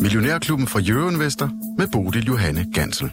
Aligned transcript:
Millionærklubben 0.00 0.66
fra 0.66 0.80
Jørgen 0.80 1.18
Vester 1.18 1.48
med 1.78 1.88
Bodil 1.92 2.26
Johanne 2.26 2.66
Gansel. 2.74 3.10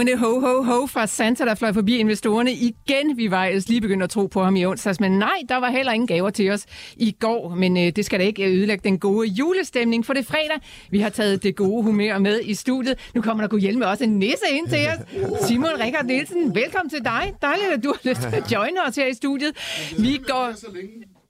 Rungende 0.00 0.18
ho, 0.18 0.40
ho, 0.40 0.62
ho 0.62 0.86
fra 0.86 1.06
Santa, 1.06 1.44
der 1.44 1.54
fløj 1.54 1.72
forbi 1.72 1.96
investorerne 1.96 2.52
igen. 2.52 3.16
Vi 3.16 3.30
var 3.30 3.44
ellers 3.44 3.68
lige 3.68 3.80
begyndt 3.80 4.02
at 4.02 4.10
tro 4.10 4.26
på 4.26 4.44
ham 4.44 4.56
i 4.56 4.66
onsdags, 4.66 5.00
men 5.00 5.18
nej, 5.18 5.36
der 5.48 5.56
var 5.56 5.70
heller 5.70 5.92
ingen 5.92 6.06
gaver 6.06 6.30
til 6.30 6.50
os 6.50 6.66
i 6.96 7.16
går. 7.20 7.54
Men 7.54 7.76
øh, 7.76 7.92
det 7.96 8.04
skal 8.04 8.20
da 8.20 8.24
ikke 8.24 8.44
øh, 8.44 8.52
ødelægge 8.52 8.88
den 8.88 8.98
gode 8.98 9.28
julestemning, 9.28 10.06
for 10.06 10.12
det 10.12 10.20
er 10.20 10.24
fredag. 10.24 10.60
Vi 10.90 11.00
har 11.00 11.08
taget 11.08 11.42
det 11.42 11.56
gode 11.56 11.82
humør 11.82 12.18
med 12.18 12.40
i 12.44 12.54
studiet. 12.54 13.10
Nu 13.14 13.22
kommer 13.22 13.42
der 13.42 13.48
kunne 13.48 13.60
hjælpe 13.60 13.86
også 13.86 14.04
en 14.04 14.18
nisse 14.18 14.44
ind 14.52 14.68
til 14.68 14.78
os. 14.78 15.46
Simon 15.46 15.70
Rikard 15.80 16.04
Nielsen, 16.04 16.54
velkommen 16.54 16.90
til 16.90 17.04
dig. 17.04 17.34
Dejligt, 17.42 17.68
at 17.72 17.84
du 17.84 17.88
har 17.88 18.10
lyst 18.10 18.20
til 18.20 18.36
at 18.36 18.52
joine 18.52 18.76
os 18.88 18.96
her 18.96 19.06
i 19.06 19.14
studiet. 19.14 19.52
Vi 19.98 20.20
går 20.26 20.52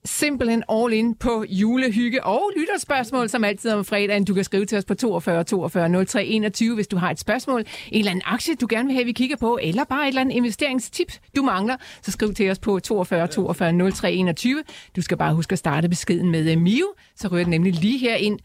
simpelthen 0.05 0.63
all 0.69 0.93
in 0.93 1.15
på 1.15 1.45
julehygge 1.49 2.25
og 2.25 2.51
lytterspørgsmål, 2.57 3.29
som 3.29 3.45
altid 3.45 3.73
om 3.73 3.85
fredagen. 3.85 4.25
Du 4.25 4.35
kan 4.35 4.45
skrive 4.45 4.67
til 4.67 4.79
os 4.79 4.85
på 4.85 4.95
42 4.95 5.45
42 5.45 6.05
03 6.05 6.25
21, 6.25 6.75
hvis 6.75 6.87
du 6.87 6.97
har 6.97 7.11
et 7.11 7.19
spørgsmål, 7.19 7.61
en 7.61 7.99
eller 7.99 8.11
anden 8.11 8.23
aktie, 8.27 8.55
du 8.55 8.67
gerne 8.71 8.87
vil 8.87 8.95
have, 8.95 9.05
vi 9.05 9.13
kigger 9.13 9.37
på, 9.37 9.59
eller 9.63 9.85
bare 9.85 10.03
et 10.03 10.09
eller 10.09 10.21
andet 10.21 10.37
investeringstip, 10.37 11.13
du 11.37 11.43
mangler, 11.43 11.77
så 12.03 12.11
skriv 12.11 12.35
til 12.35 12.51
os 12.51 12.59
på 12.59 12.81
42 12.81 13.27
42 13.27 13.91
03 13.91 14.13
21. 14.13 14.63
Du 14.97 15.03
skal 15.03 15.17
bare 15.17 15.35
huske 15.35 15.53
at 15.53 15.59
starte 15.59 15.89
beskeden 15.89 16.31
med 16.31 16.53
øh, 16.53 16.59
Mio, 16.59 16.87
så 17.17 17.29
rører 17.29 17.43
den 17.43 17.51
nemlig 17.51 17.75
lige 17.75 17.99
her 17.99 18.15
ind 18.15 18.39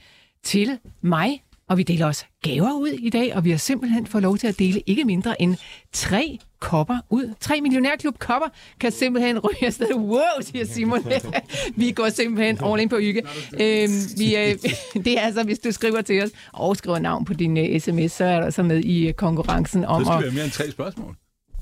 til 0.44 0.80
mig, 1.02 1.42
og 1.70 1.78
vi 1.78 1.84
deler 1.84 2.06
også 2.06 2.26
gaver 2.44 2.74
ud 2.74 2.88
i 2.88 3.10
dag, 3.10 3.36
og 3.36 3.46
vi 3.46 3.52
har 3.52 3.58
simpelthen 3.58 4.08
fået 4.08 4.24
lov 4.24 4.38
til 4.38 4.48
at 4.48 4.60
dele 4.60 4.82
ikke 4.86 5.06
mindre 5.06 5.42
end 5.42 5.56
tre 5.94 6.40
kopper 6.60 6.98
ud. 7.10 7.34
Tre 7.40 7.62
millionærklub 7.62 8.20
kopper 8.20 8.48
kan 8.80 8.92
simpelthen 8.92 9.40
ryge 9.40 9.66
afsted. 9.66 9.94
Wow, 9.96 10.20
siger 10.42 10.66
Simon. 10.66 11.00
vi 11.76 11.92
går 11.92 12.10
simpelthen 12.10 12.60
all 12.66 12.82
in 12.82 12.90
på 12.90 12.98
hygge. 12.98 13.22
Øhm, 13.62 13.92
vi, 14.18 14.36
øh, 14.36 14.56
det 15.06 15.18
er 15.18 15.22
altså, 15.22 15.44
hvis 15.44 15.60
du 15.60 15.72
skriver 15.72 16.02
til 16.02 16.24
os 16.24 16.30
og 16.54 16.78
skriver 16.78 17.00
navn 17.00 17.26
på 17.26 17.34
din 17.34 17.58
uh, 17.58 17.80
sms, 17.80 18.12
så 18.12 18.26
er 18.26 18.46
du 18.46 18.52
så 18.52 18.64
med 18.64 18.80
i 18.84 19.08
uh, 19.08 19.14
konkurrencen 19.14 19.86
om 19.86 20.06
Så 20.06 20.06
skal 20.06 20.14
at... 20.14 20.20
vi 20.20 20.24
have 20.24 20.34
mere 20.34 20.44
end 20.44 20.52
tre 20.52 20.72
spørgsmål. 20.72 21.16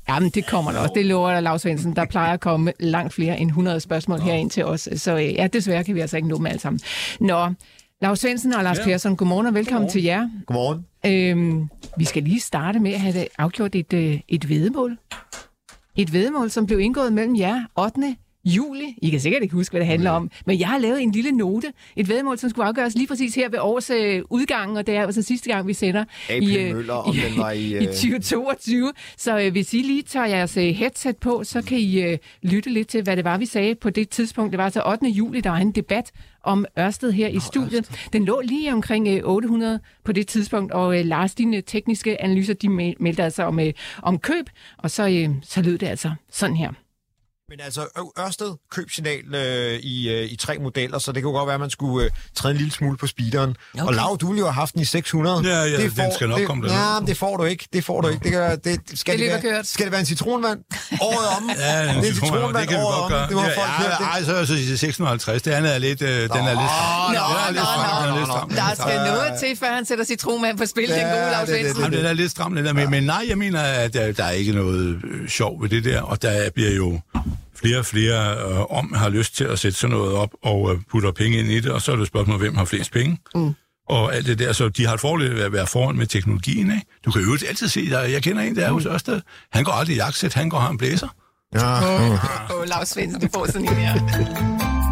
Jamen, 0.08 0.30
det 0.30 0.46
kommer 0.46 0.72
der 0.72 0.78
også. 0.78 0.92
Det 0.94 1.06
lover 1.06 1.32
dig, 1.32 1.42
Lars 1.42 1.62
Svendsen. 1.62 1.96
Der 1.96 2.04
plejer 2.04 2.32
at 2.32 2.40
komme 2.40 2.72
langt 2.80 3.14
flere 3.14 3.40
end 3.40 3.48
100 3.48 3.80
spørgsmål 3.80 4.20
herind 4.20 4.50
til 4.50 4.64
os. 4.64 4.88
Så 4.96 5.16
øh, 5.16 5.34
ja, 5.34 5.46
desværre 5.46 5.84
kan 5.84 5.94
vi 5.94 6.00
altså 6.00 6.16
ikke 6.16 6.28
nå 6.28 6.36
dem 6.36 6.46
alle 6.46 6.60
sammen. 6.60 6.80
Nå, 7.20 7.48
Lars 8.02 8.20
Svendsen 8.20 8.52
og 8.52 8.64
Lars 8.64 8.78
Ja. 8.78 8.84
Persson, 8.84 9.16
godmorgen 9.16 9.46
og 9.46 9.54
velkommen 9.54 9.88
Godmorgen. 9.88 9.92
til 9.92 10.02
jer. 10.02 10.28
Godmorgen. 10.46 10.86
Øhm, 11.06 11.68
vi 11.98 12.04
skal 12.04 12.22
lige 12.22 12.40
starte 12.40 12.80
med 12.80 12.92
at 12.92 13.00
have 13.00 13.26
afgjort 13.38 13.74
et, 13.74 13.92
øh, 13.92 14.20
et 14.28 14.48
vedemål. 14.48 14.98
Et 15.96 16.12
vedemål, 16.12 16.50
som 16.50 16.66
blev 16.66 16.80
indgået 16.80 17.12
mellem 17.12 17.36
jer 17.36 17.62
8. 17.78 18.16
juli. 18.44 18.98
I 19.02 19.10
kan 19.10 19.20
sikkert 19.20 19.42
ikke 19.42 19.54
huske, 19.54 19.72
hvad 19.72 19.80
det 19.80 19.86
handler 19.86 20.10
om, 20.10 20.30
men 20.46 20.60
jeg 20.60 20.68
har 20.68 20.78
lavet 20.78 21.02
en 21.02 21.10
lille 21.12 21.32
note. 21.32 21.72
Et 21.96 22.08
vedemål, 22.08 22.38
som 22.38 22.50
skulle 22.50 22.66
afgøres 22.66 22.94
lige 22.94 23.06
præcis 23.06 23.34
her 23.34 23.48
ved 23.48 23.58
års 23.58 23.90
øh, 23.90 24.22
udgang, 24.30 24.78
og 24.78 24.86
det 24.86 24.96
er 24.96 25.02
altså 25.06 25.22
sidste 25.22 25.50
gang, 25.52 25.66
vi 25.66 25.72
sender 25.72 26.04
AP 26.30 26.42
Møller, 26.74 26.94
om 26.94 27.14
den 27.14 27.38
var 27.38 27.50
i, 27.50 27.60
i 27.72 27.74
øh, 27.74 27.86
2022. 27.86 28.92
Så 29.16 29.38
øh, 29.40 29.52
hvis 29.52 29.74
I 29.74 29.76
lige 29.78 30.02
tager 30.02 30.26
jeres 30.26 30.56
øh, 30.56 30.64
headset 30.64 31.16
på, 31.16 31.44
så 31.44 31.62
kan 31.62 31.78
I 31.78 32.02
øh, 32.02 32.18
lytte 32.42 32.70
lidt 32.70 32.88
til, 32.88 33.02
hvad 33.02 33.16
det 33.16 33.24
var, 33.24 33.38
vi 33.38 33.46
sagde 33.46 33.74
på 33.74 33.90
det 33.90 34.08
tidspunkt. 34.08 34.50
Det 34.52 34.58
var 34.58 34.64
altså 34.64 34.82
8. 34.86 35.06
juli, 35.08 35.40
der 35.40 35.50
var 35.50 35.56
en 35.58 35.72
debat 35.72 36.10
om 36.44 36.66
Ørsted 36.78 37.12
her 37.12 37.28
i 37.28 37.38
studiet. 37.40 38.08
Den 38.12 38.24
lå 38.24 38.40
lige 38.44 38.72
omkring 38.72 39.08
øh, 39.08 39.20
800 39.24 39.80
på 40.04 40.12
det 40.12 40.26
tidspunkt, 40.26 40.72
og 40.72 40.98
øh, 40.98 41.04
Lars, 41.06 41.34
dine 41.34 41.60
tekniske 41.60 42.22
analyser, 42.22 42.54
de 42.54 42.68
mel- 42.68 42.96
meldte 43.00 43.22
altså 43.24 43.42
om, 43.42 43.60
øh, 43.60 43.72
om 44.02 44.18
køb, 44.18 44.50
og 44.78 44.90
så, 44.90 45.08
øh, 45.08 45.28
så 45.42 45.62
lød 45.62 45.78
det 45.78 45.86
altså 45.86 46.10
sådan 46.30 46.56
her. 46.56 46.70
Men 47.48 47.60
altså, 47.60 48.10
Ørsted 48.20 48.54
købsignal 48.70 49.34
øh, 49.34 49.78
i, 49.78 50.10
øh, 50.10 50.32
i 50.32 50.36
tre 50.36 50.58
modeller, 50.58 50.98
så 50.98 51.12
det 51.12 51.22
kunne 51.22 51.32
godt 51.32 51.46
være, 51.46 51.54
at 51.54 51.60
man 51.60 51.70
skulle 51.70 52.04
øh, 52.04 52.10
træde 52.34 52.52
en 52.52 52.58
lille 52.58 52.72
smule 52.72 52.96
på 52.96 53.06
speederen. 53.06 53.56
Okay. 53.74 53.84
Og 53.84 53.94
Lav, 53.94 54.16
du 54.20 54.26
ville 54.26 54.38
jo 54.38 54.44
have 54.44 54.52
haft 54.52 54.74
den 54.74 54.82
i 54.82 54.84
600. 54.84 55.42
Ja, 55.44 55.62
ja, 55.62 55.76
den 55.82 56.12
skal 56.14 56.28
nok 56.28 56.38
det, 56.38 56.46
komme 56.46 56.68
derned. 56.68 57.06
Ja, 57.06 57.06
det 57.06 57.16
får 57.16 57.36
du 57.36 57.44
ikke. 57.44 57.68
Det 57.72 57.84
får 57.84 58.00
du 58.00 58.08
ikke. 58.08 58.24
Det, 58.24 58.32
kan, 58.32 58.58
det, 58.64 58.98
skal, 58.98 59.18
Det 59.18 59.42
det, 59.42 59.50
være, 59.50 59.64
skal 59.64 59.84
det 59.84 59.92
være 59.92 60.00
en 60.00 60.06
citronvand? 60.06 60.58
Året 61.00 61.28
om. 61.36 61.50
Ja, 61.58 61.82
det 61.82 61.90
er 61.90 61.92
en 61.92 62.04
citronvand 62.04 62.56
det 62.56 62.68
kan 62.68 62.78
vi 62.78 62.82
godt 62.82 63.12
gøre. 63.12 63.26
Det 63.26 63.34
må 63.36 63.42
ja, 63.42 63.46
folk 63.48 64.00
ja. 64.00 64.04
Ej, 64.04 64.22
så, 64.22 64.46
så, 64.46 64.68
så 64.68 64.76
650. 64.76 65.42
Det 65.42 65.50
andet 65.50 65.74
er 65.74 65.78
lidt, 65.78 66.02
øh, 66.02 66.08
den 66.08 66.30
er 66.30 66.30
lidt 66.30 66.70
stram. 66.70 67.12
nå, 67.12 67.18
Den 67.18 67.46
er 67.46 67.50
lidt 67.50 67.62
nå, 67.62 67.82
den 68.00 68.08
er 68.08 68.10
nå, 68.10 68.18
lidt 68.18 68.28
nå. 68.28 68.56
Der 68.56 68.74
skal 68.74 68.96
noget 68.96 69.32
til, 69.40 69.56
før 69.56 69.74
han 69.74 69.84
sætter 69.84 70.04
citronmand 70.04 70.58
på 70.58 70.66
spil, 70.66 70.88
Ja, 70.88 70.94
den 70.94 71.04
gode 71.04 71.16
det 71.16 71.34
er 71.34 71.44
det, 71.44 71.48
Svendsen. 71.48 71.92
Den 71.92 72.04
er 72.06 72.12
lidt 72.12 72.30
stram, 72.30 72.54
den 72.54 72.64
der. 72.64 72.72
Men, 72.72 72.90
men 72.90 73.04
nej, 73.04 73.24
jeg 73.28 73.38
mener, 73.38 73.62
at 73.62 73.94
der, 73.94 74.12
der 74.12 74.24
er 74.24 74.30
ikke 74.30 74.52
noget 74.52 75.00
øh, 75.04 75.28
sjov 75.28 75.62
ved 75.62 75.68
det 75.68 75.84
der, 75.84 76.00
og 76.00 76.22
der 76.22 76.50
bliver 76.50 76.70
jo 76.70 77.00
flere 77.64 77.78
og 77.78 77.86
flere 77.86 78.36
øh, 78.36 78.78
om 78.78 78.92
har 78.92 79.08
lyst 79.08 79.36
til 79.36 79.44
at 79.44 79.58
sætte 79.58 79.78
sådan 79.78 79.96
noget 79.96 80.14
op 80.14 80.30
og 80.42 80.72
øh, 80.72 80.80
putter 80.90 81.12
penge 81.12 81.38
ind 81.38 81.48
i 81.48 81.60
det, 81.60 81.72
og 81.72 81.82
så 81.82 81.92
er 81.92 81.96
det 81.96 82.02
et 82.02 82.08
spørgsmål, 82.08 82.38
hvem 82.38 82.56
har 82.56 82.64
flest 82.64 82.92
penge. 82.92 83.18
Mm. 83.34 83.54
Og 83.88 84.14
alt 84.14 84.26
det 84.26 84.38
der, 84.38 84.52
så 84.52 84.68
de 84.68 84.86
har 84.86 84.94
et 84.94 85.00
fordel 85.00 85.34
ved 85.34 85.42
at 85.42 85.52
være 85.52 85.66
foran 85.66 85.96
med 85.96 86.06
teknologien, 86.06 86.70
ikke? 86.70 86.86
Du 87.04 87.10
kan 87.10 87.22
jo 87.22 87.32
altid 87.48 87.68
se, 87.68 87.90
der, 87.90 88.00
jeg 88.00 88.22
kender 88.22 88.42
en, 88.42 88.56
der 88.56 88.66
er 88.66 88.72
hos 88.72 88.86
Ørsted. 88.86 89.20
Han 89.52 89.64
går 89.64 89.72
aldrig 89.72 89.96
i 89.96 89.98
jagtsæt, 89.98 90.34
han 90.34 90.48
går 90.48 90.58
har 90.58 90.70
en 90.70 90.78
blæser. 90.78 91.08
Ja. 91.54 91.94
Åh, 91.94 92.10
oh, 92.60 92.66
Lars 92.66 92.88
Svendsen, 92.88 93.20
du 93.20 93.28
får 93.34 93.46
sådan 93.46 93.68
en 93.68 93.74
her. 93.74 94.80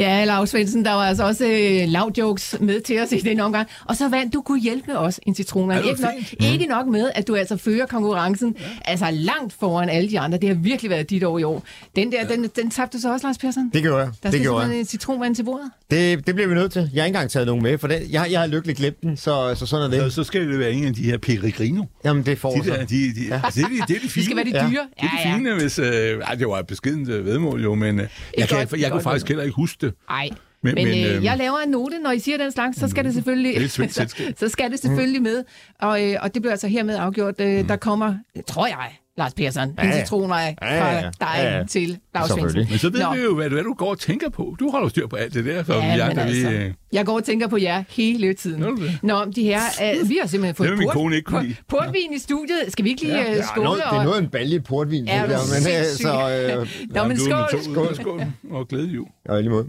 Ja, 0.00 0.24
Lars 0.24 0.50
Svendsen, 0.50 0.84
der 0.84 0.92
var 0.92 1.02
altså 1.04 1.24
også 1.24 1.44
øh, 1.46 1.88
lav 1.88 2.12
jokes 2.18 2.56
med 2.60 2.80
til 2.80 3.00
os 3.00 3.12
i 3.12 3.18
den 3.20 3.40
omgang. 3.40 3.68
Og 3.84 3.96
så 3.96 4.08
vandt 4.08 4.34
du 4.34 4.40
kunne 4.42 4.60
hjælpe 4.60 4.98
os 4.98 5.20
en 5.26 5.34
citron. 5.34 5.70
Ja, 5.70 5.76
det 5.76 5.84
var 5.84 5.90
Ikke 5.90 6.02
nok, 6.40 6.52
ikke 6.52 6.66
nok 6.66 6.86
med, 6.86 7.10
at 7.14 7.28
du 7.28 7.34
altså 7.36 7.56
fører 7.56 7.86
konkurrencen 7.86 8.56
ja. 8.60 8.64
altså 8.84 9.06
langt 9.10 9.54
foran 9.60 9.88
alle 9.88 10.10
de 10.10 10.20
andre. 10.20 10.38
Det 10.38 10.48
har 10.48 10.56
virkelig 10.56 10.90
været 10.90 11.10
dit 11.10 11.24
år 11.24 11.38
i 11.38 11.42
år. 11.44 11.62
Den 11.96 12.12
der, 12.12 12.18
ja. 12.28 12.34
den, 12.34 12.50
den 12.56 12.70
tabte 12.70 12.98
du 12.98 13.02
så 13.02 13.12
også, 13.12 13.26
Lars 13.26 13.38
Persson? 13.38 13.70
Det 13.74 13.82
gjorde 13.82 13.98
jeg. 13.98 14.10
Der 14.22 14.30
Det 14.30 14.40
gjorde 14.40 14.60
simpelthen 14.60 14.72
jeg. 14.72 14.80
en 14.80 14.86
citronvand 14.86 15.34
til 15.34 15.42
bordet. 15.44 15.70
Det, 15.90 16.26
det 16.26 16.34
bliver 16.34 16.48
vi 16.48 16.54
nødt 16.54 16.72
til. 16.72 16.90
Jeg 16.94 17.02
har 17.02 17.06
ikke 17.06 17.16
engang 17.16 17.30
taget 17.30 17.46
nogen 17.46 17.62
med, 17.62 17.78
for 17.78 17.88
det, 17.88 18.06
jeg, 18.10 18.26
jeg 18.30 18.40
har 18.40 18.46
lykkeligt 18.46 18.78
glemt 18.78 19.02
den, 19.02 19.16
så, 19.16 19.54
så 19.54 19.66
sådan 19.66 19.92
er 19.92 19.98
Så, 19.98 20.04
det. 20.04 20.12
så 20.12 20.24
skal 20.24 20.48
det 20.48 20.58
være 20.58 20.72
en 20.72 20.84
af 20.86 20.94
de 20.94 21.02
her 21.02 21.18
Peregrino. 21.18 21.84
Jamen, 22.04 22.26
det 22.26 22.38
får 22.38 22.50
De 22.54 22.58
der, 22.70 22.74
så. 22.74 22.80
de, 22.90 22.96
de, 23.14 23.26
ja. 23.28 23.40
altså, 23.44 23.60
det, 23.60 23.66
er 23.80 23.84
de, 23.86 23.92
det 23.92 23.96
er 23.96 24.00
de 24.00 24.08
fine. 24.18 24.20
Det 24.20 24.24
skal 24.24 24.36
være 24.36 24.44
de 24.44 24.50
Ja. 24.54 24.70
dyre. 24.70 24.86
Det 25.00 25.04
er 25.04 25.32
det 25.32 25.36
fine, 25.36 25.54
hvis... 25.54 25.78
Øh, 25.78 26.20
ej, 26.20 26.34
det 26.34 26.46
var 26.46 26.58
et 26.58 26.66
beskedent 26.66 27.08
øh, 27.08 27.26
vedmål 27.26 27.62
jo, 27.62 27.74
men 27.74 28.00
øh, 28.00 28.06
jeg, 28.38 28.48
kan, 28.48 28.58
jeg, 28.58 28.80
jeg 28.80 28.90
kunne 28.90 29.02
faktisk 29.02 29.28
heller 29.28 29.44
ikke 29.44 29.54
huske 29.56 29.86
det. 29.86 29.89
Ej. 30.10 30.28
Men- 30.62 30.74
Men, 30.74 30.84
men, 30.84 30.94
men, 30.98 31.06
øh, 31.06 31.14
øhm, 31.16 31.24
jeg 31.24 31.38
laver 31.38 31.58
en 31.64 31.70
note, 31.70 31.98
når 31.98 32.10
I 32.10 32.18
siger 32.18 32.38
den 32.38 32.52
slags, 32.52 32.78
så 32.80 32.88
skal 32.88 33.04
det 33.04 33.14
selvfølgelig, 33.14 33.54
det 33.60 33.70
så, 33.70 34.14
så 34.40 34.48
skal 34.48 34.70
det 34.70 34.78
selvfølgelig 34.80 35.22
med. 35.22 35.44
Og, 35.80 36.04
øh, 36.10 36.16
og 36.22 36.34
det 36.34 36.42
bliver 36.42 36.52
altså 36.52 36.68
hermed 36.68 36.96
afgjort. 36.96 37.34
Øh, 37.40 37.68
Der 37.68 37.76
kommer, 37.76 38.14
tror 38.46 38.66
jeg, 38.66 38.88
Lars 39.18 39.34
Persson, 39.34 39.68
en 39.68 39.74
ja. 39.82 40.00
citronvej 40.04 40.54
Ja, 40.62 40.74
ja, 40.74 40.80
fra 40.82 40.92
ja. 40.94 41.00
dig 41.20 41.34
Ja, 41.36 41.56
ja. 41.58 41.64
til 41.64 41.98
Lars. 42.14 42.30
Svendsen. 42.30 42.66
Men 42.70 42.78
så 42.78 42.90
ved 42.90 43.00
Nå. 43.02 43.14
vi 43.14 43.20
jo, 43.20 43.34
hvad, 43.34 43.48
hvad 43.50 43.62
du 43.62 43.74
går 43.74 43.90
og 43.90 43.98
tænker 43.98 44.28
på. 44.28 44.56
Du 44.60 44.70
holder 44.70 44.84
jo 44.84 44.88
styr 44.88 45.06
på 45.06 45.16
alt 45.16 45.34
det 45.34 45.44
der, 45.44 45.62
så 45.64 45.74
Ja, 45.74 45.80
vi 45.80 45.86
men 45.92 46.00
andre, 46.00 46.22
vi... 46.24 46.30
altså, 46.30 46.50
øh, 46.50 46.72
jeg 46.92 47.06
går 47.06 47.16
og 47.16 47.24
tænker 47.24 47.46
på 47.48 47.56
jer 47.56 47.82
hele 47.88 48.34
tiden. 48.34 48.62
Det? 48.62 48.98
Nå, 49.02 49.24
de 49.36 49.42
her, 49.42 49.60
øh, 49.82 50.08
vi 50.08 50.18
har 50.20 50.28
simpelthen 50.28 50.54
fået 50.54 50.70
Det 50.70 50.78
min 50.78 50.88
kone 50.88 51.16
ikke 51.16 51.42
lide. 51.42 51.54
portvin 51.68 52.12
i 52.14 52.18
studiet. 52.18 52.58
Skal 52.68 52.84
vi 52.84 52.90
ikke 52.90 53.02
lige 53.02 53.14
Ja. 53.16 53.30
øh, 53.30 53.36
Ja, 53.36 53.42
skåle? 53.42 53.64
Noget, 53.64 53.82
det 53.90 53.94
er 53.94 53.98
og- 53.98 54.04
noget 54.04 54.16
af 54.16 54.22
en 54.22 54.28
balje 54.28 54.60
portvin, 54.60 55.08
Er 55.08 55.20
det 55.20 55.28
du 55.28 55.34
der, 55.34 55.40
men 55.70 55.80
øh, 55.80 55.84
så... 55.86 56.58
Øh, 56.60 56.94
Nå, 56.94 57.08
men 57.08 57.18
skål. 57.18 57.62
Skål, 57.72 57.94
skål. 57.96 58.22
Og 58.50 58.68
glæde 58.68 58.86
jul. 58.86 59.06
ja, 59.28 59.40
lige 59.40 59.50
måde. 59.50 59.66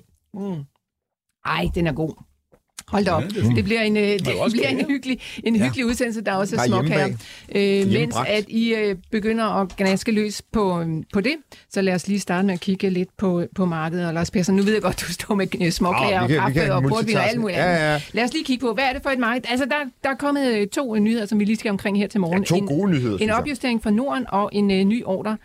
Ej, 1.46 1.70
den 1.76 1.88
er 1.88 1.94
god. 1.94 2.24
Hold 2.88 3.06
da 3.06 3.12
op. 3.12 3.22
Ja, 3.24 3.28
det 3.28 3.46
er 3.46 3.54
det 3.54 3.64
bliver 3.64 3.82
en, 3.82 3.98
øh, 3.98 4.04
det 4.04 4.28
også 4.40 4.56
bliver 4.56 4.68
en 4.68 4.86
hyggelig, 4.88 5.20
en 5.44 5.56
hyggelig 5.56 5.86
udsendelse. 5.86 6.22
Der 6.22 6.32
er 6.32 6.36
også 6.36 6.56
er 6.56 6.68
små 6.68 6.82
her. 6.82 6.98
hjemmebag. 6.98 7.82
Øh, 7.82 7.88
mens 7.88 8.16
at 8.28 8.46
I 8.50 8.74
øh, 8.76 8.96
begynder 9.12 9.46
at 9.46 9.76
gnaske 9.78 10.12
løs 10.12 10.42
på, 10.52 10.82
øhm, 10.82 11.04
på 11.14 11.22
det, 11.22 11.34
så 11.70 11.82
lad 11.82 11.94
os 11.96 12.08
lige 12.08 12.20
starte 12.20 12.46
med 12.46 12.54
at 12.54 12.60
kigge 12.60 12.90
lidt 12.90 13.10
på, 13.18 13.44
på 13.56 13.66
markedet. 13.66 14.08
Og 14.08 14.14
Lars 14.14 14.32
Persson, 14.32 14.56
nu 14.56 14.64
ved 14.64 14.74
jeg 14.74 14.82
godt, 14.82 15.02
du 15.08 15.14
står 15.14 15.36
med 15.36 15.48
øh, 15.62 15.72
småkager 15.72 16.18
Ah, 16.20 16.24
og 16.24 16.30
kaffe 16.30 16.74
og 16.74 16.84
portvin 16.84 17.18
og 17.18 17.30
alt 17.30 17.40
muligt 17.40 17.58
Ja, 17.60 17.66
andet. 17.66 17.82
ja. 17.82 18.02
Lad 18.14 18.24
os 18.24 18.34
lige 18.34 18.46
kigge 18.46 18.66
på, 18.66 18.74
hvad 18.74 18.84
er 18.84 18.94
det 18.94 19.04
for 19.04 19.10
et 19.10 19.20
marked? 19.20 19.44
Altså, 19.50 19.66
der, 19.66 19.76
der 20.04 20.10
er 20.10 20.16
kommet 20.16 20.56
øh, 20.58 20.68
to 20.68 20.96
øh, 20.96 21.02
nyheder, 21.02 21.26
som 21.26 21.40
vi 21.40 21.46
lige 21.46 21.58
skal 21.58 21.70
omkring 21.72 21.98
her 21.98 22.08
til 22.08 22.20
morgen. 22.20 22.40
Ja, 22.44 22.46
to 22.48 22.56
en, 22.56 22.68
gode 22.68 22.92
nyheder, 22.92 23.18
En 23.18 23.30
opjustering 23.30 23.84
fra 23.84 23.92
Norden 23.92 24.26
og 24.30 24.50
en 24.54 24.72
øh, 24.72 24.84
ny 24.84 25.04
ordre 25.06 25.38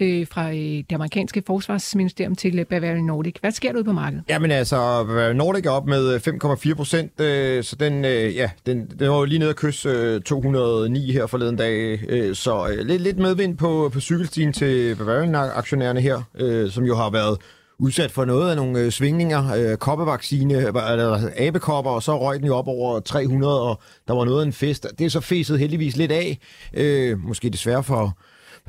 øh, 0.00 0.26
fra 0.26 0.50
øh, 0.50 0.56
det 0.56 0.92
amerikanske 0.92 1.42
forsvarsministerium 1.46 2.34
til 2.34 2.58
øh, 2.58 2.66
Bavarian 2.66 3.04
Nordic. 3.04 3.34
Hvad 3.40 3.50
sker 3.50 3.68
der 3.72 3.76
ude 3.76 3.84
på 3.84 3.92
markedet? 3.92 4.24
Jamen 4.28 4.50
altså, 4.50 5.04
Nordic 5.34 5.66
er 5.66 5.70
op 5.70 5.86
med 5.86 6.14
øh, 6.14 6.20
5,4 6.34 6.74
procent, 6.74 7.20
øh, 7.20 7.64
så 7.64 7.76
den, 7.76 8.04
øh, 8.04 8.34
ja, 8.36 8.50
den, 8.66 8.86
den 8.98 9.10
var 9.10 9.18
jo 9.18 9.24
lige 9.24 9.38
nede 9.38 9.50
at 9.50 9.56
kysse 9.56 9.88
øh, 9.88 10.20
209 10.20 11.12
her 11.12 11.26
forleden 11.26 11.56
dag, 11.56 12.00
øh, 12.08 12.34
så 12.34 12.68
øh, 12.68 12.86
lidt, 12.86 13.02
lidt 13.02 13.18
medvind 13.18 13.58
på, 13.58 13.90
på 13.92 14.00
cykelstien 14.00 14.52
til 14.52 14.94
Bavarian-aktionærerne 14.94 16.00
her, 16.00 16.22
øh, 16.34 16.70
som 16.70 16.84
jo 16.84 16.96
har 16.96 17.10
været 17.10 17.38
udsat 17.80 18.10
for 18.10 18.24
noget 18.24 18.50
af 18.50 18.56
nogle 18.56 18.80
øh, 18.80 18.90
svingninger. 18.90 19.54
Øh, 19.54 19.76
koppevaccine, 19.76 20.54
eller 20.54 21.30
abekopper, 21.36 21.90
og 21.90 22.02
så 22.02 22.20
røg 22.20 22.38
den 22.38 22.46
jo 22.46 22.56
op 22.56 22.68
over 22.68 23.00
300, 23.00 23.62
og 23.62 23.80
der 24.08 24.14
var 24.14 24.24
noget 24.24 24.42
af 24.42 24.46
en 24.46 24.52
fest. 24.52 24.86
Det 24.98 25.04
er 25.04 25.10
så 25.10 25.20
fæset 25.20 25.58
heldigvis 25.58 25.96
lidt 25.96 26.12
af. 26.12 26.38
Øh, 26.74 27.18
måske 27.18 27.50
desværre 27.50 27.82
for 27.82 28.18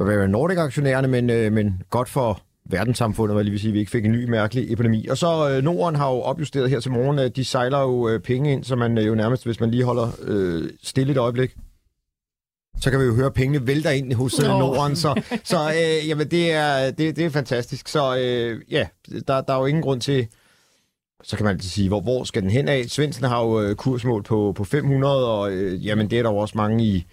Bavarian 0.06 0.30
Nordic-aktionærerne, 0.30 1.08
men, 1.08 1.30
øh, 1.30 1.52
men 1.54 1.84
godt 1.90 2.10
for 2.10 2.42
verdenssamfundet, 2.66 3.36
hvad 3.36 3.44
lige 3.44 3.52
vil 3.52 3.60
sige, 3.60 3.70
at 3.70 3.74
vi 3.74 3.80
ikke 3.80 3.92
fik 3.92 4.06
en 4.06 4.12
ny 4.12 4.30
mærkelig 4.30 4.74
epidemi. 4.74 5.08
Og 5.08 5.18
så 5.18 5.50
øh, 5.50 5.64
Norden 5.64 5.96
har 5.96 6.12
jo 6.12 6.22
opjusteret 6.22 6.70
her 6.70 6.80
til 6.80 6.92
morgen, 6.92 7.20
at 7.20 7.36
de 7.36 7.46
sejler 7.46 7.80
jo 7.80 8.10
øh, 8.10 8.20
penge 8.20 8.52
ind, 8.52 8.64
så 8.64 8.76
man 8.76 8.98
øh, 8.98 9.08
jo 9.08 9.16
nærmest, 9.16 9.46
hvis 9.46 9.60
man 9.60 9.72
lige 9.72 9.84
holder 9.84 10.08
øh, 10.22 10.70
stille 10.84 11.12
et 11.12 11.18
øjeblik. 11.18 11.56
så 12.82 12.92
kan 12.92 13.00
vi 13.00 13.06
jo 13.06 13.16
høre, 13.16 13.26
at 13.26 13.34
pengene 13.34 13.68
vælter 13.68 13.90
ind 13.90 14.14
hos 14.14 14.40
oh. 14.40 14.60
Norden. 14.60 14.96
Så, 14.96 15.22
så 15.44 15.58
øh, 15.70 16.08
jamen, 16.08 16.28
det, 16.28 16.52
er, 16.52 16.92
det, 16.92 17.16
det 17.16 17.26
er 17.26 17.30
fantastisk. 17.30 17.88
Så 17.88 18.18
øh, 18.18 18.62
ja, 18.72 18.88
der, 19.28 19.42
der 19.42 19.54
er 19.54 19.60
jo 19.60 19.66
ingen 19.66 19.84
grund 19.84 20.02
til... 20.02 20.28
Så 21.24 21.38
kan 21.38 21.44
man 21.44 21.54
altid 21.54 21.70
sige, 21.70 21.88
hvor, 21.88 22.02
hvor 22.02 22.24
skal 22.24 22.42
den 22.42 22.52
hen 22.52 22.68
af? 22.68 22.86
Svendsen 22.88 23.26
har 23.26 23.42
jo 23.44 23.62
øh, 23.62 23.76
kursmål 23.76 24.24
på, 24.24 24.54
på 24.56 24.64
500, 24.64 25.32
og 25.32 25.52
øh, 25.52 25.86
jamen, 25.86 26.10
det 26.10 26.20
er 26.20 26.24
der 26.24 26.30
jo 26.30 26.38
også 26.38 26.58
mange 26.58 26.86
i, 26.86 27.06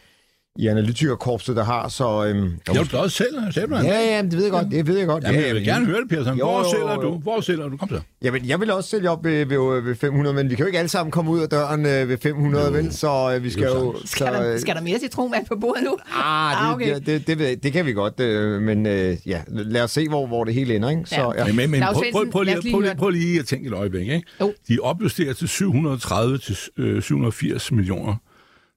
i 0.58 0.66
analytikerkorpset, 0.66 1.56
der 1.56 1.64
har, 1.64 1.88
så... 1.88 2.26
Øhm, 2.26 2.52
der 2.66 2.74
jo, 2.74 2.80
du 2.80 2.84
skal 2.84 2.98
også 2.98 3.16
sælge, 3.16 3.52
sælge 3.52 3.76
Ja, 3.76 4.16
ja, 4.16 4.22
det 4.22 4.32
ved 4.32 4.42
jeg 4.42 4.50
godt, 4.50 4.66
det 4.70 4.86
ved 4.86 4.98
jeg 4.98 5.06
godt. 5.06 5.24
Jamen, 5.24 5.40
ja, 5.40 5.46
jeg 5.46 5.54
vil 5.54 5.64
gerne 5.64 5.86
høre 5.86 6.00
det, 6.00 6.08
Peter. 6.08 6.34
Hvor 6.34 6.58
jo, 6.58 6.70
sælger 6.70 6.96
du? 6.96 7.18
Hvor 7.18 7.40
sælger 7.40 7.68
du? 7.68 7.76
Kom 7.76 7.88
så. 7.88 8.00
Jamen, 8.22 8.48
jeg 8.48 8.60
vil 8.60 8.70
også 8.70 8.90
sælge 8.90 9.10
op 9.10 9.24
ved, 9.24 9.46
ved, 9.46 9.82
ved 9.82 9.94
500, 9.94 10.36
men 10.36 10.50
vi 10.50 10.54
kan 10.54 10.62
jo 10.62 10.66
ikke 10.66 10.78
alle 10.78 10.88
sammen 10.88 11.10
komme 11.10 11.30
ud 11.30 11.40
af 11.40 11.48
døren 11.48 11.86
øh, 11.86 12.08
ved 12.08 12.18
500, 12.18 12.66
jo. 12.66 12.72
vel? 12.72 12.92
Så 12.92 13.34
øh, 13.34 13.44
vi 13.44 13.50
skal 13.50 13.64
jo... 13.64 13.96
Så, 14.04 14.06
skal, 14.06 14.26
der, 14.26 14.58
skal 14.58 14.74
der 14.74 14.80
mere 14.80 14.98
citronvand 14.98 15.46
på 15.46 15.56
bordet 15.60 15.82
nu? 15.84 15.96
Ah, 16.14 16.50
det, 16.50 16.68
ah, 16.68 16.74
okay. 16.74 16.94
det, 16.94 17.06
det, 17.06 17.26
det, 17.26 17.38
det, 17.38 17.62
det 17.62 17.72
kan 17.72 17.86
vi 17.86 17.92
godt, 17.92 18.20
øh, 18.20 18.62
men 18.62 18.86
øh, 18.86 19.16
ja, 19.26 19.40
lad 19.48 19.82
os 19.82 19.90
se, 19.90 20.08
hvor, 20.08 20.26
hvor 20.26 20.44
det 20.44 20.54
hele 20.54 20.76
ender, 20.76 20.90
ikke? 20.90 21.02
Så, 21.06 21.32
ja. 21.36 21.46
Ja. 21.46 21.52
Men, 21.52 21.70
men 21.70 21.82
prøv, 21.82 22.02
prøv, 22.12 22.30
prøv, 22.30 22.42
lige, 22.42 22.70
prøv, 22.72 22.80
lige, 22.80 22.94
prøv 22.94 23.10
lige 23.10 23.38
at 23.38 23.46
tænke 23.46 23.66
et 23.66 23.74
øjeblik, 23.74 24.08
ikke? 24.08 24.22
Jo. 24.40 24.52
De 24.68 24.78
opjusterer 24.82 25.32
til 25.32 25.48
730 25.48 26.38
til 26.38 26.56
øh, 26.76 27.02
780 27.02 27.72
millioner 27.72 28.14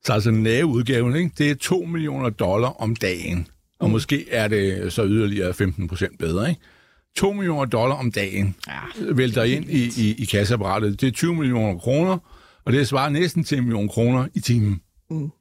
så 0.05 0.13
altså 0.13 0.31
lave 0.31 0.65
udgaven, 0.65 1.15
ikke? 1.15 1.31
det 1.37 1.51
er 1.51 1.55
2 1.55 1.79
millioner 1.79 2.29
dollar 2.29 2.69
om 2.69 2.95
dagen. 2.95 3.47
Og 3.79 3.87
mm. 3.87 3.91
måske 3.91 4.29
er 4.29 4.47
det 4.47 4.93
så 4.93 5.05
yderligere 5.05 5.53
15 5.53 5.87
procent 5.87 6.19
bedre. 6.19 6.49
Ikke? 6.49 6.61
2 7.15 7.33
millioner 7.33 7.65
dollar 7.65 7.95
om 7.95 8.11
dagen 8.11 8.55
ja, 8.67 9.13
vælter 9.13 9.43
ind 9.43 9.65
i, 9.69 9.91
i, 9.97 10.15
i 10.17 10.25
kasseapparatet. 10.25 11.01
Det 11.01 11.07
er 11.07 11.11
20 11.11 11.35
millioner 11.35 11.79
kroner, 11.79 12.17
og 12.65 12.73
det 12.73 12.87
svarer 12.87 13.09
næsten 13.09 13.43
til 13.43 13.57
en 13.57 13.63
million 13.63 13.89
kroner 13.89 14.27
i 14.33 14.39
timen. 14.39 14.81
Mm. 15.09 15.31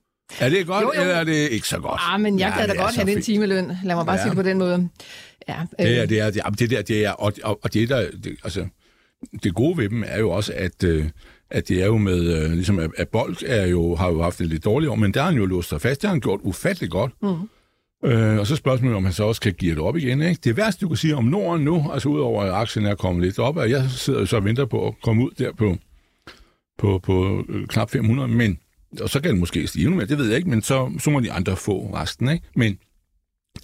Er 0.41 0.49
det 0.49 0.67
godt, 0.67 0.83
jo, 0.83 0.93
jo. 0.95 1.01
eller 1.01 1.15
er 1.15 1.25
det 1.25 1.51
ikke 1.51 1.69
så 1.69 1.79
godt? 1.79 2.01
Ah, 2.05 2.21
men 2.21 2.39
jeg 2.39 2.49
ja, 2.49 2.61
kan 2.61 2.77
da 2.77 2.83
godt 2.83 2.97
have 2.97 3.15
den 3.15 3.23
timeløn. 3.23 3.73
Lad 3.85 3.95
mig 3.95 4.07
bare 4.07 4.17
ja. 4.17 4.23
sige 4.23 4.31
det 4.31 4.37
på 4.37 4.43
den 4.43 4.59
måde. 4.59 4.89
Ja, 5.49 5.61
øh. 5.81 5.87
det, 5.87 5.99
er, 5.99 6.07
det, 6.07 6.21
er, 6.21 6.31
det, 6.31 6.43
er, 6.45 6.51
det 6.51 6.71
der, 6.71 6.83
det 6.83 7.05
er, 7.05 7.11
og, 7.11 7.33
og, 7.43 7.61
og 7.62 7.75
det 7.75 7.89
der, 7.89 8.11
det, 8.25 8.37
altså, 8.45 8.67
det 9.43 9.55
gode 9.55 9.79
ved 9.79 9.89
dem 9.89 10.05
er 10.07 10.19
jo 10.19 10.31
også, 10.31 10.53
at, 10.57 10.85
øh, 10.85 11.05
at 11.50 11.69
det 11.69 11.82
er 11.82 11.87
jo 11.87 11.99
med, 11.99 12.20
øh, 12.20 12.52
ligesom 12.52 12.79
at, 12.79 12.91
at 12.97 13.08
Bold 13.08 13.37
er 13.47 13.67
jo, 13.67 13.94
har 13.94 14.11
jo 14.11 14.23
haft 14.23 14.38
det 14.38 14.47
lidt 14.47 14.64
dårligt 14.64 14.91
år, 14.91 14.94
men 14.94 15.14
der 15.14 15.20
har 15.20 15.31
han 15.31 15.38
jo 15.38 15.47
låst 15.47 15.69
sig 15.69 15.81
fast. 15.81 16.02
Det 16.02 16.08
har 16.08 16.14
han 16.14 16.20
gjort 16.20 16.41
ufattelig 16.43 16.91
godt. 16.91 17.12
Mm. 17.23 17.49
Øh, 18.05 18.38
og 18.38 18.47
så 18.47 18.56
spørgsmålet, 18.56 18.97
om 18.97 19.05
han 19.05 19.12
så 19.12 19.25
også 19.25 19.41
kan 19.41 19.55
give 19.55 19.75
det 19.75 19.82
op 19.82 19.97
igen. 19.97 20.23
Ikke? 20.23 20.41
Det 20.44 20.56
værste, 20.56 20.81
du 20.81 20.88
kan 20.88 20.97
sige 20.97 21.17
om 21.17 21.25
Norden 21.25 21.64
nu, 21.64 21.91
altså 21.93 22.08
udover 22.08 22.43
at 22.43 22.50
aktien 22.50 22.87
er 22.87 22.94
kommet 22.94 23.25
lidt 23.25 23.38
op, 23.38 23.56
og 23.56 23.70
jeg 23.70 23.91
sidder 23.91 24.25
så 24.25 24.37
og 24.37 24.44
venter 24.44 24.64
på 24.64 24.87
at 24.87 24.94
komme 25.02 25.25
ud 25.25 25.31
der 25.38 25.52
på, 25.52 25.76
på, 26.79 26.99
på 26.99 27.44
øh, 27.49 27.67
knap 27.67 27.91
500, 27.91 28.29
men 28.29 28.58
og 29.00 29.11
så 29.11 29.20
kan 29.20 29.31
den 29.31 29.41
måske 29.41 29.67
stige 29.67 29.91
mere, 29.91 30.06
det 30.06 30.19
ved 30.19 30.26
jeg 30.26 30.37
ikke, 30.37 30.50
men 30.50 30.62
så, 30.62 30.93
så 30.99 31.11
må 31.11 31.20
de 31.20 31.32
andre 31.32 31.56
få 31.56 31.94
resten. 31.94 32.29
Ikke? 32.29 32.44
Men 32.56 32.79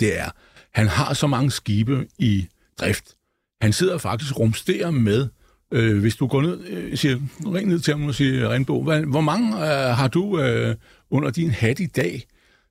det 0.01 0.19
er, 0.19 0.31
han 0.73 0.87
har 0.87 1.15
så 1.15 1.27
mange 1.27 1.51
skibe 1.51 2.07
i 2.19 2.47
drift. 2.81 3.15
Han 3.61 3.73
sidder 3.73 3.99
faktisk 3.99 4.39
rumsterer 4.39 4.91
med 4.91 5.29
Øh, 5.73 6.01
hvis 6.01 6.17
du 6.17 6.27
går 6.27 6.43
ned, 6.43 6.61
øh, 6.69 6.97
siger, 6.97 7.19
ring 7.55 7.69
ned 7.69 7.81
til 7.81 7.95
ham 7.95 8.07
og 8.07 8.15
siger, 8.15 8.49
Renbo, 8.49 8.83
hvad, 8.83 9.01
hvor 9.03 9.21
mange 9.21 9.57
øh, 9.57 9.97
har 9.97 10.09
du 10.09 10.41
øh, 10.41 10.75
under 11.11 11.31
din 11.31 11.51
hat 11.51 11.81
i 11.81 11.87
dag? 11.87 12.27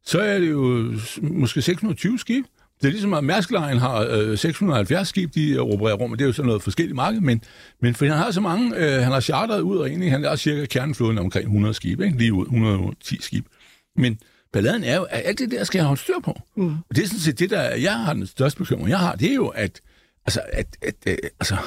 Så 0.06 0.20
er 0.20 0.40
det 0.40 0.50
jo 0.50 0.94
måske 1.22 1.62
620 1.62 2.20
skib. 2.20 2.46
Det 2.82 2.88
er 2.88 2.92
ligesom, 2.92 3.14
at 3.14 3.24
Mærsk 3.24 3.52
Line 3.52 3.80
har 3.80 4.08
øh, 4.10 4.38
670 4.38 5.08
skib, 5.08 5.36
de 5.36 5.60
opererer 5.60 5.96
rum, 5.96 6.12
og 6.12 6.20
det 6.20 6.26
er 6.26 6.28
jo 6.28 6.34
sådan 6.34 6.48
noget 6.48 6.64
forskelligt 6.64 6.96
marked, 6.96 7.22
men, 7.22 7.42
men 7.82 7.96
for 7.96 8.06
han 8.06 8.18
har 8.18 8.32
så 8.32 8.42
mange, 8.42 8.76
øh, 8.78 9.04
han 9.04 9.12
har 9.12 9.20
charteret 9.20 9.62
ud, 9.62 9.78
og 9.78 9.90
egentlig 9.90 10.12
han 10.12 10.26
er 10.26 10.36
cirka 10.36 10.66
kerneflåden 10.66 11.18
omkring 11.18 11.46
100 11.46 11.74
skib, 11.74 12.02
ikke? 12.02 12.18
lige 12.18 12.34
ud, 12.34 12.46
110 12.46 13.22
skib. 13.22 13.46
Men 13.96 14.20
balladen 14.54 14.84
er 14.84 14.96
jo, 14.96 15.04
at 15.04 15.22
alt 15.26 15.40
det 15.40 15.52
der 15.52 15.64
skal 15.64 15.80
jeg 15.80 15.86
holde 15.86 16.02
styr 16.02 16.20
på. 16.24 16.42
Mm. 16.56 16.76
Og 16.90 16.96
det 16.96 17.04
er 17.04 17.08
sådan 17.08 17.20
set 17.20 17.40
det, 17.40 17.50
der 17.50 17.76
jeg 17.76 17.94
har 17.94 18.14
den 18.14 18.28
største 18.28 18.58
bekymring, 18.58 18.90
jeg 18.90 19.00
har, 19.00 19.16
det 19.16 19.32
er 19.32 19.36
jo, 19.36 19.48
at, 19.48 19.82
altså, 20.26 20.42
at, 20.54 20.78
at, 20.82 20.96
at 21.06 21.20
altså, 21.40 21.58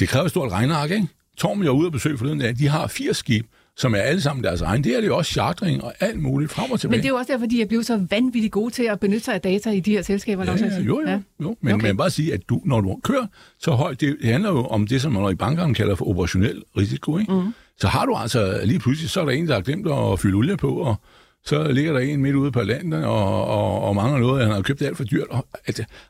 det 0.00 0.08
kræver 0.08 0.24
et 0.24 0.30
stort 0.30 0.52
regneark, 0.52 0.90
ikke? 0.90 1.08
Torm, 1.36 1.60
jeg 1.60 1.68
er 1.68 1.72
ude 1.72 1.88
og 1.88 1.92
besøge 1.92 2.18
forleden 2.18 2.40
dag, 2.40 2.54
de 2.58 2.68
har 2.68 2.86
fire 2.86 3.14
skib, 3.14 3.46
som 3.76 3.94
er 3.94 3.98
alle 3.98 4.20
sammen 4.20 4.44
deres 4.44 4.60
egen. 4.60 4.84
Det 4.84 4.96
er 4.96 5.00
det 5.00 5.06
jo 5.06 5.16
også 5.16 5.32
chartering 5.32 5.84
og 5.84 5.94
alt 6.00 6.20
muligt 6.22 6.50
frem 6.50 6.70
og 6.70 6.80
tilbage. 6.80 6.96
Men 6.96 7.02
det 7.02 7.06
er 7.06 7.08
jo 7.08 7.16
også 7.16 7.32
derfor, 7.32 7.46
de 7.46 7.62
er 7.62 7.66
blevet 7.66 7.86
så 7.86 8.06
vanvittigt 8.10 8.52
gode 8.52 8.70
til 8.70 8.82
at 8.82 9.00
benytte 9.00 9.24
sig 9.24 9.34
af 9.34 9.40
data 9.40 9.70
i 9.70 9.80
de 9.80 9.90
her 9.90 10.02
selskaber. 10.02 10.44
Ja, 10.44 10.52
ja, 10.52 10.78
jo, 10.78 11.00
jo, 11.00 11.02
ja. 11.06 11.20
jo. 11.42 11.56
Men 11.60 11.74
okay. 11.74 11.86
man 11.86 11.96
bare 11.96 12.10
sige, 12.10 12.34
at 12.34 12.40
du, 12.48 12.60
når 12.64 12.80
du 12.80 12.98
kører 13.04 13.26
så 13.58 13.70
højt, 13.70 14.00
det 14.00 14.16
handler 14.22 14.50
jo 14.50 14.66
om 14.66 14.86
det, 14.86 15.02
som 15.02 15.12
man 15.12 15.32
i 15.32 15.34
bankerne 15.34 15.74
kalder 15.74 15.94
for 15.94 16.08
operationel 16.08 16.62
risiko. 16.76 17.18
Ikke? 17.18 17.32
Mm. 17.32 17.54
Så 17.78 17.88
har 17.88 18.06
du 18.06 18.14
altså 18.14 18.60
lige 18.64 18.78
pludselig, 18.78 19.10
så 19.10 19.20
er 19.20 19.24
der 19.24 19.32
en, 19.32 19.48
der 19.48 19.54
har 19.54 19.60
glemt 19.60 19.86
at 19.86 20.20
fylde 20.20 20.34
olie 20.34 20.56
på, 20.56 20.70
og 20.70 20.96
så 21.44 21.72
ligger 21.72 21.92
der 21.92 22.00
en 22.00 22.20
midt 22.22 22.34
ude 22.34 22.52
på 22.52 22.62
landet 22.62 23.04
og, 23.04 23.46
og, 23.46 23.82
og 23.82 23.94
mangler 23.94 24.18
noget, 24.18 24.42
han 24.42 24.54
har 24.54 24.62
købt 24.62 24.82
alt 24.82 24.96
for 24.96 25.04
dyrt. 25.04 25.26
Og, 25.30 25.46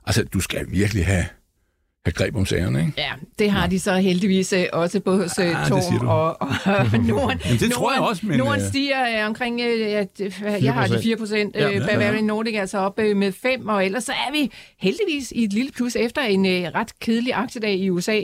altså, 0.07 0.25
du 0.25 0.41
skal 0.41 0.67
virkelig 0.71 1.07
have 1.07 1.25
have 2.05 2.12
greb 2.14 2.37
om 2.37 2.47
sagerne, 2.47 2.81
ikke? 2.81 2.93
Ja, 2.99 3.12
det 3.38 3.50
har 3.50 3.61
ja. 3.61 3.67
de 3.67 3.81
så 3.81 3.94
heldigvis 3.94 4.52
øh, 4.52 4.64
også 4.73 5.00
både 5.00 5.19
hos 5.19 5.38
ja, 5.38 5.64
Torm 5.69 6.08
og, 6.08 6.43
og 6.43 6.49
Norden. 7.08 7.41
men 7.50 7.58
det 7.58 7.73
tror 7.73 7.93
jeg 7.93 8.00
også, 8.00 8.26
men... 8.26 8.38
Norden 8.38 8.61
øh, 8.61 8.69
stiger 8.69 9.23
uh, 9.23 9.29
omkring, 9.29 9.61
ja, 9.61 10.05
jeg 10.62 10.75
har 10.75 10.87
de 10.87 10.99
4 11.02 11.17
procent, 11.17 11.56
uh, 11.56 11.62
ja, 11.62 11.69
ja, 11.70 11.87
Bavarian 11.87 12.14
ja. 12.14 12.20
Nordic 12.20 12.55
altså 12.55 12.79
op 12.79 12.99
uh, 12.99 13.17
med 13.17 13.32
5, 13.32 13.69
og 13.69 13.85
ellers 13.85 14.05
så 14.05 14.12
er 14.12 14.32
vi 14.32 14.50
heldigvis 14.79 15.32
i 15.32 15.44
et 15.44 15.52
lille 15.52 15.73
plus 15.73 15.97
efter 15.97 16.23
en 16.23 16.41
uh, 16.44 16.50
ret 16.50 16.99
kedelig 17.00 17.35
aktiedag 17.35 17.75
i 17.75 17.91
USA 17.91 18.20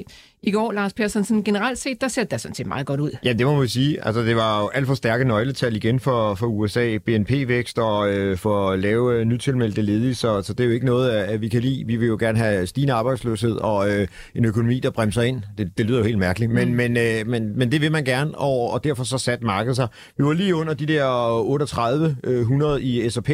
i 0.46 0.50
går, 0.50 0.72
Lars 0.72 0.92
Persson. 0.92 1.24
Sådan 1.24 1.42
generelt 1.42 1.78
set, 1.78 2.00
der 2.00 2.08
ser 2.08 2.24
det 2.24 2.40
sådan 2.40 2.54
set 2.54 2.66
meget 2.66 2.86
godt 2.86 3.00
ud. 3.00 3.10
Ja, 3.24 3.32
det 3.32 3.46
må 3.46 3.54
man 3.54 3.68
sige. 3.68 4.06
Altså, 4.06 4.22
det 4.22 4.36
var 4.36 4.60
jo 4.60 4.68
alt 4.68 4.86
for 4.86 4.94
stærke 4.94 5.24
nøgletal 5.24 5.76
igen 5.76 6.00
for, 6.00 6.34
for 6.34 6.46
USA. 6.46 6.98
BNP-vækst 6.98 7.78
og 7.78 8.12
øh, 8.12 8.38
for 8.38 8.76
lave 8.76 9.14
øh, 9.14 9.24
nytilmeldte 9.24 9.82
ledige, 9.82 10.14
så, 10.14 10.42
så 10.42 10.52
det 10.52 10.60
er 10.60 10.68
jo 10.68 10.74
ikke 10.74 10.86
noget, 10.86 11.10
at 11.10 11.40
vi 11.40 11.48
kan 11.48 11.60
lide. 11.60 11.84
Vi 11.86 11.96
vil 11.96 12.08
jo 12.08 12.16
gerne 12.20 12.38
have 12.38 12.66
stigende 12.66 12.92
arbejdsløshed 12.92 13.52
og 13.56 13.90
øh, 13.90 14.08
en 14.34 14.44
økonomi, 14.44 14.80
der 14.80 14.90
bremser 14.90 15.22
ind. 15.22 15.42
Det, 15.58 15.78
det 15.78 15.86
lyder 15.86 15.98
jo 15.98 16.04
helt 16.04 16.18
mærkeligt, 16.18 16.52
men, 16.52 16.68
mm. 16.68 16.74
men, 16.74 16.96
øh, 16.96 17.26
men, 17.26 17.58
men 17.58 17.72
det 17.72 17.80
vil 17.80 17.92
man 17.92 18.04
gerne, 18.04 18.38
og, 18.38 18.72
og 18.72 18.84
derfor 18.84 19.04
så 19.04 19.18
sat 19.18 19.42
markedet 19.42 19.76
sig. 19.76 19.88
Vi 20.18 20.24
var 20.24 20.32
lige 20.32 20.54
under 20.54 20.74
de 20.74 20.86
der 20.86 21.06
38 21.40 22.16
øh, 22.24 22.40
100 22.40 22.82
i 22.82 23.10
S&P, 23.10 23.30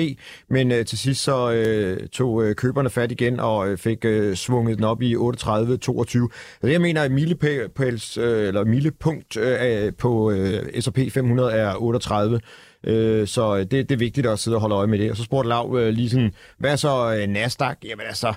men 0.50 0.72
øh, 0.72 0.84
til 0.84 0.98
sidst 0.98 1.22
så 1.22 1.52
øh, 1.52 2.08
tog 2.08 2.44
øh, 2.44 2.54
køberne 2.54 2.90
fat 2.90 3.12
igen 3.12 3.40
og 3.40 3.68
øh, 3.68 3.78
fik 3.78 4.04
øh, 4.04 4.36
svunget 4.36 4.76
den 4.76 4.84
op 4.84 5.02
i 5.02 5.14
38-22. 5.14 5.18
Så 5.42 6.28
det, 6.62 6.72
jeg 6.72 6.80
mener, 6.80 7.01
mener, 7.10 7.34
at 7.34 7.42
milepæls, 7.42 8.18
øh, 8.18 8.48
eller 8.48 8.64
milepunkt 8.64 9.36
øh, 9.36 9.92
på 9.98 10.30
øh, 10.30 10.82
S&P 10.82 10.98
500 11.12 11.52
er 11.52 11.74
38. 11.76 12.40
Øh, 12.84 13.26
så 13.26 13.58
det, 13.58 13.70
det 13.70 13.92
er 13.92 13.96
vigtigt 13.96 14.26
at 14.26 14.38
sidde 14.38 14.56
og 14.56 14.60
holde 14.60 14.74
øje 14.74 14.86
med 14.86 14.98
det. 14.98 15.10
Og 15.10 15.16
så 15.16 15.22
spurgte 15.22 15.48
Lav 15.48 15.76
øh, 15.78 15.88
lige 15.88 16.10
sådan, 16.10 16.34
hvad 16.58 16.76
så 16.76 17.14
øh, 17.14 17.26
Nasdaq? 17.26 17.76
Jamen 17.84 18.06
altså, 18.06 18.28
Øh, 18.28 18.34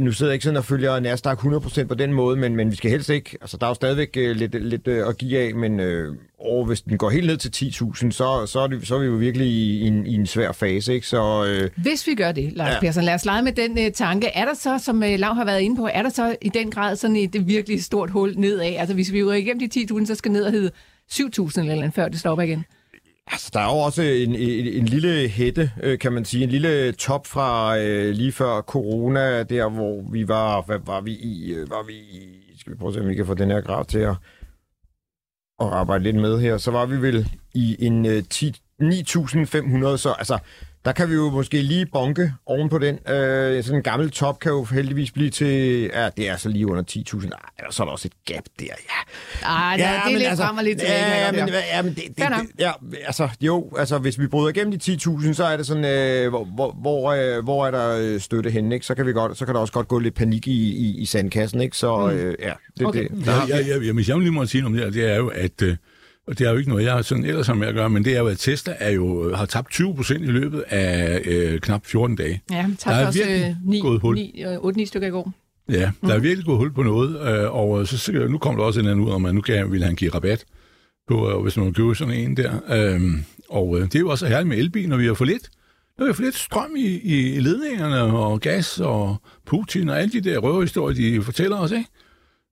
nu 0.00 0.12
sidder 0.12 0.32
jeg 0.32 0.34
ikke 0.34 0.44
sådan 0.44 0.56
og 0.56 0.64
følger 0.64 1.00
Nasdaq 1.00 1.38
100% 1.38 1.84
på 1.84 1.94
den 1.94 2.12
måde, 2.12 2.36
men, 2.36 2.56
men 2.56 2.70
vi 2.70 2.76
skal 2.76 2.90
helst 2.90 3.08
ikke... 3.08 3.38
Altså, 3.40 3.56
der 3.56 3.66
er 3.66 3.70
jo 3.70 3.74
stadigvæk 3.74 4.16
uh, 4.16 4.36
lidt, 4.36 4.64
lidt 4.64 4.88
uh, 4.88 5.08
at 5.08 5.18
give 5.18 5.38
af, 5.38 5.54
men 5.54 5.80
uh, 5.80 6.16
og 6.38 6.64
hvis 6.64 6.82
den 6.82 6.98
går 6.98 7.10
helt 7.10 7.26
ned 7.26 7.36
til 7.36 7.66
10.000, 7.66 8.10
så, 8.10 8.46
så, 8.46 8.60
er 8.60 8.66
det, 8.66 8.86
så 8.86 8.94
er 8.94 8.98
vi 8.98 9.06
jo 9.06 9.12
virkelig 9.12 9.46
i, 9.46 9.78
i, 9.78 9.86
en, 9.86 10.06
i 10.06 10.14
en 10.14 10.26
svær 10.26 10.52
fase. 10.52 10.94
Ikke? 10.94 11.06
Så, 11.06 11.42
uh, 11.42 11.82
Hvis 11.82 12.06
vi 12.06 12.14
gør 12.14 12.32
det, 12.32 12.52
Lars 12.52 12.74
ja. 12.74 12.80
Persson, 12.80 13.04
lad 13.04 13.14
os 13.14 13.24
lege 13.24 13.42
med 13.42 13.52
den 13.52 13.70
uh, 13.78 13.92
tanke. 13.94 14.26
Er 14.26 14.44
der 14.44 14.54
så, 14.54 14.78
som 14.78 14.96
uh, 14.96 15.18
Lav 15.18 15.34
har 15.34 15.44
været 15.44 15.60
inde 15.60 15.76
på, 15.76 15.88
er 15.92 16.02
der 16.02 16.10
så 16.10 16.36
i 16.42 16.48
den 16.48 16.70
grad 16.70 16.96
sådan 16.96 17.16
et 17.16 17.46
virkelig 17.46 17.84
stort 17.84 18.10
hul 18.10 18.34
nedad? 18.36 18.74
Altså, 18.78 18.94
hvis 18.94 19.12
vi 19.12 19.20
er 19.20 19.32
igennem 19.32 19.68
de 19.70 19.86
10.000, 19.90 20.06
så 20.06 20.14
skal 20.14 20.32
ned 20.32 20.44
og 20.44 20.52
hedde 20.52 20.70
7.000 21.12 21.60
eller 21.60 21.72
andet, 21.72 21.94
før 21.94 22.08
det 22.08 22.20
stopper 22.20 22.44
igen? 22.44 22.64
Altså, 23.26 23.50
der 23.52 23.60
er 23.60 23.76
jo 23.76 23.78
også 23.78 24.02
en, 24.02 24.34
en, 24.34 24.66
en 24.66 24.86
lille 24.86 25.28
hætte, 25.28 25.70
øh, 25.82 25.98
kan 25.98 26.12
man 26.12 26.24
sige. 26.24 26.44
En 26.44 26.50
lille 26.50 26.92
top 26.92 27.26
fra 27.26 27.78
øh, 27.78 28.10
lige 28.10 28.32
før 28.32 28.60
corona, 28.60 29.42
der 29.42 29.68
hvor 29.68 30.12
vi 30.12 30.28
var... 30.28 30.62
Hvad 30.62 30.78
var 30.86 31.00
vi 31.00 31.12
i? 31.12 31.52
Øh, 31.52 31.70
var 31.70 31.82
vi 31.86 31.94
i 31.94 32.44
skal 32.64 32.72
vi 32.72 32.78
prøve 32.78 32.88
at 32.88 32.94
se, 32.94 33.00
om 33.00 33.08
vi 33.08 33.14
kan 33.14 33.26
få 33.26 33.34
den 33.34 33.50
her 33.50 33.60
graf 33.60 33.86
til 33.86 33.98
at, 33.98 34.16
at 35.60 35.66
arbejde 35.66 36.04
lidt 36.04 36.16
med 36.16 36.40
her. 36.40 36.58
Så 36.58 36.70
var 36.70 36.86
vi 36.86 37.02
vel 37.02 37.28
i 37.54 37.86
en 37.86 38.06
øh, 38.06 38.22
10, 38.30 38.50
9.500, 38.82 39.96
så 39.96 40.14
altså 40.18 40.38
der 40.84 40.92
kan 40.92 41.10
vi 41.10 41.14
jo 41.14 41.30
måske 41.30 41.62
lige 41.62 41.86
bonke 41.86 42.32
oven 42.46 42.68
på 42.68 42.78
den. 42.78 42.94
Øh, 43.08 43.64
sådan 43.64 43.76
en 43.76 43.82
gammel 43.82 44.10
top 44.10 44.38
kan 44.38 44.52
jo 44.52 44.64
heldigvis 44.64 45.10
blive 45.10 45.30
til... 45.30 45.80
Ja, 45.94 46.08
det 46.16 46.28
er 46.28 46.36
så 46.36 46.48
lige 46.48 46.66
under 46.66 46.82
10.000. 46.90 47.28
Nej, 47.28 47.70
så 47.70 47.82
er 47.82 47.84
der 47.84 47.92
også 47.92 48.08
et 48.08 48.34
gap 48.34 48.44
der, 48.60 48.66
ja. 48.66 49.46
Ej, 49.48 49.76
ja, 49.78 50.00
det 50.06 50.14
er 50.14 50.18
lidt 50.18 50.28
altså, 50.28 50.44
frem 50.44 50.56
og 50.56 50.64
lidt 50.64 50.78
tilbage. 50.78 51.16
Ja, 51.16 51.32
men, 51.32 51.48
ja, 51.48 51.82
men 51.82 51.94
det, 51.94 52.02
det, 52.08 52.16
det, 52.16 52.50
ja, 52.58 52.72
altså, 53.06 53.28
jo, 53.40 53.72
altså, 53.78 53.98
hvis 53.98 54.18
vi 54.18 54.26
bryder 54.26 54.48
igennem 54.48 54.78
de 54.78 54.92
10.000, 54.92 55.32
så 55.32 55.44
er 55.44 55.56
det 55.56 55.66
sådan, 55.66 55.84
øh, 55.84 56.28
hvor, 56.28 56.44
hvor, 56.44 56.72
hvor, 56.72 57.12
øh, 57.12 57.44
hvor 57.44 57.66
er 57.66 57.70
der 57.70 57.98
øh, 58.00 58.20
støtte 58.20 58.50
henne, 58.50 58.74
ikke? 58.74 58.86
Så 58.86 58.94
kan, 58.94 59.06
vi 59.06 59.12
godt, 59.12 59.38
så 59.38 59.46
kan 59.46 59.54
der 59.54 59.60
også 59.60 59.72
godt 59.72 59.88
gå 59.88 59.98
lidt 59.98 60.14
panik 60.14 60.46
i, 60.46 60.72
i, 60.76 60.96
i 60.96 61.06
sandkassen, 61.06 61.60
ikke? 61.60 61.76
Så, 61.76 62.06
mm. 62.06 62.12
øh, 62.12 62.34
ja, 62.42 62.52
det, 62.78 62.86
okay. 62.86 63.08
det. 63.08 63.26
Der, 63.26 63.46
ja, 63.48 63.58
ja, 63.58 63.78
ja, 63.78 63.92
hvis 63.92 64.08
jeg 64.08 64.18
lige 64.18 64.30
må 64.30 64.46
sige 64.46 64.66
om 64.66 64.72
det 64.72 64.82
her, 64.82 64.90
det 64.90 65.10
er 65.10 65.16
jo, 65.16 65.28
at... 65.28 65.62
Øh, 65.62 65.76
og 66.26 66.38
det 66.38 66.46
er 66.46 66.50
jo 66.50 66.56
ikke 66.56 66.70
noget, 66.70 66.84
jeg 66.84 67.04
sådan 67.04 67.24
ellers 67.24 67.46
har 67.46 67.54
med 67.54 67.68
at 67.68 67.74
gøre, 67.74 67.90
men 67.90 68.04
det 68.04 68.14
er 68.14 68.18
jo, 68.18 68.26
at 68.26 68.38
Tesla 68.38 68.74
er 68.78 68.90
jo, 68.90 69.34
har 69.34 69.46
tabt 69.46 69.70
20 69.70 69.94
procent 69.94 70.24
i 70.24 70.30
løbet 70.30 70.64
af 70.68 71.22
øh, 71.24 71.60
knap 71.60 71.86
14 71.86 72.16
dage. 72.16 72.42
Ja, 72.50 72.66
tabte 72.78 72.98
der 72.98 73.06
er 73.06 73.12
virkelig 73.12 73.44
også 73.44 73.56
9, 73.64 73.80
gået 73.80 74.00
hul. 74.00 74.14
9, 74.14 74.44
8-9 74.44 74.80
øh, 74.80 74.86
stykker 74.86 75.08
i 75.08 75.10
går. 75.10 75.32
Ja, 75.68 75.80
der 75.80 75.90
mm. 76.02 76.10
er 76.10 76.18
virkelig 76.18 76.44
gået 76.44 76.58
hul 76.58 76.72
på 76.72 76.82
noget, 76.82 77.40
øh, 77.42 77.54
og 77.54 77.86
så, 77.86 78.12
nu 78.30 78.38
kommer 78.38 78.60
der 78.60 78.66
også 78.66 78.80
en 78.80 78.86
anden 78.86 79.04
ud 79.04 79.10
om, 79.10 79.26
at 79.26 79.34
nu 79.34 79.40
kan, 79.40 79.72
vil 79.72 79.84
han 79.84 79.96
give 79.96 80.10
rabat 80.10 80.44
på, 81.08 81.30
øh, 81.30 81.42
hvis 81.42 81.56
man 81.56 81.74
køber 81.74 81.94
sådan 81.94 82.14
en 82.14 82.36
der. 82.36 82.52
Øh, 82.70 83.00
og 83.48 83.78
øh, 83.78 83.84
det 83.84 83.94
er 83.94 84.00
jo 84.00 84.08
også 84.08 84.26
herligt 84.26 84.48
med 84.48 84.58
elbil, 84.58 84.88
når 84.88 84.96
vi 84.96 85.06
har 85.06 85.14
for 85.14 85.24
lidt. 85.24 85.50
Der 85.98 86.08
er 86.08 86.12
for 86.12 86.22
lidt 86.22 86.34
strøm 86.34 86.76
i, 86.76 87.00
i 87.00 87.40
ledningerne, 87.40 88.02
og 88.02 88.40
gas, 88.40 88.80
og 88.80 89.16
Putin, 89.46 89.88
og 89.88 90.00
alle 90.00 90.12
de 90.12 90.30
der 90.30 90.38
røverhistorier, 90.38 90.94
de 90.94 91.22
fortæller 91.22 91.56
os, 91.56 91.70
ikke? 91.70 91.88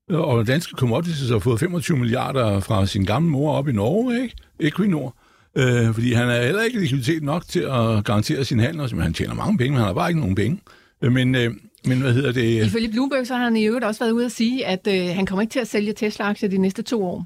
Og 0.09 0.47
danske 0.47 0.73
commodities 0.77 1.29
har 1.29 1.39
fået 1.39 1.59
25 1.59 1.97
milliarder 1.97 2.59
fra 2.59 2.85
sin 2.85 3.05
gamle 3.05 3.29
mor 3.29 3.53
op 3.53 3.67
i 3.67 3.71
Norge, 3.71 4.23
ikke? 4.23 4.35
Equinor. 4.59 5.15
Øh, 5.57 5.93
fordi 5.93 6.13
han 6.13 6.29
er 6.29 6.43
heller 6.43 6.61
ikke 6.61 6.79
likviditet 6.79 7.23
nok 7.23 7.47
til 7.47 7.59
at 7.59 8.05
garantere 8.05 8.45
sin 8.45 8.59
handel. 8.59 8.95
Men 8.95 9.03
han 9.03 9.13
tjener 9.13 9.33
mange 9.33 9.57
penge, 9.57 9.71
men 9.71 9.77
han 9.77 9.87
har 9.87 9.93
bare 9.93 10.09
ikke 10.09 10.19
nogen 10.19 10.35
penge. 10.35 10.59
Øh, 11.01 11.11
men, 11.11 11.35
øh, 11.35 11.53
men 11.85 12.01
hvad 12.01 12.13
hedder 12.13 12.31
det? 12.31 12.65
Ifølge 12.65 12.91
Bloomberg, 12.91 13.27
så 13.27 13.35
har 13.35 13.43
han 13.43 13.55
i 13.55 13.65
øvrigt 13.65 13.85
også 13.85 13.99
været 14.03 14.11
ude 14.11 14.25
at 14.25 14.31
sige, 14.31 14.65
at 14.67 14.87
øh, 14.87 15.15
han 15.15 15.25
kommer 15.25 15.41
ikke 15.41 15.51
til 15.51 15.59
at 15.59 15.67
sælge 15.67 15.93
Tesla-aktier 15.93 16.49
de 16.49 16.57
næste 16.57 16.81
to 16.81 17.05
år. 17.05 17.25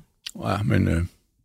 Ja, 0.50 0.64
men 0.64 0.88
øh, 0.88 1.02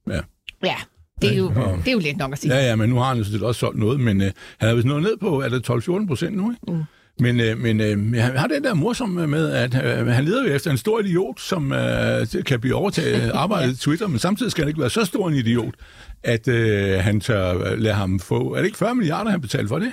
ja. 0.08 0.20
Ja, 0.64 0.74
det 1.22 1.32
er, 1.32 1.36
jo, 1.36 1.48
det 1.48 1.88
er 1.88 1.92
jo 1.92 1.98
let 1.98 2.16
nok 2.16 2.32
at 2.32 2.38
sige. 2.38 2.54
Ja, 2.54 2.68
ja, 2.68 2.76
men 2.76 2.90
nu 2.90 2.96
har 2.96 3.04
han 3.08 3.16
jo 3.16 3.24
selvfølgelig 3.24 3.48
også 3.48 3.58
solgt 3.58 3.78
noget, 3.78 4.00
men 4.00 4.22
øh, 4.22 4.30
han 4.58 4.68
er 4.68 4.74
vist 4.74 4.86
nået 4.86 5.02
ned 5.02 5.16
på, 5.16 5.40
er 5.40 5.48
det 5.48 5.70
12-14 5.70 6.06
procent 6.06 6.36
nu, 6.36 6.50
ikke? 6.50 6.72
Mm. 6.72 6.82
Men, 7.18 7.40
øh, 7.40 7.58
men 7.58 7.80
øh, 7.80 8.14
han 8.14 8.36
har 8.36 8.46
den 8.46 8.64
der 8.64 8.74
morsomme 8.74 9.26
med, 9.26 9.50
at 9.50 9.74
øh, 9.74 10.06
han 10.06 10.24
leder 10.24 10.48
jo 10.48 10.54
efter 10.54 10.70
en 10.70 10.78
stor 10.78 11.00
idiot, 11.00 11.40
som 11.40 11.72
øh, 11.72 12.26
kan 12.46 12.60
blive 12.60 12.74
overtaget 12.74 13.30
arbejdet 13.34 13.72
i 13.72 13.76
Twitter, 13.76 14.06
men 14.06 14.18
samtidig 14.18 14.52
skal 14.52 14.64
han 14.64 14.68
ikke 14.68 14.80
være 14.80 14.90
så 14.90 15.04
stor 15.04 15.28
en 15.28 15.34
idiot, 15.34 15.74
at 16.22 16.48
øh, 16.48 16.98
han 17.00 17.20
tør 17.20 17.76
lade 17.76 17.94
ham 17.94 18.20
få... 18.20 18.52
Er 18.54 18.58
det 18.58 18.66
ikke 18.66 18.78
40 18.78 18.94
milliarder, 18.94 19.30
han 19.30 19.40
betaler 19.40 19.68
for 19.68 19.78
det? 19.78 19.92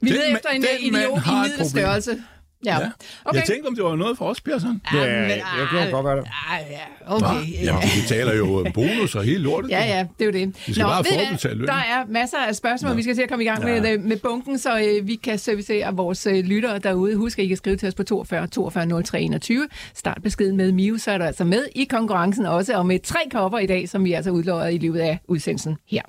Vi 0.00 0.10
leder 0.10 0.36
efter 0.36 0.48
en 0.48 0.62
den 0.62 0.68
idiot 0.80 1.18
i 1.18 1.48
middelstørrelse. 1.48 2.22
Ja. 2.64 2.78
Ja. 2.80 2.86
Okay. 3.24 3.38
Jeg 3.38 3.46
tænkte, 3.46 3.68
om 3.68 3.74
det 3.74 3.84
var 3.84 3.96
noget 3.96 4.18
for 4.18 4.24
os, 4.24 4.40
Persson. 4.40 4.80
Ja, 4.94 4.98
Ja, 5.04 5.20
men, 5.20 5.30
det 5.30 5.68
kan 5.70 5.90
godt 5.90 6.06
være 6.06 6.16
det. 6.16 6.24
Ah, 6.50 6.60
ja, 6.70 7.14
okay. 7.14 7.64
Jamen, 7.64 7.82
de 7.82 7.88
betaler 8.02 8.34
jo 8.34 8.66
bonus 8.74 9.14
og 9.14 9.24
hele 9.24 9.38
lortet. 9.42 9.70
Ja, 9.70 9.84
ja, 9.84 10.06
det 10.18 10.20
er 10.20 10.24
jo 10.24 10.46
det. 10.46 10.66
Vi 10.66 10.72
skal 10.72 10.84
bare 10.84 11.04
ved 11.04 11.10
I 11.10 11.14
hvad? 11.14 11.24
forudbetale 11.26 11.54
løn. 11.58 11.66
Der 11.68 11.74
er 11.74 12.04
masser 12.08 12.38
af 12.48 12.54
spørgsmål, 12.56 12.90
Nå. 12.90 12.96
vi 12.96 13.02
skal 13.02 13.14
til 13.14 13.22
at 13.22 13.28
komme 13.28 13.44
i 13.44 13.48
gang 13.48 13.68
Ja. 13.68 13.80
med, 13.80 13.92
øh, 13.92 14.00
med 14.04 14.16
bunken, 14.16 14.58
så 14.58 14.78
øh, 14.78 15.06
vi 15.08 15.14
kan 15.14 15.38
servicere 15.38 15.94
vores 15.96 16.26
øh, 16.26 16.34
lyttere 16.44 16.78
derude. 16.78 17.16
Husk, 17.16 17.38
at 17.38 17.44
I 17.44 17.48
kan 17.48 17.56
skrive 17.56 17.76
til 17.76 17.88
os 17.88 17.94
på 17.94 18.02
42 18.02 18.46
42 18.46 19.02
03 19.02 19.20
21. 19.20 19.68
Start 19.94 20.18
beskeden 20.22 20.56
med 20.56 20.72
Miu, 20.72 20.98
så 20.98 21.10
er 21.10 21.18
du 21.18 21.24
altså 21.24 21.44
med 21.44 21.64
i 21.74 21.84
konkurrencen 21.84 22.46
også, 22.46 22.74
og 22.76 22.86
med 22.86 22.98
tre 23.04 23.18
kopper 23.32 23.58
i 23.58 23.66
dag, 23.66 23.88
som 23.88 24.04
vi 24.04 24.12
altså 24.12 24.30
udlover 24.30 24.66
i 24.66 24.78
løbet 24.78 25.00
af 25.00 25.18
udsendelsen 25.28 25.76
her. 25.90 26.02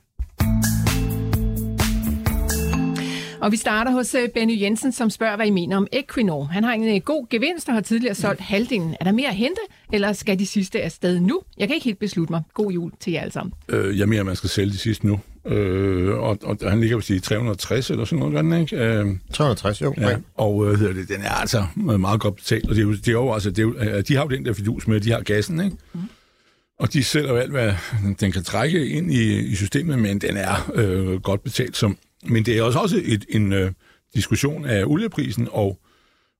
Og 3.43 3.51
vi 3.51 3.57
starter 3.57 3.91
hos 3.91 4.15
øh, 4.15 4.29
Benny 4.29 4.61
Jensen, 4.61 4.91
som 4.91 5.09
spørger, 5.09 5.35
hvad 5.35 5.45
I 5.45 5.49
mener 5.49 5.77
om 5.77 5.87
Equinor. 5.91 6.43
Han 6.43 6.63
har 6.63 6.73
en 6.73 6.95
øh, 6.95 7.01
god 7.01 7.29
gevinst 7.29 7.67
og 7.67 7.73
har 7.73 7.81
tidligere 7.81 8.15
solgt 8.15 8.41
halvdelen. 8.41 8.95
Er 8.99 9.03
der 9.03 9.11
mere 9.11 9.27
at 9.27 9.35
hente, 9.35 9.61
eller 9.93 10.13
skal 10.13 10.39
de 10.39 10.45
sidste 10.45 10.81
afsted 10.81 11.19
nu? 11.19 11.41
Jeg 11.57 11.67
kan 11.67 11.75
ikke 11.75 11.85
helt 11.85 11.99
beslutte 11.99 12.33
mig. 12.33 12.41
God 12.53 12.71
jul 12.71 12.91
til 12.99 13.13
jer 13.13 13.21
alle 13.21 13.31
sammen. 13.31 13.53
Øh, 13.69 13.99
jeg 13.99 14.09
mener, 14.09 14.23
man 14.23 14.35
skal 14.35 14.49
sælge 14.49 14.71
de 14.71 14.77
sidste 14.77 15.07
nu. 15.07 15.19
Øh, 15.45 16.17
og, 16.17 16.37
og 16.43 16.57
han 16.69 16.79
ligger 16.79 16.97
på 16.97 17.01
sige 17.01 17.19
360 17.19 17.89
eller 17.89 18.05
sådan 18.05 18.19
noget, 18.19 18.33
gør 18.33 18.41
den, 18.41 18.53
ikke? 18.53 18.77
Øh, 18.77 19.05
360, 19.33 19.81
jo. 19.81 19.93
ja. 19.97 20.17
Og 20.35 20.67
øh, 20.67 20.79
hedder 20.79 20.93
det, 20.93 21.09
den 21.09 21.21
er 21.21 21.33
altså 21.33 21.65
meget 21.75 22.21
godt 22.21 22.35
betalt. 22.35 22.69
Og 22.69 22.75
det 22.75 22.81
er 22.81 22.85
jo, 22.85 22.91
det 22.91 23.07
er 23.07 23.11
jo, 23.11 23.33
altså, 23.33 23.49
det 23.49 23.59
er 23.59 23.63
jo, 23.63 23.75
øh, 23.77 24.03
de 24.07 24.15
har 24.15 24.23
jo 24.23 24.29
den 24.29 24.45
der 24.45 24.53
fidus 24.53 24.87
med, 24.87 24.95
at 24.95 25.03
de 25.03 25.11
har 25.11 25.21
gassen, 25.21 25.63
ikke? 25.63 25.77
Mm. 25.93 25.99
Og 26.79 26.93
de 26.93 27.03
sælger 27.03 27.29
jo 27.29 27.35
alt, 27.35 27.51
hvad 27.51 27.73
den 28.19 28.31
kan 28.31 28.43
trække 28.43 28.87
ind 28.87 29.13
i, 29.13 29.39
i 29.39 29.55
systemet, 29.55 29.99
men 29.99 30.19
den 30.19 30.37
er 30.37 30.71
øh, 30.75 31.21
godt 31.21 31.43
betalt. 31.43 31.77
Som, 31.77 31.97
men 32.25 32.45
det 32.45 32.57
er 32.57 32.63
også, 32.63 32.79
også 32.79 33.01
et, 33.05 33.25
en 33.29 33.53
øh, 33.53 33.71
diskussion 34.15 34.65
af 34.65 34.83
olieprisen 34.85 35.47
og, 35.51 35.79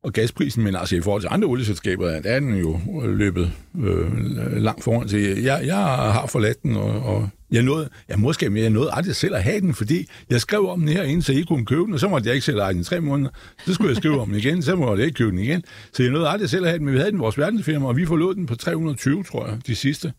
og 0.03 0.13
gasprisen, 0.13 0.63
men 0.63 0.75
altså 0.75 0.95
i 0.95 1.01
forhold 1.01 1.21
til 1.21 1.29
andre 1.31 1.47
olieselskaber, 1.47 2.21
der 2.21 2.29
er 2.29 2.39
den 2.39 2.55
jo 2.55 2.79
øh, 3.03 3.17
løbet 3.17 3.51
øh, 3.83 4.25
langt 4.61 4.83
foran 4.83 5.07
til. 5.07 5.41
Jeg, 5.41 5.61
jeg 5.65 5.77
har 5.77 6.27
forladt 6.27 6.63
den, 6.63 6.75
og, 6.75 7.01
og 7.01 7.29
jeg 7.51 7.63
nåede, 7.63 7.89
jeg 8.09 8.19
måske, 8.19 8.49
men 8.49 8.63
jeg 8.63 8.69
nåede 8.69 8.89
aldrig 8.93 9.15
selv 9.15 9.35
at 9.35 9.43
have 9.43 9.61
den, 9.61 9.73
fordi 9.73 10.09
jeg 10.29 10.41
skrev 10.41 10.69
om 10.69 10.79
den 10.79 10.89
herinde, 10.89 11.23
så 11.23 11.33
I 11.33 11.41
kunne 11.41 11.65
købe 11.65 11.81
den, 11.81 11.93
og 11.93 11.99
så 11.99 12.07
måtte 12.07 12.27
jeg 12.27 12.35
ikke 12.35 12.45
selv 12.45 12.59
eje 12.59 12.73
den 12.73 12.81
i 12.81 12.83
tre 12.83 13.01
måneder. 13.01 13.29
Så 13.65 13.73
skulle 13.73 13.89
jeg 13.89 13.97
skrive 13.97 14.21
om 14.21 14.27
den 14.27 14.37
igen, 14.37 14.61
så 14.61 14.75
måtte 14.75 15.01
jeg 15.01 15.07
ikke 15.07 15.17
købe 15.17 15.31
den 15.31 15.39
igen. 15.39 15.63
Så 15.93 16.03
jeg 16.03 16.11
nåede 16.11 16.29
aldrig 16.29 16.49
selv 16.49 16.63
at 16.63 16.69
have 16.69 16.77
den, 16.77 16.85
men 16.85 16.93
vi 16.93 16.99
havde 16.99 17.11
den 17.11 17.19
i 17.19 17.21
vores 17.21 17.37
verdensfirma, 17.37 17.87
og 17.87 17.97
vi 17.97 18.05
forlod 18.05 18.35
den 18.35 18.45
på 18.45 18.55
320, 18.55 19.23
tror 19.23 19.47
jeg, 19.47 19.57
de 19.67 19.75
sidste. 19.75 20.13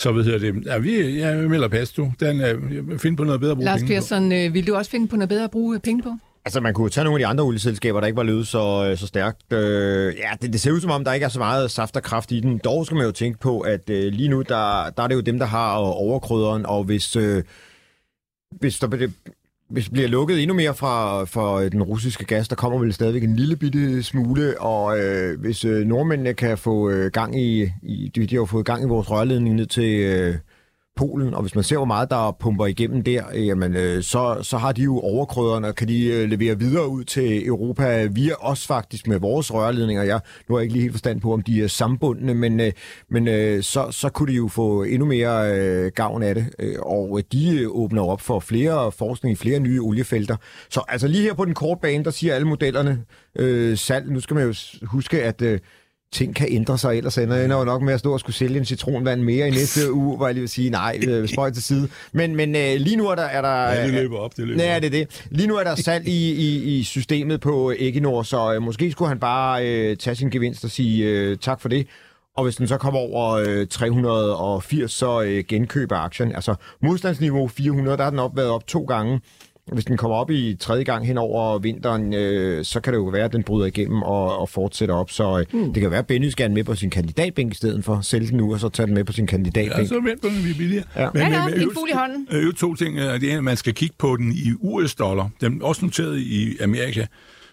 Så 0.00 0.12
hvad 0.12 0.24
hedder 0.24 0.38
det? 0.38 0.66
Ja, 0.66 0.78
vi, 0.78 1.20
jeg 1.20 1.36
melder 1.36 1.68
pas, 1.68 1.92
du. 1.92 2.12
Den, 2.20 2.40
er, 2.40 2.54
find 2.98 3.16
på 3.16 3.24
noget 3.24 3.40
bedre 3.40 3.50
at 3.50 3.56
bruge 3.56 3.64
Lars 3.64 3.80
penge 3.80 3.94
på. 3.94 3.94
Persson, 3.94 4.32
øh, 4.32 4.54
vil 4.54 4.66
du 4.66 4.74
også 4.74 4.90
finde 4.90 5.08
på 5.08 5.16
noget 5.16 5.28
bedre 5.28 5.44
at 5.44 5.50
bruge 5.50 5.80
penge 5.80 6.02
på? 6.02 6.16
Altså, 6.44 6.60
man 6.60 6.74
kunne 6.74 6.90
tage 6.90 7.04
nogle 7.04 7.16
af 7.16 7.20
de 7.20 7.26
andre 7.26 7.44
olieselskaber, 7.44 8.00
der 8.00 8.06
ikke 8.06 8.16
var 8.16 8.22
løbet 8.22 8.46
så, 8.46 8.86
øh, 8.90 8.98
så 8.98 9.06
stærkt. 9.06 9.52
Øh, 9.52 10.14
ja, 10.16 10.30
det, 10.42 10.52
det 10.52 10.60
ser 10.60 10.72
ud 10.72 10.80
som 10.80 10.90
om, 10.90 11.04
der 11.04 11.12
ikke 11.12 11.24
er 11.24 11.28
så 11.28 11.38
meget 11.38 11.70
saft 11.70 11.96
og 11.96 12.02
kraft 12.02 12.32
i 12.32 12.40
den. 12.40 12.58
Dog 12.58 12.86
skal 12.86 12.96
man 12.96 13.06
jo 13.06 13.12
tænke 13.12 13.38
på, 13.38 13.60
at 13.60 13.90
øh, 13.90 14.12
lige 14.12 14.28
nu, 14.28 14.42
der, 14.42 14.90
der 14.90 15.02
er 15.02 15.06
det 15.06 15.14
jo 15.14 15.20
dem, 15.20 15.38
der 15.38 15.46
har 15.46 15.74
overkrydderen, 15.76 16.66
og 16.66 16.84
hvis, 16.84 17.16
øh, 17.16 17.42
hvis 18.50 18.78
der 18.78 18.86
bliver, 18.86 19.10
hvis 19.70 19.88
bliver 19.88 20.08
lukket 20.08 20.42
endnu 20.42 20.54
mere 20.54 20.74
fra, 20.74 21.24
fra 21.24 21.62
øh, 21.62 21.72
den 21.72 21.82
russiske 21.82 22.24
gas, 22.24 22.48
der 22.48 22.56
kommer 22.56 22.78
vel 22.78 22.92
stadigvæk 22.92 23.24
en 23.24 23.36
lille 23.36 23.56
bitte 23.56 24.02
smule, 24.02 24.60
og 24.60 24.98
øh, 24.98 25.40
hvis 25.40 25.64
øh, 25.64 25.86
nordmændene 25.86 26.34
kan 26.34 26.58
få 26.58 26.90
øh, 26.90 27.10
gang 27.10 27.40
i, 27.40 27.72
i 27.82 28.10
de, 28.14 28.26
de 28.26 28.34
har 28.34 28.40
jo 28.40 28.44
fået 28.44 28.66
gang 28.66 28.84
i 28.84 28.88
vores 28.88 29.10
rørledning 29.10 29.54
ned 29.54 29.66
til 29.66 30.00
øh, 30.00 30.34
Polen, 30.96 31.34
og 31.34 31.42
hvis 31.42 31.54
man 31.54 31.64
ser, 31.64 31.76
hvor 31.76 31.84
meget 31.84 32.10
der 32.10 32.36
pumper 32.40 32.66
igennem 32.66 33.02
der, 33.02 33.24
øh, 33.34 33.46
jamen, 33.46 33.76
øh, 33.76 34.02
så, 34.02 34.38
så 34.42 34.56
har 34.58 34.72
de 34.72 34.82
jo 34.82 34.98
overkrøderne, 34.98 35.68
og 35.68 35.74
kan 35.74 35.88
de 35.88 36.06
øh, 36.06 36.28
levere 36.28 36.58
videre 36.58 36.88
ud 36.88 37.04
til 37.04 37.46
Europa 37.46 38.04
via 38.04 38.32
os 38.40 38.66
faktisk 38.66 39.08
med 39.08 39.18
vores 39.18 39.54
rørledninger. 39.54 40.02
Jeg, 40.02 40.20
nu 40.48 40.54
har 40.54 40.60
jeg 40.60 40.64
ikke 40.64 40.72
lige 40.72 40.82
helt 40.82 40.92
forstand 40.92 41.20
på, 41.20 41.32
om 41.32 41.42
de 41.42 41.62
er 41.62 41.68
sambundne, 41.68 42.34
men, 42.34 42.60
øh, 42.60 42.72
men 43.10 43.28
øh, 43.28 43.62
så, 43.62 43.86
så 43.90 44.08
kunne 44.08 44.32
de 44.32 44.36
jo 44.36 44.48
få 44.48 44.82
endnu 44.82 45.06
mere 45.06 45.58
øh, 45.58 45.92
gavn 45.94 46.22
af 46.22 46.34
det, 46.34 46.46
øh, 46.58 46.76
og 46.78 47.18
øh, 47.18 47.24
de 47.32 47.60
øh, 47.60 47.68
åbner 47.70 48.02
op 48.02 48.20
for 48.20 48.40
flere 48.40 48.92
forskning 48.92 49.32
i 49.32 49.36
flere 49.36 49.60
nye 49.60 49.80
oliefelter. 49.80 50.36
Så 50.70 50.82
altså 50.88 51.08
lige 51.08 51.22
her 51.22 51.34
på 51.34 51.44
den 51.44 51.54
korte 51.54 51.80
bane, 51.80 52.04
der 52.04 52.10
siger 52.10 52.34
alle 52.34 52.46
modellerne 52.46 53.04
øh, 53.38 53.78
salg. 53.78 54.10
Nu 54.10 54.20
skal 54.20 54.34
man 54.34 54.46
jo 54.46 54.54
huske, 54.86 55.22
at... 55.22 55.42
Øh, 55.42 55.58
ting 56.12 56.34
kan 56.36 56.46
ændre 56.50 56.78
sig, 56.78 56.96
ellers 56.96 57.18
ender 57.18 57.36
jeg 57.36 57.50
jo 57.50 57.64
nok 57.64 57.82
med 57.82 57.94
at 57.94 58.00
stå 58.00 58.12
og 58.12 58.20
skulle 58.20 58.36
sælge 58.36 58.58
en 58.58 58.64
citronvand 58.64 59.22
mere 59.22 59.48
i 59.48 59.50
næste 59.50 59.92
uge, 60.02 60.16
hvor 60.16 60.26
jeg 60.26 60.34
lige 60.34 60.42
vil 60.42 60.48
sige, 60.48 60.70
nej, 60.70 61.00
øh, 61.08 61.28
spøj 61.28 61.50
til 61.50 61.62
side. 61.62 61.88
Men, 62.12 62.36
men 62.36 62.56
øh, 62.56 62.74
lige 62.76 62.96
nu 62.96 63.08
er 63.08 63.14
der... 63.14 63.22
Er 63.22 63.42
der 63.42 63.70
Ja, 63.72 63.84
det 63.84 63.92
løber 63.94 64.16
op, 64.18 64.36
det 64.36 64.46
løber 64.48 64.62
op. 64.76 64.82
det 64.82 64.86
er 64.86 64.90
det. 64.90 65.26
Lige 65.30 65.46
nu 65.46 65.56
er 65.56 65.64
der 65.64 65.74
salg 65.74 66.08
i, 66.08 66.32
i, 66.32 66.78
i 66.78 66.82
systemet 66.84 67.40
på 67.40 67.72
Equinor, 67.78 68.22
så 68.22 68.54
øh, 68.54 68.62
måske 68.62 68.92
skulle 68.92 69.08
han 69.08 69.18
bare 69.18 69.66
øh, 69.68 69.96
tage 69.96 70.16
sin 70.16 70.30
gevinst 70.30 70.64
og 70.64 70.70
sige 70.70 71.04
øh, 71.06 71.36
tak 71.36 71.60
for 71.60 71.68
det. 71.68 71.86
Og 72.36 72.44
hvis 72.44 72.56
den 72.56 72.68
så 72.68 72.76
kommer 72.76 73.00
over 73.00 73.30
øh, 73.48 73.66
380, 73.66 74.92
så 74.92 75.22
øh, 75.22 75.44
genkøber 75.48 75.96
aktien. 75.96 76.34
Altså 76.34 76.54
modstandsniveau 76.82 77.48
400, 77.48 77.96
der 77.96 78.02
har 78.02 78.10
den 78.10 78.18
op, 78.18 78.36
været 78.36 78.48
op 78.48 78.66
to 78.66 78.84
gange. 78.84 79.20
Hvis 79.72 79.84
den 79.84 79.96
kommer 79.96 80.16
op 80.16 80.30
i 80.30 80.56
tredje 80.60 80.84
gang 80.84 81.06
hen 81.06 81.18
over 81.18 81.58
vinteren, 81.58 82.14
øh, 82.14 82.64
så 82.64 82.80
kan 82.80 82.92
det 82.92 82.98
jo 82.98 83.04
være, 83.04 83.24
at 83.24 83.32
den 83.32 83.42
bryder 83.42 83.66
igennem 83.66 84.02
og, 84.02 84.38
og 84.38 84.48
fortsætter 84.48 84.94
op. 84.94 85.10
Så 85.10 85.38
øh, 85.38 85.60
mm. 85.60 85.72
det 85.72 85.80
kan 85.80 85.90
være, 85.90 85.98
at 85.98 86.06
Benny 86.06 86.28
skal 86.28 86.42
have 86.44 86.48
den 86.48 86.54
med 86.54 86.64
på 86.64 86.74
sin 86.74 86.90
kandidatbænk 86.90 87.52
i 87.52 87.56
stedet 87.56 87.84
for. 87.84 88.00
Sælge 88.00 88.28
den 88.28 88.36
nu, 88.36 88.52
og 88.52 88.60
så 88.60 88.68
tage 88.68 88.86
den 88.86 88.94
med 88.94 89.04
på 89.04 89.12
sin 89.12 89.26
kandidatbænk. 89.26 89.78
Ja, 89.78 89.86
så 89.86 90.00
vent 90.00 90.22
på, 90.22 90.28
den, 90.28 90.44
vi 90.44 90.50
er 90.50 90.54
billigere. 90.54 90.84
Ja. 90.96 91.00
Ja, 91.02 91.08
ja, 91.14 91.46
en 91.46 91.52
øvrigt- 91.54 91.74
fugl 91.74 91.88
i 91.90 91.96
hånden. 91.96 92.28
Øh, 92.32 92.54
to 92.54 92.74
ting. 92.74 92.98
Øh, 92.98 93.20
Det 93.20 93.32
ene, 93.32 93.42
man 93.42 93.56
skal 93.56 93.74
kigge 93.74 93.94
på 93.98 94.16
den 94.16 94.32
i 94.32 94.52
US-dollar. 94.60 95.30
Den 95.40 95.60
er 95.62 95.64
også 95.66 95.84
noteret 95.84 96.18
i 96.18 96.56
Amerika. 96.62 97.06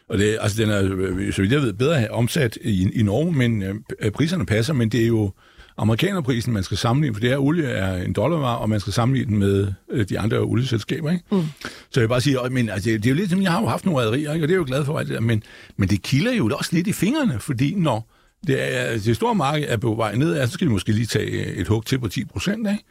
Og 0.10 0.18
det, 0.18 0.38
altså, 0.42 0.64
den 0.64 0.70
er, 0.72 0.84
øh, 0.98 1.34
så 1.34 1.42
vidt 1.42 1.54
jeg 1.54 1.62
ved, 1.62 1.74
bedre 1.74 2.08
omsat 2.08 2.58
i, 2.62 2.90
i 3.00 3.04
Norge, 3.04 3.32
men 3.32 3.64
øh, 4.00 4.12
priserne 4.12 4.46
passer, 4.46 4.74
men 4.74 4.90
det 4.90 5.04
er 5.04 5.08
jo 5.08 5.32
amerikanerprisen, 5.77 6.53
man 6.53 6.63
skal 6.63 6.77
sammenligne, 6.77 7.15
for 7.15 7.22
det 7.22 7.29
her 7.29 7.38
olie 7.38 7.65
er 7.65 8.03
en 8.03 8.13
dollarvare, 8.13 8.57
og 8.57 8.69
man 8.69 8.79
skal 8.79 8.93
sammenligne 8.93 9.31
den 9.31 9.39
med 9.39 9.74
øh, 9.89 10.10
de 10.10 10.19
andre 10.19 10.39
olieselskaber. 10.39 11.12
Ikke? 11.12 11.24
Mm. 11.31 11.43
Så 11.62 12.00
jeg 12.00 12.01
vil 12.01 12.07
bare 12.07 12.22
sige, 12.22 12.46
øh, 12.46 12.51
men 12.51 12.69
altså, 12.69 12.89
det 12.89 13.05
er 13.05 13.10
jo 13.10 13.15
lidt 13.15 13.29
som, 13.29 13.41
jeg 13.41 13.51
har 13.51 13.62
jo 13.62 13.67
haft 13.67 13.86
nogle 13.86 14.00
rædderier, 14.00 14.34
ikke? 14.34 14.46
og 14.46 14.48
det 14.48 14.53
er 14.53 14.57
jo 14.57 14.65
glad 14.67 14.86
for, 14.86 15.00
alt 15.00 15.07
det 15.07 15.15
der, 15.15 15.22
men, 15.22 15.43
men 15.77 15.89
det 15.89 16.01
kilder 16.01 16.31
jo 16.31 16.50
også 16.57 16.75
lidt 16.75 16.88
i 16.88 16.93
fingrene, 16.93 17.39
fordi 17.39 17.75
når 17.75 18.10
det, 18.48 18.77
er, 18.77 18.91
det 18.98 19.15
store 19.15 19.36
marked 19.36 19.65
er 19.69 19.77
på 19.77 19.96
vej 19.96 20.15
ned, 20.15 20.48
så 20.48 20.53
skal 20.53 20.67
de 20.67 20.72
måske 20.72 20.91
lige 20.91 21.05
tage 21.05 21.46
et 21.55 21.67
hug 21.67 21.86
til 21.86 22.00
på 22.00 22.07
10 22.07 22.25
procent, 22.25 22.67
ikke? 22.69 22.84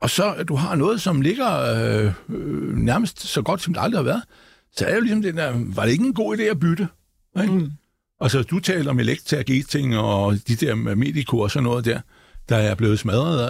og 0.00 0.10
så 0.10 0.34
at 0.34 0.48
du 0.48 0.54
har 0.54 0.74
noget, 0.74 1.00
som 1.00 1.20
ligger 1.20 1.60
øh, 1.60 2.12
øh, 2.28 2.76
nærmest 2.76 3.20
så 3.20 3.42
godt, 3.42 3.62
som 3.62 3.74
det 3.74 3.82
aldrig 3.82 3.98
har 3.98 4.04
været, 4.04 4.22
så 4.76 4.86
er 4.86 4.94
jo 4.94 5.00
ligesom 5.00 5.22
den 5.22 5.36
der, 5.36 5.52
var 5.56 5.84
det 5.84 5.92
ikke 5.92 6.04
en 6.04 6.14
god 6.14 6.38
idé 6.38 6.42
at 6.42 6.60
bytte? 6.60 6.88
Ikke? 7.42 7.54
Mm. 7.54 7.70
Og 8.20 8.30
så 8.30 8.42
du 8.42 8.60
taler 8.60 8.90
om 8.90 8.98
Elektra, 8.98 9.36
Geting 9.36 9.96
og 9.96 10.48
de 10.48 10.56
der 10.56 10.74
Medico 10.74 11.38
og 11.38 11.50
sådan 11.50 11.64
noget 11.64 11.84
der, 11.84 12.00
der 12.48 12.56
er 12.56 12.74
blevet 12.74 12.98
smadret. 12.98 13.40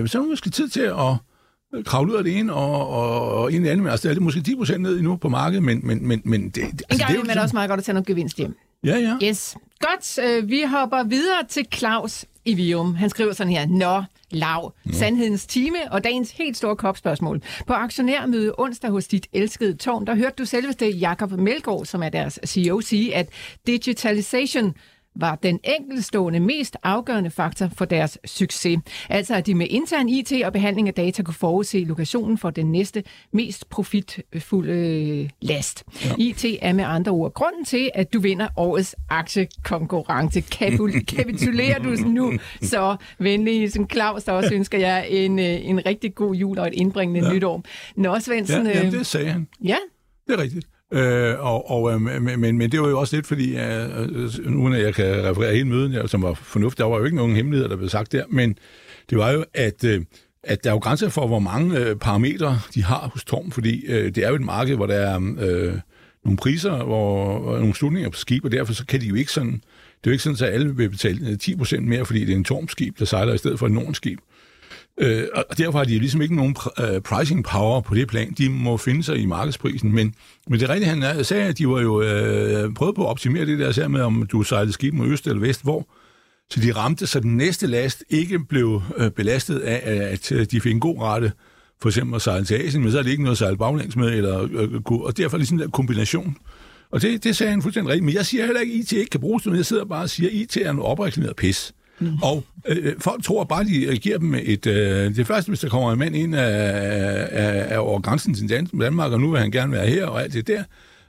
Øh, 0.00 0.08
så 0.08 0.18
er 0.18 0.22
det 0.22 0.30
måske 0.30 0.50
tid 0.50 0.68
til 0.68 0.80
at 0.80 1.84
kravle 1.84 2.12
ud 2.12 2.16
af 2.18 2.24
det 2.24 2.38
ene 2.38 2.52
og, 2.54 2.88
og, 2.88 3.32
og 3.34 3.52
ind 3.52 3.64
i 3.64 3.68
det 3.68 3.72
andet. 3.72 3.90
Altså, 3.90 4.08
det 4.08 4.16
er 4.16 4.20
måske 4.20 4.42
10 4.42 4.56
procent 4.56 4.80
ned 4.80 4.96
endnu 4.96 5.16
på 5.16 5.28
markedet, 5.28 5.62
men, 5.62 5.86
men, 5.86 6.08
men, 6.08 6.22
men 6.24 6.44
det, 6.44 6.54
det, 6.54 6.62
En 6.62 6.68
altså, 6.68 6.84
gang 6.88 6.98
det 6.98 7.16
er 7.16 7.20
jo 7.20 7.34
det 7.34 7.42
også 7.42 7.56
meget 7.56 7.68
godt 7.68 7.78
at 7.78 7.84
tage 7.84 7.94
noget 7.94 8.06
gevinst 8.06 8.36
hjem. 8.36 8.56
Ja, 8.84 8.96
ja. 8.96 9.28
Yes. 9.28 9.56
Godt, 9.80 10.18
øh, 10.24 10.48
vi 10.48 10.62
hopper 10.66 11.04
videre 11.04 11.44
til 11.48 11.66
Claus 11.74 12.24
i 12.44 12.54
Vium. 12.54 12.94
Han 12.94 13.10
skriver 13.10 13.32
sådan 13.32 13.52
her. 13.52 13.66
Nå, 13.66 14.02
lav. 14.30 14.74
Sandhedens 14.92 15.46
time 15.46 15.78
og 15.90 16.04
dagens 16.04 16.30
helt 16.30 16.56
store 16.56 16.76
kopspørgsmål. 16.76 17.42
På 17.66 17.72
aktionærmøde 17.72 18.54
onsdag 18.58 18.90
hos 18.90 19.06
dit 19.06 19.26
elskede 19.32 19.74
tårn, 19.74 20.06
der 20.06 20.14
hørte 20.14 20.34
du 20.38 20.44
selveste 20.44 20.88
Jakob 20.88 21.30
Melgaard, 21.32 21.84
som 21.84 22.02
er 22.02 22.08
deres 22.08 22.38
CEO, 22.46 22.80
sige, 22.80 23.14
at 23.14 23.28
digitalization 23.66 24.74
var 25.20 25.34
den 25.34 25.60
enkeltstående 25.64 26.40
mest 26.40 26.76
afgørende 26.82 27.30
faktor 27.30 27.68
for 27.76 27.84
deres 27.84 28.18
succes. 28.24 28.78
Altså 29.08 29.34
at 29.34 29.46
de 29.46 29.54
med 29.54 29.66
intern 29.70 30.08
IT 30.08 30.32
og 30.44 30.52
behandling 30.52 30.88
af 30.88 30.94
data 30.94 31.22
kunne 31.22 31.34
forudse 31.34 31.84
lokationen 31.84 32.38
for 32.38 32.50
den 32.50 32.72
næste 32.72 33.04
mest 33.32 33.70
profitfulde 33.70 34.72
øh, 34.72 35.30
last. 35.40 35.84
Ja. 36.04 36.10
IT 36.18 36.44
er 36.62 36.72
med 36.72 36.84
andre 36.84 37.12
ord 37.12 37.34
grunden 37.34 37.64
til, 37.64 37.90
at 37.94 38.12
du 38.12 38.20
vinder 38.20 38.48
årets 38.56 38.96
aktiekonkurrence. 39.08 40.44
Kapul- 40.54 41.04
kapitulerer 41.16 41.78
du 41.78 41.90
nu 41.90 42.32
så 42.62 42.96
venlig, 43.18 43.72
som 43.72 43.90
Claus, 43.90 44.24
der 44.24 44.32
også 44.32 44.54
ønsker 44.54 44.78
jer 44.78 45.02
en, 45.02 45.38
øh, 45.38 45.44
en 45.44 45.86
rigtig 45.86 46.14
god 46.14 46.34
jul 46.34 46.58
og 46.58 46.66
et 46.66 46.74
indbringende 46.74 47.26
ja. 47.26 47.34
nytår. 47.34 47.62
Nå, 47.96 48.20
Svendsen... 48.20 48.66
Ja, 48.66 48.76
jamen, 48.78 48.92
det 48.92 49.06
sagde 49.06 49.28
han. 49.28 49.48
Ja. 49.64 49.76
Det 50.26 50.34
er 50.34 50.42
rigtigt. 50.42 50.66
Øh, 50.92 51.34
og, 51.38 51.70
og, 51.70 51.92
øh, 51.92 52.00
men, 52.00 52.58
men, 52.58 52.72
det 52.72 52.80
var 52.80 52.88
jo 52.88 53.00
også 53.00 53.16
lidt, 53.16 53.26
fordi, 53.26 53.54
uh, 53.54 54.62
uden 54.62 54.72
at 54.72 54.82
jeg 54.82 54.94
kan 54.94 55.24
referere 55.24 55.52
hele 55.52 55.68
møden, 55.68 55.92
jeg, 55.92 56.08
som 56.08 56.22
var 56.22 56.34
fornuftigt, 56.34 56.78
der 56.78 56.84
var 56.84 56.98
jo 56.98 57.04
ikke 57.04 57.16
nogen 57.16 57.36
hemmeligheder, 57.36 57.68
der 57.68 57.76
blev 57.76 57.88
sagt 57.88 58.12
der, 58.12 58.24
men 58.28 58.58
det 59.10 59.18
var 59.18 59.30
jo, 59.30 59.44
at, 59.54 59.84
øh, 59.84 60.00
at 60.42 60.64
der 60.64 60.70
er 60.70 60.74
jo 60.74 60.78
grænser 60.78 61.08
for, 61.08 61.26
hvor 61.26 61.38
mange 61.38 61.78
øh, 61.78 61.96
parametre 61.96 62.60
de 62.74 62.84
har 62.84 63.10
hos 63.12 63.24
Torm, 63.24 63.50
fordi 63.50 63.86
øh, 63.86 64.14
det 64.14 64.24
er 64.24 64.28
jo 64.28 64.34
et 64.34 64.40
marked, 64.40 64.76
hvor 64.76 64.86
der 64.86 64.94
er 64.94 65.16
øh, 65.16 65.74
nogle 66.24 66.36
priser, 66.36 66.84
hvor, 66.84 67.58
nogle 67.58 67.74
slutninger 67.74 68.10
på 68.10 68.18
skib, 68.18 68.44
og 68.44 68.52
derfor 68.52 68.72
så 68.72 68.86
kan 68.86 69.00
de 69.00 69.06
jo 69.06 69.14
ikke 69.14 69.32
sådan, 69.32 69.52
det 69.52 70.06
er 70.06 70.10
jo 70.10 70.12
ikke 70.12 70.24
sådan, 70.24 70.48
at 70.48 70.54
alle 70.54 70.76
vil 70.76 70.90
betale 70.90 71.38
10% 71.42 71.80
mere, 71.80 72.06
fordi 72.06 72.24
det 72.24 72.32
er 72.32 72.36
en 72.36 72.44
Torm-skib, 72.44 72.98
der 72.98 73.04
sejler 73.04 73.34
i 73.34 73.38
stedet 73.38 73.58
for 73.58 73.66
et 73.66 73.72
Norden-skib. 73.72 74.18
Øh, 74.98 75.24
og 75.34 75.58
derfor 75.58 75.78
har 75.78 75.84
de 75.84 75.98
ligesom 75.98 76.22
ikke 76.22 76.36
nogen 76.36 76.56
uh, 76.78 77.02
pricing 77.04 77.44
power 77.44 77.80
på 77.80 77.94
det 77.94 78.08
plan. 78.08 78.34
De 78.38 78.48
må 78.48 78.76
finde 78.76 79.02
sig 79.02 79.18
i 79.18 79.26
markedsprisen. 79.26 79.92
Men, 79.92 80.14
men 80.48 80.60
det 80.60 80.68
rigtige, 80.68 80.90
han 80.90 81.24
sagde, 81.24 81.44
at 81.44 81.58
de 81.58 81.68
var 81.68 81.80
jo 81.80 81.96
uh, 81.96 82.74
prøvet 82.74 82.94
på 82.94 83.04
at 83.04 83.08
optimere 83.08 83.46
det 83.46 83.58
der, 83.58 83.88
med, 83.88 84.00
om 84.00 84.26
du 84.32 84.42
sejlede 84.42 84.72
skib 84.72 84.94
mod 84.94 85.06
øst 85.06 85.26
eller 85.26 85.40
vest, 85.40 85.62
hvor. 85.62 85.88
Så 86.50 86.60
de 86.60 86.72
ramte, 86.72 87.06
så 87.06 87.20
den 87.20 87.36
næste 87.36 87.66
last 87.66 88.04
ikke 88.08 88.38
blev 88.38 88.82
uh, 89.00 89.08
belastet 89.08 89.58
af, 89.58 89.80
at 90.12 90.50
de 90.50 90.60
fik 90.60 90.72
en 90.72 90.80
god 90.80 91.00
rette, 91.00 91.32
for 91.82 91.88
eksempel 91.88 92.14
at 92.16 92.22
sejle 92.22 92.44
til 92.44 92.54
Asien, 92.54 92.82
men 92.82 92.92
så 92.92 92.98
er 92.98 93.02
det 93.02 93.10
ikke 93.10 93.22
noget 93.22 93.34
at 93.34 93.38
sejle 93.38 93.56
baglæns 93.56 93.96
med, 93.96 94.08
eller, 94.08 94.40
uh, 94.90 95.02
og 95.02 95.16
derfor 95.16 95.36
ligesom 95.36 95.58
den 95.58 95.70
kombination. 95.70 96.36
Og 96.90 97.02
det, 97.02 97.24
det 97.24 97.36
sagde 97.36 97.50
han 97.50 97.62
fuldstændig 97.62 97.90
rigtigt. 97.90 98.04
Men 98.04 98.14
jeg 98.14 98.26
siger 98.26 98.44
heller 98.44 98.60
ikke, 98.60 98.74
at 98.74 98.78
IT 98.78 98.92
ikke 98.92 99.10
kan 99.10 99.20
bruges, 99.20 99.46
men 99.46 99.56
jeg 99.56 99.66
sidder 99.66 99.84
bare 99.84 100.02
og 100.02 100.10
siger, 100.10 100.28
at 100.28 100.34
IT 100.34 100.56
er 100.56 100.70
en 100.70 100.78
opreklameret 100.78 101.36
pis. 101.36 101.74
Mm. 102.00 102.18
Og 102.22 102.44
øh, 102.66 102.94
folk 102.98 103.24
tror 103.24 103.44
bare, 103.44 103.64
de 103.64 103.98
giver 103.98 104.18
dem 104.18 104.34
et... 104.34 104.66
Øh, 104.66 105.16
det 105.16 105.26
første, 105.26 105.48
hvis 105.48 105.60
der 105.60 105.68
kommer 105.68 105.92
en 105.92 105.98
mand 105.98 106.16
ind 106.16 106.34
af, 106.34 107.28
af, 107.30 107.74
af 107.74 107.78
over 107.78 108.00
grænsen 108.00 108.34
til 108.34 108.50
Danmark, 108.80 109.12
og 109.12 109.20
nu 109.20 109.30
vil 109.30 109.40
han 109.40 109.50
gerne 109.50 109.72
være 109.72 109.86
her, 109.86 110.06
og 110.06 110.22
alt 110.22 110.32
det 110.32 110.46
der, 110.46 110.62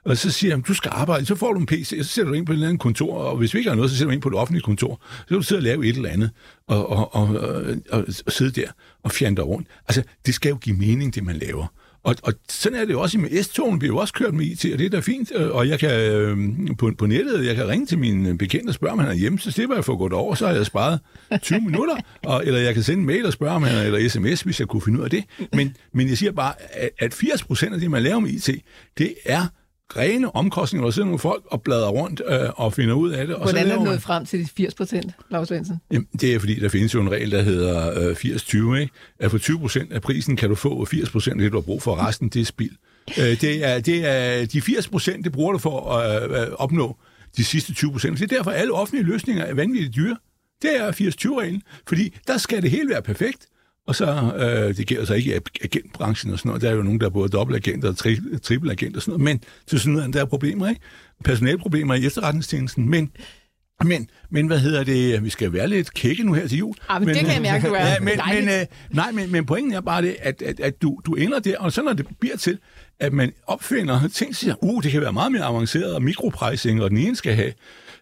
og 0.06 0.18
så 0.18 0.32
siger 0.32 0.54
han, 0.54 0.62
du 0.62 0.74
skal 0.74 0.92
arbejde, 0.94 1.26
så 1.26 1.36
får 1.36 1.54
du 1.54 1.60
en 1.60 1.66
PC, 1.66 1.96
og 2.00 2.06
så 2.06 2.12
sætter 2.12 2.32
du 2.32 2.38
ind 2.38 2.46
på 2.46 2.52
et 2.52 2.56
eller 2.56 2.68
andet 2.68 2.82
kontor, 2.82 3.18
og 3.18 3.38
hvis 3.38 3.54
vi 3.54 3.60
ikke 3.60 3.70
har 3.70 3.76
noget, 3.76 3.92
så 3.92 3.98
sætter 3.98 4.10
du 4.10 4.14
ind 4.14 4.22
på 4.22 4.30
et 4.30 4.36
offentligt 4.36 4.66
kontor. 4.66 5.02
Så 5.20 5.26
kan 5.28 5.38
du 5.38 5.44
sidde 5.44 5.60
og 5.60 5.64
lave 5.64 5.88
et 5.88 5.96
eller 5.96 6.10
andet, 6.10 6.32
og, 6.68 6.90
og, 6.90 7.16
og, 7.16 7.28
og, 7.28 7.64
og, 7.90 8.06
og 8.26 8.32
sidde 8.32 8.62
der 8.62 8.68
og 9.04 9.12
fjander 9.12 9.44
rundt. 9.44 9.68
Altså, 9.88 10.04
det 10.26 10.34
skal 10.34 10.50
jo 10.50 10.56
give 10.56 10.76
mening, 10.78 11.16
det 11.16 11.24
man 11.24 11.36
laver. 11.36 11.68
Og, 12.04 12.16
og 12.24 12.34
sådan 12.50 12.80
er 12.80 12.86
det 12.86 12.94
jo 12.94 13.02
også 13.02 13.18
med 13.18 13.44
S-togen, 13.44 13.80
bliver 13.80 13.94
jo 13.94 13.98
også 13.98 14.14
kørt 14.14 14.34
med 14.34 14.46
IT, 14.46 14.66
og 14.74 14.80
det 14.80 14.86
er 14.86 14.90
da 14.90 15.00
fint. 15.00 15.32
Øh, 15.36 15.52
og 15.52 15.68
jeg 15.68 15.80
kan 15.80 16.12
øh, 16.12 16.38
på, 16.78 16.92
på 16.98 17.06
nettet, 17.06 17.46
jeg 17.46 17.56
kan 17.56 17.68
ringe 17.68 17.86
til 17.86 17.98
min 17.98 18.26
øh, 18.26 18.38
bekendte 18.38 18.70
og 18.70 18.74
spørge, 18.74 18.94
om 18.94 19.00
han 19.00 19.10
er 19.10 19.14
hjemme, 19.14 19.40
så 19.40 19.52
slipper 19.52 19.76
jeg 19.76 19.86
for 19.86 19.94
at 19.94 20.00
gå 20.00 20.10
over, 20.10 20.36
så 20.36 20.48
har 20.48 20.54
jeg 20.54 20.66
sparet 20.66 21.00
20 21.42 21.62
minutter. 21.70 21.96
Og, 22.24 22.46
eller 22.46 22.60
jeg 22.60 22.74
kan 22.74 22.84
sende 22.84 23.00
en 23.00 23.06
mail 23.06 23.26
og 23.26 23.34
spørge, 23.34 23.56
om 23.56 23.64
han 23.64 23.78
er, 23.78 23.82
eller 23.82 24.10
sms, 24.10 24.42
hvis 24.42 24.60
jeg 24.60 24.68
kunne 24.68 24.82
finde 24.82 25.00
ud 25.00 25.04
af 25.04 25.10
det. 25.10 25.24
Men, 25.54 25.76
men 25.94 26.10
jeg 26.10 26.18
siger 26.18 26.32
bare, 26.32 26.54
at, 26.74 26.90
at 27.00 27.14
80 27.14 27.44
procent 27.44 27.74
af 27.74 27.80
det, 27.80 27.92
man 27.92 28.04
laver 28.04 28.20
med 28.20 28.30
IT, 28.30 28.50
det 28.98 29.14
er 29.26 29.46
rene 29.98 30.36
omkostninger, 30.36 30.86
der 30.86 30.92
sidder 30.92 31.06
nogle 31.06 31.20
folk 31.20 31.44
og 31.46 31.62
bladrer 31.62 31.90
rundt 31.90 32.22
øh, 32.28 32.50
og 32.56 32.74
finder 32.74 32.94
ud 32.94 33.10
af 33.10 33.28
det. 33.28 33.36
Og 33.36 33.42
Hvordan 33.42 33.68
så 33.68 33.74
er 33.74 33.78
det 33.78 33.86
nået 33.86 34.02
frem 34.02 34.26
til 34.26 34.40
de 34.40 34.48
80 34.58 34.74
procent, 34.74 35.12
Lars 35.30 35.48
Svendsen? 35.48 35.82
Jamen, 35.92 36.08
det 36.22 36.36
er 36.36 36.40
fordi, 36.40 36.60
der 36.60 36.70
findes 36.70 36.94
jo 36.94 37.02
en 37.02 37.12
regel, 37.12 37.32
der 37.32 37.42
hedder 37.42 38.08
øh, 38.10 38.16
80-20, 38.16 38.76
ikke? 38.76 38.94
At 39.20 39.32
for 39.32 39.38
20 39.38 39.60
procent 39.60 39.94
af 39.94 40.02
prisen 40.02 40.36
kan 40.36 40.50
du 40.50 40.56
få, 40.56 40.70
og 40.70 40.88
80 40.88 41.10
procent 41.10 41.36
af 41.36 41.42
det, 41.42 41.52
du 41.52 41.58
har 41.58 41.62
brug 41.62 41.82
for, 41.82 42.08
resten, 42.08 42.30
det 42.30 42.42
er 42.42 42.46
spild. 42.46 42.76
Øh, 43.20 43.42
det, 43.42 43.66
er, 43.66 43.80
det 43.80 44.06
er, 44.06 44.46
de 44.46 44.62
80 44.62 44.88
procent, 44.88 45.24
det 45.24 45.32
bruger 45.32 45.52
du 45.52 45.58
for 45.58 45.92
at 45.92 46.32
øh, 46.32 46.54
opnå 46.54 46.98
de 47.38 47.44
sidste 47.44 47.74
20 47.74 47.92
procent. 47.92 48.20
Det 48.20 48.32
er 48.32 48.36
derfor, 48.36 48.52
at 48.52 48.58
alle 48.58 48.74
offentlige 48.74 49.06
løsninger 49.06 49.44
er 49.44 49.54
vanvittigt 49.54 49.96
dyre. 49.96 50.18
Det 50.62 50.78
er 50.78 50.92
80-20-reglen, 50.92 51.62
fordi 51.88 52.18
der 52.28 52.38
skal 52.38 52.62
det 52.62 52.72
hele 52.72 52.90
være 52.90 53.02
perfekt. 53.02 53.48
Og 53.88 53.96
så, 53.96 54.34
øh, 54.38 54.78
det 54.78 54.88
gælder 54.88 55.06
så 55.06 55.14
ikke 55.14 55.42
agentbranchen 55.64 56.34
og 56.34 56.40
sådan 56.40 56.50
noget, 56.50 56.62
der 56.62 56.70
er 56.70 56.74
jo 56.76 56.82
nogen, 56.82 57.00
der 57.00 57.06
er 57.06 57.10
både 57.10 57.30
dobbeltagenter 57.30 57.90
og 57.90 57.96
tri- 58.00 58.40
trippelagenter 58.40 58.98
og 58.98 59.02
sådan 59.02 59.20
noget, 59.20 59.24
men 59.24 59.44
til 59.68 59.80
sådan 59.80 60.14
der 60.14 60.22
er 60.22 60.26
problemer, 60.26 60.70
ikke? 60.70 60.82
Personalproblemer 61.24 61.94
i 61.94 62.06
efterretningstjenesten, 62.06 62.90
men 62.90 63.12
men, 63.84 64.10
men 64.30 64.48
hvad 64.48 64.60
hedder 64.60 64.84
det? 64.84 65.24
Vi 65.24 65.30
skal 65.30 65.54
være 65.54 65.68
lidt 65.68 65.94
kække 65.94 66.24
nu 66.24 66.34
her 66.34 66.48
til 66.48 66.58
jul. 66.58 66.76
Ja, 66.90 67.00
men, 67.00 67.06
men 67.06 67.16
det 67.16 67.26
kan 67.26 67.34
jeg 67.34 67.42
mærke, 67.42 67.68
du 67.68 67.74
er. 67.74 67.88
Ja, 67.88 68.00
men, 68.00 68.20
men, 68.30 68.50
øh, 68.50 68.66
nej, 68.90 69.12
men, 69.12 69.32
men 69.32 69.46
pointen 69.46 69.74
er 69.74 69.82
bare 69.82 70.02
det, 70.02 70.16
at, 70.20 70.42
at, 70.42 70.60
at 70.60 70.82
du, 70.82 71.00
du 71.06 71.14
ender 71.14 71.40
der, 71.40 71.58
og 71.58 71.74
så 71.74 71.82
når 71.82 71.94
det 71.94 72.08
bliver 72.20 72.38
til, 72.38 72.58
at 73.00 73.14
man 73.14 73.34
opfinder 73.48 74.08
ting, 74.08 74.36
siger, 74.36 74.56
uh, 74.64 74.84
det 74.84 74.92
kan 74.92 75.02
være 75.02 75.14
meget 75.14 75.32
mere 75.32 75.44
avanceret, 75.44 75.96
og 75.96 76.04
mikropricing, 76.04 76.84
og 76.84 76.90
den 76.90 76.98
ene 76.98 77.16
skal 77.16 77.36
have 77.36 77.54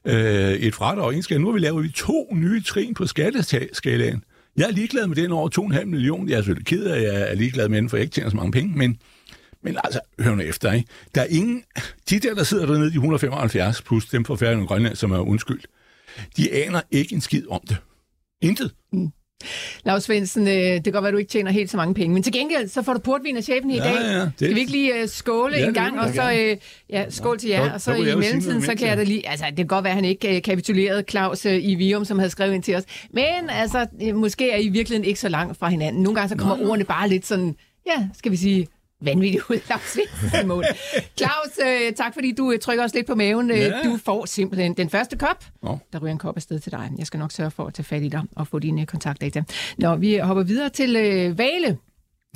øh, 0.05 0.53
et 0.53 0.75
fradrag, 0.75 1.05
og 1.05 1.15
en 1.15 1.23
skal, 1.23 1.41
nu 1.41 1.47
har 1.47 1.53
vi 1.53 1.59
lavet 1.59 1.93
to 1.93 2.29
nye 2.33 2.63
trin 2.63 2.93
på 2.93 3.07
skatteskalaen. 3.07 4.23
Jeg 4.60 4.67
er 4.67 4.72
ligeglad 4.72 5.08
med 5.08 5.15
den 5.15 5.32
over 5.32 5.50
2,5 5.80 5.86
millioner. 5.86 6.30
Jeg 6.30 6.38
er 6.38 6.41
selvfølgelig 6.41 6.65
ked 6.65 6.84
af, 6.84 6.98
at 6.98 7.04
jeg 7.04 7.32
er 7.32 7.36
ligeglad 7.36 7.69
med 7.69 7.78
den, 7.78 7.89
for 7.89 7.98
jeg 7.98 8.04
ikke 8.04 8.13
tjener 8.13 8.30
så 8.30 8.36
mange 8.36 8.52
penge, 8.52 8.78
men, 8.78 8.98
men 9.63 9.78
altså, 9.84 10.00
hør 10.19 10.36
nu 10.36 10.41
efter, 10.41 10.72
ikke? 10.72 10.89
Der 11.15 11.22
er 11.22 11.26
ingen... 11.26 11.63
De 12.10 12.19
der, 12.19 12.36
der 12.36 12.43
sidder 12.43 12.65
dernede, 12.65 12.89
de 12.89 12.95
175, 12.95 13.82
plus 13.82 14.06
dem 14.06 14.26
fra 14.26 14.36
Færøerne 14.36 14.62
og 14.62 14.67
Grønland, 14.67 14.95
som 14.95 15.12
er 15.12 15.19
undskyldt, 15.19 15.67
de 16.38 16.54
aner 16.54 16.82
ikke 16.91 17.15
en 17.15 17.22
skid 17.22 17.48
om 17.50 17.62
det. 17.69 17.78
Intet. 18.41 18.74
Mm. 18.93 19.12
Lars 19.84 20.04
Svendsen, 20.04 20.47
øh, 20.47 20.54
det 20.54 20.84
kan 20.84 20.93
godt 20.93 21.04
være, 21.04 21.08
at 21.08 21.13
du 21.13 21.17
ikke 21.17 21.32
tjener 21.32 21.52
helt 21.52 21.71
så 21.71 21.78
mange 21.78 21.93
penge, 21.93 22.13
men 22.13 22.23
til 22.23 22.34
gengæld, 22.34 22.67
så 22.67 22.82
får 22.82 22.93
du 22.93 22.99
portvin 22.99 23.38
af 23.38 23.43
chefen 23.43 23.71
i 23.71 23.75
ja, 23.75 23.84
dag. 23.84 23.93
Ja, 23.93 24.19
det... 24.19 24.34
Skal 24.38 24.56
vi 24.56 24.60
ikke 24.60 24.71
lige 24.71 25.04
uh, 25.04 25.10
skåle 25.10 25.58
ja, 25.58 25.67
en 25.67 25.73
gang, 25.73 25.99
og 25.99 26.10
så, 26.13 26.52
uh, 26.52 26.58
ja, 26.89 27.10
skål 27.10 27.39
til 27.39 27.49
jer, 27.49 27.65
ja, 27.65 27.73
og 27.73 27.82
så, 27.82 27.86
så 27.86 27.93
i 27.93 28.15
mellemtiden, 28.15 28.62
så 28.62 28.75
kan 28.75 28.88
jeg 28.88 28.97
da 28.97 29.04
lige, 29.04 29.30
altså 29.30 29.45
det 29.49 29.56
kan 29.56 29.67
godt 29.67 29.84
være, 29.84 29.91
at 29.91 29.95
han 29.95 30.06
ikke 30.06 30.36
uh, 30.36 30.41
kapitulerede 30.41 31.04
Claus 31.10 31.45
uh, 31.45 31.52
i 31.52 31.75
Vium, 31.75 32.06
som 32.06 32.19
havde 32.19 32.32
skrevet 32.32 32.54
ind 32.54 32.63
til 32.63 32.75
os, 32.75 32.84
men 33.13 33.49
altså, 33.49 33.86
uh, 34.02 34.15
måske 34.15 34.52
er 34.52 34.58
I 34.58 34.67
virkelig 34.67 35.08
ikke 35.08 35.19
så 35.19 35.30
langt 35.30 35.60
fra 35.60 35.69
hinanden. 35.69 36.04
Nogle 36.04 36.15
gange 36.15 36.30
så 36.30 36.36
kommer 36.36 36.58
Nå, 36.58 36.69
ordene 36.69 36.84
bare 36.84 37.10
lidt 37.10 37.25
sådan, 37.25 37.56
ja, 37.88 38.08
skal 38.17 38.32
vi 38.32 38.38
sige, 38.38 38.67
vanvittigt 39.01 39.43
ud, 39.49 39.59
Lars 39.69 39.97
mål. 40.45 40.65
Claus, 41.17 41.59
øh, 41.67 41.93
tak 41.93 42.13
fordi 42.13 42.31
du 42.31 42.51
øh, 42.51 42.59
trykker 42.59 42.83
os 42.83 42.93
lidt 42.93 43.07
på 43.07 43.15
maven. 43.15 43.51
Øh, 43.51 43.57
ja. 43.57 43.81
Du 43.83 43.97
får 44.05 44.25
simpelthen 44.25 44.73
den 44.73 44.89
første 44.89 45.17
kop. 45.17 45.45
Oh. 45.62 45.77
Der 45.93 45.99
ryger 45.99 46.12
en 46.12 46.17
kop 46.17 46.35
afsted 46.35 46.59
til 46.59 46.71
dig. 46.71 46.91
Jeg 46.97 47.07
skal 47.07 47.19
nok 47.19 47.31
sørge 47.31 47.51
for 47.51 47.65
at 47.65 47.73
tage 47.73 47.83
fat 47.83 48.03
i 48.03 48.07
dig 48.07 48.21
og 48.35 48.47
få 48.47 48.59
dine 48.59 48.85
kontaktdata. 48.85 49.43
Når 49.77 49.95
vi 49.95 50.17
hopper 50.17 50.43
videre 50.43 50.69
til 50.69 50.95
øh, 50.95 51.38
Vale. 51.38 51.77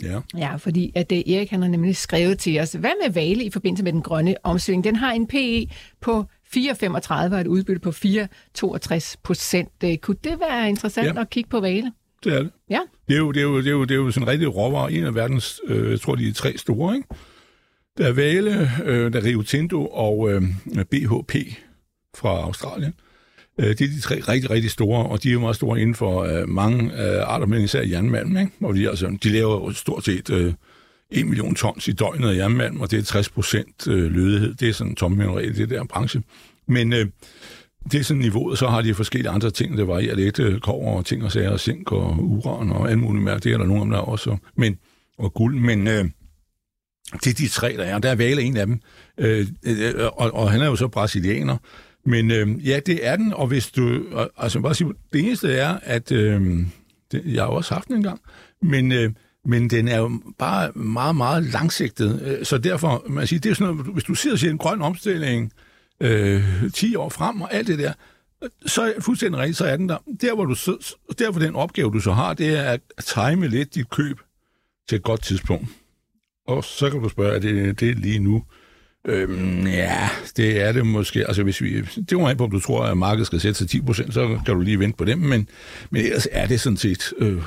Ja. 0.01 0.19
ja, 0.37 0.55
fordi 0.55 0.91
at 0.95 1.09
det, 1.09 1.35
Erik 1.35 1.49
han 1.49 1.61
har 1.61 1.69
nemlig 1.69 1.95
skrevet 1.95 2.39
til 2.39 2.59
os, 2.59 2.71
hvad 2.71 2.91
med 3.03 3.13
Vale 3.13 3.43
i 3.43 3.49
forbindelse 3.49 3.83
med 3.83 3.93
den 3.93 4.01
grønne 4.01 4.35
omstilling? 4.43 4.83
Den 4.83 4.95
har 4.95 5.11
en 5.11 5.27
PE 5.27 5.67
på 6.01 6.25
4,35 6.55 7.13
og 7.13 7.41
et 7.41 7.47
udbytte 7.47 7.79
på 7.79 7.89
4,62 7.89 9.15
procent. 9.23 10.01
Kunne 10.01 10.17
det 10.23 10.39
være 10.39 10.69
interessant 10.69 11.15
ja. 11.15 11.21
at 11.21 11.29
kigge 11.29 11.49
på 11.49 11.59
Vale? 11.59 11.91
Det 12.23 12.33
er 12.33 12.39
det. 12.39 12.51
Ja. 12.69 12.79
Det 13.07 13.13
er 13.13 13.19
jo, 13.19 13.31
det 13.31 13.39
er 13.39 13.43
jo, 13.43 13.57
det 13.57 13.67
er 13.67 13.71
jo, 13.71 13.83
det 13.83 13.91
er 13.91 13.95
jo 13.95 14.11
sådan 14.11 14.27
en 14.27 14.31
rigtig 14.31 14.55
råvarer. 14.55 14.87
En 14.87 15.03
af 15.03 15.15
verdens, 15.15 15.61
øh, 15.67 15.91
jeg 15.91 16.01
tror, 16.01 16.15
de 16.15 16.27
er 16.27 16.33
tre 16.33 16.57
store, 16.57 16.95
ikke? 16.95 17.07
Der 17.97 18.07
er 18.07 18.13
Vale, 18.13 18.69
øh, 18.85 19.13
der 19.13 19.19
er 19.19 19.23
Rio 19.23 19.41
Tinto 19.41 19.85
og 19.85 20.31
øh, 20.31 20.41
BHP 20.91 21.35
fra 22.15 22.29
Australien. 22.29 22.93
Øh, 23.59 23.67
det 23.67 23.81
er 23.81 23.87
de 23.87 24.01
tre 24.01 24.15
rigtig, 24.15 24.49
rigtig 24.49 24.71
store, 24.71 25.05
og 25.05 25.23
de 25.23 25.29
er 25.29 25.33
jo 25.33 25.39
meget 25.39 25.55
store 25.55 25.81
inden 25.81 25.95
for 25.95 26.21
øh, 26.21 26.49
mange 26.49 26.83
øh, 26.83 27.21
arter, 27.21 27.45
men 27.45 27.61
især 27.61 27.81
jernmalm, 27.81 28.37
ikke? 28.37 28.51
Og 28.61 28.75
de, 28.75 28.89
altså, 28.89 29.17
de 29.23 29.29
laver 29.29 29.53
jo 29.53 29.71
stort 29.71 30.05
set 30.05 30.29
øh, 30.29 30.53
1 31.11 31.25
million 31.27 31.55
tons 31.55 31.87
i 31.87 31.91
døgnet 31.91 32.29
af 32.29 32.35
jernmalm, 32.35 32.81
og 32.81 32.91
det 32.91 32.99
er 32.99 33.03
60 33.03 33.29
procent 33.29 33.87
øh, 33.87 34.11
lødighed. 34.11 34.53
Det 34.53 34.69
er 34.69 34.73
sådan 34.73 34.95
tommineral 34.95 35.45
i 35.45 35.53
det 35.53 35.69
der 35.69 35.83
branche. 35.83 36.23
Men 36.67 36.93
øh, 36.93 37.05
det 37.91 37.99
er 37.99 38.03
sådan 38.03 38.21
niveauet, 38.21 38.57
så 38.57 38.67
har 38.67 38.81
de 38.81 38.93
forskellige 38.93 39.29
andre 39.31 39.51
ting, 39.51 39.77
der 39.77 39.83
varierer 39.83 40.15
lidt, 40.15 40.39
øh, 40.39 40.59
kover 40.59 40.97
og 40.97 41.05
ting 41.05 41.23
og 41.23 41.31
sager, 41.31 41.57
zink 41.57 41.91
og 41.91 42.17
uran 42.19 42.71
og 42.71 42.89
alt 42.89 42.99
muligt 42.99 43.23
mærke. 43.23 43.39
Det 43.39 43.53
er 43.53 43.57
der 43.57 43.65
nogle 43.65 43.81
af 43.81 43.85
dem, 43.85 43.91
der 43.91 43.99
også. 43.99 44.37
Men, 44.57 44.77
og 45.17 45.33
guld, 45.33 45.55
men 45.59 45.87
øh, 45.87 46.05
det 47.13 47.27
er 47.27 47.33
de 47.33 47.47
tre, 47.47 47.77
der 47.77 47.83
er. 47.83 47.99
Der 47.99 48.09
er 48.09 48.15
Vale 48.15 48.41
en 48.41 48.57
af 48.57 48.65
dem, 48.65 48.79
øh, 49.17 49.47
øh, 49.65 49.93
og, 50.13 50.33
og 50.33 50.51
han 50.51 50.61
er 50.61 50.65
jo 50.65 50.75
så 50.75 50.87
brasilianer. 50.87 51.57
Men 52.05 52.31
øh, 52.31 52.67
ja, 52.67 52.79
det 52.85 53.07
er 53.07 53.15
den, 53.15 53.33
og 53.33 53.47
hvis 53.47 53.71
du... 53.71 54.01
Altså, 54.37 54.59
bare 54.59 54.75
sige, 54.75 54.89
det 55.13 55.21
eneste 55.21 55.53
er, 55.53 55.77
at... 55.83 56.11
Øh, 56.11 56.65
det, 57.11 57.21
jeg 57.25 57.43
har 57.43 57.49
også 57.49 57.73
haft 57.73 57.87
den 57.87 57.95
engang, 57.95 58.19
men... 58.61 58.91
Øh, 58.91 59.11
men 59.45 59.69
den 59.69 59.87
er 59.87 59.97
jo 59.97 60.11
bare 60.39 60.71
meget, 60.75 61.15
meget 61.15 61.43
langsigtet. 61.43 62.21
Øh, 62.25 62.45
så 62.45 62.57
derfor, 62.57 63.05
man 63.09 63.27
siger, 63.27 63.39
det 63.39 63.49
er 63.49 63.53
sådan 63.53 63.75
noget, 63.75 63.93
hvis 63.93 64.03
du 64.03 64.15
sidder 64.15 64.35
og 64.35 64.39
siger 64.39 64.51
en 64.51 64.57
grøn 64.57 64.81
omstilling, 64.81 65.51
øh, 66.03 66.71
10 66.73 66.95
år 66.95 67.09
frem 67.09 67.41
og 67.41 67.53
alt 67.53 67.67
det 67.67 67.79
der, 67.79 67.93
så 68.65 68.81
er 68.81 69.01
fuldstændig 69.01 69.39
rigtigt, 69.39 69.57
så 69.57 69.65
er 69.65 69.77
den 69.77 69.89
der. 69.89 69.97
Der, 70.21 70.35
hvor 70.35 70.45
du 70.45 70.55
så, 70.55 70.95
derfor 71.19 71.39
den 71.39 71.55
opgave, 71.55 71.91
du 71.91 71.99
så 71.99 72.11
har, 72.11 72.33
det 72.33 72.57
er 72.57 72.63
at 72.63 72.81
time 72.99 73.47
lidt 73.47 73.75
dit 73.75 73.89
køb 73.89 74.19
til 74.89 74.95
et 74.95 75.03
godt 75.03 75.23
tidspunkt. 75.23 75.67
Og 76.47 76.63
så 76.63 76.89
kan 76.89 77.01
du 77.01 77.09
spørge, 77.09 77.35
er 77.35 77.39
det, 77.39 77.79
det 77.79 77.89
er 77.89 77.95
lige 77.95 78.19
nu? 78.19 78.43
Øhm, 79.07 79.67
ja, 79.67 80.09
det 80.37 80.61
er 80.61 80.71
det 80.71 80.85
måske. 80.85 81.27
Altså, 81.27 81.43
hvis 81.43 81.61
vi, 81.61 81.81
det 81.81 82.09
kommer 82.11 82.29
an 82.29 82.37
på, 82.37 82.43
om 82.43 82.51
du 82.51 82.59
tror, 82.59 82.83
at 82.83 82.97
markedet 82.97 83.27
skal 83.27 83.39
sætte 83.39 83.57
sig 83.57 83.69
10 83.69 83.81
procent, 83.81 84.13
så 84.13 84.39
kan 84.45 84.55
du 84.55 84.61
lige 84.61 84.79
vente 84.79 84.97
på 84.97 85.05
dem, 85.05 85.17
men, 85.17 85.49
men 85.89 86.05
ellers 86.05 86.27
er 86.31 86.47
det 86.47 86.61
sådan 86.61 86.77
set... 86.77 87.13
Øh, 87.17 87.41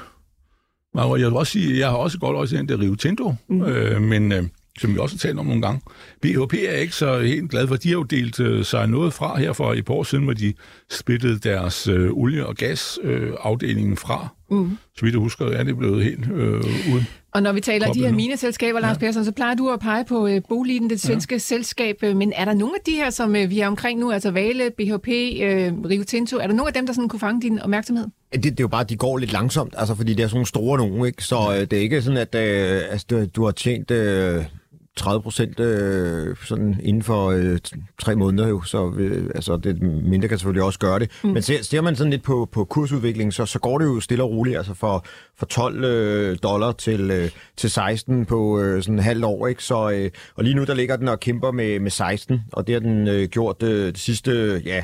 jeg 0.96 1.10
vil 1.10 1.32
også 1.32 1.52
sige, 1.52 1.78
jeg 1.78 1.88
har 1.88 1.96
også 1.96 2.18
godt 2.18 2.36
også 2.36 2.56
den 2.56 2.68
der 2.68 2.80
Rio 2.80 2.94
Tinto, 2.94 3.34
mm. 3.48 3.62
øh, 3.62 4.02
men 4.02 4.32
øh, 4.32 4.44
som 4.78 4.94
vi 4.94 4.98
også 4.98 5.16
har 5.16 5.18
talt 5.18 5.38
om 5.38 5.46
nogle 5.46 5.62
gange. 5.62 5.80
BHP 6.22 6.54
er 6.54 6.76
ikke 6.76 6.94
så 6.94 7.20
helt 7.20 7.50
glad 7.50 7.68
for, 7.68 7.76
de 7.76 7.88
har 7.88 7.92
jo 7.92 8.02
delt 8.02 8.40
øh, 8.40 8.64
sig 8.64 8.88
noget 8.88 9.12
fra 9.12 9.38
her 9.38 9.52
for 9.52 9.72
et 9.72 9.84
par 9.84 9.94
år 9.94 10.02
siden, 10.02 10.24
hvor 10.24 10.32
de 10.32 10.54
splittede 10.90 11.38
deres 11.38 11.88
øh, 11.88 12.10
olie- 12.12 12.46
og 12.46 12.54
gasafdelingen 12.54 13.92
øh, 13.92 13.98
fra. 13.98 14.28
Mm. 14.50 14.78
Så 14.96 15.04
vidt 15.04 15.12
jeg 15.12 15.20
husker, 15.20 15.46
er 15.46 15.62
det 15.62 15.76
blevet 15.76 16.04
helt 16.04 16.30
øh, 16.32 16.64
uden. 16.92 17.06
Og 17.32 17.42
når 17.42 17.52
vi 17.52 17.60
taler 17.60 17.92
de 17.92 18.00
her 18.00 18.12
mineselskaber, 18.12 18.80
Lars 18.80 18.94
ja. 18.94 18.98
Persson, 18.98 19.24
så 19.24 19.32
plejer 19.32 19.54
du 19.54 19.68
at 19.68 19.80
pege 19.80 20.04
på 20.04 20.26
øh, 20.26 20.40
Boliden, 20.48 20.90
det 20.90 21.00
svenske 21.00 21.34
ja. 21.34 21.38
selskab. 21.38 21.96
Øh, 22.02 22.16
men 22.16 22.32
er 22.36 22.44
der 22.44 22.54
nogle 22.54 22.74
af 22.74 22.80
de 22.86 22.92
her, 22.92 23.10
som 23.10 23.36
øh, 23.36 23.50
vi 23.50 23.60
er 23.60 23.66
omkring 23.66 24.00
nu, 24.00 24.12
altså 24.12 24.30
Vale, 24.30 24.70
BHP, 24.70 25.08
øh, 25.08 25.72
Rio 25.90 26.04
Tinto, 26.04 26.38
er 26.38 26.46
der 26.46 26.54
nogle 26.54 26.68
af 26.68 26.74
dem, 26.74 26.86
der 26.86 26.92
sådan 26.92 27.08
kunne 27.08 27.20
fange 27.20 27.42
din 27.42 27.58
opmærksomhed? 27.58 28.06
Det, 28.32 28.42
det 28.44 28.50
er 28.50 28.54
jo 28.60 28.68
bare, 28.68 28.80
at 28.80 28.90
de 28.90 28.96
går 28.96 29.16
lidt 29.16 29.32
langsomt, 29.32 29.74
altså 29.76 29.94
fordi 29.94 30.14
det 30.14 30.22
er 30.22 30.28
sådan 30.28 30.36
nogle 30.36 30.46
store 30.46 30.78
nogen, 30.78 31.06
ikke? 31.06 31.24
Så 31.24 31.36
øh, 31.54 31.60
det 31.60 31.72
er 31.72 31.80
ikke 31.80 32.02
sådan, 32.02 32.18
at 32.18 32.34
øh, 32.34 32.82
altså, 32.90 33.28
du 33.36 33.44
har 33.44 33.52
tjent... 33.52 33.90
Øh 33.90 34.44
30 34.96 35.22
procent 35.22 35.60
øh, 35.60 36.36
sådan 36.44 36.80
inden 36.82 37.02
for 37.02 37.26
øh, 37.30 37.58
tre 37.98 38.16
måneder 38.16 38.48
jo, 38.48 38.62
så 38.62 38.92
øh, 38.96 39.30
altså 39.34 39.56
det 39.56 39.82
mindre 39.82 40.28
kan 40.28 40.38
selvfølgelig 40.38 40.62
også 40.62 40.78
gøre 40.78 40.98
det. 40.98 41.10
Mm. 41.24 41.30
Men 41.30 41.42
ser, 41.42 41.62
ser 41.62 41.80
man 41.80 41.96
sådan 41.96 42.10
lidt 42.10 42.22
på, 42.22 42.48
på 42.52 42.64
kursudviklingen, 42.64 43.32
så, 43.32 43.46
så 43.46 43.58
går 43.58 43.78
det 43.78 43.84
jo 43.84 44.00
stille 44.00 44.24
og 44.24 44.30
roligt, 44.30 44.56
altså 44.56 44.74
for, 44.74 45.06
for 45.36 45.46
12 45.46 45.84
øh, 45.84 46.38
dollar 46.42 46.72
til, 46.72 47.10
øh, 47.10 47.30
til 47.56 47.70
16 47.70 48.26
på 48.26 48.60
øh, 48.60 48.82
sådan 48.82 48.94
en 48.94 49.04
halvt 49.04 49.24
år, 49.24 49.46
ikke? 49.46 49.64
Så, 49.64 49.90
øh, 49.90 50.10
og 50.34 50.44
lige 50.44 50.54
nu 50.54 50.64
der 50.64 50.74
ligger 50.74 50.96
den 50.96 51.08
og 51.08 51.20
kæmper 51.20 51.50
med, 51.50 51.80
med 51.80 51.90
16, 51.90 52.40
og 52.52 52.66
det 52.66 52.72
har 52.72 52.80
den 52.80 53.08
øh, 53.08 53.28
gjort 53.28 53.62
øh, 53.62 53.86
det 53.86 53.98
sidste, 53.98 54.62
ja, 54.64 54.82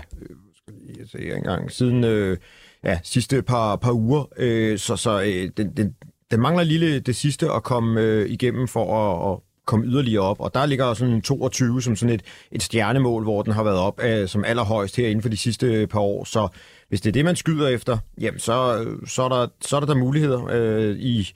skal 0.57 0.75
lige 0.87 1.09
se 1.09 1.37
engang, 1.37 1.71
siden 1.71 2.05
øh, 2.05 2.37
ja, 2.85 2.99
sidste 3.03 3.43
par, 3.43 3.77
par 3.77 3.93
uger, 3.93 4.25
øh, 4.37 4.79
så, 4.79 4.97
så 4.97 5.23
øh, 5.23 5.51
den, 5.57 5.77
den, 5.77 5.95
den 6.31 6.41
mangler 6.41 6.65
lille 6.65 7.01
det 7.01 7.17
sidste 7.17 7.51
at 7.51 7.63
komme 7.63 8.01
øh, 8.01 8.31
igennem 8.31 8.69
for 8.69 8.97
at, 8.97 9.33
at 9.33 9.52
komme 9.67 9.87
yderligere 9.87 10.23
op. 10.23 10.41
Og 10.41 10.55
der 10.55 10.67
ligger 10.67 10.95
sådan 10.95 11.23
22 11.23 11.83
som 11.83 11.97
sådan 11.97 12.15
et, 12.15 12.23
et 12.53 12.63
stjernemål, 12.63 13.23
hvor 13.23 13.43
den 13.43 13.53
har 13.53 13.63
været 13.63 13.79
op 13.79 14.01
øh, 14.05 14.29
som 14.29 14.45
allerhøjst 14.45 14.97
her 14.97 15.09
inden 15.09 15.23
for 15.23 15.29
de 15.29 15.37
sidste 15.37 15.87
par 15.87 16.01
år. 16.01 16.25
Så 16.25 16.49
hvis 16.89 17.01
det 17.01 17.11
er 17.11 17.13
det, 17.13 17.25
man 17.25 17.37
skyder 17.37 17.69
efter, 17.69 17.99
jamen 18.21 18.41
så, 18.41 18.87
så, 19.07 19.23
er, 19.23 19.29
der, 19.29 19.47
så 19.61 19.77
er 19.77 19.81
der 19.81 19.87
der 19.87 19.95
muligheder. 19.95 20.47
Øh, 20.51 20.97
i, 20.97 21.29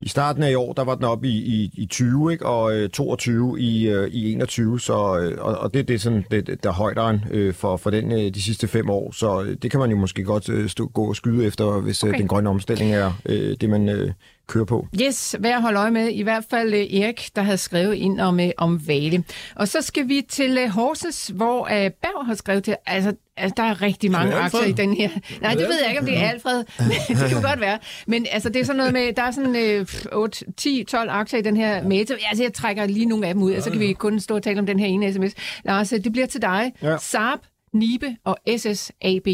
I 0.00 0.08
starten 0.08 0.42
af 0.42 0.50
i 0.50 0.54
år, 0.54 0.72
der 0.72 0.84
var 0.84 0.94
den 0.94 1.04
oppe 1.04 1.28
i, 1.28 1.36
i, 1.36 1.70
i 1.74 1.86
20, 1.86 2.32
ikke? 2.32 2.46
og 2.46 2.76
øh, 2.76 2.90
22 2.90 3.60
i, 3.60 3.88
øh, 3.88 4.08
i 4.08 4.32
21, 4.32 4.80
så, 4.80 5.18
øh, 5.18 5.38
og, 5.40 5.58
og 5.58 5.74
det, 5.74 5.88
det 5.88 5.94
er 5.94 5.98
sådan, 5.98 6.24
det, 6.30 6.62
der 6.62 6.68
er 6.68 6.74
højderen 6.74 7.24
øh, 7.30 7.54
for, 7.54 7.76
for 7.76 7.90
den 7.90 8.12
øh, 8.12 8.34
de 8.34 8.42
sidste 8.42 8.68
fem 8.68 8.90
år. 8.90 9.10
Så 9.12 9.42
øh, 9.42 9.56
det 9.62 9.70
kan 9.70 9.80
man 9.80 9.90
jo 9.90 9.96
måske 9.96 10.24
godt 10.24 10.48
øh, 10.48 10.68
stå, 10.68 10.86
gå 10.86 11.08
og 11.08 11.16
skyde 11.16 11.46
efter, 11.46 11.80
hvis 11.80 12.04
øh, 12.04 12.08
okay. 12.08 12.16
øh, 12.16 12.20
den 12.20 12.28
grønne 12.28 12.50
omstilling 12.50 12.92
er 12.92 13.12
øh, 13.26 13.56
det, 13.60 13.70
man... 13.70 13.88
Øh, 13.88 14.12
køre 14.48 14.66
på. 14.66 14.86
Yes, 15.02 15.36
værd 15.38 15.54
at 15.54 15.62
holde 15.62 15.78
øje 15.78 15.90
med. 15.90 16.08
I 16.08 16.22
hvert 16.22 16.44
fald 16.50 16.74
uh, 16.74 17.00
Erik, 17.00 17.30
der 17.36 17.42
havde 17.42 17.58
skrevet 17.58 17.94
ind 17.94 18.20
om, 18.20 18.38
uh, 18.38 18.46
om 18.58 18.88
Vale. 18.88 19.24
Og 19.54 19.68
så 19.68 19.82
skal 19.82 20.08
vi 20.08 20.26
til 20.28 20.64
uh, 20.64 20.70
Horsens, 20.70 21.32
hvor 21.34 21.60
uh, 21.60 21.68
Berg 21.70 22.26
har 22.26 22.34
skrevet 22.34 22.64
til, 22.64 22.76
altså 22.86 23.14
Altså, 23.40 23.54
der 23.56 23.62
er 23.62 23.82
rigtig 23.82 24.10
mange 24.10 24.32
er 24.32 24.38
aktier 24.38 24.64
i 24.64 24.72
den 24.72 24.94
her. 24.94 25.10
Nej, 25.40 25.54
det 25.54 25.68
ved 25.68 25.78
jeg 25.80 25.88
ikke, 25.88 26.00
om 26.00 26.06
det 26.06 26.18
er 26.18 26.28
Alfred. 26.28 26.64
det 27.08 27.30
kan 27.30 27.42
godt 27.42 27.60
være. 27.60 27.78
Men 28.06 28.26
altså, 28.30 28.48
det 28.48 28.60
er 28.60 28.64
sådan 28.64 28.76
noget 28.76 28.92
med, 28.92 29.12
der 29.12 29.22
er 29.22 29.30
sådan 29.30 29.56
øh, 29.56 29.86
8, 30.12 30.44
10, 30.56 30.84
12 30.84 31.10
aktier 31.10 31.40
i 31.40 31.42
den 31.42 31.56
her 31.56 31.82
meta. 31.82 32.14
Altså, 32.28 32.44
jeg 32.44 32.52
trækker 32.52 32.86
lige 32.86 33.06
nogle 33.06 33.26
af 33.26 33.34
dem 33.34 33.42
ud, 33.42 33.52
og 33.52 33.62
så 33.62 33.70
kan 33.70 33.80
vi 33.80 33.92
kun 33.92 34.20
stå 34.20 34.34
og 34.34 34.42
tale 34.42 34.60
om 34.60 34.66
den 34.66 34.78
her 34.78 34.86
ene 34.86 35.12
sms. 35.12 35.32
Lars, 35.64 35.88
det 35.88 36.12
bliver 36.12 36.26
til 36.26 36.42
dig. 36.42 36.72
Ja. 36.82 36.96
Saab, 36.98 37.38
Nibe 37.72 38.16
og 38.24 38.38
SSAB. 38.56 39.26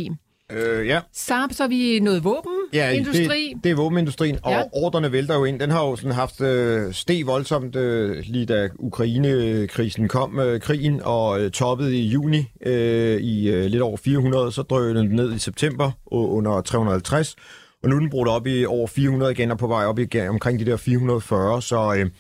Øh, 0.52 0.86
ja. 0.86 1.00
Saab, 1.12 1.52
så 1.52 1.64
er 1.64 1.68
vi 1.68 2.00
noget 2.00 2.24
våbenindustri. 2.24 2.53
Ja, 2.74 2.92
det, 2.92 3.30
det 3.64 3.70
er 3.70 3.74
våbenindustrien, 3.74 4.38
og 4.42 4.52
ja. 4.52 4.62
ordrene 4.72 5.12
vælter 5.12 5.34
jo 5.34 5.44
ind. 5.44 5.60
Den 5.60 5.70
har 5.70 5.84
jo 5.84 5.96
sådan 5.96 6.12
haft 6.12 6.40
øh, 6.40 6.92
steg 6.92 7.26
voldsomt, 7.26 7.76
øh, 7.76 8.16
lige 8.26 8.46
da 8.46 8.68
Ukraine-krisen 8.78 10.08
kom, 10.08 10.38
øh, 10.38 10.60
krigen, 10.60 11.00
og 11.04 11.40
øh, 11.40 11.50
toppet 11.50 11.92
i 11.92 12.08
juni 12.08 12.50
øh, 12.66 13.20
i 13.20 13.48
øh, 13.50 13.64
lidt 13.64 13.82
over 13.82 13.96
400, 13.96 14.52
så 14.52 14.62
drøg 14.62 14.94
den 14.94 15.08
ned 15.08 15.34
i 15.34 15.38
september 15.38 15.90
under 16.06 16.60
350, 16.60 17.36
og 17.82 17.88
nu 17.88 17.96
er 17.96 18.00
den 18.00 18.10
brugt 18.10 18.28
op 18.28 18.46
i 18.46 18.64
over 18.64 18.86
400 18.86 19.32
igen, 19.32 19.50
og 19.50 19.58
på 19.58 19.66
vej 19.66 19.84
op 19.84 19.98
i 19.98 20.20
omkring 20.28 20.58
de 20.58 20.64
der 20.64 20.76
440, 20.76 21.62
så... 21.62 21.94
Øh, 21.94 22.10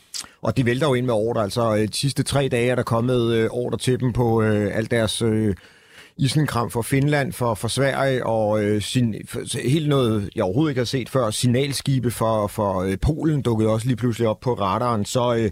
og 0.42 0.56
de 0.56 0.66
vælter 0.66 0.86
jo 0.86 0.94
ind 0.94 1.06
med 1.06 1.14
ordre. 1.14 1.42
Altså, 1.42 1.76
øh, 1.76 1.88
de 1.88 1.96
sidste 1.96 2.22
tre 2.22 2.48
dage 2.48 2.70
er 2.70 2.74
der 2.74 2.82
kommet 2.82 3.32
øh, 3.32 3.48
ordre 3.50 3.78
til 3.78 4.00
dem 4.00 4.12
på 4.12 4.42
øh, 4.42 4.76
alt 4.76 4.90
deres 4.90 5.22
øh, 5.22 5.54
isenkram 6.18 6.70
for 6.70 6.82
Finland, 6.82 7.32
for, 7.32 7.54
for 7.54 7.68
Sverige, 7.68 8.26
og 8.26 8.64
øh, 8.64 8.82
sin, 8.82 9.14
for, 9.28 9.68
helt 9.68 9.88
noget, 9.88 10.30
jeg 10.34 10.44
overhovedet 10.44 10.70
ikke 10.70 10.80
har 10.80 10.84
set 10.84 11.08
før, 11.08 11.30
signalskibe 11.30 12.10
for, 12.10 12.46
for 12.46 12.80
øh, 12.80 12.98
Polen 13.02 13.42
dukkede 13.42 13.70
også 13.70 13.86
lige 13.86 13.96
pludselig 13.96 14.28
op 14.28 14.40
på 14.40 14.54
radaren. 14.54 15.04
Så, 15.04 15.34
øh, 15.34 15.50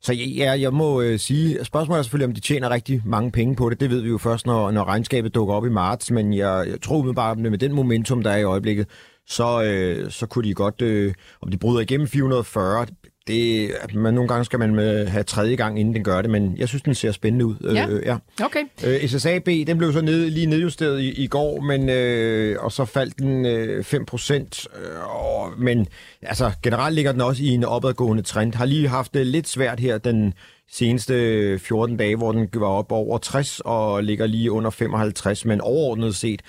så 0.00 0.12
ja, 0.12 0.60
jeg 0.60 0.72
må 0.72 1.00
øh, 1.00 1.18
sige, 1.18 1.64
spørgsmålet 1.64 1.98
er 1.98 2.02
selvfølgelig, 2.02 2.28
om 2.28 2.34
de 2.34 2.40
tjener 2.40 2.70
rigtig 2.70 3.02
mange 3.04 3.30
penge 3.30 3.56
på 3.56 3.70
det. 3.70 3.80
Det 3.80 3.90
ved 3.90 4.00
vi 4.00 4.08
jo 4.08 4.18
først, 4.18 4.46
når, 4.46 4.70
når 4.70 4.84
regnskabet 4.84 5.34
dukker 5.34 5.54
op 5.54 5.66
i 5.66 5.70
marts, 5.70 6.10
men 6.10 6.34
jeg, 6.34 6.64
jeg 6.68 6.80
tror 6.82 6.96
umiddelbart, 6.96 7.38
med 7.38 7.58
den 7.58 7.72
momentum, 7.72 8.22
der 8.22 8.30
er 8.30 8.36
i 8.36 8.44
øjeblikket, 8.44 8.86
så, 9.26 9.62
øh, 9.62 10.10
så 10.10 10.26
kunne 10.26 10.48
de 10.48 10.54
godt, 10.54 10.82
øh, 10.82 11.14
om 11.42 11.50
de 11.50 11.58
bryder 11.58 11.80
igennem 11.80 12.08
440, 12.08 12.86
det, 13.26 13.70
man, 13.94 14.14
nogle 14.14 14.28
gange 14.28 14.44
skal 14.44 14.58
man 14.58 14.74
med, 14.74 15.06
have 15.06 15.24
tredje 15.24 15.56
gang, 15.56 15.80
inden 15.80 15.94
den 15.94 16.04
gør 16.04 16.22
det, 16.22 16.30
men 16.30 16.54
jeg 16.56 16.68
synes, 16.68 16.82
den 16.82 16.94
ser 16.94 17.12
spændende 17.12 17.46
ud. 17.46 17.72
Ja, 17.74 17.88
øh, 17.88 18.02
ja. 18.06 18.16
okay. 18.44 18.60
Øh, 18.86 19.08
SSAB, 19.08 19.46
den 19.46 19.78
blev 19.78 19.92
så 19.92 20.00
ned, 20.00 20.30
lige 20.30 20.46
nedjusteret 20.46 21.00
i, 21.00 21.22
i 21.24 21.26
går, 21.26 21.60
men, 21.60 21.88
øh, 21.88 22.56
og 22.60 22.72
så 22.72 22.84
faldt 22.84 23.18
den 23.18 23.46
øh, 23.46 23.84
5 23.84 24.06
procent. 24.06 24.66
Øh, 24.76 25.60
men 25.60 25.86
altså, 26.22 26.52
generelt 26.62 26.94
ligger 26.94 27.12
den 27.12 27.20
også 27.20 27.42
i 27.42 27.48
en 27.48 27.64
opadgående 27.64 28.22
trend. 28.22 28.54
Har 28.54 28.64
lige 28.64 28.88
haft 28.88 29.14
det 29.14 29.26
lidt 29.26 29.48
svært 29.48 29.80
her 29.80 29.98
den 29.98 30.34
seneste 30.70 31.58
14 31.58 31.96
dage, 31.96 32.16
hvor 32.16 32.32
den 32.32 32.48
var 32.54 32.66
op 32.66 32.92
over 32.92 33.18
60 33.18 33.60
og 33.64 34.04
ligger 34.04 34.26
lige 34.26 34.52
under 34.52 34.70
55, 34.70 35.44
men 35.44 35.60
overordnet 35.60 36.16
set, 36.16 36.42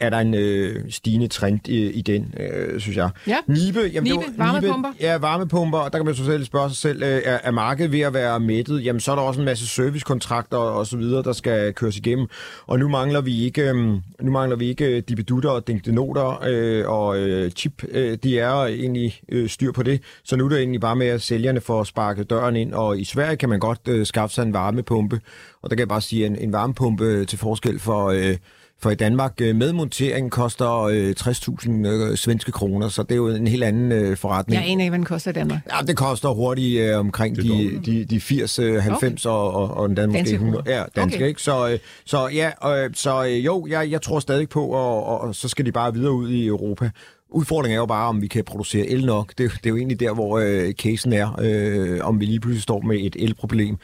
er 0.00 0.10
der 0.10 0.18
en 0.18 0.34
øh, 0.34 0.90
stigende 0.90 1.28
trend 1.28 1.68
i, 1.68 1.90
i 1.90 2.02
den, 2.02 2.34
øh, 2.40 2.80
synes 2.80 2.96
jeg. 2.96 3.10
Ja. 3.26 3.36
Nibe, 3.46 3.80
jamen, 3.92 4.12
Nibe, 4.12 4.24
var, 4.36 4.44
varmepumper. 4.44 4.88
Nibe, 4.88 5.04
ja, 5.04 5.18
varmepumper, 5.18 5.78
og 5.78 5.92
der 5.92 5.98
kan 5.98 6.06
man 6.06 6.14
så 6.14 6.24
selv 6.24 6.44
spørge 6.44 6.68
sig 6.68 6.76
selv, 6.76 7.02
øh, 7.02 7.22
er, 7.24 7.38
er 7.42 7.50
markedet 7.50 7.92
ved 7.92 8.00
at 8.00 8.14
være 8.14 8.40
mættet? 8.40 8.84
Jamen, 8.84 9.00
så 9.00 9.10
er 9.12 9.16
der 9.16 9.22
også 9.22 9.40
en 9.40 9.44
masse 9.44 9.66
servicekontrakter 9.66 10.56
og 10.56 10.86
så 10.86 10.96
videre, 10.96 11.22
der 11.22 11.32
skal 11.32 11.72
køres 11.74 11.96
igennem. 11.96 12.26
Og 12.66 12.78
nu 12.78 12.88
mangler 12.88 13.20
vi 13.20 13.44
ikke, 13.44 13.62
øh, 13.62 13.76
nu 14.20 14.30
mangler 14.30 14.56
vi 14.56 14.68
ikke 14.68 14.96
øh, 14.96 15.02
dibedutter 15.08 15.50
og 15.50 15.66
dinkdenoter 15.66 16.44
øh, 16.48 16.88
og 16.88 17.18
øh, 17.18 17.50
chip. 17.50 17.82
Øh, 17.88 18.18
de 18.22 18.38
er 18.38 18.64
egentlig 18.64 19.20
øh, 19.28 19.48
styr 19.48 19.72
på 19.72 19.82
det. 19.82 20.02
Så 20.24 20.36
nu 20.36 20.44
er 20.44 20.48
det 20.48 20.58
egentlig 20.58 20.80
bare 20.80 20.96
med, 20.96 21.06
at 21.06 21.22
sælgerne 21.22 21.60
får 21.60 21.84
sparket 21.84 22.30
døren 22.30 22.56
ind, 22.56 22.74
og 22.74 22.98
i 22.98 23.04
Sverige 23.04 23.36
kan 23.36 23.48
man 23.48 23.60
godt 23.60 23.80
øh, 23.88 24.06
skaffe 24.06 24.34
sig 24.34 24.42
en 24.42 24.52
varmepumpe. 24.52 25.20
Og 25.62 25.70
der 25.70 25.76
kan 25.76 25.80
jeg 25.80 25.88
bare 25.88 26.00
sige, 26.00 26.24
at 26.24 26.30
en, 26.30 26.38
en 26.38 26.52
varmepumpe 26.52 27.24
til 27.24 27.38
forskel 27.38 27.78
for... 27.78 28.08
Øh, 28.08 28.36
for 28.82 28.90
i 28.90 28.94
Danmark 28.94 29.32
øh, 29.40 29.56
med 29.56 29.72
montering 29.72 30.30
koster 30.30 30.82
øh, 30.82 31.14
60.000 31.20 31.70
øh, 31.70 32.16
svenske 32.16 32.52
kroner, 32.52 32.88
så 32.88 33.02
det 33.02 33.12
er 33.12 33.16
jo 33.16 33.28
en 33.28 33.46
helt 33.46 33.64
anden 33.64 33.92
øh, 33.92 34.16
forretning. 34.16 34.62
Jeg 34.62 34.70
aner 34.70 34.84
ikke, 34.84 34.90
hvad 34.90 34.98
den 34.98 35.04
koster 35.04 35.30
i 35.30 35.34
Danmark. 35.34 35.60
Ja, 35.72 35.86
det 35.86 35.96
koster 35.96 36.28
hurtigt 36.28 36.80
øh, 36.80 36.98
omkring 36.98 37.36
de, 37.36 37.80
de, 37.86 38.04
de 38.04 38.20
80, 38.20 38.58
øh, 38.58 38.82
90 38.82 39.26
okay. 39.26 39.34
og, 39.34 39.54
og, 39.54 39.76
og 39.76 39.96
den 39.96 40.12
måske 40.12 40.32
100. 40.32 40.64
Ja, 40.66 40.84
danske, 40.96 41.18
okay. 41.18 41.28
ikke? 41.28 41.42
Så, 41.42 41.68
øh, 41.70 41.78
så 42.04 42.28
ja, 42.28 42.84
øh, 42.84 42.90
så 42.94 43.24
øh, 43.24 43.44
jo, 43.44 43.66
jeg, 43.70 43.90
jeg 43.90 44.02
tror 44.02 44.20
stadig 44.20 44.48
på, 44.48 44.66
og, 44.66 45.06
og, 45.06 45.20
og 45.20 45.34
så 45.34 45.48
skal 45.48 45.66
de 45.66 45.72
bare 45.72 45.94
videre 45.94 46.12
ud 46.12 46.28
i 46.28 46.46
Europa. 46.46 46.90
Udfordringen 47.30 47.76
er 47.76 47.80
jo 47.80 47.86
bare, 47.86 48.08
om 48.08 48.22
vi 48.22 48.26
kan 48.26 48.44
producere 48.44 48.86
el 48.86 49.06
nok. 49.06 49.28
Det, 49.28 49.38
det 49.38 49.66
er 49.66 49.70
jo 49.70 49.76
egentlig 49.76 50.00
der, 50.00 50.14
hvor 50.14 50.38
øh, 50.38 50.72
casen 50.72 51.12
er, 51.12 51.40
øh, 51.42 51.98
om 52.02 52.20
vi 52.20 52.24
lige 52.24 52.40
pludselig 52.40 52.62
står 52.62 52.80
med 52.80 52.96
et 53.00 53.16
elproblem. 53.18 53.76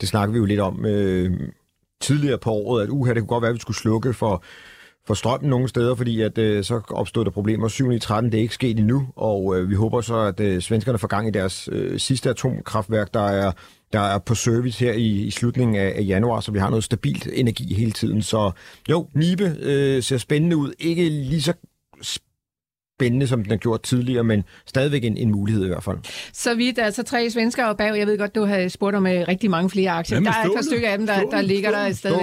Det 0.00 0.08
snakker 0.08 0.32
vi 0.32 0.38
jo 0.38 0.44
lidt 0.44 0.60
om 0.60 0.86
øh, 0.86 1.30
tidligere 2.00 2.38
på 2.38 2.50
året, 2.50 2.82
at 2.82 2.88
uha, 2.88 3.14
det 3.14 3.20
kunne 3.20 3.28
godt 3.28 3.42
være, 3.42 3.48
at 3.48 3.54
vi 3.54 3.60
skulle 3.60 3.76
slukke 3.76 4.14
for, 4.14 4.44
for 5.06 5.14
strømmen 5.14 5.50
nogle 5.50 5.68
steder, 5.68 5.94
fordi 5.94 6.20
at, 6.20 6.38
øh, 6.38 6.64
så 6.64 6.80
opstod 6.90 7.24
der 7.24 7.30
problemer 7.30 7.68
7. 7.68 7.90
i 7.90 7.98
13. 7.98 8.32
Det 8.32 8.38
er 8.38 8.42
ikke 8.42 8.54
sket 8.54 8.78
endnu, 8.78 9.08
og 9.16 9.58
øh, 9.58 9.70
vi 9.70 9.74
håber 9.74 10.00
så, 10.00 10.16
at 10.16 10.40
øh, 10.40 10.62
svenskerne 10.62 10.98
får 10.98 11.08
gang 11.08 11.28
i 11.28 11.30
deres 11.30 11.68
øh, 11.72 12.00
sidste 12.00 12.30
atomkraftværk, 12.30 13.14
der 13.14 13.26
er 13.28 13.52
der 13.92 14.00
er 14.00 14.18
på 14.18 14.34
service 14.34 14.84
her 14.84 14.92
i, 14.92 15.06
i 15.06 15.30
slutningen 15.30 15.76
af, 15.76 15.92
af 15.96 16.04
januar, 16.06 16.40
så 16.40 16.52
vi 16.52 16.58
har 16.58 16.70
noget 16.70 16.84
stabilt 16.84 17.28
energi 17.32 17.74
hele 17.74 17.92
tiden. 17.92 18.22
Så 18.22 18.50
jo, 18.90 19.08
Nibe 19.14 19.56
øh, 19.60 20.02
ser 20.02 20.18
spændende 20.18 20.56
ud. 20.56 20.72
Ikke 20.78 21.08
lige 21.08 21.42
så 21.42 21.52
spændende, 23.02 23.26
som 23.26 23.42
den 23.42 23.50
har 23.50 23.56
gjort 23.56 23.82
tidligere, 23.82 24.24
men 24.24 24.44
stadigvæk 24.66 25.04
en, 25.04 25.16
en 25.16 25.30
mulighed 25.30 25.64
i 25.64 25.68
hvert 25.68 25.84
fald. 25.84 25.96
Så 26.32 26.54
vidt, 26.54 26.78
altså 26.78 27.02
tre 27.02 27.30
svensker 27.30 27.64
og 27.64 27.76
bag. 27.76 27.98
Jeg 27.98 28.06
ved 28.06 28.18
godt, 28.18 28.34
du 28.34 28.44
har 28.44 28.68
spurgt 28.68 28.96
om 28.96 29.04
uh, 29.04 29.10
rigtig 29.10 29.50
mange 29.50 29.70
flere 29.70 29.90
aktier. 29.90 30.16
Jamen, 30.16 30.26
der 30.26 30.32
er 30.32 30.44
et 30.44 30.52
par 30.54 30.62
stykker 30.62 30.88
af 30.88 30.98
dem, 30.98 31.06
der, 31.06 31.20
der 31.30 31.40
ligger 31.40 31.70
der 31.70 31.92
stadig. 31.92 32.18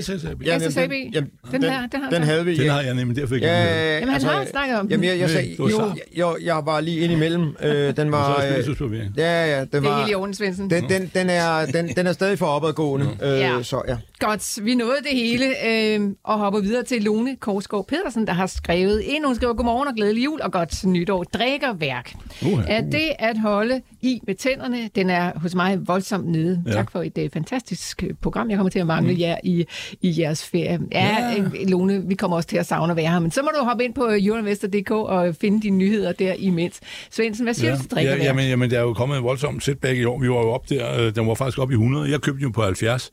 SSAB. 0.00 0.42
Ja, 0.46 0.58
SSAB. 0.58 0.90
den, 0.90 1.12
jamen, 1.14 1.30
Den 1.52 1.62
den, 1.62 1.70
her, 1.70 1.86
den 1.86 2.02
har 2.02 2.10
den 2.10 2.18
han. 2.18 2.22
havde 2.22 2.44
vi. 2.44 2.56
Den 2.56 2.70
har 2.70 2.80
jeg 2.80 2.94
nemlig 2.94 3.16
derfor 3.16 3.34
ikke 3.34 3.46
Ja, 3.46 3.64
ja, 3.64 3.94
Jamen, 3.98 4.08
han 4.14 4.22
har 4.22 4.46
snakket 4.50 4.76
om 4.78 4.84
den. 4.86 4.90
Jamen, 4.90 5.08
jeg, 5.08 5.18
jeg 5.18 5.30
sagde, 5.30 5.48
Det 5.50 5.58
var 5.58 5.70
jo, 5.70 5.76
Saab. 5.78 5.96
jeg, 6.16 6.34
jeg 6.42 6.62
var 6.64 6.80
lige 6.80 7.00
ind 7.00 7.12
imellem. 7.12 7.56
Øh, 7.62 7.96
den 7.96 8.12
var... 8.12 8.40
Så 8.40 8.46
Øh, 8.86 9.10
ja, 9.18 9.46
ja, 9.56 9.60
den 9.60 9.68
Det 9.72 9.74
er 9.74 9.80
var... 9.80 9.98
helt 9.98 10.10
i 10.10 10.14
orden, 10.14 10.34
Svendsen. 10.34 10.70
Den, 10.70 10.88
den, 10.88 11.10
den, 11.14 11.30
er, 11.30 11.66
den, 11.66 11.88
den 11.88 12.06
er 12.06 12.12
stadig 12.12 12.38
for 12.38 12.46
opadgående. 12.46 13.06
Øh, 13.22 13.28
Ja. 13.40 13.62
Så 13.62 13.82
ja. 13.88 13.96
Godt, 14.18 14.58
vi 14.64 14.74
nåede 14.74 14.96
det 15.10 15.18
hele 15.18 15.44
øh, 15.66 16.00
og 16.24 16.38
hopper 16.38 16.60
videre 16.60 16.82
til 16.82 17.02
Lone 17.02 17.36
Korsgaard 17.36 17.86
Pedersen, 17.86 18.26
der 18.26 18.32
har 18.32 18.46
skrevet 18.46 19.00
ind. 19.00 19.24
Hun 19.26 19.34
skriver, 19.34 19.54
godmorgen 19.54 19.88
og 19.88 19.94
glædelig 19.94 20.24
jul 20.24 20.40
og 20.42 20.52
godt 20.52 20.86
nytår. 20.86 21.24
Drikkerværk. 21.24 22.12
Uha. 22.46 22.62
Er 22.68 22.80
det 22.80 23.10
at 23.18 23.38
holde 23.38 23.80
i 24.02 24.20
med 24.26 24.34
tænderne? 24.34 24.90
Den 24.94 25.10
er 25.10 25.32
hos 25.38 25.54
mig 25.54 25.78
voldsomt 25.88 26.26
nede. 26.28 26.62
Ja. 26.66 26.72
Tak 26.72 26.90
for 26.90 27.02
et 27.02 27.18
uh, 27.18 27.24
fantastisk 27.32 28.02
øh, 28.02 28.10
program. 28.22 28.50
Jeg 28.50 28.56
kommer 28.58 28.70
til 28.70 28.78
at 28.78 28.86
mangle 28.86 29.12
mm. 29.14 29.20
jer 29.20 29.36
i, 29.44 29.64
i 30.02 30.14
jeres 30.20 30.44
ferie. 30.44 30.78
Ja, 30.92 31.16
Ja. 31.36 31.38
øh, 31.42 31.68
Lone, 31.68 32.02
vi 32.08 32.14
kommer 32.14 32.36
også 32.36 32.48
til 32.48 32.56
at 32.56 32.66
savne 32.66 32.90
at 32.90 32.96
være 32.96 33.10
her, 33.10 33.18
men 33.18 33.30
så 33.30 33.42
må 33.42 33.48
du 33.60 33.64
hoppe 33.64 33.84
ind 33.84 33.94
på 33.94 34.08
euroinvestor.dk 34.10 34.90
og 34.90 35.34
finde 35.40 35.62
dine 35.62 35.76
nyheder 35.76 36.12
der 36.12 36.34
imens. 36.38 36.80
Svendsen, 37.10 37.44
hvad 37.46 37.54
siger 37.54 37.70
Ja, 37.70 37.76
du 37.76 37.82
til 37.82 37.88
ja, 37.90 37.94
drikkerværk? 37.96 38.24
jamen, 38.24 38.48
jamen, 38.48 38.70
der 38.70 38.78
er 38.78 38.82
jo 38.82 38.92
kommet 38.94 39.18
en 39.18 39.24
voldsom 39.24 39.60
setback 39.60 39.98
i 39.98 40.04
år. 40.04 40.18
Vi 40.20 40.28
var 40.28 40.34
jo 40.34 40.50
op 40.50 40.68
der, 40.68 41.00
øh, 41.00 41.14
den 41.14 41.26
var 41.28 41.34
faktisk 41.34 41.58
op 41.58 41.70
i 41.70 41.74
100. 41.74 42.10
Jeg 42.10 42.20
købte 42.20 42.38
den 42.38 42.46
jo 42.46 42.50
på 42.52 42.62
70. 42.62 43.10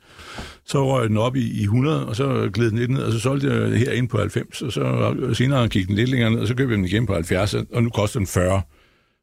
Så 0.66 0.88
røg 0.88 1.10
den 1.10 1.18
op 1.18 1.36
i, 1.36 1.60
i 1.60 1.64
100, 1.64 2.08
og 2.08 2.16
så 2.16 2.50
gled 2.54 2.70
den 2.70 2.78
lidt 2.80 2.92
ned, 2.92 3.02
og 3.04 3.12
så 3.12 3.20
solgte 3.20 3.48
jeg 3.54 3.80
her 3.80 3.92
ind 3.92 4.10
på 4.10 4.18
90. 4.18 4.62
Og 4.62 4.72
så 4.72 5.16
senere 5.34 5.68
gik 5.68 5.88
den 5.88 5.96
lidt 5.96 6.10
længere 6.10 6.32
ned, 6.32 6.40
og 6.40 6.48
så 6.48 6.56
købte 6.56 6.72
jeg 6.72 6.78
den 6.78 6.86
igen 6.86 7.06
på 7.06 7.14
70, 7.14 7.54
og 7.54 7.84
nu 7.84 7.90
koster 7.90 8.20
den 8.20 8.28
40. 8.28 8.62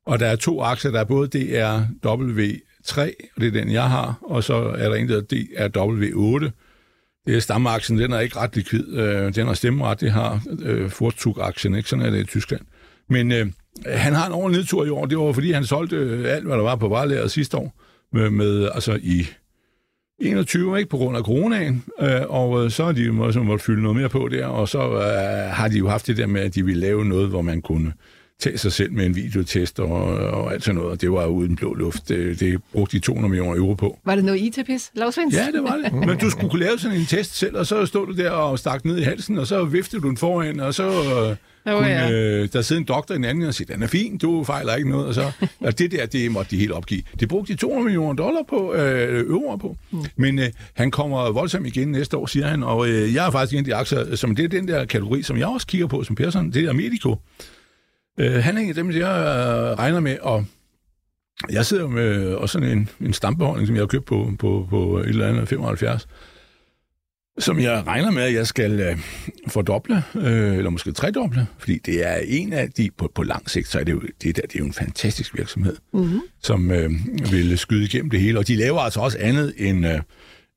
Og 0.07 0.21
der 0.21 0.27
er 0.27 0.37
to 0.37 0.61
aktier, 0.63 0.91
der 0.91 1.01
er 1.01 1.05
både 1.05 1.29
DRW3, 1.39 3.01
og 3.37 3.41
det 3.41 3.47
er 3.47 3.51
den, 3.51 3.73
jeg 3.73 3.91
har, 3.91 4.19
og 4.23 4.45
så 4.45 4.55
er 4.55 4.89
der 4.89 4.95
en, 4.97 5.09
der 5.09 5.15
hedder 5.15 5.69
DRW8. 5.69 6.51
Er 7.27 7.41
stammeaktien, 7.41 7.99
den 7.99 8.13
er 8.13 8.21
ikke 8.21 8.37
ret 8.37 8.57
likvid. 8.57 8.99
Øh, 8.99 9.35
den 9.35 9.47
har 9.47 9.55
stemmeret, 9.55 10.01
det 10.01 10.11
har 10.11 10.43
øh, 10.63 10.91
Fortug-aktien, 10.91 11.75
ikke? 11.75 11.89
Sådan 11.89 12.05
er 12.05 12.11
det 12.11 12.21
i 12.21 12.25
Tyskland. 12.25 12.63
Men 13.09 13.33
øh, 13.33 13.47
han 13.87 14.13
har 14.13 14.27
en 14.27 14.33
ordentlig 14.33 14.61
nedtur 14.61 14.85
i 14.85 14.89
år. 14.89 15.07
Det 15.07 15.19
var 15.19 15.33
fordi, 15.33 15.53
han 15.53 15.65
solgte 15.65 15.97
øh, 15.97 16.35
alt, 16.35 16.47
hvad 16.47 16.57
der 16.57 16.63
var 16.63 16.77
på 16.77 16.89
varelæret 16.89 17.31
sidste 17.31 17.57
år. 17.57 17.75
Med, 18.13 18.31
med, 18.31 18.69
altså 18.75 18.99
i 19.03 19.27
21, 20.19 20.79
ikke 20.79 20.91
på 20.91 20.97
grund 20.97 21.17
af 21.17 21.23
coronaen, 21.23 21.85
øh, 22.01 22.21
og 22.29 22.65
øh, 22.65 22.71
så 22.71 22.85
har 22.85 22.93
de 22.93 23.03
jo 23.03 23.13
måtte, 23.13 23.59
fylde 23.59 23.83
noget 23.83 23.97
mere 23.97 24.09
på 24.09 24.29
der, 24.29 24.47
og 24.47 24.69
så 24.69 24.93
øh, 24.93 25.55
har 25.55 25.69
de 25.69 25.79
jo 25.79 25.89
haft 25.89 26.07
det 26.07 26.17
der 26.17 26.27
med, 26.27 26.41
at 26.41 26.55
de 26.55 26.65
ville 26.65 26.81
lave 26.81 27.05
noget, 27.05 27.29
hvor 27.29 27.43
man 27.43 27.63
kunne 27.63 27.93
tage 28.45 28.59
sig 28.59 28.73
selv 28.73 28.93
med 28.93 29.07
en 29.07 29.17
videotest 29.17 29.81
og, 29.81 29.89
og 30.17 30.53
alt 30.53 30.65
sådan 30.65 30.77
noget, 30.77 30.91
og 30.91 31.01
det 31.01 31.13
var 31.13 31.23
jo 31.23 31.29
uden 31.29 31.57
blå 31.57 31.75
luft. 31.75 32.09
Det, 32.09 32.41
det 32.41 32.63
brugte 32.73 32.97
de 32.97 33.03
200 33.03 33.31
millioner 33.31 33.57
euro 33.57 33.75
på. 33.75 33.99
Var 34.05 34.15
det 34.15 34.25
noget 34.25 34.41
IT-pis? 34.41 34.91
Lars 34.95 35.15
Svendsen? 35.15 35.43
Ja, 35.43 35.59
det 35.59 35.63
var 35.63 35.77
det. 35.77 35.93
Men 36.09 36.19
du 36.19 36.31
skulle 36.31 36.51
kunne 36.51 36.65
lave 36.65 36.79
sådan 36.79 36.99
en 36.99 37.07
test 37.07 37.37
selv, 37.37 37.57
og 37.57 37.67
så 37.67 37.87
stod 37.87 38.07
du 38.07 38.13
der 38.13 38.31
og 38.31 38.59
stak 38.59 38.85
ned 38.85 38.99
i 38.99 39.03
halsen, 39.03 39.39
og 39.39 39.47
så 39.47 39.65
viftede 39.65 40.03
du 40.03 40.09
den 40.09 40.17
foran, 40.17 40.61
og 40.61 40.75
så 40.75 40.89
øh, 40.89 41.37
Åh, 41.67 41.79
kunne 41.79 41.89
ja. 41.89 42.11
øh, 42.11 42.49
der 42.53 42.63
sidde 42.63 42.79
en 42.79 42.85
doktor 42.85 43.15
i 43.15 43.17
den 43.17 43.25
anden 43.25 43.45
og 43.45 43.55
sige, 43.55 43.75
den 43.75 43.83
er 43.83 43.87
fin, 43.87 44.19
du 44.19 44.45
fejler 44.45 44.75
ikke 44.75 44.91
noget. 44.91 45.07
Og, 45.07 45.15
så, 45.15 45.33
og 45.67 45.79
det 45.79 45.93
der, 45.93 46.07
det 46.07 46.31
måtte 46.31 46.51
de 46.51 46.57
helt 46.57 46.73
opgive. 46.73 47.03
Det 47.21 47.29
brugte 47.29 47.53
de 47.53 47.59
200 47.59 47.85
millioner 47.85 48.15
dollar 48.15 48.43
på, 48.49 48.75
øh, 48.75 49.21
euro 49.21 49.57
på. 49.57 49.77
Mm. 49.91 50.05
Men 50.17 50.39
øh, 50.39 50.47
han 50.75 50.91
kommer 50.91 51.31
voldsomt 51.31 51.67
igen 51.67 51.89
næste 51.89 52.17
år, 52.17 52.27
siger 52.27 52.47
han, 52.47 52.63
og 52.63 52.89
øh, 52.89 53.15
jeg 53.15 53.27
er 53.27 53.31
faktisk 53.31 53.53
en 53.53 53.59
af 53.59 53.65
de 53.65 53.75
aktier, 53.75 54.17
som 54.17 54.37
det 54.37 54.45
er 54.45 54.49
den 54.49 54.69
der 54.69 54.85
kategori, 54.85 55.23
som 55.23 55.39
jeg 55.39 55.47
også 55.47 55.67
kigger 55.67 55.87
på 55.87 56.05
som 56.05 56.17
Persson, 56.17 56.51
det 56.51 56.65
er 56.65 56.73
Medico. 56.73 57.17
Øh, 58.19 58.35
han 58.35 58.57
er 58.57 58.61
en 58.61 58.69
af 58.69 58.75
dem, 58.75 58.91
jeg 58.91 58.97
øh, 59.01 59.79
regner 59.79 60.01
med, 60.01 60.19
og 60.19 60.45
jeg 61.51 61.67
sidder 61.67 61.83
jo 61.83 61.89
med 61.89 62.35
også 62.35 62.53
sådan 62.53 62.79
en, 62.79 62.89
en 63.01 63.13
stambeholdning, 63.13 63.67
som 63.67 63.77
jeg 63.77 63.83
har 63.83 63.87
købt 63.87 64.07
på, 64.07 64.33
på, 64.39 64.67
på 64.71 64.99
et 64.99 65.09
eller 65.09 65.29
andet 65.29 65.49
75, 65.49 66.09
som 67.39 67.61
jeg 67.61 67.87
regner 67.87 68.11
med, 68.11 68.23
at 68.23 68.35
jeg 68.35 68.47
skal 68.47 68.81
øh, 68.81 68.99
fordoble, 69.49 70.03
øh, 70.15 70.57
eller 70.57 70.71
måske 70.71 70.93
tredoble, 70.93 71.47
fordi 71.59 71.79
det 71.79 72.07
er 72.07 72.17
en 72.27 72.53
af 72.53 72.71
de, 72.71 72.91
på, 72.97 73.11
på 73.15 73.23
lang 73.23 73.51
sigt, 73.51 73.69
så 73.69 73.81
er 73.81 73.85
det 73.85 73.93
jo, 73.93 74.03
det 74.23 74.37
der, 74.37 74.43
det 74.43 74.55
er 74.55 74.59
jo 74.59 74.65
en 74.65 74.73
fantastisk 74.73 75.35
virksomhed, 75.35 75.77
mm-hmm. 75.93 76.21
som 76.43 76.71
øh, 76.71 76.91
vil 77.31 77.59
skyde 77.59 77.85
igennem 77.85 78.11
det 78.11 78.21
hele, 78.21 78.39
og 78.39 78.49
de 78.49 78.57
laver 78.57 78.81
altså 78.81 79.01
også 79.01 79.19
andet 79.21 79.55
end, 79.57 79.87
øh, 79.87 80.01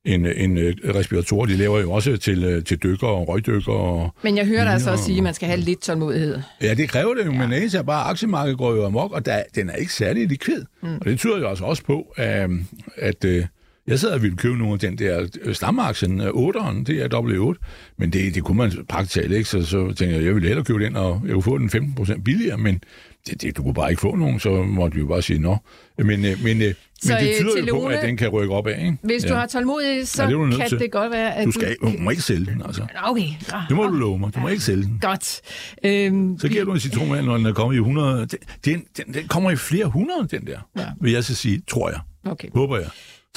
end, 0.07 0.27
end 0.35 0.59
øh, 0.59 0.75
respiratorer. 0.95 1.45
De 1.45 1.57
laver 1.57 1.79
jo 1.79 1.91
også 1.91 2.17
til, 2.17 2.43
øh, 2.43 2.63
til 2.63 2.83
dykker 2.83 3.07
og 3.07 3.27
røgdykker. 3.27 3.71
Og, 3.71 4.13
Men 4.23 4.37
jeg 4.37 4.45
hører 4.45 4.63
dig 4.63 4.73
altså 4.73 4.91
også 4.91 5.03
sige, 5.03 5.17
at 5.17 5.23
man 5.23 5.33
skal 5.33 5.47
have 5.47 5.59
lidt 5.59 5.81
tålmodighed. 5.81 6.39
Ja, 6.61 6.73
det 6.73 6.89
kræver 6.89 7.13
det 7.13 7.25
jo, 7.25 7.31
ja. 7.31 7.37
men 7.37 7.53
eneste 7.53 7.77
er 7.77 7.81
bare, 7.81 8.03
aktiemarkedet 8.03 8.57
går 8.57 8.75
jo 8.75 8.85
amok, 8.85 9.11
og 9.11 9.25
der, 9.25 9.43
den 9.55 9.69
er 9.69 9.75
ikke 9.75 9.93
særlig 9.93 10.27
likvid. 10.27 10.63
Mm. 10.81 10.95
Og 10.95 11.05
det 11.05 11.19
tyder 11.19 11.37
jo 11.37 11.47
altså 11.47 11.65
også 11.65 11.83
på, 11.83 12.13
at, 12.17 12.49
at 12.97 13.25
øh, 13.25 13.45
jeg 13.87 13.99
sad 13.99 14.09
og 14.09 14.21
ville 14.21 14.37
købe 14.37 14.57
nogle 14.57 14.73
af 14.73 14.79
den 14.79 14.97
der 14.97 15.27
stammeaktien, 15.53 16.21
øh, 16.21 16.27
8'eren, 16.27 16.83
det 16.83 17.01
er 17.01 17.07
W8, 17.53 17.93
men 17.97 18.13
det, 18.13 18.35
det 18.35 18.43
kunne 18.43 18.57
man 18.57 18.71
praktisk 18.89 19.13
talt 19.13 19.31
ikke, 19.31 19.49
så, 19.49 19.65
så 19.65 19.85
tænkte 19.85 20.05
jeg, 20.05 20.25
jeg 20.25 20.35
ville 20.35 20.47
hellere 20.47 20.65
købe 20.65 20.83
den, 20.83 20.95
og 20.95 21.21
jeg 21.25 21.33
kunne 21.33 21.43
få 21.43 21.57
den 21.57 21.69
15% 21.69 22.21
billigere, 22.21 22.57
men 22.57 22.81
det, 23.27 23.41
det, 23.41 23.57
du 23.57 23.63
kunne 23.63 23.73
bare 23.73 23.89
ikke 23.89 23.99
få 24.01 24.15
nogen, 24.15 24.39
så 24.39 24.49
måtte 24.63 24.95
vi 24.95 25.01
jo 25.01 25.07
bare 25.07 25.21
sige, 25.21 25.39
nå. 25.39 25.57
Men, 25.97 26.25
øh, 26.25 26.43
men, 26.43 26.61
øh, 26.61 26.73
Så, 27.03 27.13
men 27.13 27.23
det 27.23 27.29
øh, 27.29 27.35
tyder 27.35 27.65
jo 27.67 27.73
på, 27.75 27.81
Lone, 27.81 27.97
at 27.97 28.05
den 28.05 28.17
kan 28.17 28.27
rykke 28.29 28.53
op 28.53 28.67
af, 28.67 28.79
ikke? 28.85 28.97
Hvis 29.03 29.23
ja. 29.23 29.29
du 29.29 29.33
har 29.33 29.45
tålmodighed, 29.47 30.05
så 30.05 30.23
Ja, 30.23 30.29
det 30.29 30.55
kan 30.57 30.69
til. 30.69 30.79
det 30.79 30.91
godt 30.91 31.11
være, 31.11 31.35
at 31.35 31.45
Du 31.45 31.51
skal, 31.51 31.75
du 31.81 31.91
må 31.99 32.09
ikke 32.09 32.21
sælge 32.23 32.45
den, 32.45 32.61
altså. 32.65 32.81
Okay. 33.03 33.27
Ah, 33.53 33.61
Det 33.69 33.75
må 33.75 33.83
du 33.83 33.93
love 33.93 34.19
mig. 34.19 34.35
Du 34.35 34.39
må 34.39 34.47
ikke 34.47 34.63
sælge 34.63 34.83
den. 34.83 34.99
Godt. 35.01 35.41
Øhm, 35.83 36.39
Så 36.39 36.47
giver 36.49 36.63
du 36.65 36.71
en 36.73 36.79
citronvand, 36.79 37.25
når 37.25 37.37
den 37.37 37.45
er 37.45 37.53
kommet 37.53 37.75
i 37.75 37.79
100. 37.79 38.19
Den, 38.19 38.39
den, 38.65 38.83
den, 38.97 39.13
den 39.13 39.27
kommer 39.27 39.51
i 39.51 39.55
flere 39.55 39.85
hundrede, 39.85 40.27
den 40.37 40.47
der. 40.47 40.59
Ja. 40.77 40.85
Vil 41.01 41.11
jeg 41.11 41.23
så 41.23 41.35
sige, 41.35 41.61
tror 41.67 41.89
jeg. 41.89 41.99
okay. 42.31 42.47
Håber 42.55 42.77
jeg. 42.77 42.87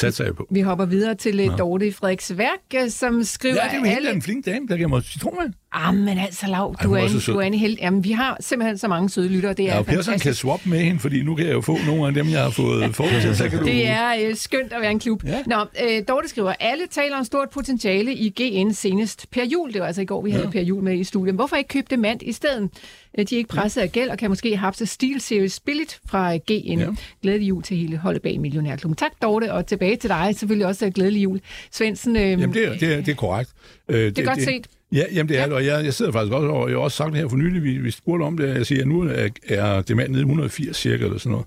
Satser 0.01 0.25
jeg 0.25 0.37
på. 0.37 0.47
Vi 0.51 0.61
hopper 0.61 0.85
videre 0.85 1.15
til 1.15 1.37
ja. 1.37 1.57
Dorte 1.59 1.87
i 1.87 1.93
Frederiksværk, 1.93 2.61
øh, 2.75 2.91
som 2.91 3.25
skriver... 3.25 3.55
Ja, 3.55 3.69
det 3.69 3.75
er 3.75 3.79
jo 3.79 3.85
helt 3.85 3.97
alle... 3.97 4.11
en 4.11 4.23
flink 4.23 4.47
dame, 4.47 4.67
der 4.69 4.77
giver 4.77 4.89
mig 4.89 5.03
citronvand. 5.03 5.53
Ah, 5.73 5.95
men 5.95 6.19
altså, 6.19 6.47
Lav, 6.47 6.75
Ej, 6.79 6.83
du, 6.83 6.89
hun 6.89 6.99
er 6.99 7.03
en, 7.03 7.21
du 7.27 7.39
er 7.39 7.43
en 7.43 7.55
held. 7.55 7.77
Jamen, 7.81 8.05
vi 8.05 8.11
har 8.11 8.37
simpelthen 8.41 8.79
så 8.79 8.89
mange 8.89 9.11
søde 9.11 9.29
lyttere. 9.29 9.53
Det 9.53 9.65
er 9.69 9.73
Ja, 9.73 9.79
og 9.79 9.87
Persson 9.87 10.19
kan 10.19 10.35
swappe 10.35 10.69
med 10.69 10.79
hende, 10.79 11.01
fordi 11.01 11.23
nu 11.23 11.35
kan 11.35 11.47
jeg 11.47 11.53
jo 11.53 11.61
få 11.61 11.79
nogle 11.87 12.07
af 12.07 12.15
dem, 12.15 12.29
jeg 12.29 12.43
har 12.43 12.51
fået 12.51 12.97
kan 13.51 13.59
du... 13.59 13.65
Det 13.65 13.89
er 13.89 14.15
øh, 14.23 14.37
skønt 14.37 14.73
at 14.73 14.81
være 14.81 14.91
en 14.91 14.99
klub. 14.99 15.25
Ja. 15.25 15.31
Ja. 15.31 15.43
Nå, 15.47 15.67
øh, 15.85 16.03
Dorte 16.09 16.29
skriver, 16.29 16.53
alle 16.61 16.85
taler 16.91 17.17
om 17.17 17.25
stort 17.25 17.51
potentiale 17.51 18.15
i 18.15 18.29
GN 18.29 18.73
senest 18.73 19.27
per 19.31 19.45
jul. 19.45 19.73
Det 19.73 19.81
var 19.81 19.87
altså 19.87 20.03
i 20.03 20.05
går, 20.05 20.23
vi 20.23 20.31
havde 20.31 20.49
per 20.53 20.61
jul 20.61 20.83
med 20.83 20.99
i 20.99 21.05
studiet. 21.05 21.35
Hvorfor 21.35 21.57
ikke 21.57 21.69
købe 21.69 21.87
demant 21.91 22.23
i 22.23 22.33
stedet? 22.33 22.71
Øh, 23.19 23.27
De 23.27 23.35
er 23.35 23.39
ikke 23.39 23.49
presset 23.49 23.81
af 23.81 23.93
gæld 23.93 24.11
og 24.11 24.19
kan 24.19 24.31
måske 24.31 24.57
hapse 24.57 24.87
Steel 24.87 25.21
Series 25.21 25.61
billigt 25.61 26.01
fra 26.07 26.37
GN. 26.37 26.79
Ja. 26.81 26.87
Glædelig 27.23 27.49
jul 27.49 27.63
til 27.63 27.77
hele 27.77 27.97
holdet 27.97 28.23
bag 28.23 28.41
Millionærklubben. 28.41 28.97
Tak, 28.97 29.13
Dorte, 29.23 29.53
og 29.53 29.67
tilbage 29.67 29.97
til 29.97 30.11
dig. 30.11 30.35
Selvfølgelig 30.39 30.67
også 30.67 30.87
øh, 30.87 30.93
glædelig 30.93 31.23
jul. 31.23 31.41
Svendsen, 31.73 32.17
øh, 32.17 32.23
Jamen, 32.23 32.55
det 32.55 32.69
er, 32.69 32.73
det, 32.79 32.93
er, 32.93 32.97
det 32.97 33.09
er 33.09 33.15
korrekt. 33.15 33.51
Øh, 33.89 33.99
det, 33.99 34.17
det 34.17 34.23
er 34.23 34.27
godt 34.27 34.43
set. 34.43 34.67
Ja, 34.93 35.05
jamen 35.13 35.29
det 35.29 35.39
er 35.39 35.45
det, 35.45 35.55
og 35.55 35.67
jeg, 35.67 35.85
jeg 35.85 35.95
sidder 35.95 36.13
faktisk 36.13 36.33
også 36.33 36.49
over, 36.49 36.69
jeg 36.69 36.77
har 36.77 36.83
også 36.83 36.97
sagt 36.97 37.13
det 37.13 37.21
her 37.21 37.29
for 37.29 37.37
nylig, 37.37 37.63
vi, 37.63 37.79
vi 37.79 37.91
spurgte 37.91 38.23
om 38.23 38.37
det, 38.37 38.57
jeg 38.57 38.67
siger, 38.67 38.81
at 38.81 38.89
nu 38.89 39.01
er, 39.03 39.29
er 39.49 39.83
demand 39.83 40.09
nede 40.09 40.21
i 40.21 40.25
180 40.25 40.77
cirka, 40.77 41.05
eller 41.05 41.19
sådan 41.19 41.33
noget. 41.33 41.47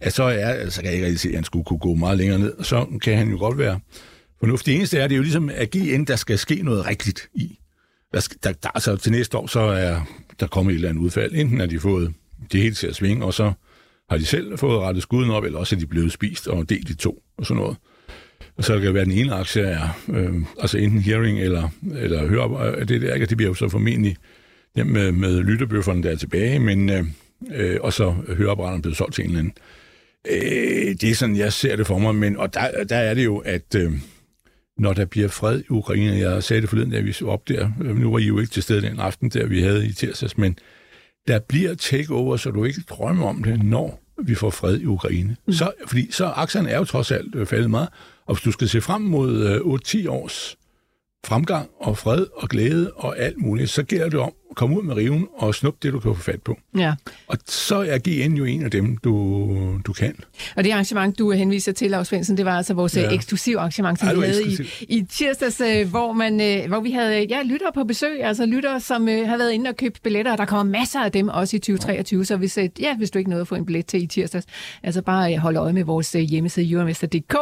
At 0.00 0.12
så, 0.12 0.22
er, 0.22 0.48
altså, 0.48 0.80
kan 0.80 0.86
jeg 0.86 0.94
ikke 0.94 1.06
rigtig 1.06 1.20
se, 1.20 1.28
at 1.28 1.34
han 1.34 1.44
skulle 1.44 1.64
kunne 1.64 1.78
gå 1.78 1.94
meget 1.94 2.18
længere 2.18 2.38
ned, 2.38 2.52
og 2.52 2.66
så 2.66 2.86
kan 3.02 3.18
han 3.18 3.30
jo 3.30 3.38
godt 3.38 3.58
være 3.58 3.80
fornuftig. 4.40 4.72
Det 4.72 4.76
eneste 4.76 4.98
er, 4.98 5.06
det 5.06 5.14
er 5.14 5.16
jo 5.16 5.22
ligesom 5.22 5.50
at 5.54 5.70
GN, 5.70 6.04
der 6.04 6.16
skal 6.16 6.38
ske 6.38 6.62
noget 6.62 6.86
rigtigt 6.86 7.28
i. 7.34 7.58
Der, 8.14 8.20
skal, 8.20 8.36
der, 8.42 8.52
der, 8.52 8.68
altså, 8.74 8.96
til 8.96 9.12
næste 9.12 9.38
år, 9.38 9.46
så 9.46 9.60
er 9.60 10.00
der 10.40 10.46
kommer 10.46 10.70
et 10.70 10.74
eller 10.74 10.88
andet 10.88 11.02
udfald. 11.02 11.34
Enten 11.34 11.60
er 11.60 11.66
de 11.66 11.80
fået 11.80 12.12
det 12.52 12.60
hele 12.62 12.74
til 12.74 12.86
at 12.86 12.94
svinge, 12.94 13.24
og 13.24 13.34
så 13.34 13.52
har 14.10 14.18
de 14.18 14.24
selv 14.24 14.58
fået 14.58 14.80
rettet 14.80 15.02
skuden 15.02 15.30
op, 15.30 15.44
eller 15.44 15.58
også 15.58 15.76
er 15.76 15.80
de 15.80 15.86
blevet 15.86 16.12
spist 16.12 16.48
og 16.48 16.68
delt 16.68 16.90
i 16.90 16.96
to, 16.96 17.22
og 17.38 17.46
sådan 17.46 17.60
noget. 17.60 17.76
Og 18.56 18.64
så 18.64 18.72
kan 18.72 18.82
det 18.82 18.94
være, 18.94 19.00
at 19.00 19.06
den 19.06 19.18
ene 19.18 19.34
aktie 19.34 19.62
er 19.62 20.00
øh, 20.08 20.34
altså 20.60 20.78
enten 20.78 21.00
hearing 21.00 21.40
eller, 21.40 21.68
eller 21.94 22.26
høre, 22.26 22.76
øh, 22.76 22.88
det, 22.88 23.02
der, 23.02 23.26
det 23.26 23.36
bliver 23.36 23.50
jo 23.50 23.54
så 23.54 23.68
formentlig 23.68 24.16
dem 24.76 24.86
med, 24.86 25.12
med 25.12 25.40
lytterbøfferne, 25.42 26.02
der 26.02 26.10
er 26.10 26.16
tilbage, 26.16 26.58
men, 26.58 26.90
øh, 26.90 27.04
øh, 27.54 27.76
og 27.80 27.92
så 27.92 28.14
høreapparaterne 28.28 28.82
blevet 28.82 28.96
solgt 28.96 29.14
til 29.14 29.24
en 29.24 29.30
eller 29.30 29.40
anden. 29.40 29.54
Øh, 30.30 30.94
det 31.00 31.10
er 31.10 31.14
sådan, 31.14 31.36
jeg 31.36 31.52
ser 31.52 31.76
det 31.76 31.86
for 31.86 31.98
mig, 31.98 32.14
men 32.14 32.36
og 32.36 32.54
der, 32.54 32.84
der 32.84 32.96
er 32.96 33.14
det 33.14 33.24
jo, 33.24 33.38
at 33.38 33.74
øh, 33.76 33.92
når 34.80 34.92
der 34.92 35.04
bliver 35.04 35.28
fred 35.28 35.60
i 35.60 35.70
Ukraine, 35.70 36.16
jeg 36.16 36.42
sagde 36.42 36.60
det 36.60 36.68
forleden, 36.68 36.90
da 36.90 37.00
vi 37.00 37.12
så 37.12 37.26
op 37.26 37.48
der, 37.48 37.70
nu 37.78 38.10
var 38.10 38.18
I 38.18 38.24
jo 38.24 38.38
ikke 38.38 38.52
til 38.52 38.62
stede 38.62 38.82
den 38.82 39.00
aften, 39.00 39.30
der 39.30 39.46
vi 39.46 39.62
havde 39.62 39.86
i 39.86 39.92
tirsdags, 39.92 40.38
men 40.38 40.58
der 41.28 41.38
bliver 41.38 41.74
takeover, 41.74 42.36
så 42.36 42.50
du 42.50 42.64
ikke 42.64 42.82
drømmer 42.88 43.26
om 43.26 43.42
det, 43.42 43.62
når 43.62 44.02
vi 44.24 44.34
får 44.34 44.50
fred 44.50 44.80
i 44.80 44.86
Ukraine. 44.86 45.36
Mm. 45.46 45.52
Så, 45.52 45.72
fordi 45.86 46.12
så 46.12 46.26
aktierne 46.26 46.70
er 46.70 46.78
jo 46.78 46.84
trods 46.84 47.10
alt 47.10 47.34
øh, 47.34 47.46
faldet 47.46 47.70
meget, 47.70 47.88
og 48.26 48.34
hvis 48.34 48.42
du 48.42 48.52
skal 48.52 48.68
se 48.68 48.80
frem 48.80 49.02
mod 49.02 49.46
øh, 49.46 50.04
8-10 50.04 50.08
års 50.10 50.56
fremgang 51.26 51.68
og 51.80 51.98
fred 51.98 52.26
og 52.36 52.48
glæde 52.48 52.90
og 52.96 53.18
alt 53.18 53.38
muligt, 53.38 53.70
så 53.70 53.82
gælder 53.82 54.08
det 54.08 54.18
om 54.18 54.32
at 54.50 54.56
komme 54.56 54.78
ud 54.78 54.82
med 54.82 54.94
riven 54.94 55.28
og 55.36 55.54
snuppe 55.54 55.78
det, 55.82 55.92
du 55.92 56.00
kan 56.00 56.14
få 56.14 56.22
fat 56.22 56.42
på. 56.42 56.56
ja. 56.78 56.94
Og 57.26 57.38
så 57.46 57.76
er 57.76 57.98
GN 57.98 58.34
jo 58.34 58.44
en 58.44 58.62
af 58.62 58.70
dem, 58.70 58.96
du, 58.96 59.80
du 59.86 59.92
kan. 59.92 60.14
Og 60.56 60.64
det 60.64 60.70
arrangement, 60.70 61.18
du 61.18 61.30
henviser 61.30 61.72
til, 61.72 61.90
Lars 61.90 62.08
Svendsen, 62.08 62.36
det 62.36 62.44
var 62.44 62.56
altså 62.56 62.74
vores 62.74 62.96
ja. 62.96 63.02
Ja. 63.02 63.10
eksklusive 63.10 63.58
arrangement, 63.58 63.98
som 63.98 64.08
Ja, 64.08 64.14
vi 64.14 64.20
havde 64.20 64.42
i, 64.44 64.58
i 64.88 65.02
tirsdags, 65.10 65.60
øh, 65.60 65.88
hvor, 65.88 66.12
man, 66.12 66.40
øh, 66.40 66.68
hvor 66.68 66.80
vi 66.80 66.90
havde 66.90 67.26
ja, 67.30 67.42
lyttere 67.42 67.70
på 67.74 67.84
besøg, 67.84 68.24
altså 68.24 68.46
lyttere, 68.46 68.80
som 68.80 69.08
øh, 69.08 69.28
har 69.28 69.36
været 69.38 69.52
inde 69.52 69.70
og 69.70 69.76
købt 69.76 70.02
billetter, 70.02 70.32
og 70.32 70.38
der 70.38 70.44
kommer 70.44 70.78
masser 70.78 71.00
af 71.00 71.12
dem 71.12 71.28
også 71.28 71.56
i 71.56 71.58
2023, 71.58 72.24
så 72.24 72.36
hvis, 72.36 72.58
øh, 72.58 72.68
ja, 72.80 72.96
hvis 72.96 73.10
du 73.10 73.18
ikke 73.18 73.30
nåede 73.30 73.40
at 73.40 73.48
få 73.48 73.54
en 73.54 73.66
billet 73.66 73.86
til 73.86 74.02
i 74.02 74.06
tirsdags, 74.06 74.46
altså 74.82 75.02
bare 75.02 75.34
øh, 75.34 75.38
hold 75.38 75.56
øje 75.56 75.72
med 75.72 75.84
vores 75.84 76.14
øh, 76.14 76.20
hjemmeside, 76.20 76.70
euroinvestor.dk 76.70 77.36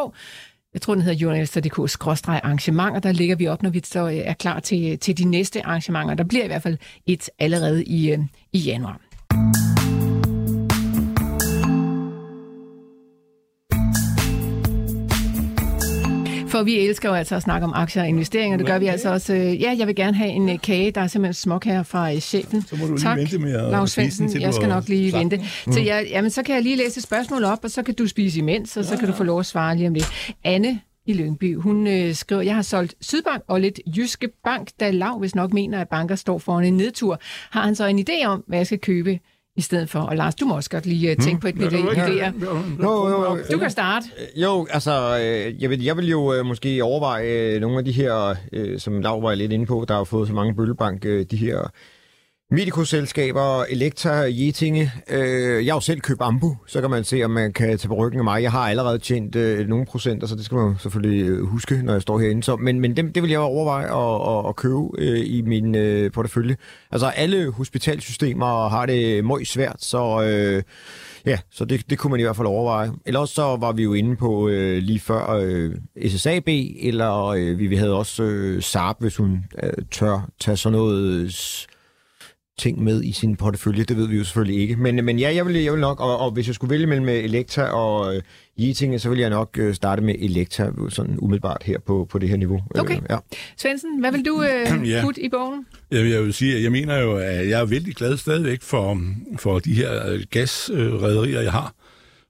jeg 0.74 0.83
tror, 0.83 0.94
den 0.94 1.02
hedder 1.02 1.18
journalister.dk-arrangementer. 1.18 3.00
Der 3.00 3.12
ligger 3.12 3.37
vi 3.37 3.46
op, 3.46 3.62
når 3.62 3.70
vi 3.70 3.81
så 3.85 4.07
øh, 4.07 4.14
er 4.14 4.35
klar 4.35 4.61
til, 4.61 4.98
til 4.98 5.18
de 5.18 5.24
næste 5.24 5.66
arrangementer. 5.66 6.14
Der 6.14 6.24
bliver 6.24 6.44
i 6.44 6.46
hvert 6.46 6.62
fald 6.62 6.78
et 7.07 7.31
allerede 7.38 7.85
i, 7.85 8.12
øh, 8.12 8.18
i 8.52 8.59
januar. 8.59 9.00
For 16.48 16.62
vi 16.62 16.78
elsker 16.78 17.08
jo 17.08 17.14
altså 17.14 17.37
at 17.37 17.42
snakke 17.42 17.64
om 17.64 17.72
aktier 17.74 18.02
og 18.02 18.08
investeringer. 18.08 18.56
Det 18.58 18.66
gør 18.66 18.78
vi 18.78 18.87
altså 18.87 19.12
også. 19.12 19.34
øh, 19.34 19.61
Ja, 19.62 19.74
jeg 19.78 19.87
vil 19.87 19.94
gerne 19.96 20.16
have 20.16 20.30
en 20.30 20.48
øh, 20.48 20.58
kage. 20.61 20.90
Der 20.90 21.00
er 21.00 21.06
simpelthen 21.06 21.34
smuk 21.34 21.64
her 21.64 21.82
fra 21.82 22.12
øh, 22.12 22.20
chefen. 22.20 22.62
Så 22.62 22.76
må 22.76 22.87
du 22.87 22.92
lige 22.92 23.02
tak, 23.02 23.18
vente 23.18 23.38
med 23.38 23.52
at 23.52 23.70
Lars 23.70 23.90
Svendsen. 23.90 24.40
Jeg 24.40 24.54
skal 24.54 24.68
nok 24.68 24.88
lige 24.88 25.11
slagt 25.11 25.20
vente. 25.30 25.40
Så 25.70 25.80
jeg, 25.80 26.06
jamen, 26.11 26.30
så 26.30 26.42
kan 26.42 26.54
jeg 26.54 26.62
lige 26.62 26.76
læse 26.76 26.98
et 26.98 27.02
spørgsmål 27.04 27.44
op, 27.44 27.58
og 27.64 27.70
så 27.70 27.82
kan 27.82 27.94
du 27.94 28.06
spise 28.06 28.38
imens, 28.38 28.76
og 28.76 28.84
så 28.84 28.96
kan 28.96 29.08
du 29.08 29.14
få 29.14 29.24
lov 29.24 29.40
at 29.40 29.46
svare 29.46 29.76
lige 29.76 29.88
om 29.88 29.94
det. 29.94 30.04
Anne 30.44 30.80
i 31.06 31.12
Lyngby, 31.12 31.56
hun 31.56 31.87
øh, 31.87 32.14
skriver, 32.14 32.42
jeg 32.42 32.54
har 32.54 32.62
solgt 32.62 32.94
Sydbank 33.00 33.42
og 33.46 33.61
lidt 33.61 33.80
Jyske 33.96 34.28
Bank, 34.44 34.68
da 34.80 34.90
Lav 34.90 35.18
hvis 35.18 35.34
nok 35.34 35.52
mener, 35.52 35.80
at 35.80 35.88
banker 35.88 36.14
står 36.14 36.38
foran 36.38 36.64
en 36.64 36.76
nedtur. 36.76 37.20
Har 37.50 37.62
han 37.62 37.74
så 37.74 37.87
en 37.87 37.98
idé 38.08 38.26
om, 38.26 38.44
hvad 38.46 38.58
jeg 38.58 38.66
skal 38.66 38.78
købe 38.78 39.18
i 39.58 39.60
stedet 39.60 39.90
for? 39.90 39.98
Og 39.98 40.16
Lars, 40.16 40.34
du 40.34 40.46
må 40.46 40.56
også 40.56 40.70
godt 40.70 40.86
lige 40.86 41.10
øh, 41.10 41.16
tænke 41.16 41.40
på 41.40 41.48
et 41.48 41.54
par 41.54 41.66
idéer. 41.66 42.32
Jo, 42.82 43.08
jo, 43.08 43.24
jo. 43.24 43.38
Du 43.52 43.58
kan 43.58 43.70
starte. 43.70 44.06
Jo, 44.36 44.66
altså, 44.70 45.18
øh, 45.22 45.62
jeg, 45.62 45.70
vil, 45.70 45.84
jeg 45.84 45.96
vil 45.96 46.08
jo 46.08 46.34
øh, 46.34 46.46
måske 46.46 46.84
overveje 46.84 47.60
nogle 47.60 47.78
af 47.78 47.84
de 47.84 47.92
her, 47.92 48.34
som 48.78 49.00
Lav 49.00 49.22
var 49.22 49.34
lidt 49.34 49.52
inde 49.52 49.66
på, 49.66 49.84
der 49.88 49.94
har 49.94 50.04
fået 50.04 50.28
så 50.28 50.34
mange 50.34 50.54
bøllebank, 50.54 51.02
de 51.02 51.36
her 51.36 51.70
Medico-selskaber, 52.50 53.64
Elektra, 53.64 54.11
Jetinge. 54.11 54.92
Øh, 55.11 55.66
jeg 55.66 55.72
har 55.72 55.76
jo 55.76 55.80
selv 55.80 56.00
købt 56.00 56.20
Ambu, 56.22 56.56
så 56.66 56.80
kan 56.80 56.90
man 56.90 57.04
se, 57.04 57.24
om 57.24 57.30
man 57.30 57.52
kan 57.52 57.78
tage 57.78 57.88
på 57.88 57.94
ryggen 57.94 58.20
af 58.20 58.24
mig. 58.24 58.42
Jeg 58.42 58.52
har 58.52 58.68
allerede 58.70 58.98
tjent 58.98 59.37
øh, 59.37 59.68
nogle 59.68 59.87
procenter, 59.87 60.26
så 60.26 60.37
det 60.37 60.44
skal 60.44 60.56
man 60.56 60.74
selvfølgelig 60.78 61.28
øh, 61.28 61.46
huske, 61.46 61.82
når 61.82 61.92
jeg 61.92 62.02
står 62.02 62.18
herinde. 62.18 62.42
Så, 62.42 62.56
men 62.56 62.80
men 62.80 62.96
dem, 62.96 63.12
det 63.12 63.22
vil 63.22 63.30
jeg 63.30 63.40
overveje 63.40 63.84
at, 63.84 64.38
at, 64.38 64.48
at 64.48 64.56
købe 64.56 64.88
øh, 64.98 65.26
i 65.26 65.42
min 65.42 65.74
øh, 65.74 66.12
portefølje. 66.12 66.56
Altså 66.90 67.06
alle 67.06 67.52
hospitalsystemer 67.52 68.68
har 68.68 68.87
det 68.87 69.24
møg 69.24 69.46
svært, 69.46 69.84
så... 69.84 70.22
Øh, 70.22 70.62
Ja, 71.26 71.38
så 71.50 71.64
det, 71.64 71.90
det 71.90 71.98
kunne 71.98 72.11
man 72.11 72.20
i 72.20 72.22
hvert 72.22 72.37
fald 72.37 72.46
overveje. 72.46 72.90
Ellers 73.06 73.30
så 73.30 73.42
var 73.42 73.72
vi 73.72 73.82
jo 73.82 73.92
inde 73.92 74.16
på 74.16 74.48
øh, 74.48 74.82
lige 74.82 75.00
før 75.00 75.30
øh, 75.30 75.74
SSAB, 76.08 76.48
eller 76.80 77.26
øh, 77.26 77.58
vi, 77.58 77.66
vi 77.66 77.76
havde 77.76 77.94
også 77.94 78.22
øh, 78.22 78.62
Saab, 78.62 78.96
hvis 79.00 79.16
hun 79.16 79.44
øh, 79.62 79.72
tør 79.90 80.28
tage 80.40 80.56
sådan 80.56 80.78
noget 80.78 81.24
øh, 81.24 81.30
ting 82.58 82.82
med 82.84 83.02
i 83.04 83.12
sin 83.12 83.36
portefølje. 83.36 83.84
Det 83.84 83.96
ved 83.96 84.08
vi 84.08 84.16
jo 84.16 84.24
selvfølgelig 84.24 84.60
ikke. 84.60 84.76
Men, 84.76 85.04
men 85.04 85.18
ja, 85.18 85.34
jeg 85.34 85.46
vil, 85.46 85.54
jeg 85.54 85.72
vil 85.72 85.80
nok, 85.80 86.00
og, 86.00 86.18
og 86.18 86.30
hvis 86.30 86.46
jeg 86.46 86.54
skulle 86.54 86.70
vælge 86.70 86.86
mellem 86.86 87.08
Elektra 87.08 87.62
og 87.62 88.16
øh, 88.16 88.22
Jetinge, 88.58 88.98
så 88.98 89.08
vil 89.10 89.18
jeg 89.18 89.30
nok 89.30 89.58
øh, 89.58 89.74
starte 89.74 90.02
med 90.02 90.14
Elektra, 90.18 90.72
sådan 90.88 91.16
umiddelbart 91.18 91.62
her 91.64 91.78
på, 91.86 92.06
på 92.10 92.18
det 92.18 92.28
her 92.28 92.36
niveau. 92.36 92.60
Okay. 92.74 92.96
Øh, 92.96 93.02
ja. 93.10 93.16
Svendsen, 93.56 94.00
hvad 94.00 94.12
vil 94.12 94.24
du 94.24 94.42
øh, 94.42 94.88
Ja. 94.90 95.00
putte 95.02 95.22
i 95.22 95.28
bogen? 95.28 95.66
Jeg, 95.90 96.10
jeg 96.10 96.22
vil 96.22 96.32
sige, 96.32 96.56
at 96.56 96.62
jeg 96.62 96.72
mener 96.72 96.98
jo, 96.98 97.16
at 97.16 97.48
jeg 97.48 97.60
er 97.60 97.64
vældig 97.64 97.94
glad 97.94 98.16
stadigvæk 98.16 98.62
for, 98.62 99.00
for 99.38 99.58
de 99.58 99.72
her 99.74 100.08
øh, 100.12 100.20
gasrederier, 100.30 101.40
jeg 101.40 101.52
har. 101.52 101.74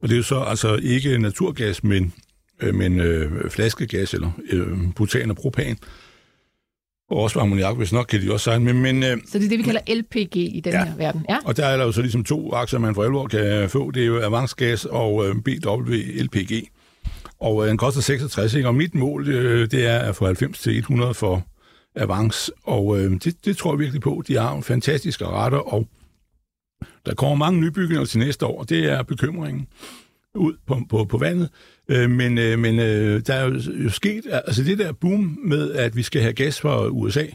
Og 0.02 0.08
det 0.08 0.14
er 0.14 0.16
jo 0.16 0.22
så 0.22 0.40
altså 0.40 0.74
ikke 0.82 1.18
naturgas, 1.18 1.84
men, 1.84 2.12
øh, 2.60 2.74
men 2.74 3.00
øh, 3.00 3.50
flaskegas 3.50 4.14
eller 4.14 4.30
øh, 4.50 4.66
butan 4.96 5.30
og 5.30 5.36
propan. 5.36 5.76
Og 7.10 7.16
også 7.22 7.40
ammoniak, 7.40 7.76
hvis 7.76 7.92
nok 7.92 8.06
kan 8.06 8.22
de 8.22 8.32
også 8.32 8.50
sige. 8.50 8.60
Men, 8.60 8.82
men, 8.82 9.02
øh, 9.02 9.16
Så 9.26 9.38
det 9.38 9.44
er 9.44 9.48
det, 9.48 9.58
vi 9.58 9.62
kalder 9.62 9.80
LPG 9.94 10.36
i 10.36 10.60
den 10.64 10.72
Ja. 10.72 10.84
her 10.84 10.96
verden. 10.96 11.26
Ja. 11.28 11.36
og 11.44 11.56
der 11.56 11.66
er 11.66 11.76
der 11.76 11.84
jo 11.84 11.92
så 11.92 12.00
ligesom 12.02 12.24
to 12.24 12.52
aktier, 12.54 12.78
man 12.80 12.94
for 12.94 13.04
alvor 13.04 13.26
kan 13.26 13.70
få. 13.70 13.90
Det 13.90 14.02
er 14.02 14.06
jo 14.06 14.22
Avansgas 14.22 14.84
og 14.84 15.28
øh, 15.28 15.34
BW 15.34 15.92
LPG. 16.22 16.68
Og 17.40 17.62
øh, 17.64 17.68
den 17.68 17.76
koster 17.78 18.00
66, 18.00 18.54
ikke? 18.54 18.68
Og 18.68 18.74
mit 18.74 18.94
mål, 18.94 19.28
øh, 19.28 19.70
det 19.70 19.86
er 19.86 19.98
at 19.98 20.16
få 20.16 20.26
90 20.26 20.58
til 20.58 20.78
100 20.78 21.14
for 21.14 21.42
Avance. 21.96 22.52
Og 22.64 23.00
øh, 23.00 23.10
det, 23.24 23.44
det 23.44 23.56
tror 23.56 23.72
jeg 23.72 23.78
virkelig 23.78 24.00
på. 24.02 24.22
De 24.28 24.36
har 24.36 24.60
fantastiske 24.60 25.26
retter, 25.26 25.58
og 25.58 25.86
der 27.06 27.14
kommer 27.14 27.36
mange 27.36 27.60
nybygninger 27.60 28.04
til 28.04 28.18
næste 28.18 28.46
år, 28.46 28.58
og 28.60 28.68
det 28.68 28.84
er 28.92 29.02
bekymringen 29.02 29.66
ud 30.34 30.54
på, 30.66 30.80
på, 30.90 31.04
på 31.04 31.18
vandet. 31.18 31.48
Øh, 31.88 32.10
men 32.10 32.38
øh, 32.38 32.58
men 32.58 32.78
øh, 32.78 33.22
der 33.26 33.34
er 33.34 33.44
jo, 33.44 33.60
jo 33.84 33.90
sket, 33.90 34.22
altså 34.32 34.62
det 34.62 34.78
der 34.78 34.92
boom 34.92 35.38
med, 35.44 35.72
at 35.72 35.96
vi 35.96 36.02
skal 36.02 36.22
have 36.22 36.32
gas 36.32 36.60
fra 36.60 36.86
USA, 36.86 37.26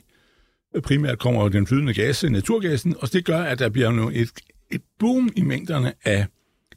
øh, 0.75 0.81
primært 0.81 1.19
kommer 1.19 1.41
jo 1.41 1.47
den 1.47 1.67
flydende 1.67 1.93
gas, 1.93 2.23
øh, 2.23 2.29
naturgassen, 2.29 2.95
og 2.99 3.13
det 3.13 3.25
gør, 3.25 3.39
at 3.39 3.59
der 3.59 3.69
bliver 3.69 3.91
nu 3.91 4.09
et, 4.13 4.29
et 4.71 4.81
boom 4.99 5.29
i 5.35 5.41
mængderne 5.41 5.93
af 6.03 6.25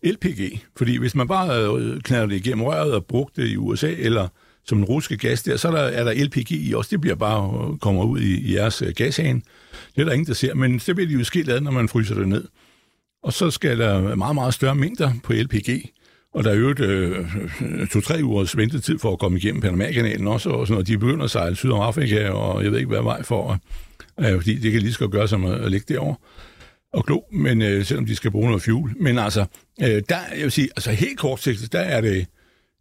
LPG. 0.02 0.61
Fordi 0.76 0.98
hvis 0.98 1.14
man 1.14 1.29
bare 1.29 1.64
øh, 1.64 2.00
knalder 2.00 2.26
det 2.26 2.37
igennem 2.37 2.64
røret 2.64 2.92
og 2.92 3.07
brugte 3.07 3.42
det 3.42 3.48
i 3.48 3.57
USA, 3.57 3.94
eller 3.98 4.29
som 4.64 4.79
den 4.79 4.85
russiske 4.85 5.29
gas 5.29 5.42
der, 5.42 5.57
så 5.57 5.68
er 5.68 5.72
der, 5.72 5.81
er 5.81 6.05
der 6.05 6.24
LPG 6.24 6.50
i 6.50 6.74
også. 6.74 6.88
Det 6.90 7.00
bliver 7.00 7.16
bare 7.16 7.76
kommer 7.79 8.05
ud 8.05 8.20
i, 8.20 8.40
i 8.40 8.55
jeres 8.55 8.83
gashane. 8.96 9.42
Det 9.94 10.00
er 10.00 10.05
der 10.05 10.12
ingen, 10.12 10.26
der 10.26 10.35
ser, 10.35 10.55
men 10.55 10.79
det 10.79 10.96
bliver 10.96 11.09
de 11.09 11.14
jo 11.14 11.24
ske 11.24 11.42
lavet, 11.42 11.62
når 11.62 11.70
man 11.70 11.88
fryser 11.88 12.14
det 12.14 12.29
ned. 12.29 12.44
Og 13.22 13.33
så 13.33 13.50
skal 13.50 13.79
der 13.79 14.14
meget, 14.14 14.35
meget 14.35 14.55
større 14.55 14.74
mængder 14.74 15.12
på 15.24 15.33
LPG. 15.33 15.90
Og 16.35 16.45
der 16.45 16.51
er 16.51 16.55
jo 16.55 16.75
øh, 16.79 17.27
to-tre 17.93 18.25
ugers 18.25 18.57
ventetid 18.57 18.99
for 18.99 19.12
at 19.12 19.19
komme 19.19 19.39
igennem 19.39 19.61
Panama-kanalen 19.61 20.27
også, 20.27 20.51
og 20.51 20.67
sådan 20.67 20.75
noget. 20.75 20.87
De 20.89 20.99
begynder 20.99 21.25
at 21.25 21.31
sejle 21.31 21.57
syd 21.57 21.71
om 21.71 21.81
Afrika, 21.81 22.29
og 22.29 22.65
jeg 22.65 22.73
ved 22.73 22.79
ikke, 22.79 22.89
hvad 22.89 23.03
vej 23.03 23.23
for, 23.23 23.59
øh, 24.21 24.37
fordi 24.37 24.55
det 24.59 24.73
kan 24.73 24.81
lige 24.81 24.93
så 24.93 24.99
godt 24.99 25.11
gøre 25.11 25.29
som 25.29 25.45
at, 25.45 25.61
at 25.61 25.71
ligge 25.71 25.95
derovre 25.95 26.17
og 26.93 27.07
glo, 27.07 27.21
men 27.33 27.62
øh, 27.62 27.85
selvom 27.85 28.07
de 28.07 28.17
skal 28.17 28.31
bruge 28.31 28.47
noget 28.47 28.62
fuel. 28.62 28.95
Men 29.01 29.19
altså, 29.19 29.45
øh, 29.83 30.03
der, 30.09 30.19
jeg 30.35 30.43
vil 30.43 30.53
sige, 30.53 30.69
altså 30.77 30.91
helt 30.93 31.19
kortsigtet, 31.19 31.73
der 31.73 31.81
er 31.81 32.01
det, 32.01 32.27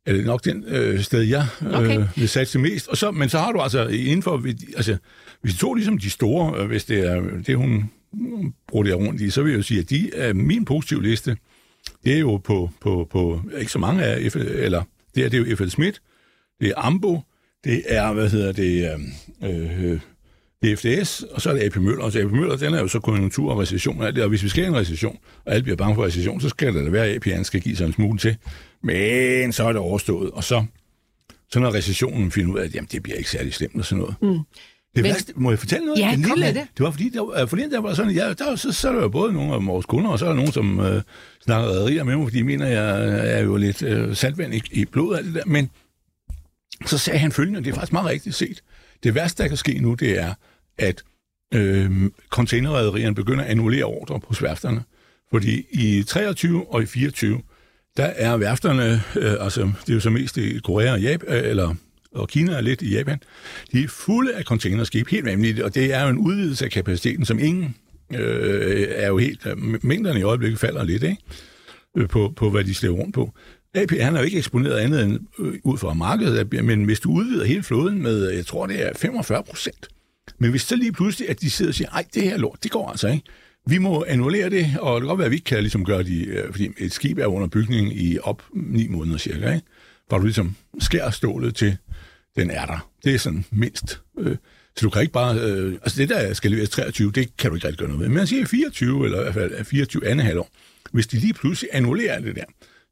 er 0.06 0.14
det 0.14 0.26
nok 0.26 0.46
den 0.46 0.64
øh, 0.68 1.00
sted, 1.00 1.22
jeg 1.22 1.46
øh, 1.62 1.74
Okay. 1.80 2.04
vil 2.16 2.30
satse 2.30 2.60
mest. 2.60 2.88
Og 2.88 2.98
så, 2.98 3.12
men 3.12 3.30
så 3.30 3.40
har 3.40 3.52
du 3.52 3.60
altså 3.62 3.88
indenfor, 3.88 4.44
altså, 4.76 4.98
hvis 5.42 5.54
du 5.54 5.60
tog 5.60 5.76
ligesom 5.76 5.98
de 5.98 6.10
store, 6.10 6.62
øh, 6.62 6.68
hvis 6.68 6.86
det 6.86 7.00
er 7.00 7.22
det, 7.48 7.58
hun 7.58 7.90
bruger 8.68 8.84
det 8.84 8.96
rundt 8.96 9.22
i, 9.22 9.30
så 9.30 9.44
vil 9.44 9.50
jeg 9.52 9.58
jo 9.58 9.64
sige, 9.64 9.80
at 9.80 9.90
de 9.90 10.12
er 10.16 10.34
min 10.34 10.66
positive 10.66 11.04
liste. 11.04 11.38
Det 12.04 12.14
er 12.14 12.20
jo 12.20 12.38
på, 12.38 12.70
på, 12.82 13.08
på 13.12 13.42
ikke 13.58 13.72
så 13.72 13.80
mange 13.80 14.04
af, 14.04 14.32
F, 14.32 14.36
eller 14.36 14.84
det 15.16 15.26
er, 15.26 15.30
det 15.30 15.40
er 15.40 15.50
jo 15.50 15.56
FL 15.56 15.68
Schmidt, 15.68 16.02
det 16.60 16.68
er 16.68 16.74
Ambo, 16.78 17.22
det 17.64 17.84
er, 17.88 18.14
hvad 18.14 18.30
hedder 18.30 18.52
det, 18.52 19.00
øh, 19.44 19.92
øh, 19.92 20.00
det 20.62 20.72
er 20.72 20.76
FDS, 20.76 21.24
og 21.24 21.42
så 21.42 21.50
er 21.50 21.54
det 21.54 21.64
AP 21.64 21.76
Møller. 21.76 22.04
Og 22.04 22.12
så 22.12 22.20
AP 22.20 22.32
Møller, 22.32 22.58
den 22.58 22.74
er 22.74 22.80
jo 22.80 22.88
så 22.88 23.00
konjunktur 23.00 23.52
og 23.52 23.60
recession 23.60 24.00
og 24.02 24.08
alt 24.08 24.16
det. 24.16 24.24
Og 24.24 24.30
hvis 24.30 24.44
vi 24.44 24.50
skal 24.50 24.64
have 24.64 24.76
en 24.76 24.82
recession, 24.82 25.18
og 25.46 25.54
alle 25.54 25.64
bliver 25.64 25.76
bange 25.76 25.96
for 25.96 26.06
recession, 26.06 26.42
så 26.42 26.50
skal 26.50 26.74
det 26.74 26.86
da 26.86 26.90
være, 26.90 27.08
at 27.08 27.28
AP'en 27.28 27.44
skal 27.44 27.62
give 27.62 27.76
sig 27.76 27.86
en 27.86 27.94
smule 27.94 28.20
til. 28.20 28.38
Men 28.84 29.52
så 29.52 29.64
er 29.64 29.72
det 29.72 29.82
overstået. 29.82 30.32
Og 30.32 30.44
så, 30.44 30.66
så 31.50 31.60
når 31.60 31.74
recessionen 31.74 32.32
finder 32.32 32.54
ud 32.54 32.60
af, 32.60 32.64
at 32.64 32.76
jamen, 32.76 32.88
det 32.92 33.04
bliver 33.04 33.18
ikke 33.18 33.30
særlig 33.30 33.54
slemt 33.54 33.76
og 33.76 33.86
sådan 33.86 34.00
noget. 34.00 34.16
Mm. 34.22 34.40
Det 34.96 35.04
Men- 35.04 35.12
værste, 35.12 35.34
må 35.36 35.52
jeg 35.52 35.60
fortælle 35.60 35.86
noget? 35.86 36.00
Ja, 36.00 36.14
En 36.14 36.20
lille- 36.22 36.48
det. 36.48 36.68
Det 36.78 36.84
var 36.84 36.92
fordi, 36.92 37.10
der, 37.10 37.22
var- 37.22 37.46
forleden 37.46 37.72
der 37.72 37.80
var 37.82 37.94
sådan, 37.94 38.12
ja, 38.12 38.34
der, 38.34 38.56
så, 38.56 38.72
så 38.72 38.90
er 38.90 38.94
der 38.94 39.02
jo 39.02 39.10
både 39.10 39.34
nogle 39.34 39.54
af 39.54 39.66
vores 39.66 39.86
kunder, 39.86 40.10
og 40.12 40.20
så 40.20 40.26
er 40.26 40.30
der 40.30 40.36
nogen, 40.36 40.52
som 40.52 40.80
øh, 40.80 41.02
snakker 41.46 41.70
rederier 41.70 42.04
med 42.04 42.16
mig, 42.16 42.26
fordi 42.26 42.38
de 42.38 42.44
mener, 42.44 42.68
jeg 42.68 43.08
er 43.38 43.44
jo 43.44 43.56
lidt 43.58 43.82
øh, 43.84 44.16
saltvand 44.16 44.54
i, 44.56 44.62
i 44.72 44.86
blodet 44.86 45.18
alt 45.18 45.26
det 45.26 45.36
der. 45.36 45.42
Men 45.46 45.70
så 46.86 46.98
sagde 46.98 47.20
han 47.20 47.32
følgende, 47.32 47.58
og 47.58 47.64
det 47.66 47.72
er 47.72 47.76
faktisk 47.76 47.94
meget 47.94 48.08
rigtigt 48.10 48.36
set. 48.36 48.62
Det 49.04 49.16
værste, 49.16 49.44
der 49.44 49.50
kan 49.50 49.58
ske 49.58 49.80
nu, 49.82 49.94
det 49.94 50.20
er, 50.20 50.34
at 50.78 51.04
øh, 51.54 51.92
containerrederierne 52.30 53.16
begynder 53.16 53.44
at 53.44 53.50
annullere 53.50 53.84
ordre 53.84 54.20
på 54.20 54.34
værfterne. 54.42 54.84
Fordi 55.32 55.64
i 55.72 56.04
23 56.04 56.74
og 56.74 56.84
i 56.84 56.86
24, 56.86 57.42
der 57.98 58.04
er 58.06 58.38
værfterne, 58.38 59.02
øh, 59.16 59.34
altså 59.40 59.62
det 59.62 59.90
er 59.90 59.94
jo 59.94 60.00
så 60.00 60.10
mest 60.10 60.38
i 60.38 60.60
Korea 60.64 60.92
og, 60.92 61.02
Japan, 61.02 61.30
øh, 61.36 61.50
eller, 61.50 61.76
og 62.16 62.30
Kina 62.30 62.54
er 62.54 62.62
lidt 62.62 62.82
i 62.82 62.96
Japan, 62.96 63.20
de 63.72 63.84
er 63.84 63.88
fulde 63.88 64.34
af 64.34 64.44
containerskib, 64.44 65.08
helt 65.08 65.26
vanvittigt, 65.26 65.66
og 65.66 65.76
det 65.76 65.94
er 65.94 66.04
jo 66.04 66.10
en 66.10 66.18
udvidelse 66.18 66.66
af 66.66 66.72
kapaciteten, 66.72 67.26
som 67.26 67.40
ingen 67.40 67.76
øh, 68.14 68.88
er 68.90 69.08
jo 69.08 69.18
helt, 69.18 69.48
mængderne 69.84 70.20
i 70.20 70.24
øjeblikket 70.24 70.60
falder 70.60 70.84
lidt, 70.84 71.04
ikke? 71.04 71.18
Øh, 71.98 72.10
på, 72.10 72.34
på 72.36 72.50
hvad 72.50 72.64
de 72.64 72.74
slæver 72.74 72.96
rundt 72.96 73.14
på. 73.14 73.32
AP 73.76 73.92
han 73.92 74.16
er 74.16 74.20
jo 74.20 74.26
ikke 74.26 74.38
eksponeret 74.38 74.78
andet 74.78 75.04
end 75.04 75.20
øh, 75.40 75.54
ud 75.64 75.78
fra 75.78 75.94
markedet, 75.94 76.64
men 76.64 76.84
hvis 76.84 77.00
du 77.00 77.12
udvider 77.12 77.46
hele 77.46 77.64
flåden 77.64 78.04
med, 78.04 78.30
øh, 78.30 78.38
jeg 78.38 78.46
tror 78.46 78.68
det 78.68 78.88
er 78.88 78.92
45 78.96 79.44
procent, 79.44 79.88
men 80.40 80.50
hvis 80.50 80.62
så 80.62 80.76
lige 80.76 80.92
pludselig, 80.92 81.30
at 81.30 81.42
de 81.42 81.50
sidder 81.50 81.72
og 81.72 81.76
siger, 81.76 81.90
ej, 81.90 82.06
det 82.14 82.24
her 82.24 82.38
lort, 82.38 82.64
det 82.64 82.72
går 82.72 82.90
altså 82.90 83.08
ikke. 83.08 83.24
Vi 83.68 83.78
må 83.78 84.06
annullere 84.08 84.50
det, 84.50 84.78
og 84.80 84.96
det 84.96 85.02
kan 85.02 85.08
godt 85.08 85.20
være, 85.20 85.26
at 85.26 85.32
vi 85.32 85.36
ikke 85.36 85.46
kan 85.46 85.60
ligesom 85.60 85.86
gøre 85.86 86.04
det, 86.04 86.28
øh, 86.28 86.52
fordi 86.52 86.70
et 86.78 86.92
skib 86.92 87.18
er 87.18 87.26
under 87.26 87.48
bygning 87.48 87.98
i 87.98 88.18
op 88.24 88.44
ni 88.54 88.88
måneder 88.88 89.18
cirka, 89.18 89.54
ikke? 89.54 89.68
Hvor 90.08 90.18
du 90.18 90.24
ligesom 90.24 90.56
skærer 90.80 91.12
stålet 91.12 91.56
til, 91.56 91.78
den 92.36 92.52
er 92.52 92.66
der. 92.66 92.90
Det 93.04 93.16
er 93.16 93.20
sådan 93.20 93.46
mindst. 93.52 94.02
Øh, 94.20 94.38
så 94.76 94.86
du 94.86 94.90
kan 94.90 95.02
ikke 95.02 95.14
bare... 95.14 95.40
Øh, 95.40 95.74
altså 95.74 96.02
det, 96.02 96.10
der 96.10 96.34
skal 96.34 96.52
leveres 96.52 96.70
23, 96.70 97.12
det 97.12 97.38
kan 97.38 97.50
du 97.50 97.56
ikke 97.56 97.68
rigtig 97.68 97.80
gøre 97.80 97.88
noget 97.88 98.00
ved. 98.00 98.08
Men 98.08 98.18
man 98.18 98.28
siger 98.28 98.46
24, 98.46 99.06
eller 99.06 99.20
i 99.20 99.24
hvert 99.24 99.34
fald 99.34 99.66
24 99.66 100.08
andet 100.08 100.26
halvår. 100.26 100.50
Hvis 100.92 101.08
de 101.08 101.18
lige 101.18 101.34
pludselig 101.34 101.70
annullerer 101.74 102.20
det 102.20 102.36
der, 102.36 102.44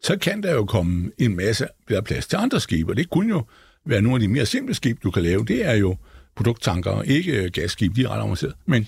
så 0.02 0.18
kan 0.18 0.44
der 0.44 0.54
jo 0.54 0.66
komme 0.66 1.12
en 1.18 1.36
masse 1.36 1.68
bedre 1.88 2.04
plads 2.04 2.28
til 2.28 2.38
andre 2.38 2.60
skibe, 2.60 2.92
og 2.92 2.98
det 2.98 3.10
kunne 3.10 3.30
jo 3.30 3.46
være 3.86 4.02
nogle 4.02 4.16
af 4.16 4.20
de 4.20 4.28
mere 4.28 4.46
simple 4.46 4.74
skibe, 4.74 5.00
du 5.04 5.12
kan 5.12 5.24
lave. 5.24 5.46
Det 5.46 5.66
er 5.66 5.74
jo 5.74 5.98
produkttanker, 6.36 7.02
ikke 7.02 7.44
øh, 7.44 7.52
gasskib, 7.52 7.96
de 7.96 8.04
er 8.04 8.10
ret 8.10 8.22
avanceret, 8.22 8.54
men 8.66 8.88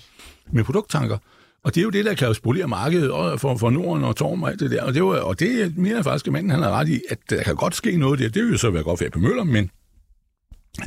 med 0.52 0.64
produkttanker. 0.64 1.18
Og 1.64 1.74
det 1.74 1.80
er 1.80 1.84
jo 1.84 1.90
det, 1.90 2.04
der 2.04 2.14
kan 2.14 2.28
jo 2.28 2.34
spolere 2.34 2.68
markedet 2.68 3.10
og 3.10 3.40
for, 3.40 3.56
for 3.56 3.70
Norden 3.70 4.04
og 4.04 4.16
Torm 4.16 4.42
og 4.42 4.50
alt 4.50 4.60
det 4.60 4.70
der. 4.70 4.82
Og 4.82 4.94
det, 4.94 5.04
var, 5.04 5.16
og 5.20 5.40
det 5.40 5.76
mener 5.76 6.02
faktisk, 6.02 6.26
at 6.26 6.32
manden 6.32 6.50
han 6.50 6.62
har 6.62 6.70
ret 6.70 6.88
i, 6.88 7.00
at 7.08 7.18
der 7.30 7.42
kan 7.42 7.56
godt 7.56 7.74
ske 7.74 7.96
noget 7.96 8.18
der. 8.18 8.28
Det 8.28 8.42
vil 8.42 8.52
jo 8.52 8.58
så 8.58 8.70
være 8.70 8.82
godt 8.82 8.98
for 8.98 9.06
på 9.12 9.18
Møller, 9.18 9.44
men 9.44 9.70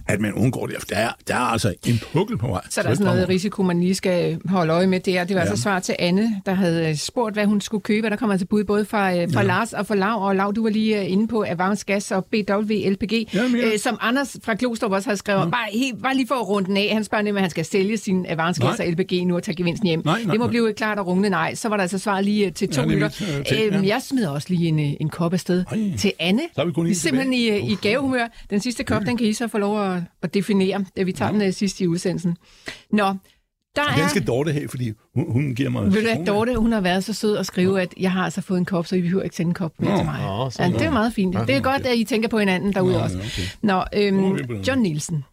at 0.07 0.21
man 0.21 0.33
undgår 0.33 0.67
det. 0.67 0.75
Der 0.89 0.95
er, 0.95 1.09
der 1.27 1.35
er 1.35 1.39
altså 1.39 1.73
en 1.87 1.99
pukkel 2.13 2.37
på 2.37 2.47
vej. 2.47 2.61
Så 2.69 2.83
der 2.83 2.89
er 2.89 2.93
sådan 2.93 3.05
noget 3.05 3.29
risiko, 3.29 3.63
man 3.63 3.79
lige 3.79 3.95
skal 3.95 4.39
holde 4.45 4.73
øje 4.73 4.87
med 4.87 4.99
der. 4.99 5.23
Det 5.23 5.35
var 5.35 5.41
ja. 5.41 5.47
altså 5.47 5.63
svar 5.63 5.79
til 5.79 5.95
Anne, 5.99 6.41
der 6.45 6.53
havde 6.53 6.97
spurgt, 6.97 7.35
hvad 7.35 7.45
hun 7.45 7.61
skulle 7.61 7.81
købe. 7.81 8.09
Der 8.09 8.15
kommer 8.15 8.33
altså 8.33 8.47
bud 8.47 8.63
både 8.63 8.85
fra, 8.85 9.15
øh, 9.15 9.33
fra 9.33 9.41
ja. 9.41 9.47
Lars 9.47 9.73
og 9.73 9.87
fra 9.87 9.95
Lav. 9.95 10.27
Og 10.27 10.35
Lav, 10.35 10.53
du 10.55 10.63
var 10.63 10.69
lige 10.69 10.99
øh, 10.99 11.11
inde 11.11 11.27
på 11.27 11.45
Avance 11.47 11.85
Gas 11.85 12.11
og 12.11 12.25
BW 12.25 12.73
LPG, 12.85 13.13
ja, 13.33 13.43
øh, 13.43 13.79
som 13.79 13.97
Anders 14.01 14.37
fra 14.43 14.55
Klostrup 14.55 14.91
også 14.91 15.09
har 15.09 15.15
skrevet. 15.15 15.39
Ja. 15.39 15.49
Bare, 15.49 15.67
helt, 15.73 16.01
bare 16.03 16.15
lige 16.15 16.27
for 16.27 16.35
at 16.35 16.49
runde 16.49 16.81
af. 16.81 16.93
Han 16.93 17.03
spørger 17.03 17.23
nemlig, 17.23 17.39
at 17.39 17.43
han 17.43 17.49
skal 17.49 17.65
sælge 17.65 17.97
sin 17.97 18.25
Avance 18.29 18.61
Gas 18.61 18.79
og 18.79 18.85
LPG 18.85 19.27
nu 19.27 19.35
og 19.35 19.43
tage 19.43 19.55
gevinsten 19.55 19.87
hjem. 19.87 20.01
Nej, 20.05 20.23
nej, 20.23 20.31
det 20.31 20.39
må 20.39 20.45
nej. 20.45 20.49
blive 20.49 20.73
klart 20.73 20.99
og 20.99 21.07
rungende 21.07 21.29
nej. 21.29 21.55
Så 21.55 21.69
var 21.69 21.75
der 21.75 21.81
altså 21.81 21.97
svar 21.97 22.21
lige 22.21 22.45
øh, 22.45 22.53
til 22.53 22.69
to 22.69 22.81
ja, 22.81 22.87
minutter. 22.87 23.09
Øhm, 23.53 23.83
ja. 23.83 23.87
Jeg 23.87 24.01
smider 24.01 24.29
også 24.29 24.47
lige 24.49 24.67
en, 24.67 24.79
en 24.79 25.09
kop 25.09 25.33
afsted 25.33 25.65
Ej. 25.71 25.97
til 25.97 26.13
Anne. 26.19 26.41
Så 26.55 26.61
er 26.61 26.65
vi 26.65 26.71
kun 26.71 26.85
vi 26.85 26.91
er 26.91 26.95
simpelthen 26.95 27.33
i, 27.33 27.71
i 27.71 27.75
gavehumør. 27.75 28.27
Den 28.49 28.59
sidste 28.59 28.83
kop, 28.83 29.01
den 29.05 29.17
kan 29.17 29.27
I 29.27 29.33
så 29.33 29.47
få 29.47 29.57
lov 29.57 29.78
at, 29.79 30.03
at 30.21 30.33
definere 30.33 30.85
da 30.97 31.03
vi 31.03 31.11
tager 31.11 31.33
ja. 31.33 31.39
den 31.39 31.47
uh, 31.47 31.53
sidst 31.53 31.81
i 31.81 31.87
udsendelsen. 31.87 32.37
Nå, 32.91 33.13
der 33.75 33.81
er... 33.81 33.95
Den 33.95 34.09
skal 34.09 34.27
Dorte 34.27 34.53
have, 34.53 34.69
fordi 34.69 34.91
hun, 35.15 35.31
hun 35.31 35.55
giver 35.55 35.69
mig... 35.69 35.93
Ved 35.93 36.17
du 36.17 36.31
Dorte, 36.31 36.55
hun 36.55 36.71
har 36.71 36.81
været 36.81 37.03
så 37.03 37.13
sød 37.13 37.37
at 37.37 37.45
skrive, 37.45 37.75
ja. 37.75 37.81
at 37.81 37.93
jeg 37.99 38.11
har 38.11 38.23
altså 38.23 38.41
fået 38.41 38.57
en 38.57 38.65
kop, 38.65 38.87
så 38.87 38.95
I 38.95 39.01
behøver 39.01 39.23
ikke 39.23 39.35
sende 39.35 39.49
en 39.49 39.53
kop 39.53 39.73
med 39.79 39.97
til 39.97 40.05
mig. 40.05 40.19
Ja, 40.19 40.65
ja, 40.65 40.71
det 40.71 40.81
er 40.81 40.91
meget 40.91 41.13
fint. 41.13 41.35
Ja, 41.35 41.45
det 41.45 41.55
er 41.55 41.61
godt, 41.61 41.85
at 41.85 41.97
I 41.97 42.03
tænker 42.03 42.29
på 42.29 42.39
hinanden 42.39 42.73
derude 42.73 42.97
ja, 42.97 43.03
også. 43.03 43.17
Okay. 43.17 43.43
Nå, 43.61 43.83
øhm, 43.93 44.61
John 44.67 44.81
Nielsen. 44.81 45.23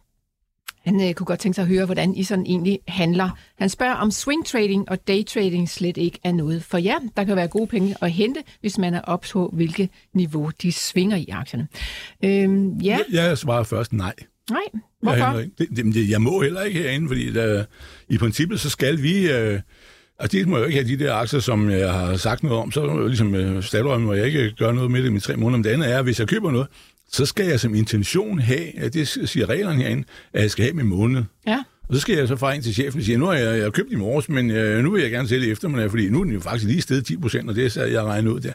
Han 0.87 1.07
øh, 1.07 1.13
kunne 1.13 1.25
godt 1.25 1.39
tænke 1.39 1.55
sig 1.55 1.61
at 1.61 1.67
høre, 1.67 1.85
hvordan 1.85 2.15
I 2.15 2.23
sådan 2.23 2.45
egentlig 2.45 2.79
handler. 2.87 3.29
Han 3.57 3.69
spørger, 3.69 3.93
om 3.93 4.11
swing 4.11 4.45
trading 4.45 4.89
og 4.89 5.07
day 5.07 5.25
trading 5.25 5.69
slet 5.69 5.97
ikke 5.97 6.19
er 6.23 6.31
noget 6.31 6.63
for 6.63 6.77
jer. 6.77 6.95
Der 7.17 7.23
kan 7.23 7.35
være 7.35 7.47
gode 7.47 7.67
penge 7.67 7.95
at 8.01 8.11
hente, 8.11 8.43
hvis 8.61 8.77
man 8.77 8.93
er 8.93 9.01
op 9.01 9.25
på, 9.33 9.49
hvilket 9.53 9.89
niveau 10.13 10.51
de 10.61 10.71
svinger 10.71 11.17
i 11.17 11.27
aktierne. 11.31 11.67
Øhm, 12.23 12.77
ja. 12.77 12.99
Jeg, 13.11 13.27
jeg 13.27 13.37
svarer 13.37 13.63
først 13.63 13.93
nej. 13.93 14.13
Nej, 14.51 14.61
hvorfor? 15.01 15.39
Jeg, 15.39 15.49
det, 15.57 15.93
det, 15.93 16.09
jeg 16.09 16.21
må 16.21 16.41
heller 16.41 16.61
ikke 16.61 16.79
herinde, 16.79 17.07
fordi 17.07 17.33
der, 17.33 17.65
i 18.09 18.17
princippet 18.17 18.59
så 18.59 18.69
skal 18.69 19.03
vi... 19.03 19.31
Øh, 19.31 19.59
Altså, 20.19 20.37
det 20.37 20.47
må 20.47 20.55
jeg 20.57 20.61
jo 20.61 20.67
ikke 20.67 20.79
have 20.79 20.97
de 20.97 21.03
der 21.03 21.13
aktier, 21.13 21.39
som 21.39 21.69
jeg 21.69 21.93
har 21.93 22.17
sagt 22.17 22.43
noget 22.43 22.59
om. 22.59 22.71
Så 22.71 23.07
ligesom 23.07 23.35
øh, 23.35 23.63
Statoil, 23.63 24.03
hvor 24.03 24.13
jeg 24.13 24.25
ikke 24.25 24.51
gør 24.51 24.71
noget 24.71 24.91
med 24.91 25.03
det 25.03 25.13
i 25.13 25.19
tre 25.19 25.35
måneder. 25.37 25.57
Men 25.57 25.63
det 25.63 25.69
andet 25.69 25.91
er, 25.91 25.97
at 25.97 26.03
hvis 26.03 26.19
jeg 26.19 26.27
køber 26.27 26.51
noget, 26.51 26.67
så 27.11 27.25
skal 27.25 27.45
jeg 27.45 27.59
som 27.59 27.75
intention 27.75 28.39
have, 28.39 28.79
at 28.79 28.93
det 28.93 29.07
siger 29.07 29.49
reglerne 29.49 29.81
herinde, 29.81 30.03
at 30.33 30.41
jeg 30.41 30.51
skal 30.51 30.63
have 30.63 30.73
min 30.73 30.85
måned. 30.85 31.23
Ja. 31.47 31.63
Og 31.89 31.95
så 31.95 32.01
skal 32.01 32.17
jeg 32.17 32.27
så 32.27 32.35
fra 32.35 32.53
ind 32.53 32.63
til 32.63 32.73
chefen 32.73 32.99
og 32.99 33.05
sige, 33.05 33.17
nu 33.17 33.25
har 33.25 33.33
jeg, 33.33 33.55
jeg 33.55 33.63
har 33.63 33.69
købt 33.69 33.91
i 33.91 33.95
morges, 33.95 34.29
men 34.29 34.51
øh, 34.51 34.83
nu 34.83 34.91
vil 34.91 35.01
jeg 35.01 35.11
gerne 35.11 35.27
sælge 35.27 35.51
eftermiddag, 35.51 35.89
fordi 35.89 36.09
nu 36.09 36.19
er 36.19 36.23
den 36.23 36.33
jo 36.33 36.39
faktisk 36.39 36.67
lige 36.67 36.81
stedet 36.81 37.05
10 37.05 37.17
procent, 37.17 37.49
og 37.49 37.55
det 37.55 37.77
er 37.77 37.85
jeg 37.85 38.03
regnet 38.03 38.31
ud 38.31 38.39
der. 38.39 38.53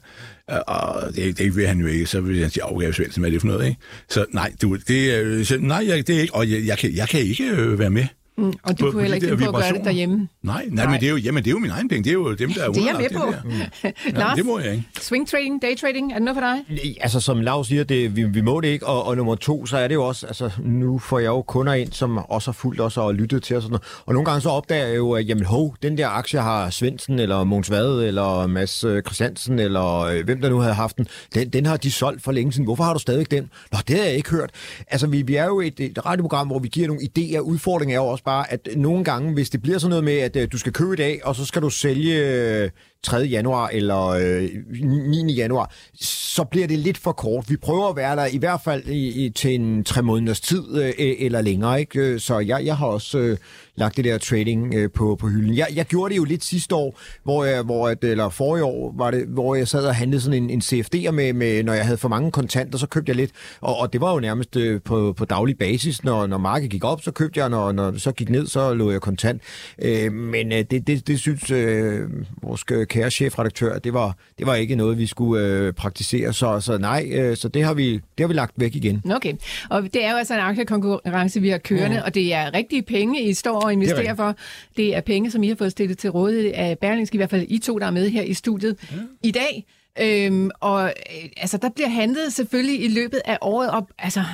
Øh, 0.51 0.59
og 0.67 1.15
det, 1.15 1.39
det 1.39 1.57
vil 1.57 1.67
han 1.67 1.81
jo 1.81 1.87
ikke, 1.87 2.07
så 2.07 2.21
vil 2.21 2.41
han 2.41 2.51
sige, 2.51 2.65
okay, 2.65 2.93
hvad 3.17 3.27
er 3.27 3.31
det 3.31 3.41
for 3.41 3.49
noget, 3.49 3.67
ikke? 3.67 3.81
Så 4.09 4.27
nej, 4.33 4.53
du, 4.63 4.77
det, 4.89 5.47
så, 5.47 5.59
nej 5.59 5.85
jeg, 5.89 6.07
det 6.07 6.17
er 6.17 6.21
ikke, 6.21 6.35
og 6.35 6.51
jeg, 6.51 6.67
jeg, 6.67 6.79
kan, 6.79 6.97
jeg 6.97 7.09
kan 7.09 7.21
ikke 7.21 7.51
øh, 7.51 7.79
være 7.79 7.91
med. 7.91 8.07
Mm, 8.37 8.53
og 8.63 8.79
du 8.79 8.85
på, 8.85 8.91
kunne 8.91 9.03
heller 9.03 9.15
ikke 9.15 9.29
finde 9.29 9.45
på 9.45 9.49
at 9.49 9.55
gøre 9.55 9.73
det 9.73 9.85
derhjemme? 9.85 10.29
Nej, 10.43 10.65
nej, 10.71 10.85
nej. 10.85 10.93
men 10.93 11.01
det 11.01 11.07
er 11.07 11.11
jo, 11.11 11.17
jamen, 11.17 11.45
det 11.45 11.51
er 11.51 11.53
jo 11.53 11.59
min 11.59 11.71
egen 11.71 11.89
penge. 11.89 12.05
Det 12.05 12.11
er 12.11 12.15
jo 12.15 12.35
dem, 12.35 12.53
der 12.53 12.65
er 12.65 12.69
Det 12.69 12.83
er 12.83 12.87
jeg 12.87 12.97
med 12.99 13.19
på. 13.19 13.27
Det, 13.33 13.95
mm. 14.07 14.15
Lars, 14.15 14.37
det 14.37 14.47
må 14.47 14.59
jeg 14.59 14.73
ikke. 14.73 14.85
Swing 15.01 15.29
trading, 15.29 15.63
day 15.63 15.77
trading, 15.77 16.13
er 16.13 16.15
det 16.15 16.23
noget 16.23 16.37
for 16.37 16.75
dig? 16.77 16.97
Altså, 17.01 17.21
som 17.21 17.41
Lars 17.41 17.67
siger, 17.67 17.85
det, 17.85 18.17
vi, 18.17 18.25
vi 18.25 18.41
må 18.41 18.61
det 18.61 18.69
ikke. 18.69 18.87
Og, 18.87 19.05
og 19.07 19.17
nummer 19.17 19.35
to, 19.35 19.67
så 19.67 19.77
er 19.77 19.89
det 19.89 19.95
jo 19.95 20.05
også, 20.05 20.27
altså, 20.27 20.51
nu 20.65 20.99
får 20.99 21.19
jeg 21.19 21.27
jo 21.29 21.43
kunder 21.43 21.73
ind, 21.73 21.93
som 21.93 22.19
også 22.19 22.51
har 22.51 22.53
fulgt 22.53 22.81
os 22.81 22.97
og 22.97 23.15
lyttet 23.15 23.43
til 23.43 23.57
os. 23.57 23.59
Og, 23.59 23.63
sådan 23.63 23.71
noget. 23.73 24.03
og 24.07 24.15
nogle 24.15 24.25
gange 24.25 24.41
så 24.41 24.49
opdager 24.49 24.87
jeg 24.87 24.97
jo, 24.97 25.13
at 25.13 25.29
jamen, 25.29 25.45
hov, 25.45 25.77
den 25.83 25.99
der 25.99 26.09
aktie 26.09 26.41
har 26.41 26.71
Svendsen, 26.71 27.19
eller 27.19 27.45
Måns 27.45 27.71
Vade, 27.71 28.07
eller 28.07 28.47
Mads 28.47 28.85
øh, 28.85 29.03
Christiansen, 29.03 29.59
eller 29.59 29.99
øh, 29.99 30.25
hvem 30.25 30.41
der 30.41 30.51
nu 30.51 30.59
havde 30.59 30.75
haft 30.75 30.97
den, 30.97 31.07
den, 31.35 31.49
den 31.49 31.67
har 31.67 31.77
de 31.77 31.93
solgt 31.93 32.23
for 32.23 32.33
længe 32.33 32.53
siden. 32.53 32.65
Hvorfor 32.65 32.85
har 32.85 32.93
du 32.93 32.99
stadig 32.99 33.31
den? 33.31 33.51
Nå, 33.73 33.79
det 33.89 33.97
har 33.97 34.05
jeg 34.05 34.15
ikke 34.15 34.31
hørt. 34.31 34.51
Altså, 34.87 35.07
vi, 35.07 35.23
vi 35.23 35.35
er 35.35 35.45
jo 35.45 35.61
et, 35.61 35.81
et 35.81 36.07
radioprogram, 36.07 36.47
hvor 36.47 36.59
vi 36.59 36.69
giver 36.69 36.87
nogle 36.87 37.03
idéer. 37.03 37.39
Udfordringen 37.39 37.95
er 37.95 38.01
jo 38.01 38.07
også 38.07 38.22
bare, 38.25 38.53
at 38.53 38.69
nogle 38.77 39.05
gange, 39.05 39.33
hvis 39.35 39.51
det 39.51 39.63
bliver 39.63 39.79
sådan 39.79 39.91
noget 39.91 40.05
med, 40.05 40.19
at 40.19 40.37
øh, 40.37 40.49
du 40.53 40.59
skal 40.59 40.73
købe 40.73 40.93
i 40.93 40.97
dag, 40.97 41.21
og 41.25 41.37
så 41.37 41.45
skal 41.45 41.63
du 41.63 41.71
sælge 41.71 42.15
øh, 42.15 42.71
3. 43.03 43.19
Januar 43.19 43.69
eller 43.69 44.07
øh, 44.07 44.49
9. 44.71 45.33
januar, 45.33 45.73
så 46.01 46.45
bliver 46.45 46.67
det 46.67 46.79
lidt 46.79 46.99
for 46.99 47.13
kort. 47.13 47.51
Vi 47.51 47.57
prøver 47.57 47.89
at 47.89 47.97
være 47.97 48.17
der 48.17 48.27
i 48.27 48.37
hvert 48.37 48.61
fald 48.65 48.85
i, 48.87 49.25
i, 49.25 49.31
til 49.31 49.55
en 49.55 49.85
tre 49.85 50.03
måneders 50.03 50.41
tid 50.41 50.83
øh, 50.83 50.93
eller 50.99 51.41
længere. 51.41 51.81
Ikke? 51.81 52.01
Øh, 52.01 52.21
så 52.21 52.39
jeg, 52.39 52.65
jeg 52.65 52.77
har 52.77 52.87
også 52.87 53.19
øh, 53.19 53.39
lagt 53.83 53.97
det 53.97 54.05
der 54.05 54.19
trading 54.19 54.75
øh, 54.75 54.91
på, 54.91 55.17
på 55.21 55.27
hylden. 55.27 55.57
Jeg, 55.57 55.67
jeg 55.75 55.87
gjorde 55.87 56.13
det 56.13 56.17
jo 56.17 56.25
lidt 56.25 56.45
sidste 56.45 56.75
år, 56.75 57.01
hvor 57.23 57.45
jeg, 57.45 57.63
hvor 57.63 57.89
at, 57.89 58.05
eller 58.05 58.29
forrige 58.29 58.65
år, 58.65 58.95
var 58.97 59.11
det, 59.11 59.27
hvor 59.27 59.55
jeg 59.55 59.69
sad 59.69 59.85
og 59.87 59.95
handlede 59.95 60.21
sådan 60.21 60.43
en, 60.43 60.51
en 60.51 60.61
CFD'er 60.61 61.11
med, 61.11 61.33
med, 61.33 61.63
når 61.63 61.73
jeg 61.73 61.85
havde 61.85 61.99
for 61.99 62.09
mange 62.09 62.31
kontanter, 62.31 62.79
så 62.79 62.87
købte 62.87 63.11
jeg 63.11 63.17
lidt, 63.17 63.31
og, 63.61 63.77
og 63.77 63.93
det 63.93 64.01
var 64.01 64.13
jo 64.13 64.21
nærmest 64.21 64.57
øh, 64.57 64.81
på, 64.85 65.15
på 65.17 65.25
daglig 65.25 65.59
basis. 65.59 66.05
Når, 66.05 66.27
når 66.27 66.39
markedet 66.39 66.71
gik 66.71 66.85
op, 66.85 67.03
så 67.03 67.11
købte 67.11 67.41
jeg, 67.41 67.49
når, 67.49 67.73
når 67.73 67.99
så 67.99 68.13
gik 68.13 68.31
ned, 68.31 68.47
så 68.47 68.75
lå 68.75 68.91
jeg 68.91 69.01
kontant. 69.01 69.43
Øh, 69.83 70.13
men 70.13 70.53
øh, 70.53 70.65
det, 70.71 70.87
det, 70.87 71.07
det 71.07 71.19
synes 71.19 71.51
øh, 71.51 72.01
vores 72.43 72.63
kære 72.63 73.11
chefredaktør, 73.11 73.79
det 73.79 73.95
var, 73.95 74.17
det 74.39 74.47
var 74.47 74.55
ikke 74.55 74.75
noget, 74.75 74.99
vi 74.99 75.07
skulle 75.07 75.47
øh, 75.47 75.73
praktisere, 75.73 76.33
så, 76.33 76.61
så 76.61 76.79
nej, 76.79 77.11
øh, 77.13 77.37
så 77.37 77.49
det 77.49 77.65
har, 77.65 77.75
vi, 77.75 77.93
det 77.93 78.21
har 78.21 78.27
vi 78.27 78.35
lagt 78.35 78.53
væk 78.57 78.77
igen. 78.77 79.03
Okay, 79.13 79.33
og 79.71 79.83
det 79.83 80.05
er 80.05 80.11
jo 80.11 80.17
altså 80.17 80.35
en 80.35 80.41
aktiekonkurrence, 80.41 81.41
vi 81.41 81.49
har 81.49 81.59
kørende, 81.59 81.97
mm. 81.97 82.03
og 82.05 82.15
det 82.15 82.35
er 82.35 82.55
rigtige 82.55 82.83
penge, 82.83 83.23
I 83.23 83.35
står 83.35 83.71
og 83.73 83.83
investerer 83.83 84.09
det 84.09 84.17
for. 84.17 84.37
Det 84.77 84.97
er 84.97 85.01
penge, 85.01 85.31
som 85.31 85.43
I 85.43 85.49
har 85.49 85.55
fået 85.55 85.73
stillet 85.73 85.99
til 85.99 86.11
rådighed 86.11 86.53
af 86.55 86.79
Berlingske, 86.79 87.15
i 87.15 87.19
hvert 87.19 87.31
fald 87.31 87.47
I 87.49 87.59
to, 87.59 87.79
der 87.79 87.87
er 87.87 87.91
med 87.91 88.11
her 88.11 88.23
i 88.23 88.35
studiet 88.35 88.77
ja. 88.93 88.97
i 89.23 89.31
dag. 89.31 89.67
Øhm, 90.01 90.51
og 90.61 90.85
øh, 90.85 91.29
altså, 91.37 91.57
der 91.57 91.69
bliver 91.69 91.89
handlet 91.89 92.33
selvfølgelig 92.33 92.85
i 92.85 92.89
løbet 92.89 93.21
af 93.25 93.39
året 93.41 93.71
op. 93.71 93.93
Altså, 93.99 94.25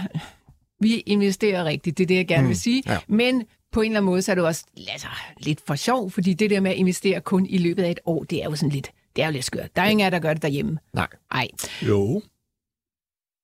vi 0.81 0.95
investerer 0.95 1.65
rigtigt, 1.65 1.99
det 1.99 2.05
er 2.05 2.09
det, 2.09 2.15
jeg 2.15 2.29
gerne 2.29 2.43
mm. 2.43 2.49
vil 2.49 2.57
sige. 2.57 2.83
Ja. 2.87 2.99
Men 3.09 3.45
på 3.73 3.81
en 3.81 3.91
eller 3.91 4.01
anden 4.01 4.11
måde, 4.11 4.23
så 4.23 4.31
er 4.31 4.35
det 4.35 4.45
også 4.45 4.65
altså, 4.93 5.07
lidt 5.39 5.61
for 5.67 5.75
sjov, 5.75 6.11
fordi 6.11 6.35
det 6.35 6.51
der 6.51 6.61
med 6.61 6.71
at 6.71 6.77
investere 6.77 7.21
kun 7.21 7.47
i 7.47 7.59
løbet 7.59 7.83
af 7.83 7.91
et 7.91 8.01
år, 8.05 8.25
det 8.25 8.43
er 8.43 8.45
jo 8.45 8.57
sådan 8.57 8.73
lidt, 8.73 8.91
det 9.17 9.23
er 9.23 9.27
jo 9.27 9.33
lidt 9.33 9.45
skørt. 9.45 9.77
Der 9.77 9.83
er 9.83 9.89
ingen 9.89 10.05
af 10.05 10.11
der 10.11 10.19
gør 10.19 10.33
det 10.33 10.43
derhjemme. 10.43 10.79
Nej. 10.93 11.09
Nej. 11.33 11.49
Jo. 11.83 12.23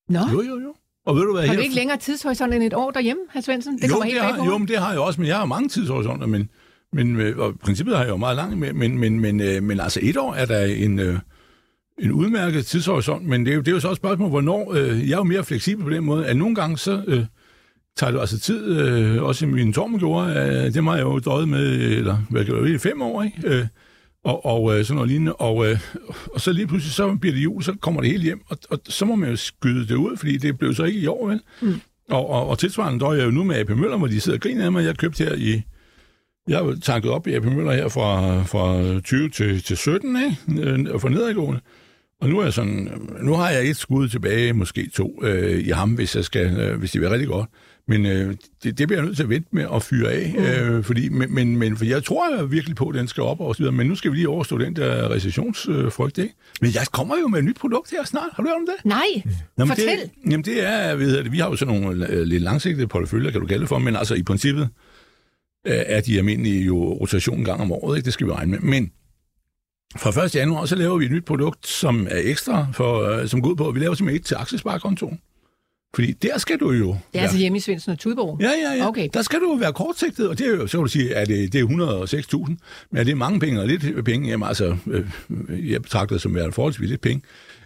Nå? 0.09 0.21
Jo, 0.33 0.43
jo, 0.43 0.59
jo. 0.61 0.75
Og 1.07 1.17
ved 1.17 1.23
du 1.23 1.33
hvad, 1.33 1.47
har 1.47 1.55
du 1.55 1.61
ikke 1.61 1.75
længere 1.75 1.99
tidshorisont 1.99 2.55
end 2.55 2.63
et 2.63 2.75
år 2.75 2.91
derhjemme, 2.91 3.23
hr. 3.35 3.41
Svendsen? 3.41 3.79
Det 3.79 3.89
jo, 3.89 4.01
helt 4.01 4.15
det 4.15 4.23
har, 4.23 4.45
jo, 4.45 4.59
men 4.59 4.69
det 4.69 4.79
har 4.79 4.91
jeg 4.91 5.01
også, 5.01 5.21
men 5.21 5.29
jeg 5.29 5.37
har 5.37 5.45
mange 5.45 5.69
tidshorisonter, 5.69 6.27
men, 6.27 6.49
men 6.93 7.17
øh, 7.21 7.39
og 7.39 7.55
princippet 7.63 7.97
har 7.97 8.03
jeg 8.03 8.11
jo 8.11 8.17
meget 8.17 8.37
langt 8.37 8.59
med, 8.59 8.73
men, 8.73 8.99
men, 8.99 9.21
men, 9.21 9.41
øh, 9.41 9.63
men 9.63 9.81
altså 9.81 10.01
et 10.03 10.17
år 10.17 10.35
er 10.35 10.45
der 10.45 10.65
en, 10.65 10.99
øh, 10.99 11.19
en 11.99 12.13
udmærket 12.13 12.67
tidshorisont, 12.67 13.27
men 13.27 13.47
det 13.47 13.53
er 13.53 13.55
jo, 13.55 13.61
det 13.61 13.69
er 13.69 13.73
jo 13.73 13.81
så 13.81 13.89
også 13.89 13.99
et 13.99 14.01
spørgsmål, 14.01 14.29
hvornår, 14.29 14.73
øh, 14.75 15.09
jeg 15.09 15.13
er 15.13 15.19
jo 15.19 15.25
mere 15.25 15.45
fleksibel 15.45 15.85
på 15.85 15.91
den 15.91 16.05
måde, 16.05 16.27
at 16.27 16.37
nogle 16.37 16.55
gange 16.55 16.79
så 16.79 17.03
øh, 17.07 17.25
tager 17.97 18.11
det 18.11 18.21
altså 18.21 18.39
tid, 18.41 18.67
øh, 18.67 19.23
også 19.23 19.47
i 19.47 19.49
min 19.49 19.73
tormgjorde, 19.73 20.31
øh, 20.31 20.75
det 20.75 20.85
har 20.85 20.95
jeg 20.97 21.03
jo 21.03 21.19
døjet 21.19 21.49
med, 21.49 21.67
eller 21.77 22.17
hvad 22.31 22.45
kan 22.45 22.55
det 22.55 22.81
fem 22.81 23.03
år, 23.03 23.23
ikke? 23.23 23.43
Øh, 23.45 23.67
og, 24.25 24.45
og 24.47 24.79
øh, 24.79 24.85
sådan 24.85 24.95
noget 24.95 25.11
lignende. 25.11 25.33
Og, 25.33 25.71
øh, 25.71 25.79
og 26.35 26.41
så 26.41 26.53
lige 26.53 26.67
pludselig, 26.67 26.93
så 26.93 27.17
bliver 27.21 27.35
det 27.35 27.45
jul, 27.45 27.63
så 27.63 27.75
kommer 27.81 28.01
det 28.01 28.11
hele 28.11 28.23
hjem, 28.23 28.41
og, 28.49 28.59
og 28.71 28.81
så 28.89 29.05
må 29.05 29.17
man 29.17 29.31
jo 29.31 29.37
skyde 29.37 29.89
det 29.89 29.95
ud, 29.95 30.17
fordi 30.17 30.37
det 30.37 30.59
blev 30.59 30.75
så 30.75 30.85
ikke 30.85 31.01
i 31.01 31.07
år, 31.07 31.29
vel? 31.29 31.41
Mm. 31.63 31.81
Og, 32.11 32.31
og, 32.31 32.49
og 32.49 32.59
tilsvarende 32.59 33.01
døjer 33.01 33.19
jeg 33.19 33.27
jo 33.27 33.31
nu 33.31 33.45
med 33.45 33.57
AP 33.57 33.69
Møller, 33.69 33.97
hvor 33.97 34.07
de 34.07 34.21
sidder 34.21 34.39
og 34.39 34.43
griner 34.43 34.65
af 34.65 34.73
mig. 34.73 34.85
Jeg 34.85 34.97
købte 34.97 35.25
her 35.25 35.35
i... 35.35 35.63
Jeg 36.49 36.59
har 36.59 36.79
tanket 36.83 37.11
op 37.11 37.27
i 37.27 37.35
AP 37.35 37.45
Møller 37.45 37.73
her 37.73 37.89
fra, 37.89 38.43
fra 38.43 39.01
20 39.01 39.31
til, 39.31 39.63
til 39.63 39.77
17, 39.77 40.17
ikke? 40.17 40.63
Øh, 40.71 41.01
for 41.01 41.09
nedadgående. 41.09 41.61
Og 42.21 42.29
nu 42.29 42.39
er 42.39 42.45
jeg 42.45 42.53
sådan, 42.53 43.09
nu 43.23 43.35
har 43.35 43.51
jeg 43.51 43.69
et 43.69 43.77
skud 43.77 44.09
tilbage, 44.09 44.53
måske 44.53 44.91
to, 44.95 45.21
øh, 45.25 45.67
i 45.67 45.71
ham, 45.71 45.91
hvis, 45.91 46.17
jeg 46.17 46.25
skal, 46.25 46.61
øh, 46.61 46.79
hvis 46.79 46.91
det 46.91 47.01
bliver 47.01 47.13
rigtig 47.13 47.29
godt. 47.29 47.51
Men 47.89 48.07
øh, 48.07 48.35
det, 48.63 48.79
det 48.79 48.89
bliver 48.89 49.01
jeg 49.01 49.07
nødt 49.07 49.17
til 49.17 49.23
at 49.23 49.29
vente 49.29 49.49
med 49.53 49.67
at 49.75 49.83
fyre 49.83 50.13
af, 50.13 50.35
mm. 50.39 50.45
øh, 50.45 50.85
fordi, 50.85 51.09
men, 51.09 51.35
men, 51.35 51.57
men 51.57 51.77
for 51.77 51.85
jeg 51.85 52.05
tror 52.05 52.37
jeg 52.37 52.51
virkelig 52.51 52.77
på, 52.77 52.89
at 52.89 52.95
den 52.95 53.09
skal 53.09 53.23
op 53.23 53.41
og 53.41 53.55
så 53.55 53.59
videre, 53.59 53.73
men 53.73 53.87
nu 53.87 53.95
skal 53.95 54.11
vi 54.11 54.17
lige 54.17 54.29
overstå 54.29 54.59
den 54.59 54.77
der 54.77 55.11
recessionsfrygt, 55.11 56.19
ikke? 56.19 56.35
Men 56.61 56.75
jeg 56.75 56.87
kommer 56.93 57.17
jo 57.21 57.29
med 57.29 57.39
et 57.39 57.45
nyt 57.45 57.57
produkt 57.57 57.91
her 57.91 58.05
snart. 58.05 58.29
Har 58.33 58.43
du 58.43 58.49
hørt 58.49 58.57
om 58.57 58.67
det? 58.67 58.85
Nej, 58.85 59.23
Nå, 59.57 59.67
fortæl. 59.67 59.99
Det, 59.99 60.11
jamen 60.31 60.45
det 60.45 60.67
er, 60.67 60.95
ved 60.95 61.25
det, 61.25 61.33
vi 61.33 61.39
har 61.39 61.51
jo 61.51 61.57
sådan 61.57 61.81
nogle 61.81 62.09
øh, 62.09 62.23
lidt 62.23 62.43
langsigtede 62.43 62.87
porteføljer, 62.87 63.31
kan 63.31 63.41
du 63.41 63.47
kalde 63.47 63.61
det 63.61 63.69
for, 63.69 63.79
men 63.79 63.97
altså 63.97 64.15
i 64.15 64.23
princippet 64.23 64.69
øh, 65.67 65.83
er 65.87 66.01
de 66.01 66.19
almindelige 66.19 66.65
jo 66.65 66.77
rotation 66.77 67.39
en 67.39 67.45
gang 67.45 67.61
om 67.61 67.73
året, 67.73 67.97
ikke? 67.97 68.05
Det 68.05 68.13
skal 68.13 68.27
vi 68.27 68.33
regne 68.33 68.51
med. 68.51 68.61
Men 68.61 68.93
fra 69.97 70.25
1. 70.25 70.35
januar, 70.35 70.65
så 70.67 70.77
laver 70.77 70.99
vi 70.99 71.05
et 71.05 71.11
nyt 71.11 71.25
produkt, 71.25 71.67
som 71.67 72.07
er 72.11 72.21
ekstra, 72.25 72.67
for, 72.73 73.01
øh, 73.01 73.29
som 73.29 73.43
går 73.43 73.51
ud 73.51 73.57
på, 73.57 73.69
at 73.69 73.75
vi 73.75 73.81
laver 73.81 73.95
simpelthen 73.95 74.21
et 74.21 74.27
til 74.27 74.35
aktiesparekontoen. 74.35 75.21
Fordi 75.95 76.13
der 76.13 76.39
skal 76.39 76.59
du 76.59 76.71
jo... 76.71 76.97
Det 77.13 77.19
er 77.19 77.23
altså 77.23 77.39
hjemme 77.39 77.59
i 77.59 77.61
Svendsen 77.61 77.93
og 77.93 77.99
Tudborg? 77.99 78.41
Ja, 78.41 78.51
ja, 78.63 78.75
ja. 78.75 78.89
Okay. 78.89 79.09
Der 79.15 79.23
skal 79.23 79.41
du 79.41 79.51
jo 79.51 79.57
være 79.57 79.73
kortsigtet, 79.73 80.29
og 80.29 80.39
det 80.39 80.47
er 80.47 80.51
jo, 80.51 80.67
så 80.67 80.79
kan 80.79 80.83
du 80.83 80.89
sige, 80.89 81.17
at 81.17 81.29
det, 81.29 81.53
det 81.53 81.61
er 81.61 81.65
106.000, 82.35 82.55
men 82.91 83.01
er 83.01 83.05
det 83.05 83.17
mange 83.17 83.41
penge 83.41 83.61
og 83.61 83.67
lidt 83.67 84.05
penge? 84.05 84.29
Jamen 84.29 84.49
altså, 84.49 84.77
øh, 84.87 85.73
jeg 85.73 85.83
betragter 85.83 86.15
det 86.15 86.23
som 86.23 86.35
være 86.35 86.53
forholdsvis 86.53 86.91
lidt 86.91 87.01
penge. 87.01 87.23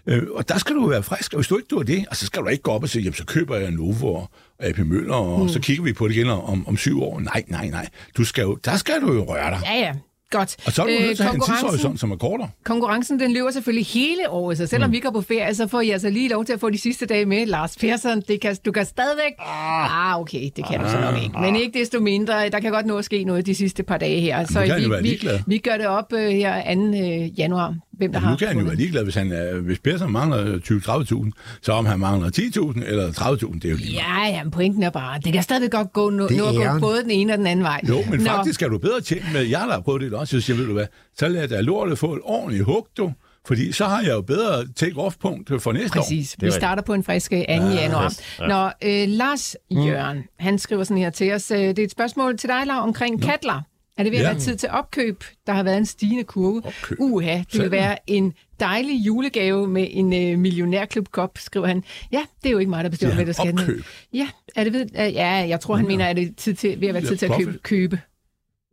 Øh, 0.07 0.23
og 0.31 0.49
der 0.49 0.59
skal 0.59 0.75
du 0.75 0.87
være 0.87 1.03
frisk, 1.03 1.33
og 1.33 1.39
hvis 1.39 1.49
du 1.49 1.57
ikke 1.57 1.69
du 1.71 1.83
det, 1.83 2.05
og 2.11 2.17
så 2.17 2.27
skal 2.27 2.43
du 2.43 2.49
ikke 2.49 2.63
gå 2.63 2.71
op 2.71 2.83
og 2.83 2.89
sige, 2.89 3.03
jamen 3.03 3.15
så 3.15 3.25
køber 3.25 3.57
jeg 3.57 3.71
Novo 3.71 4.15
og 4.15 4.31
AP 4.59 4.79
Møller, 4.79 5.15
og 5.15 5.43
mm. 5.43 5.49
så 5.49 5.61
kigger 5.61 5.85
vi 5.85 5.93
på 5.93 6.09
det 6.09 6.15
igen 6.15 6.29
om, 6.29 6.69
om 6.69 6.77
syv 6.77 7.03
år. 7.03 7.21
Nej, 7.21 7.45
nej, 7.47 7.69
nej. 7.69 7.89
Du 8.17 8.25
skal 8.25 8.43
jo, 8.43 8.55
der 8.65 8.77
skal 8.77 9.01
du 9.01 9.13
jo 9.13 9.25
røre 9.25 9.51
dig. 9.51 9.61
Ja, 9.65 9.75
ja. 9.75 9.95
Godt. 10.31 10.57
Og 10.67 10.73
så 10.73 10.83
er 10.83 10.87
du 10.87 10.93
Øh, 10.93 11.01
nødt 11.01 11.17
til 11.17 11.23
at 11.23 11.29
have 11.29 11.35
en 11.35 11.41
tidshorisont, 11.41 12.01
som 12.01 12.11
er 12.11 12.17
kortere. 12.17 12.49
Konkurrencen 12.65 13.21
den 13.21 13.33
løber 13.33 13.51
selvfølgelig 13.51 13.87
hele 13.87 14.31
året, 14.31 14.59
så 14.59 14.67
selvom 14.67 14.91
mm. 14.91 14.93
vi 14.93 15.01
går 15.01 15.11
på 15.11 15.21
ferie, 15.21 15.55
så 15.55 15.67
får 15.67 15.81
I 15.81 15.91
altså 15.91 16.11
lige 16.11 16.29
lov 16.29 16.45
til 16.45 16.53
at 16.53 16.61
få 16.61 16.71
de 16.71 16.79
sidste 16.79 17.07
dage 17.07 17.27
med. 17.27 17.47
Lars 17.47 17.77
Persson, 17.77 18.21
det 18.21 18.41
kan, 18.41 18.57
du 18.67 18.73
kan 18.73 18.87
stadigvæk... 18.87 19.33
Ah, 19.39 20.11
ah 20.13 20.21
okay, 20.21 20.51
det 20.57 20.67
kan 20.67 20.81
du 20.81 20.89
så 20.89 21.01
nok 21.01 21.23
ikke. 21.23 21.39
Men 21.41 21.57
ikke 21.57 21.79
desto 21.79 22.01
mindre, 22.01 22.49
der 22.49 22.61
kan 22.61 22.73
godt 22.73 22.87
nå 22.87 22.99
at 22.99 23.05
ske 23.05 23.25
noget 23.25 23.47
de 23.47 23.55
sidste 23.55 23.83
par 23.83 23.99
dage 23.99 24.21
her. 24.21 24.47
Så 24.47 24.61
han 24.61 24.83
jo 24.83 24.97
vi, 25.03 25.09
vi, 25.11 25.29
vi 25.47 25.59
gør 25.59 25.77
det 25.77 25.87
op 25.87 26.13
øh, 26.13 26.29
her 26.29 26.75
2. 26.75 26.81
Øh, 26.81 27.39
januar, 27.41 27.75
hvem 27.99 28.13
der 28.13 28.21
Nu 28.21 28.27
har 28.27 28.37
kan 28.37 28.49
han 28.49 28.59
jo 28.59 28.65
være 28.65 28.75
ligeglad, 28.77 29.05
hvis, 29.05 29.15
han, 29.15 29.33
er- 29.33 29.55
hvis 29.61 29.79
Persson 29.79 30.13
mangler 30.13 30.59
20-30.000, 30.59 31.59
så 31.63 31.73
om 31.73 31.87
han 31.87 31.99
mangler 31.99 32.31
10.000 32.31 32.85
eller 32.87 33.09
30.000, 33.13 33.55
det 33.55 33.65
er 33.65 33.71
jo 33.71 33.77
lige 33.77 33.93
meget. 34.03 34.31
Ja, 34.31 34.37
ja, 34.37 34.45
men 34.45 34.51
pointen 34.51 34.83
er 34.83 34.91
bare, 34.91 35.21
det 35.25 35.33
kan 35.33 35.43
stadig 35.43 35.71
godt 35.71 35.93
gå, 35.93 36.09
at 36.09 36.31
er- 36.31 36.73
gå 36.73 36.79
både 36.81 37.03
den 37.03 37.11
ene 37.11 37.33
og 37.33 37.39
den 37.39 37.47
anden 37.47 37.63
vej. 37.65 37.81
Jo, 37.89 37.99
men 38.11 38.21
Nå, 38.21 38.25
faktisk 38.27 38.63
er 38.63 38.69
du 38.69 38.79
bedre 38.79 39.01
tjent 39.01 39.33
med, 39.33 39.43
jeg 39.43 39.59
har 39.61 39.81
prøvet 39.81 40.01
det 40.03 40.13
også, 40.13 40.41
så 40.41 40.47
siger, 40.47 40.57
ved 40.57 40.67
du 40.67 40.73
hvad, 40.73 40.87
så 41.19 41.29
lader 41.29 41.55
jeg 41.57 41.65
lortet 41.65 41.99
få 41.99 42.15
et 42.15 42.21
ordentligt 42.25 42.65
hug, 42.65 42.87
du, 42.97 43.13
fordi 43.47 43.73
så 43.73 43.85
har 43.85 44.01
jeg 44.01 44.11
jo 44.13 44.21
bedre 44.21 44.67
take-off-punkt 44.77 45.63
for 45.63 45.73
næste 45.73 45.99
år. 45.99 46.03
Præcis. 46.03 46.37
Vi 46.41 46.51
starter 46.51 46.83
på 46.83 46.95
en 46.95 47.05
frisk 47.05 47.33
øh, 47.33 47.39
2. 47.39 47.45
januar. 47.47 48.13
Nå, 48.49 48.71
øh, 48.89 49.09
Lars 49.09 49.57
Jørgen, 49.71 50.23
han 50.39 50.59
skriver 50.59 50.85
sådan 50.85 50.99
her 51.03 51.11
til 51.11 51.33
os. 51.33 51.51
Øh, 51.51 51.59
det 51.59 51.79
er 51.79 51.85
et 51.85 51.91
spørgsmål 51.91 52.39
til 52.39 52.49
dig, 52.49 52.67
Lav, 52.67 52.77
omkring 52.83 53.23
Katler. 53.23 53.63
Er 53.99 54.03
det 54.03 54.13
ved 54.13 54.19
at 54.19 54.25
Ja. 54.25 54.31
være 54.31 54.41
tid 54.41 54.57
til 54.57 54.69
opkøb? 54.69 55.25
Der 55.47 55.53
har 55.53 55.63
været 55.63 55.77
en 55.79 55.87
stigende 55.87 56.25
kurve. 56.25 56.63
Opkøb. 56.65 56.99
Uha, 57.01 57.31
det 57.39 57.39
vil 57.53 57.57
Sådan. 57.57 57.71
være 57.71 57.97
en 58.07 58.33
dejlig 58.61 59.07
julegave 59.07 59.69
med 59.69 59.87
en 59.91 60.13
øh, 60.33 60.39
millionærklub-kop, 60.39 61.39
skriver 61.39 61.67
han. 61.67 61.85
Ja, 62.13 62.23
det 62.43 62.49
er 62.49 62.53
jo 62.53 62.59
ikke 62.59 62.71
mig, 62.71 62.85
der 62.85 62.91
bestemmer, 62.91 63.15
hvad 63.15 63.27
der 63.27 63.33
skal 63.33 63.53
opkøb? 63.53 63.85
Ja, 64.15 64.29
er 64.57 64.65
det 64.65 64.73
ved, 64.73 64.81
øh, 64.81 65.13
ja, 65.15 65.27
jeg 65.49 65.61
tror, 65.61 65.77
han 65.77 65.87
mener, 65.87 66.07
at 66.07 66.17
det 66.17 66.25
er 66.25 66.31
tid 66.37 66.55
til, 66.55 66.81
ved 66.81 66.89
at 66.89 66.95
være 66.95 67.03
Ja, 67.03 67.09
tid 67.09 67.17
til 67.17 67.27
at 67.27 67.33
købe. 67.39 67.59
købe. 67.63 68.01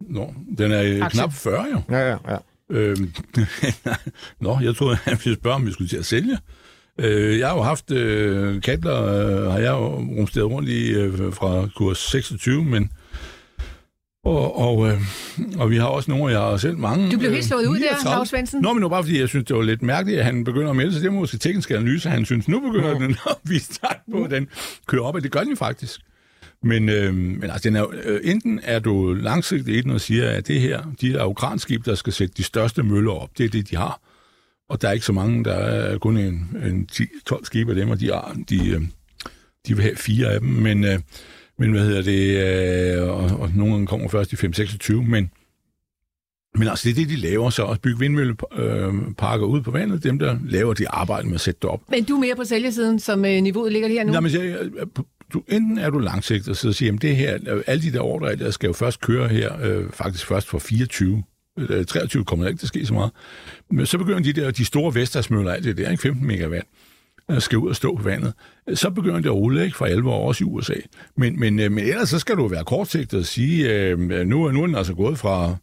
Nå, 0.09 0.33
den 0.57 0.71
er 0.71 0.83
øh, 0.83 1.01
Aktier. 1.05 1.21
knap 1.21 1.33
40 1.33 1.65
jo. 1.71 1.81
Ja, 1.89 2.09
ja, 2.09 2.17
ja. 2.29 2.37
Øhm, 2.71 3.13
Nå, 4.41 4.57
jeg 4.61 4.75
troede, 4.75 4.95
han 5.03 5.17
ville 5.23 5.35
spørge, 5.39 5.55
om 5.55 5.65
vi 5.65 5.71
skulle 5.71 5.87
til 5.89 5.97
at 5.97 6.05
sælge. 6.05 6.37
Øh, 6.99 7.39
jeg 7.39 7.47
har 7.47 7.55
jo 7.55 7.61
haft 7.61 7.91
øh, 7.91 8.61
katler, 8.61 9.03
øh, 9.03 9.51
har 9.51 9.59
jeg 9.59 9.71
jo 9.71 9.87
rumsteret 9.95 10.51
rundt 10.51 10.69
i 10.69 10.89
øh, 10.91 11.33
fra 11.33 11.67
kurs 11.75 11.97
26, 11.97 12.63
men 12.63 12.89
og, 14.25 14.57
og, 14.59 14.87
øh, 14.87 15.01
og 15.57 15.69
vi 15.69 15.77
har 15.77 15.85
også 15.85 16.11
nogle, 16.11 16.33
jeg 16.33 16.39
har 16.39 16.57
selv 16.57 16.77
mange. 16.77 17.11
Du 17.11 17.17
blev 17.17 17.31
helt 17.31 17.45
slået 17.45 17.65
ud 17.65 17.75
der, 17.75 17.81
39. 17.81 18.17
Lars 18.17 18.29
Svendsen. 18.29 18.61
Nå, 18.61 18.73
men 18.73 18.77
det 18.77 18.83
var 18.83 18.89
bare 18.89 19.03
fordi, 19.03 19.19
jeg 19.19 19.29
synes, 19.29 19.45
det 19.45 19.55
var 19.55 19.61
lidt 19.61 19.81
mærkeligt, 19.81 20.19
at 20.19 20.25
han 20.25 20.43
begynder 20.43 20.69
at 20.69 20.75
melde 20.75 20.93
sig. 20.93 21.01
Det 21.01 21.07
er 21.07 21.11
måske 21.11 21.37
teknisk 21.37 21.71
analyse, 21.71 22.09
han 22.09 22.25
synes, 22.25 22.47
nu 22.47 22.59
begynder 22.59 22.93
den 22.93 23.17
at 23.29 23.35
vise 23.49 23.73
start 23.73 23.97
på, 24.11 24.23
at 24.23 24.31
den 24.31 24.47
kører 24.87 25.03
op, 25.03 25.15
og 25.15 25.23
det 25.23 25.31
gør 25.31 25.43
den 25.43 25.57
faktisk. 25.57 25.99
Men, 26.63 26.89
øh, 26.89 27.13
men 27.13 27.43
altså, 27.43 27.69
den 27.69 27.75
er, 27.75 27.85
øh, 28.03 28.19
enten 28.23 28.59
er 28.63 28.79
du 28.79 29.13
langsigtet 29.13 29.73
i 29.73 29.81
den 29.81 29.91
og 29.91 30.01
siger, 30.01 30.29
at 30.29 30.47
det 30.47 30.61
her, 30.61 30.81
de 31.01 31.11
her 31.11 31.25
ukrainskib, 31.25 31.85
der 31.85 31.95
skal 31.95 32.13
sætte 32.13 32.33
de 32.37 32.43
største 32.43 32.83
møller 32.83 33.11
op, 33.11 33.29
det 33.37 33.45
er 33.45 33.49
det, 33.49 33.69
de 33.69 33.75
har. 33.75 34.01
Og 34.69 34.81
der 34.81 34.87
er 34.87 34.91
ikke 34.91 35.05
så 35.05 35.13
mange, 35.13 35.43
der 35.43 35.53
er 35.53 35.97
kun 35.97 36.17
en, 36.17 36.57
en 36.65 36.87
10-12 36.91 37.43
skibe 37.43 37.71
af 37.71 37.75
dem, 37.75 37.89
og 37.89 37.99
de, 37.99 38.07
har, 38.07 38.37
de, 38.49 38.69
øh, 38.69 38.81
de 39.67 39.75
vil 39.75 39.83
have 39.83 39.95
fire 39.95 40.27
af 40.27 40.39
dem. 40.39 40.49
Men, 40.49 40.83
øh, 40.83 40.99
men 41.57 41.71
hvad 41.71 41.81
hedder 41.81 42.01
det, 42.01 43.01
øh, 43.01 43.09
og, 43.09 43.39
og 43.39 43.49
nogle 43.55 43.73
gange 43.73 43.87
kommer 43.87 44.07
først 44.07 44.33
i 44.33 44.35
5-26, 44.35 44.93
men 44.93 45.31
men 46.57 46.67
altså, 46.67 46.89
det 46.89 46.91
er 46.91 46.95
det, 46.95 47.09
de 47.09 47.15
laver 47.15 47.49
så, 47.49 47.65
at 47.65 47.81
bygge 47.81 47.99
vindmølleparker 47.99 49.45
ud 49.45 49.61
på 49.61 49.71
vandet, 49.71 50.03
dem, 50.03 50.19
der 50.19 50.37
laver 50.43 50.73
det 50.73 50.87
arbejde 50.89 51.27
med 51.27 51.35
at 51.35 51.41
sætte 51.41 51.59
det 51.61 51.69
op. 51.69 51.81
Men 51.89 52.03
du 52.03 52.15
er 52.15 52.19
mere 52.19 52.35
på 52.35 52.43
sælgesiden, 52.43 52.99
som 52.99 53.25
øh, 53.25 53.41
niveauet 53.41 53.71
ligger 53.71 53.89
her 53.89 54.03
nu? 54.03 54.11
Nej, 54.11 54.21
men 54.21 54.31
jeg, 54.31 54.57
du, 55.33 55.43
enten 55.47 55.77
er 55.77 55.89
du 55.89 55.99
langsigtet 55.99 56.65
og 56.65 56.75
siger, 56.75 56.93
at 56.93 57.01
det 57.01 57.15
her, 57.15 57.39
øh, 57.47 57.63
alle 57.67 57.83
de 57.83 57.91
der 57.91 58.01
ordre, 58.01 58.35
der 58.35 58.51
skal 58.51 58.67
jo 58.67 58.73
først 58.73 59.01
køre 59.01 59.27
her, 59.27 59.61
øh, 59.63 59.89
faktisk 59.89 60.25
først 60.25 60.47
for 60.47 60.59
24. 60.59 61.23
Øh, 61.59 61.85
23 61.85 62.25
kommer 62.25 62.45
der 62.45 62.49
ikke 62.49 62.59
til 62.59 62.65
at 62.65 62.67
ske 62.67 62.85
så 62.85 62.93
meget. 62.93 63.11
Men 63.71 63.85
så 63.85 63.97
begynder 63.97 64.19
de 64.19 64.33
der, 64.33 64.51
de 64.51 64.65
store 64.65 64.95
Vestasmøller, 64.95 65.51
alt 65.51 65.63
det 65.63 65.77
der, 65.77 65.89
ikke 65.89 66.01
15 66.01 66.27
megawatt, 66.27 66.67
øh, 66.67 66.84
skal 67.39 67.57
ud 67.57 67.69
og 67.69 67.75
stå 67.75 67.95
på 67.95 68.03
vandet. 68.03 68.33
Så 68.73 68.89
begynder 68.89 69.19
det 69.19 69.25
at 69.25 69.35
rulle, 69.35 69.65
ikke, 69.65 69.77
for 69.77 69.85
alvor, 69.85 70.27
også 70.27 70.43
i 70.43 70.47
USA. 70.47 70.73
Men, 71.17 71.39
men, 71.39 71.59
øh, 71.59 71.71
men 71.71 71.83
ellers 71.83 72.09
så 72.09 72.19
skal 72.19 72.35
du 72.35 72.47
være 72.47 72.63
kortsigtet 72.63 73.19
og 73.19 73.25
sige, 73.25 73.73
øh, 73.73 73.99
nu, 73.99 74.51
nu 74.51 74.61
er 74.61 74.67
den 74.67 74.75
altså 74.75 74.93
gået 74.93 75.17
fra, 75.17 75.55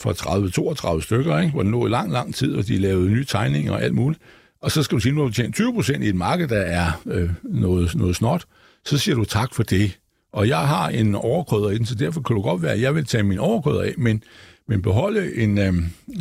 fra 0.00 0.96
30-32 0.98 1.02
stykker, 1.02 1.38
ikke, 1.38 1.52
hvor 1.52 1.62
den 1.62 1.72
lå 1.72 1.86
i 1.86 1.90
lang, 1.90 2.12
lang 2.12 2.34
tid, 2.34 2.54
og 2.54 2.66
de 2.66 2.78
lavede 2.78 3.10
nye 3.10 3.24
tegninger 3.24 3.72
og 3.72 3.82
alt 3.82 3.94
muligt. 3.94 4.22
Og 4.62 4.70
så 4.70 4.82
skal 4.82 4.96
du 4.96 5.00
sige, 5.00 5.12
nu 5.12 5.20
har 5.20 5.28
du 5.28 5.34
tjent 5.34 5.54
20 5.54 5.74
procent 5.74 6.04
i 6.04 6.08
et 6.08 6.14
marked, 6.14 6.48
der 6.48 6.60
er 6.60 7.02
øh, 7.06 7.30
noget, 7.42 7.94
noget 7.94 8.16
snot. 8.16 8.44
Så 8.84 8.98
siger 8.98 9.14
du 9.14 9.24
tak 9.24 9.54
for 9.54 9.62
det. 9.62 9.98
Og 10.32 10.48
jeg 10.48 10.58
har 10.58 10.88
en 10.88 11.14
overkrydder 11.14 11.70
i 11.70 11.78
den, 11.78 11.86
så 11.86 11.94
derfor 11.94 12.20
kan 12.20 12.36
du 12.36 12.42
godt 12.42 12.62
være, 12.62 12.72
at 12.72 12.80
jeg 12.80 12.94
vil 12.94 13.04
tage 13.04 13.22
min 13.22 13.38
overkrydder 13.38 13.82
af, 13.82 13.94
men, 13.98 14.22
men 14.68 14.82
beholde 14.82 15.36
en, 15.36 15.58
øh, 15.58 15.74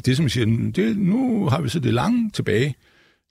det, 0.05 0.17
som 0.17 0.23
jeg 0.23 0.31
siger, 0.31 0.71
det, 0.75 0.97
nu 0.97 1.49
har 1.49 1.61
vi 1.61 1.69
så 1.69 1.79
det 1.79 1.93
lange 1.93 2.31
tilbage, 2.33 2.75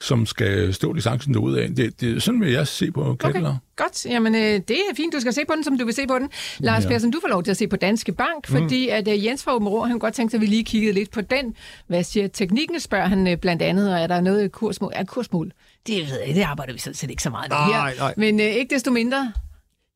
som 0.03 0.27
skal 0.27 0.75
stå 0.75 0.93
distancen 0.93 1.35
derude 1.35 1.63
af. 1.63 1.69
Det, 1.69 2.01
det, 2.01 2.23
sådan 2.23 2.41
vil 2.41 2.53
jeg 2.53 2.67
se 2.67 2.91
på 2.91 3.17
Kettler. 3.21 3.49
Okay, 3.49 3.59
godt. 3.77 4.07
Jamen, 4.07 4.35
øh, 4.35 4.41
det 4.41 4.71
er 4.71 4.95
fint, 4.97 5.15
du 5.15 5.21
skal 5.21 5.33
se 5.33 5.41
på 5.49 5.55
den, 5.55 5.65
som 5.65 5.79
du 5.79 5.85
vil 5.85 5.95
se 5.95 6.07
på 6.07 6.19
den. 6.19 6.31
Lars 6.59 6.85
ja. 6.85 6.89
Persson, 6.89 7.11
du 7.11 7.19
får 7.21 7.29
lov 7.29 7.43
til 7.43 7.51
at 7.51 7.57
se 7.57 7.69
på 7.69 7.77
Danske 7.77 8.13
Bank, 8.13 8.47
fordi 8.47 8.89
at 8.89 9.09
øh, 9.09 9.25
Jens 9.25 9.43
fra 9.45 9.55
Åben 9.55 9.69
Rå, 9.69 9.85
han 9.85 9.99
godt 9.99 10.15
tænke 10.15 10.31
sig, 10.31 10.39
at 10.39 10.41
vi 10.41 10.47
lige 10.47 10.65
kiggede 10.65 10.93
lidt 10.93 11.11
på 11.11 11.21
den. 11.21 11.55
Hvad 11.87 12.05
siger 12.05 12.29
teknikken, 12.29 12.81
spørger 12.81 13.07
han 13.07 13.29
øh, 13.29 13.37
blandt 13.37 13.63
andet, 13.63 13.95
og 13.95 14.01
er 14.01 14.07
der 14.07 14.21
noget 14.21 14.53
kursmål? 14.53 14.93
Er 14.95 15.05
kursmål? 15.05 15.53
Det 15.87 15.97
ved 15.97 16.19
jeg, 16.27 16.35
det 16.35 16.43
arbejder 16.43 16.73
vi 16.73 16.79
sådan 16.79 16.95
set 16.95 17.11
ikke 17.11 17.23
så 17.23 17.31
meget 17.31 17.51
med 17.51 17.57
Nej, 17.57 17.91
her. 17.91 17.99
nej. 17.99 18.15
Men 18.17 18.41
øh, 18.41 18.47
ikke 18.47 18.75
desto 18.75 18.91
mindre, 18.91 19.33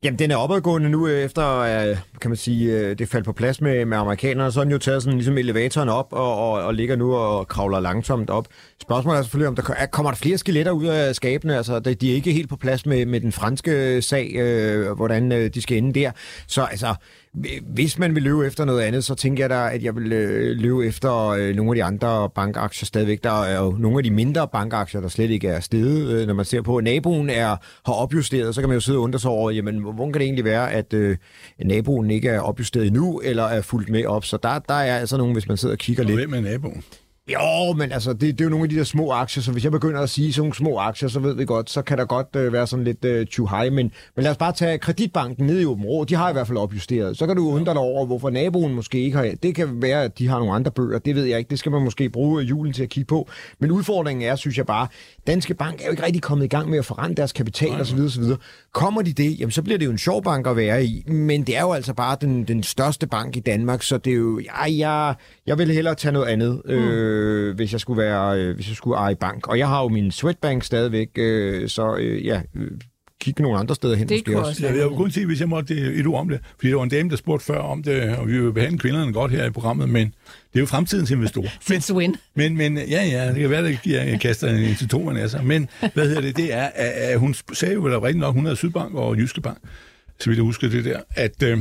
Jamen, 0.03 0.19
den 0.19 0.31
er 0.31 0.35
opadgående 0.35 0.89
nu, 0.89 1.07
øh, 1.07 1.23
efter, 1.23 1.59
øh, 1.59 1.97
kan 2.21 2.31
man 2.31 2.37
sige, 2.37 2.71
øh, 2.71 2.97
det 2.97 3.09
faldt 3.09 3.25
på 3.25 3.33
plads 3.33 3.61
med, 3.61 3.85
med 3.85 3.97
amerikanerne. 3.97 4.51
Så 4.51 4.59
er 4.59 4.63
den 4.63 4.71
jo 4.71 4.77
taget 4.77 5.03
sådan 5.03 5.17
ligesom 5.17 5.37
elevatoren 5.37 5.89
op, 5.89 6.07
og, 6.13 6.35
og, 6.35 6.51
og 6.51 6.73
ligger 6.73 6.95
nu 6.95 7.15
og 7.15 7.47
kravler 7.47 7.79
langsomt 7.79 8.29
op. 8.29 8.47
Spørgsmålet 8.81 9.17
er 9.17 9.23
selvfølgelig, 9.23 9.47
om 9.47 9.55
der 9.55 9.85
kommer 9.91 10.11
der 10.11 10.17
flere 10.17 10.37
skeletter 10.37 10.71
ud 10.71 10.85
af 10.85 11.15
skabene. 11.15 11.57
Altså, 11.57 11.79
de 11.79 11.95
de 11.95 12.11
er 12.11 12.15
ikke 12.15 12.31
helt 12.31 12.49
på 12.49 12.55
plads 12.55 12.85
med, 12.85 13.05
med 13.05 13.21
den 13.21 13.31
franske 13.31 14.01
sag, 14.01 14.35
øh, 14.35 14.91
hvordan 14.91 15.31
de 15.31 15.61
skal 15.61 15.77
ende 15.77 15.99
der. 15.99 16.11
Så 16.47 16.63
altså, 16.63 16.95
hvis 17.73 17.99
man 17.99 18.15
vil 18.15 18.23
løbe 18.23 18.47
efter 18.47 18.65
noget 18.65 18.81
andet, 18.81 19.03
så 19.03 19.15
tænker 19.15 19.43
jeg 19.43 19.49
da, 19.49 19.69
at 19.75 19.83
jeg 19.83 19.95
vil 19.95 20.11
øh, 20.13 20.57
løbe 20.57 20.85
efter 20.87 21.27
øh, 21.27 21.55
nogle 21.55 21.71
af 21.71 21.75
de 21.75 21.83
andre 21.83 22.29
bankaktier 22.29 22.85
stadigvæk. 22.85 23.23
Der 23.23 23.43
er 23.43 23.63
jo 23.63 23.75
nogle 23.79 23.97
af 23.97 24.03
de 24.03 24.11
mindre 24.11 24.47
bankaktier, 24.47 25.01
der 25.01 25.07
slet 25.07 25.29
ikke 25.29 25.47
er 25.47 25.59
steget. 25.59 26.11
Øh, 26.11 26.27
når 26.27 26.33
man 26.33 26.45
ser 26.45 26.61
på, 26.61 26.77
at 26.77 26.83
naboen 26.83 27.29
er, 27.29 27.55
har 27.85 27.93
opjusteret, 27.93 28.55
så 28.55 28.61
kan 28.61 28.69
man 28.69 28.75
jo 28.75 28.81
sidde 28.81 28.97
og 28.97 29.03
undre 29.03 29.19
sig 29.19 29.31
over, 29.31 29.51
jamen, 29.51 29.79
hvordan 29.79 30.13
kan 30.13 30.19
det 30.19 30.25
egentlig 30.25 30.45
være, 30.45 30.71
at 30.71 30.93
øh, 30.93 31.17
naboen 31.65 32.11
ikke 32.11 32.29
er 32.29 32.39
opjusteret 32.39 32.87
endnu, 32.87 33.19
eller 33.23 33.43
er 33.43 33.61
fuldt 33.61 33.89
med 33.89 34.05
op? 34.05 34.25
Så 34.25 34.37
der, 34.43 34.59
der 34.59 34.73
er 34.73 34.97
altså 34.99 35.17
nogle, 35.17 35.33
hvis 35.33 35.47
man 35.47 35.57
sidder 35.57 35.75
og 35.75 35.79
kigger 35.79 36.03
Og 36.03 36.09
lidt. 36.09 36.19
hvem 36.19 36.33
er 36.45 36.49
naboen? 36.51 36.83
Jo, 37.33 37.73
men 37.73 37.91
altså, 37.91 38.13
det, 38.13 38.21
det 38.21 38.41
er 38.41 38.45
jo 38.45 38.49
nogle 38.49 38.63
af 38.63 38.69
de 38.69 38.75
der 38.75 38.83
små 38.83 39.11
aktier, 39.11 39.43
så 39.43 39.51
hvis 39.51 39.63
jeg 39.63 39.71
begynder 39.71 40.01
at 40.01 40.09
sige 40.09 40.33
sådan 40.33 40.41
nogle 40.41 40.55
små 40.55 40.77
aktier, 40.77 41.09
så 41.09 41.19
ved 41.19 41.35
vi 41.35 41.45
godt, 41.45 41.69
så 41.69 41.81
kan 41.81 41.97
der 41.97 42.05
godt 42.05 42.27
øh, 42.35 42.53
være 42.53 42.67
sådan 42.67 42.85
lidt 42.85 43.05
øh, 43.05 43.27
too 43.27 43.47
high, 43.47 43.73
men, 43.73 43.91
men 44.15 44.23
lad 44.23 44.31
os 44.31 44.37
bare 44.37 44.51
tage 44.51 44.77
kreditbanken 44.77 45.45
ned 45.47 45.61
i 45.61 45.65
Åben 45.65 45.85
Rå, 45.85 46.03
de 46.03 46.15
har 46.15 46.29
i 46.29 46.33
hvert 46.33 46.47
fald 46.47 46.57
opjusteret. 46.57 47.17
Så 47.17 47.27
kan 47.27 47.35
du 47.35 47.49
undre 47.49 47.73
dig 47.73 47.81
over, 47.81 48.05
hvorfor 48.05 48.29
naboen 48.29 48.73
måske 48.73 48.99
ikke 48.99 49.17
har, 49.17 49.31
det 49.43 49.55
kan 49.55 49.81
være, 49.81 50.03
at 50.03 50.19
de 50.19 50.27
har 50.27 50.39
nogle 50.39 50.53
andre 50.53 50.71
bøger, 50.71 50.99
det 50.99 51.15
ved 51.15 51.23
jeg 51.23 51.37
ikke, 51.37 51.49
det 51.49 51.59
skal 51.59 51.71
man 51.71 51.81
måske 51.81 52.09
bruge 52.09 52.43
julen 52.43 52.73
til 52.73 52.83
at 52.83 52.89
kigge 52.89 53.07
på. 53.07 53.29
Men 53.59 53.71
udfordringen 53.71 54.29
er, 54.29 54.35
synes 54.35 54.57
jeg 54.57 54.65
bare, 54.65 54.87
Danske 55.27 55.53
Bank 55.53 55.81
er 55.81 55.85
jo 55.85 55.91
ikke 55.91 56.05
rigtig 56.05 56.21
kommet 56.21 56.45
i 56.45 56.47
gang 56.47 56.69
med 56.69 56.77
at 56.79 56.85
forrente 56.85 57.15
deres 57.15 57.31
kapital 57.31 57.81
osv. 57.81 57.99
osv. 57.99 58.23
Kommer 58.77 59.01
de 59.01 59.13
det, 59.13 59.39
jamen 59.39 59.51
så 59.51 59.61
bliver 59.61 59.77
det 59.77 59.85
jo 59.85 59.91
en 59.91 59.97
sjov 59.97 60.23
bank 60.23 60.47
at 60.47 60.55
være 60.55 60.85
i, 60.85 61.03
men 61.07 61.43
det 61.43 61.57
er 61.57 61.61
jo 61.61 61.71
altså 61.71 61.93
bare 61.93 62.17
den, 62.21 62.43
den 62.43 62.63
største 62.63 63.07
bank 63.07 63.35
i 63.35 63.39
Danmark, 63.39 63.83
så 63.83 63.97
det 63.97 64.13
er 64.13 64.17
jo, 64.17 64.39
ja, 64.39 64.77
jeg, 64.77 65.15
jeg 65.47 65.57
vil 65.57 65.71
hellere 65.71 65.95
tage 65.95 66.11
noget 66.11 66.27
andet, 66.27 66.61
mm. 66.65 66.71
øh, 66.71 67.55
hvis 67.55 67.71
jeg 67.71 67.79
skulle 67.79 68.01
være, 68.01 68.39
øh, 68.39 68.55
hvis 68.55 68.67
jeg 68.67 68.75
skulle 68.75 68.97
eje 68.97 69.15
bank. 69.15 69.47
Og 69.47 69.57
jeg 69.57 69.67
har 69.67 69.81
jo 69.81 69.87
min 69.87 70.11
Swedbank 70.11 70.63
stadigvæk, 70.63 71.09
øh, 71.15 71.69
så 71.69 71.95
øh, 71.95 72.25
ja, 72.25 72.41
øh, 72.55 72.71
kigge 73.21 73.41
nogle 73.41 73.59
andre 73.59 73.75
steder 73.75 73.95
hen 73.95 74.09
Det 74.09 74.17
måske 74.27 74.39
også. 74.39 74.49
også 74.49 74.63
Ja, 74.63 74.73
jeg 74.79 74.89
vil 74.89 74.97
kun 74.97 75.11
sige, 75.11 75.25
hvis 75.25 75.39
jeg 75.39 75.49
måtte 75.49 75.75
det, 75.75 75.99
et 75.99 76.07
ord 76.07 76.19
om 76.19 76.29
det, 76.29 76.39
fordi 76.55 76.69
der 76.69 76.75
var 76.75 76.83
en 76.83 76.89
dame, 76.89 77.09
der 77.09 77.15
spurgte 77.15 77.45
før 77.45 77.59
om 77.59 77.83
det, 77.83 78.17
og 78.17 78.27
vi 78.27 78.41
vil 78.41 78.53
behandle 78.53 78.79
kvinderne 78.79 79.13
godt 79.13 79.31
her 79.31 79.45
i 79.45 79.49
programmet, 79.49 79.89
men 79.89 80.07
det 80.07 80.55
er 80.55 80.59
jo 80.59 80.65
fremtidens 80.65 81.11
investorer. 81.11 81.49
since 81.67 81.93
when? 81.93 82.15
Men, 82.35 82.57
men 82.57 82.77
ja, 82.77 83.05
ja, 83.05 83.27
det 83.27 83.39
kan 83.39 83.49
være, 83.49 83.67
at 83.67 83.85
jeg 83.85 84.19
kaster 84.21 84.47
en 84.47 84.75
til 84.75 84.89
to 84.89 85.09
af 85.09 85.29
sig. 85.29 85.45
Men 85.45 85.69
hvad 85.93 86.07
hedder 86.07 86.21
det, 86.21 86.37
det 86.37 86.53
er, 86.53 86.65
at, 86.75 86.91
at 86.91 87.19
hun 87.19 87.35
sagde 87.53 87.73
jo 87.73 87.81
vel 87.81 87.99
rigtig 87.99 88.19
nok, 88.19 88.35
hun 88.35 88.45
havde 88.45 88.55
Sydbank 88.55 88.95
og 88.95 89.17
Jyske 89.17 89.41
Bank, 89.41 89.57
så 90.19 90.29
vidt 90.29 90.37
jeg 90.37 90.43
husker 90.43 90.69
det 90.69 90.85
der, 90.85 90.99
at, 91.15 91.43
øh, 91.43 91.59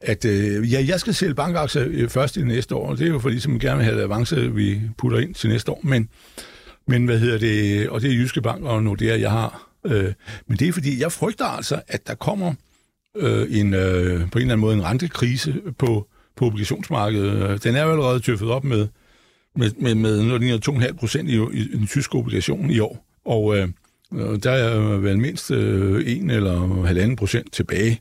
at 0.00 0.24
øh, 0.24 0.72
ja, 0.72 0.84
jeg 0.88 1.00
skal 1.00 1.14
sælge 1.14 1.34
bankaktier 1.34 1.84
øh, 1.86 2.08
først 2.08 2.36
i 2.36 2.42
næste 2.42 2.74
år, 2.74 2.88
og 2.88 2.98
det 2.98 3.06
er 3.06 3.10
jo 3.10 3.18
fordi, 3.18 3.40
som 3.40 3.54
vi 3.54 3.58
gerne 3.58 3.76
vil 3.76 3.84
have 3.84 4.02
avance, 4.02 4.54
vi 4.54 4.80
putter 4.98 5.18
ind 5.18 5.34
til 5.34 5.50
næste 5.50 5.72
år, 5.72 5.80
men, 5.82 6.08
men 6.86 7.04
hvad 7.04 7.18
hedder 7.18 7.38
det, 7.38 7.88
og 7.88 8.02
det 8.02 8.10
er 8.10 8.14
Jyske 8.14 8.42
Bank 8.42 8.64
og 8.64 8.82
Nordea, 8.82 9.20
jeg 9.20 9.30
har. 9.30 9.67
Øh, 9.88 10.12
men 10.46 10.58
det 10.58 10.68
er 10.68 10.72
fordi, 10.72 11.00
jeg 11.00 11.12
frygter 11.12 11.44
altså, 11.44 11.80
at 11.88 12.06
der 12.06 12.14
kommer 12.14 12.54
øh, 13.16 13.58
en, 13.58 13.74
øh, 13.74 14.30
på 14.30 14.38
en 14.38 14.42
eller 14.42 14.54
anden 14.54 14.58
måde 14.58 14.74
en 14.74 14.84
rentekrise 14.84 15.54
på, 15.78 16.06
på 16.36 16.46
obligationsmarkedet. 16.46 17.64
Den 17.64 17.76
er 17.76 17.84
jo 17.84 17.90
allerede 17.92 18.20
tøffet 18.20 18.50
op 18.50 18.64
med, 18.64 18.88
med, 19.56 19.70
med, 19.78 19.94
med 19.94 20.22
noget, 20.22 20.40
ligner 20.40 20.58
2,5 20.88 20.92
procent 20.92 21.28
i, 21.28 21.34
i, 21.52 21.76
den 21.76 21.86
tyske 21.86 22.14
obligation 22.14 22.70
i 22.70 22.78
år. 22.78 23.04
Og 23.24 23.58
øh, 23.58 23.68
øh, 24.14 24.42
der 24.42 24.50
er 24.50 24.78
vel 24.78 25.18
mindst 25.18 25.50
øh, 25.50 26.00
1 26.06 26.30
eller 26.30 26.84
halvanden 26.84 27.16
procent 27.16 27.52
tilbage. 27.52 28.00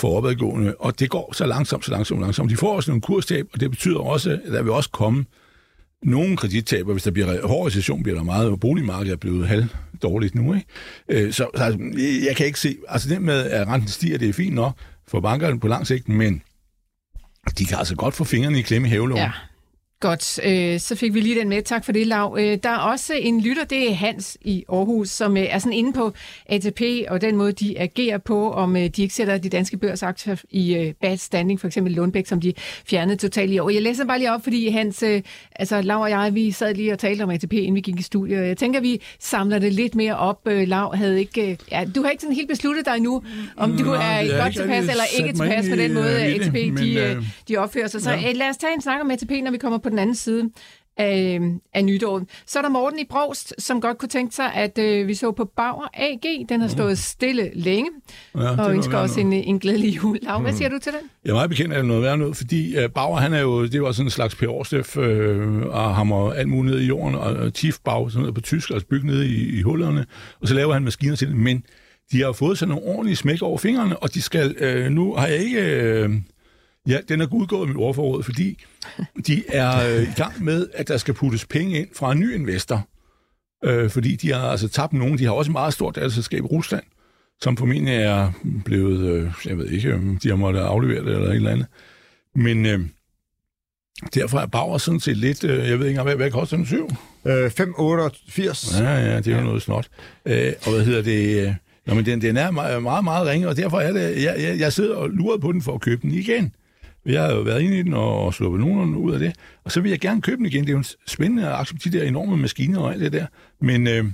for 0.00 0.16
opadgående, 0.16 0.74
og 0.78 1.00
det 1.00 1.10
går 1.10 1.34
så 1.34 1.46
langsomt, 1.46 1.84
så 1.84 1.90
langsomt, 1.90 2.20
langsomt. 2.20 2.50
De 2.50 2.56
får 2.56 2.76
også 2.76 2.90
nogle 2.90 3.00
kurstab, 3.00 3.46
og 3.52 3.60
det 3.60 3.70
betyder 3.70 3.98
også, 3.98 4.30
at 4.30 4.52
der 4.52 4.62
vil 4.62 4.72
også 4.72 4.90
komme 4.90 5.24
nogle 6.02 6.36
kredittaber, 6.36 6.92
hvis 6.92 7.02
der 7.02 7.10
bliver 7.10 7.46
hård 7.46 7.66
recession, 7.66 8.02
bliver 8.02 8.16
der 8.18 8.24
meget, 8.24 8.48
og 8.48 8.60
boligmarkedet 8.60 9.12
er 9.12 9.16
blevet 9.16 9.48
halv 9.48 9.66
dårligt 10.02 10.34
nu. 10.34 10.54
Ikke? 10.54 10.66
Øh, 11.08 11.32
så, 11.32 11.46
så 11.56 11.62
altså, 11.62 11.80
jeg 12.26 12.36
kan 12.36 12.46
ikke 12.46 12.60
se, 12.60 12.76
altså 12.88 13.08
det 13.08 13.22
med, 13.22 13.44
at 13.50 13.68
renten 13.68 13.88
stiger, 13.88 14.18
det 14.18 14.28
er 14.28 14.32
fint 14.32 14.54
nok 14.54 14.72
for 15.08 15.20
bankerne 15.20 15.60
på 15.60 15.68
lang 15.68 15.86
sigt, 15.86 16.08
men 16.08 16.42
de 17.58 17.64
kan 17.64 17.78
altså 17.78 17.96
godt 17.96 18.14
få 18.14 18.24
fingrene 18.24 18.58
i 18.58 18.62
klemme 18.62 18.88
i 18.88 18.90
hævlån. 18.90 19.18
Ja. 19.18 19.30
Godt, 20.00 20.40
øh, 20.44 20.80
så 20.80 20.94
fik 20.94 21.14
vi 21.14 21.20
lige 21.20 21.40
den 21.40 21.48
med. 21.48 21.62
Tak 21.62 21.84
for 21.84 21.92
det, 21.92 22.06
Lav. 22.06 22.36
Øh, 22.40 22.58
der 22.62 22.68
er 22.68 22.78
også 22.78 23.14
en 23.14 23.40
lytter, 23.40 23.64
det 23.64 23.90
er 23.90 23.94
Hans 23.94 24.38
i 24.40 24.64
Aarhus, 24.68 25.08
som 25.08 25.36
øh, 25.36 25.42
er 25.42 25.58
sådan 25.58 25.72
inde 25.72 25.92
på 25.92 26.12
ATP 26.46 26.82
og 27.08 27.20
den 27.20 27.36
måde, 27.36 27.52
de 27.52 27.78
agerer 27.78 28.18
på, 28.18 28.52
om 28.52 28.76
øh, 28.76 28.82
de 28.82 29.02
ikke 29.02 29.14
sætter 29.14 29.38
de 29.38 29.48
danske 29.48 29.76
børsaktier 29.76 30.36
i 30.50 30.74
øh, 30.74 30.94
bad 31.00 31.16
standing, 31.16 31.60
for 31.60 31.66
eksempel 31.66 31.92
Lundbæk, 31.92 32.26
som 32.26 32.40
de 32.40 32.52
fjernede 32.86 33.16
totalt 33.16 33.52
i 33.52 33.58
år. 33.58 33.70
Jeg 33.70 33.82
læser 33.82 34.04
bare 34.04 34.18
lige 34.18 34.32
op, 34.32 34.42
fordi 34.42 34.68
Hans, 34.68 35.02
øh, 35.02 35.22
altså 35.56 35.82
Lav 35.82 36.00
og 36.00 36.10
jeg, 36.10 36.34
vi 36.34 36.50
sad 36.50 36.74
lige 36.74 36.92
og 36.92 36.98
talte 36.98 37.22
om 37.22 37.30
ATP, 37.30 37.52
inden 37.52 37.74
vi 37.74 37.80
gik 37.80 38.00
i 38.00 38.02
studiet. 38.02 38.46
Jeg 38.46 38.56
tænker, 38.56 38.80
vi 38.80 39.02
samler 39.20 39.58
det 39.58 39.72
lidt 39.72 39.94
mere 39.94 40.16
op. 40.16 40.40
Øh, 40.46 40.68
Lav 40.68 40.96
havde 40.96 41.18
ikke, 41.18 41.50
øh, 41.50 41.56
ja, 41.70 41.84
du 41.94 42.02
har 42.02 42.10
ikke 42.10 42.20
sådan 42.20 42.36
helt 42.36 42.48
besluttet 42.48 42.86
dig 42.86 43.00
nu, 43.00 43.22
om 43.56 43.76
du 43.76 43.84
Nej, 43.84 44.26
er 44.26 44.42
godt 44.42 44.52
tilpas 44.54 44.88
eller 44.88 45.04
ikke 45.18 45.32
tilpas 45.32 45.68
med 45.68 45.76
den 45.76 45.94
måde, 45.94 46.30
i 46.30 46.38
det, 46.38 46.44
ATP 46.44 46.54
men, 46.54 46.76
de, 46.76 46.94
øh, 46.94 47.24
de 47.48 47.56
opfører 47.56 47.86
sig. 47.86 48.02
Så 48.02 48.10
ja. 48.10 48.30
øh, 48.30 48.36
lad 48.36 48.48
os 48.48 48.56
tage 48.56 48.74
en 48.74 48.80
snak 48.80 49.00
om 49.00 49.10
ATP, 49.10 49.30
når 49.30 49.50
vi 49.50 49.58
kommer 49.58 49.78
på 49.78 49.87
den 49.88 49.98
anden 49.98 50.16
side 50.16 50.50
af, 50.98 51.40
af 51.74 51.84
nytåret. 51.84 52.24
Så 52.46 52.58
er 52.58 52.62
der 52.62 52.68
Morten 52.68 52.98
i 52.98 53.04
Brost, 53.10 53.54
som 53.58 53.80
godt 53.80 53.98
kunne 53.98 54.08
tænke 54.08 54.34
sig, 54.34 54.54
at 54.54 54.78
øh, 54.78 55.08
vi 55.08 55.14
så 55.14 55.32
på 55.32 55.44
Bauer 55.56 55.88
AG. 55.94 56.48
Den 56.48 56.60
har 56.60 56.68
stået 56.68 56.98
stille 56.98 57.50
længe, 57.54 57.90
Ja, 58.34 58.62
og 58.62 58.74
ønsker 58.74 58.98
også 58.98 59.20
en, 59.20 59.32
en 59.32 59.58
glædelig 59.58 59.96
jul. 59.96 60.18
Lav, 60.22 60.40
hvad 60.40 60.52
siger 60.52 60.68
du 60.68 60.78
til 60.78 60.92
den? 60.92 61.00
Jeg 61.24 61.30
er 61.30 61.34
meget 61.34 61.50
bekendt 61.50 61.72
af 61.72 61.78
det 61.78 61.86
noget 61.86 62.02
værd 62.02 62.18
noget, 62.18 62.36
fordi 62.36 62.84
uh, 62.84 62.90
Bauer, 62.90 63.18
han 63.18 63.32
er 63.32 63.40
jo, 63.40 63.66
det 63.66 63.82
var 63.82 63.92
sådan 63.92 64.06
en 64.06 64.10
slags 64.10 64.34
Per 64.34 64.48
Aarsteff, 64.48 64.96
øh, 64.96 65.66
og 65.66 65.94
hammer 65.94 66.32
alt 66.32 66.48
muligt 66.48 66.74
ned 66.74 66.82
i 66.82 66.86
jorden, 66.86 67.14
og, 67.14 67.54
Tiefbau, 67.54 68.08
sådan 68.08 68.20
noget 68.20 68.34
på 68.34 68.40
tysk, 68.40 68.70
altså 68.70 68.86
bygge 68.86 69.06
nede 69.06 69.26
i, 69.28 69.58
i 69.58 69.62
hullerne, 69.62 70.06
og 70.40 70.48
så 70.48 70.54
laver 70.54 70.72
han 70.72 70.82
maskiner 70.82 71.16
til 71.16 71.28
det, 71.28 71.36
men 71.36 71.64
de 72.12 72.22
har 72.22 72.32
fået 72.32 72.58
sådan 72.58 72.74
nogle 72.74 72.86
ordentlige 72.86 73.16
smæk 73.16 73.42
over 73.42 73.58
fingrene, 73.58 73.98
og 73.98 74.14
de 74.14 74.22
skal, 74.22 74.56
øh, 74.58 74.90
nu 74.90 75.14
har 75.14 75.26
jeg 75.26 75.38
ikke, 75.38 75.60
øh, 75.60 76.10
ja, 76.88 76.98
den 77.08 77.20
er 77.20 77.26
udgået 77.32 77.68
mit 77.68 77.76
ordforråd, 77.76 78.22
fordi 78.22 78.64
de 79.26 79.42
er 79.48 79.96
øh, 79.96 80.02
i 80.02 80.12
gang 80.16 80.44
med, 80.44 80.68
at 80.74 80.88
der 80.88 80.96
skal 80.96 81.14
puttes 81.14 81.46
penge 81.46 81.78
ind 81.78 81.88
fra 81.96 82.12
en 82.12 82.20
ny 82.20 82.34
investor, 82.34 82.88
øh, 83.64 83.90
fordi 83.90 84.16
de 84.16 84.32
har 84.32 84.48
altså 84.48 84.68
tabt 84.68 84.92
nogen, 84.92 85.18
de 85.18 85.24
har 85.24 85.32
også 85.32 85.50
et 85.50 85.52
meget 85.52 85.74
stort 85.74 85.94
datterselskab 85.94 86.38
i 86.38 86.46
Rusland, 86.46 86.84
som 87.40 87.56
formentlig 87.56 87.94
er 87.94 88.32
blevet, 88.64 89.08
øh, 89.10 89.32
jeg 89.44 89.58
ved 89.58 89.66
ikke, 89.66 89.94
om 89.94 90.18
de 90.22 90.28
har 90.28 90.36
måttet 90.36 90.60
aflevere 90.60 91.04
det 91.04 91.12
eller 91.12 91.28
et 91.28 91.36
eller 91.36 91.50
andet. 91.50 91.66
Men 92.34 92.66
øh, 92.66 92.80
derfor 94.14 94.38
er 94.38 94.46
Bauer 94.46 94.78
sådan 94.78 95.00
set 95.00 95.16
lidt, 95.16 95.44
øh, 95.44 95.50
jeg 95.50 95.78
ved 95.78 95.86
ikke 95.86 95.88
engang, 95.88 96.08
hvad, 96.08 96.16
hvad 96.16 96.30
koster 96.30 96.56
den 96.56 96.66
syv? 96.66 96.90
Øh, 97.26 97.50
588. 97.50 98.80
Ja, 98.80 98.90
ja, 98.90 99.16
det 99.16 99.32
er 99.32 99.38
jo 99.38 99.44
noget 99.44 99.62
snot. 99.62 99.88
Øh, 100.26 100.52
og 100.66 100.72
hvad 100.72 100.84
hedder 100.84 101.02
det? 101.02 101.46
Øh, 101.46 101.54
Nå, 101.86 101.94
men 101.94 102.06
den, 102.06 102.22
den 102.22 102.36
er 102.36 102.50
meget, 102.50 102.82
meget, 102.82 103.04
meget 103.04 103.26
ringe, 103.26 103.48
og 103.48 103.56
derfor 103.56 103.80
er 103.80 103.92
det, 103.92 104.22
jeg, 104.22 104.36
jeg, 104.38 104.58
jeg 104.58 104.72
sidder 104.72 104.96
og 104.96 105.10
lurer 105.10 105.38
på 105.38 105.52
den 105.52 105.62
for 105.62 105.74
at 105.74 105.80
købe 105.80 106.02
den 106.02 106.10
igen. 106.10 106.54
Jeg 107.06 107.22
har 107.22 107.34
jo 107.34 107.40
været 107.40 107.62
inde 107.62 107.78
i 107.78 107.82
den 107.82 107.94
og, 107.94 108.24
og 108.24 108.34
sluppet 108.34 108.60
nogen 108.60 108.94
ud 108.94 109.12
af 109.12 109.18
det, 109.18 109.32
og 109.64 109.72
så 109.72 109.80
vil 109.80 109.90
jeg 109.90 110.00
gerne 110.00 110.22
købe 110.22 110.36
den 110.36 110.46
igen. 110.46 110.62
Det 110.62 110.68
er 110.68 110.72
jo 110.72 110.78
en 110.78 110.84
spændende 111.06 111.48
aktie, 111.48 111.78
de 111.84 111.98
der 111.98 112.04
enorme 112.04 112.36
maskiner 112.36 112.80
og 112.80 112.92
alt 112.92 113.00
det 113.00 113.12
der. 113.12 113.26
Men, 113.60 113.86
øh, 113.86 114.04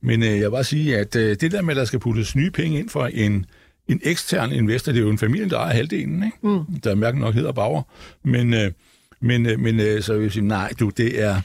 men 0.00 0.22
øh, 0.22 0.28
jeg 0.28 0.40
vil 0.40 0.50
bare 0.50 0.64
sige, 0.64 0.98
at 0.98 1.16
øh, 1.16 1.36
det 1.40 1.52
der 1.52 1.62
med, 1.62 1.70
at 1.70 1.76
der 1.76 1.84
skal 1.84 1.98
puttes 1.98 2.36
nye 2.36 2.50
penge 2.50 2.78
ind 2.78 2.88
for 2.88 3.06
en, 3.06 3.46
en 3.88 4.00
ekstern 4.02 4.52
investor, 4.52 4.92
det 4.92 4.98
er 4.98 5.04
jo 5.04 5.10
en 5.10 5.18
familie, 5.18 5.48
der 5.50 5.58
ejer 5.58 5.74
halvdelen, 5.74 6.22
ikke? 6.24 6.38
Mm. 6.42 6.80
der 6.80 6.94
mærken 6.94 7.20
nok 7.20 7.34
hedder 7.34 7.52
Bauer. 7.52 7.82
Men, 8.24 8.54
øh, 8.54 8.72
men, 9.20 9.46
øh, 9.46 9.60
men 9.60 9.80
øh, 9.80 10.02
så 10.02 10.14
vil 10.14 10.22
jeg 10.22 10.32
sige, 10.32 10.46
nej, 10.46 10.72
du, 10.80 10.90
det 10.90 11.22
er, 11.22 11.40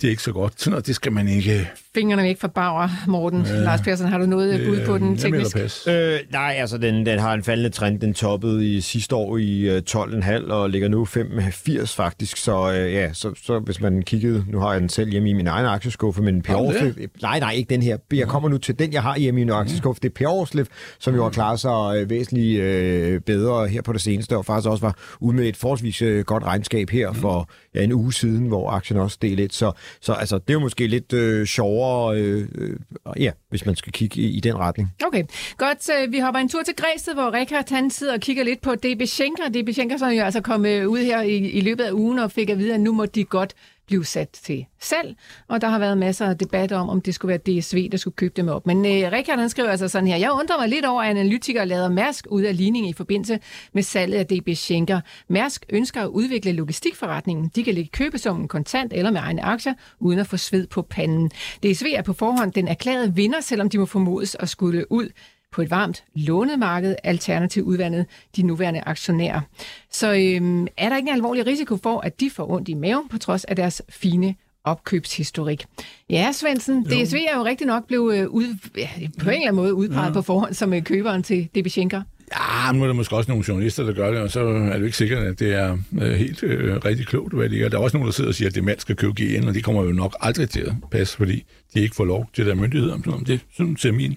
det 0.00 0.06
er 0.06 0.10
ikke 0.10 0.22
så 0.22 0.32
godt. 0.32 0.60
Sådan 0.60 0.70
noget, 0.70 0.86
det 0.86 0.94
skal 0.94 1.12
man 1.12 1.28
ikke... 1.28 1.70
Fingrene 1.94 2.22
væk 2.22 2.40
fra 2.40 2.48
Bauer, 2.48 2.88
Morten. 3.06 3.40
Øh, 3.40 3.62
Lars 3.62 3.80
Persson, 3.80 4.08
har 4.08 4.18
du 4.18 4.26
noget 4.26 4.66
bud 4.66 4.86
på 4.86 4.98
den 4.98 5.16
teknisk? 5.16 5.56
Øh, 5.88 6.18
nej, 6.32 6.56
altså 6.58 6.78
den, 6.78 7.06
den 7.06 7.18
har 7.18 7.34
en 7.34 7.42
faldende 7.42 7.70
trend. 7.70 8.00
Den 8.00 8.14
toppede 8.14 8.74
i 8.74 8.80
sidste 8.80 9.16
år 9.16 9.36
i 9.36 9.60
øh, 9.60 9.82
12,5 9.90 10.52
og 10.52 10.70
ligger 10.70 10.88
nu 10.88 11.04
85 11.04 11.94
faktisk. 11.94 12.36
Så 12.36 12.72
øh, 12.72 12.92
ja, 12.92 13.12
så, 13.12 13.32
så 13.42 13.58
hvis 13.58 13.80
man 13.80 14.02
kiggede, 14.02 14.44
nu 14.48 14.58
har 14.58 14.72
jeg 14.72 14.80
den 14.80 14.88
selv 14.88 15.10
hjemme 15.10 15.30
i 15.30 15.32
min 15.32 15.46
egen 15.46 15.66
aktieskuffe, 15.66 16.22
men 16.22 16.42
Per? 16.42 16.56
Aarslef, 16.56 16.96
nej, 17.22 17.40
nej, 17.40 17.52
ikke 17.52 17.70
den 17.70 17.82
her. 17.82 17.96
Jeg 18.12 18.28
kommer 18.28 18.48
nu 18.48 18.58
til 18.58 18.78
den, 18.78 18.92
jeg 18.92 19.02
har 19.02 19.18
hjemme 19.18 19.40
i 19.40 19.44
min 19.44 19.52
aktieskuffe. 19.52 20.00
Det 20.02 20.08
er 20.08 20.14
Per 20.14 20.28
Aarslef, 20.28 20.66
som 20.98 21.14
jo 21.14 21.22
har 21.22 21.30
klaret 21.30 21.60
sig 21.60 21.96
øh, 21.96 22.10
væsentligt 22.10 22.60
øh, 22.60 23.20
bedre 23.20 23.68
her 23.68 23.82
på 23.82 23.92
det 23.92 24.00
seneste, 24.00 24.36
og 24.36 24.44
faktisk 24.44 24.68
også 24.68 24.86
var 24.86 24.96
ude 25.20 25.36
med 25.36 25.46
et 25.46 25.56
forholdsvis 25.56 26.02
øh, 26.02 26.24
godt 26.24 26.42
regnskab 26.44 26.90
her 26.90 27.12
for 27.12 27.48
ja, 27.74 27.82
en 27.82 27.92
uge 27.92 28.12
siden, 28.12 28.46
hvor 28.46 28.70
aktien 28.70 29.00
også 29.00 29.14
steg 29.14 29.36
lidt. 29.36 29.54
Så, 29.54 29.72
så 30.00 30.12
altså, 30.12 30.38
det 30.38 30.50
er 30.50 30.54
jo 30.54 30.60
måske 30.60 30.86
lidt 30.86 31.12
øh, 31.12 31.46
sjovere, 31.46 31.83
øh, 32.16 32.48
øh, 32.54 32.76
ja, 33.20 33.30
hvis 33.50 33.66
man 33.66 33.76
skal 33.76 33.92
kigge 33.92 34.20
i, 34.20 34.36
i 34.36 34.40
den 34.40 34.58
retning. 34.58 34.92
Okay, 35.06 35.24
godt. 35.56 35.90
Øh, 36.02 36.12
vi 36.12 36.18
hopper 36.18 36.40
en 36.40 36.48
tur 36.48 36.62
til 36.62 36.74
Græsted, 36.76 37.14
hvor 37.14 37.32
Rikard 37.32 37.70
han 37.70 37.90
sidder 37.90 38.12
og 38.12 38.20
kigger 38.20 38.44
lidt 38.44 38.62
på 38.62 38.74
DB 38.74 39.02
Schenker. 39.06 39.48
DB 39.48 39.68
Schenker, 39.72 39.96
som 39.96 40.08
jo 40.08 40.22
altså 40.22 40.40
kom 40.40 40.66
øh, 40.66 40.88
ud 40.88 40.98
her 40.98 41.22
i, 41.22 41.36
i 41.36 41.60
løbet 41.60 41.84
af 41.84 41.92
ugen 41.92 42.18
og 42.18 42.32
fik 42.32 42.50
at 42.50 42.58
vide, 42.58 42.74
at 42.74 42.80
nu 42.80 42.92
må 42.92 43.06
de 43.06 43.24
godt 43.24 43.54
blive 43.86 44.04
sat 44.04 44.28
til 44.28 44.66
salg. 44.80 45.16
Og 45.48 45.60
der 45.60 45.68
har 45.68 45.78
været 45.78 45.98
masser 45.98 46.26
af 46.26 46.38
debat 46.38 46.72
om, 46.72 46.88
om 46.88 47.00
det 47.00 47.14
skulle 47.14 47.40
være 47.46 47.58
DSV, 47.60 47.90
der 47.90 47.98
skulle 47.98 48.14
købe 48.14 48.34
dem 48.36 48.48
op. 48.48 48.66
Men 48.66 48.84
øh, 48.84 49.12
Richard 49.12 49.38
han 49.38 49.48
skriver 49.48 49.70
altså 49.70 49.88
sådan 49.88 50.08
her, 50.08 50.16
jeg 50.16 50.32
undrer 50.32 50.58
mig 50.58 50.68
lidt 50.68 50.84
over, 50.84 51.02
at 51.02 51.10
analytikere 51.10 51.66
lader 51.66 51.88
Mærsk 51.88 52.26
ud 52.30 52.42
af 52.42 52.56
ligningen 52.56 52.90
i 52.90 52.92
forbindelse 52.92 53.38
med 53.72 53.82
salget 53.82 54.18
af 54.18 54.26
DB 54.26 54.48
Schenker. 54.54 55.00
Mærsk 55.28 55.66
ønsker 55.68 56.02
at 56.02 56.08
udvikle 56.08 56.52
logistikforretningen. 56.52 57.50
De 57.54 57.64
kan 57.64 57.74
lægge 57.74 57.90
købesummen 57.90 58.48
kontant 58.48 58.92
eller 58.92 59.10
med 59.10 59.20
egne 59.20 59.42
aktier, 59.42 59.74
uden 60.00 60.18
at 60.18 60.26
få 60.26 60.36
sved 60.36 60.66
på 60.66 60.82
panden. 60.82 61.30
DSV 61.62 61.86
er 61.94 62.02
på 62.02 62.12
forhånd 62.12 62.52
den 62.52 62.68
erklærede 62.68 63.14
vinder, 63.14 63.40
selvom 63.40 63.68
de 63.68 63.78
må 63.78 63.86
formodes 63.86 64.36
at 64.40 64.48
skulle 64.48 64.92
ud 64.92 65.08
på 65.54 65.62
et 65.62 65.70
varmt 65.70 66.04
lånemarked, 66.14 66.94
alternativt 67.04 67.66
udvandet 67.66 68.06
de 68.36 68.42
nuværende 68.42 68.80
aktionærer. 68.86 69.40
Så 69.90 70.12
øhm, 70.12 70.66
er 70.76 70.88
der 70.88 70.96
ikke 70.96 71.08
en 71.08 71.14
alvorlig 71.14 71.46
risiko 71.46 71.76
for, 71.82 72.00
at 72.00 72.20
de 72.20 72.30
får 72.30 72.50
ondt 72.50 72.68
i 72.68 72.74
maven, 72.74 73.08
på 73.08 73.18
trods 73.18 73.44
af 73.44 73.56
deres 73.56 73.82
fine 73.88 74.34
opkøbshistorik. 74.64 75.64
Ja, 76.10 76.32
Svendsen, 76.32 76.84
DSV 76.84 77.16
er 77.32 77.38
jo 77.38 77.44
rigtig 77.44 77.66
nok 77.66 77.86
blevet 77.86 78.18
øh, 78.18 78.28
ud, 78.28 78.56
ja, 78.76 78.88
på 78.96 79.30
en 79.30 79.34
eller 79.34 79.42
anden 79.42 79.54
måde 79.54 79.74
udpeget 79.74 80.08
ja. 80.08 80.12
på 80.12 80.22
forhånd 80.22 80.54
som 80.54 80.74
øh, 80.74 80.82
køberen 80.82 81.22
til 81.22 81.48
DB 81.54 81.68
Schenker. 81.68 82.02
Ja, 82.32 82.72
nu 82.72 82.82
er 82.82 82.86
der 82.86 82.94
måske 82.94 83.16
også 83.16 83.30
nogle 83.30 83.44
journalister, 83.48 83.84
der 83.84 83.92
gør 83.92 84.10
det, 84.10 84.20
og 84.20 84.30
så 84.30 84.40
er 84.40 84.72
det 84.72 84.78
jo 84.78 84.84
ikke 84.84 84.96
sikkert, 84.96 85.22
at 85.22 85.38
det 85.38 85.54
er 85.54 85.78
øh, 86.02 86.12
helt 86.12 86.42
øh, 86.42 86.76
rigtig 86.84 87.06
klogt, 87.06 87.34
hvad 87.34 87.48
de 87.48 87.64
er. 87.64 87.68
Der 87.68 87.78
er 87.78 87.82
også 87.82 87.96
nogen, 87.96 88.06
der 88.06 88.12
sidder 88.12 88.30
og 88.30 88.34
siger, 88.34 88.48
at 88.48 88.54
det 88.54 88.64
mand 88.64 88.78
skal 88.78 88.96
købe 88.96 89.12
GN, 89.22 89.48
og 89.48 89.54
det 89.54 89.64
kommer 89.64 89.82
jo 89.82 89.92
nok 89.92 90.16
aldrig 90.20 90.50
til 90.50 90.60
at 90.60 90.72
passe, 90.90 91.16
fordi 91.16 91.44
de 91.74 91.80
ikke 91.80 91.94
får 91.94 92.04
lov 92.04 92.30
til 92.34 92.46
der 92.46 92.54
myndigheder 92.54 92.94
om 92.94 93.00
sådan 93.00 93.10
noget. 93.10 93.26
Det 93.26 93.40
sådan 93.56 93.76
ser 93.76 93.92
min 93.92 94.16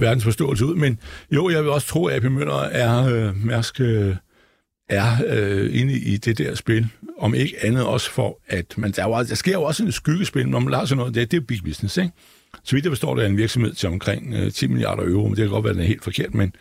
verdensforståelse 0.00 0.66
ud. 0.66 0.74
Men 0.74 0.98
jo, 1.30 1.50
jeg 1.50 1.62
vil 1.62 1.70
også 1.70 1.86
tro, 1.86 2.06
at 2.06 2.16
AP 2.16 2.24
Møller 2.32 2.60
er 2.60 3.06
øh, 3.06 3.46
Mærsk 3.46 3.80
øh, 3.80 4.16
er 4.88 5.16
øh, 5.26 5.80
inde 5.80 5.92
i 5.92 6.16
det 6.16 6.38
der 6.38 6.54
spil, 6.54 6.86
om 7.18 7.34
ikke 7.34 7.56
andet 7.62 7.86
også 7.86 8.10
for, 8.10 8.40
at 8.48 8.78
man, 8.78 8.90
der, 8.90 9.02
er 9.02 9.08
jo, 9.08 9.24
der 9.28 9.34
sker 9.34 9.52
jo 9.52 9.62
også 9.62 9.84
en 9.84 9.92
skyggespil, 9.92 10.48
når 10.48 10.58
man 10.58 10.70
lader 10.70 10.84
sådan 10.84 10.98
noget, 10.98 11.14
det, 11.14 11.30
det 11.30 11.36
er 11.36 11.40
big 11.40 11.60
business, 11.64 11.96
ikke? 11.96 12.12
Så 12.64 12.76
vidt 12.76 12.84
jeg 12.84 12.90
forstår, 12.90 13.14
det 13.14 13.24
er 13.24 13.28
en 13.28 13.36
virksomhed 13.36 13.74
til 13.74 13.88
omkring 13.88 14.34
øh, 14.34 14.52
10 14.52 14.66
milliarder 14.66 15.02
euro, 15.02 15.28
men 15.28 15.36
det 15.36 15.42
kan 15.42 15.50
godt 15.50 15.64
være, 15.64 15.70
at 15.70 15.76
den 15.76 15.82
er 15.82 15.88
helt 15.88 16.04
forkert, 16.04 16.34
men 16.34 16.54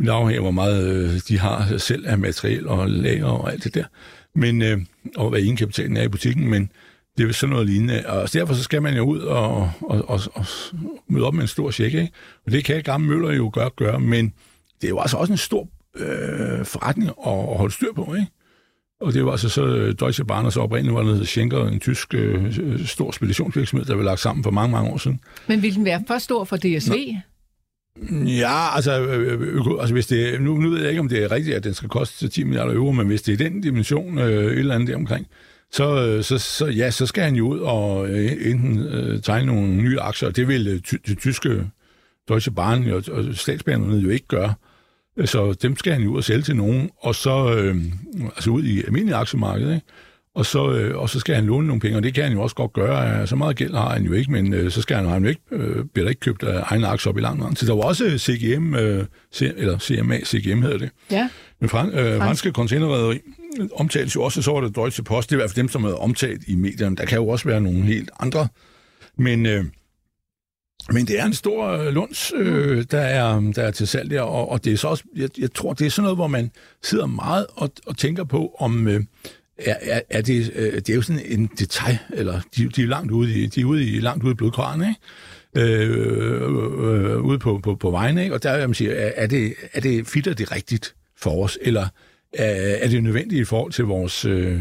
det 0.00 0.08
afhænger 0.08 0.42
hvor 0.42 0.50
meget 0.50 0.94
øh, 0.94 1.20
de 1.28 1.38
har 1.38 1.78
selv 1.78 2.06
af 2.06 2.18
materiel 2.18 2.68
og 2.68 2.88
lager 2.88 3.26
og 3.26 3.52
alt 3.52 3.64
det 3.64 3.74
der. 3.74 3.84
Men, 4.34 4.62
øh, 4.62 4.78
og 5.16 5.30
hvad 5.30 5.40
egenkapitalen 5.40 5.96
er 5.96 6.02
i 6.02 6.08
butikken, 6.08 6.48
men 6.48 6.70
det 7.18 7.28
er 7.28 7.32
sådan 7.32 7.52
noget 7.52 7.66
lignende. 7.66 8.06
Og 8.06 8.32
derfor 8.32 8.54
så 8.54 8.62
skal 8.62 8.82
man 8.82 8.96
jo 8.96 9.02
ud 9.02 9.18
og, 9.18 9.70
og, 9.80 10.08
og, 10.08 10.20
og 10.34 10.44
møde 11.08 11.24
op 11.24 11.34
med 11.34 11.42
en 11.42 11.48
stor 11.48 11.70
check, 11.70 11.94
ikke? 11.94 12.10
Og 12.46 12.52
det 12.52 12.64
kan 12.64 12.82
gamle 12.82 13.08
møller 13.08 13.32
jo 13.32 13.50
gøre, 13.54 13.70
gøre, 13.76 14.00
men 14.00 14.32
det 14.80 14.86
er 14.86 14.88
jo 14.88 15.00
altså 15.00 15.16
også 15.16 15.32
en 15.32 15.36
stor 15.36 15.68
øh, 15.96 16.64
forretning 16.64 17.08
at, 17.08 17.32
at 17.32 17.56
holde 17.56 17.74
styr 17.74 17.92
på, 17.92 18.14
ikke? 18.14 18.26
Og 19.00 19.12
det 19.12 19.24
var 19.24 19.30
altså 19.30 19.48
så 19.48 19.66
øh, 19.66 19.94
Deutsche 20.00 20.24
Bahn, 20.24 20.46
og 20.46 20.52
så 20.52 20.60
oprindeligt 20.60 20.94
var 20.94 21.02
det 21.02 21.28
Schenker, 21.28 21.68
en 21.68 21.80
tysk 21.80 22.14
øh, 22.14 22.86
stor 22.86 23.10
speditionsvirksomhed, 23.10 23.86
der 23.86 23.94
blev 23.94 24.04
lagt 24.04 24.20
sammen 24.20 24.44
for 24.44 24.50
mange, 24.50 24.72
mange 24.72 24.90
år 24.90 24.98
siden. 24.98 25.20
Men 25.46 25.62
vil 25.62 25.74
den 25.74 25.84
være 25.84 26.02
for 26.06 26.18
stor 26.18 26.44
for 26.44 26.56
DSV? 26.56 26.94
Ja, 28.26 28.76
altså, 28.76 29.02
øh, 29.06 29.40
øko, 29.40 29.78
altså 29.78 29.92
hvis 29.92 30.06
det, 30.06 30.40
nu, 30.40 30.56
nu 30.56 30.70
ved 30.70 30.80
jeg 30.80 30.88
ikke, 30.88 31.00
om 31.00 31.08
det 31.08 31.22
er 31.22 31.30
rigtigt, 31.30 31.56
at 31.56 31.64
den 31.64 31.74
skal 31.74 31.88
koste 31.88 32.28
10 32.28 32.44
milliarder 32.44 32.74
euro, 32.74 32.92
men 32.92 33.06
hvis 33.06 33.22
det 33.22 33.32
er 33.32 33.36
den 33.36 33.60
dimension, 33.60 34.18
øh, 34.18 34.52
et 34.52 34.58
eller 34.58 34.74
andet 34.74 34.88
deromkring, 34.88 35.26
øh, 35.30 35.51
så, 35.72 36.06
øh, 36.06 36.24
så, 36.24 36.38
så, 36.38 36.66
ja, 36.66 36.90
så 36.90 37.06
skal 37.06 37.24
han 37.24 37.34
jo 37.34 37.48
ud 37.48 37.58
og 37.58 38.08
øh, 38.08 38.50
enten 38.50 38.78
øh, 38.78 39.22
tegne 39.22 39.46
nogle 39.46 39.76
nye 39.76 40.00
aktier, 40.00 40.28
og 40.28 40.36
det 40.36 40.48
vil 40.48 40.68
øh, 40.68 40.80
ty, 40.80 40.94
det 41.06 41.18
tyske 41.18 41.70
Deutsche 42.28 42.52
Bahn 42.52 42.90
og, 42.90 43.02
og 43.12 43.24
statsbanerne 43.34 43.96
jo 43.96 44.08
ikke 44.08 44.26
gøre. 44.26 44.54
Så 45.24 45.52
dem 45.52 45.76
skal 45.76 45.92
han 45.92 46.02
jo 46.02 46.10
ud 46.10 46.16
og 46.16 46.24
sælge 46.24 46.42
til 46.42 46.56
nogen, 46.56 46.90
og 46.98 47.14
så 47.14 47.54
øh, 47.54 47.76
altså 48.24 48.50
ud 48.50 48.64
i 48.64 48.84
almindelige 48.84 49.16
aktiemarked, 49.16 49.74
ikke? 49.74 49.86
Og 50.34 50.46
så, 50.46 50.72
øh, 50.72 50.98
og 50.98 51.10
så 51.10 51.20
skal 51.20 51.34
han 51.34 51.46
låne 51.46 51.66
nogle 51.66 51.80
penge, 51.80 51.96
og 51.96 52.02
det 52.02 52.14
kan 52.14 52.24
han 52.24 52.32
jo 52.32 52.42
også 52.42 52.56
godt 52.56 52.72
gøre. 52.72 53.26
Så 53.26 53.36
meget 53.36 53.56
gæld 53.56 53.74
har 53.74 53.92
han 53.92 54.04
jo 54.04 54.12
ikke, 54.12 54.32
men 54.32 54.54
øh, 54.54 54.70
så 54.70 54.82
skal 54.82 54.96
han, 54.96 55.06
han 55.06 55.26
ikke, 55.26 55.40
øh, 55.52 55.84
bliver 55.84 56.04
der 56.04 56.08
ikke 56.08 56.20
købt 56.20 56.42
af 56.42 56.62
egne 56.66 56.86
aktier 56.86 57.10
op 57.10 57.18
i 57.18 57.20
lang 57.20 57.40
lang 57.40 57.56
tid. 57.56 57.66
Der 57.66 57.74
var 57.74 57.82
også 57.82 58.18
CGM, 58.18 58.74
øh, 58.74 59.04
C, 59.34 59.42
eller 59.56 59.78
CMA, 59.78 60.20
CGM 60.24 60.62
hedder 60.62 60.78
det. 60.78 60.90
Ja. 61.10 61.28
Men 61.60 61.68
fran, 61.68 61.90
øh, 61.90 62.16
franske 62.16 62.50
containerrederi 62.50 63.18
omtales 63.74 64.14
jo 64.14 64.22
også, 64.22 64.42
så 64.42 64.52
var 64.52 64.60
det 64.60 64.76
Deutsche 64.76 65.02
Post, 65.02 65.30
det 65.30 65.34
er 65.34 65.38
i 65.38 65.40
hvert 65.42 65.50
fald 65.50 65.62
dem, 65.62 65.68
som 65.68 65.84
er 65.84 65.92
omtalt 65.92 66.42
i 66.46 66.54
medierne. 66.54 66.96
Der 66.96 67.04
kan 67.04 67.18
jo 67.18 67.28
også 67.28 67.48
være 67.48 67.60
nogle 67.60 67.82
helt 67.82 68.10
andre. 68.20 68.48
Men, 69.18 69.46
øh, 69.46 69.64
men 70.90 71.06
det 71.06 71.20
er 71.20 71.24
en 71.24 71.34
stor 71.34 71.68
øh, 71.68 71.86
lunds, 71.86 72.32
øh, 72.36 72.84
der, 72.90 73.00
er, 73.00 73.40
der 73.40 73.62
er 73.62 73.70
til 73.70 73.86
salg 73.86 74.10
der, 74.10 74.22
og, 74.22 74.50
og 74.50 74.64
det 74.64 74.72
er 74.72 74.76
så 74.76 74.88
også, 74.88 75.04
jeg, 75.16 75.28
jeg 75.38 75.52
tror, 75.54 75.72
det 75.72 75.86
er 75.86 75.90
sådan 75.90 76.02
noget, 76.02 76.16
hvor 76.16 76.26
man 76.26 76.50
sidder 76.82 77.06
meget 77.06 77.46
og, 77.54 77.70
og 77.86 77.96
tænker 77.96 78.24
på, 78.24 78.56
om 78.58 78.88
øh, 78.88 79.04
er, 79.58 79.76
er, 79.80 80.00
er 80.10 80.22
det, 80.22 80.52
øh, 80.54 80.74
det 80.74 80.90
er 80.90 80.94
jo 80.94 81.02
sådan 81.02 81.22
en 81.24 81.50
detalj, 81.58 81.96
eller 82.12 82.40
de, 82.56 82.68
de 82.68 82.82
er 82.82 82.86
langt 82.86 83.12
ude 83.12 83.42
i, 83.42 83.46
de 83.46 83.60
er 83.60 83.64
ude 83.64 83.84
i, 83.84 84.00
langt 84.00 84.24
ude 84.24 84.32
i 84.32 84.34
blodkranen, 84.34 84.88
ikke? 84.88 85.00
Øh, 85.56 85.90
øh, 85.90 87.14
øh, 87.14 87.20
ude 87.20 87.38
på, 87.38 87.60
på, 87.62 87.74
på 87.74 87.90
vejen, 87.90 88.18
ikke? 88.18 88.34
og 88.34 88.42
der 88.42 88.56
vil 88.56 88.68
man 88.68 88.74
sige, 88.74 88.92
er, 88.92 89.12
er, 89.16 89.26
det, 89.26 89.54
er 89.72 89.80
det 89.80 90.06
fitter 90.06 90.34
det 90.34 90.52
rigtigt 90.52 90.94
for 91.16 91.44
os, 91.44 91.58
eller 91.60 91.88
er, 92.32 92.76
er 92.76 92.88
det 92.88 93.02
nødvendigt 93.02 93.40
i 93.40 93.44
forhold 93.44 93.72
til 93.72 93.84
vores 93.84 94.24
øh, 94.24 94.60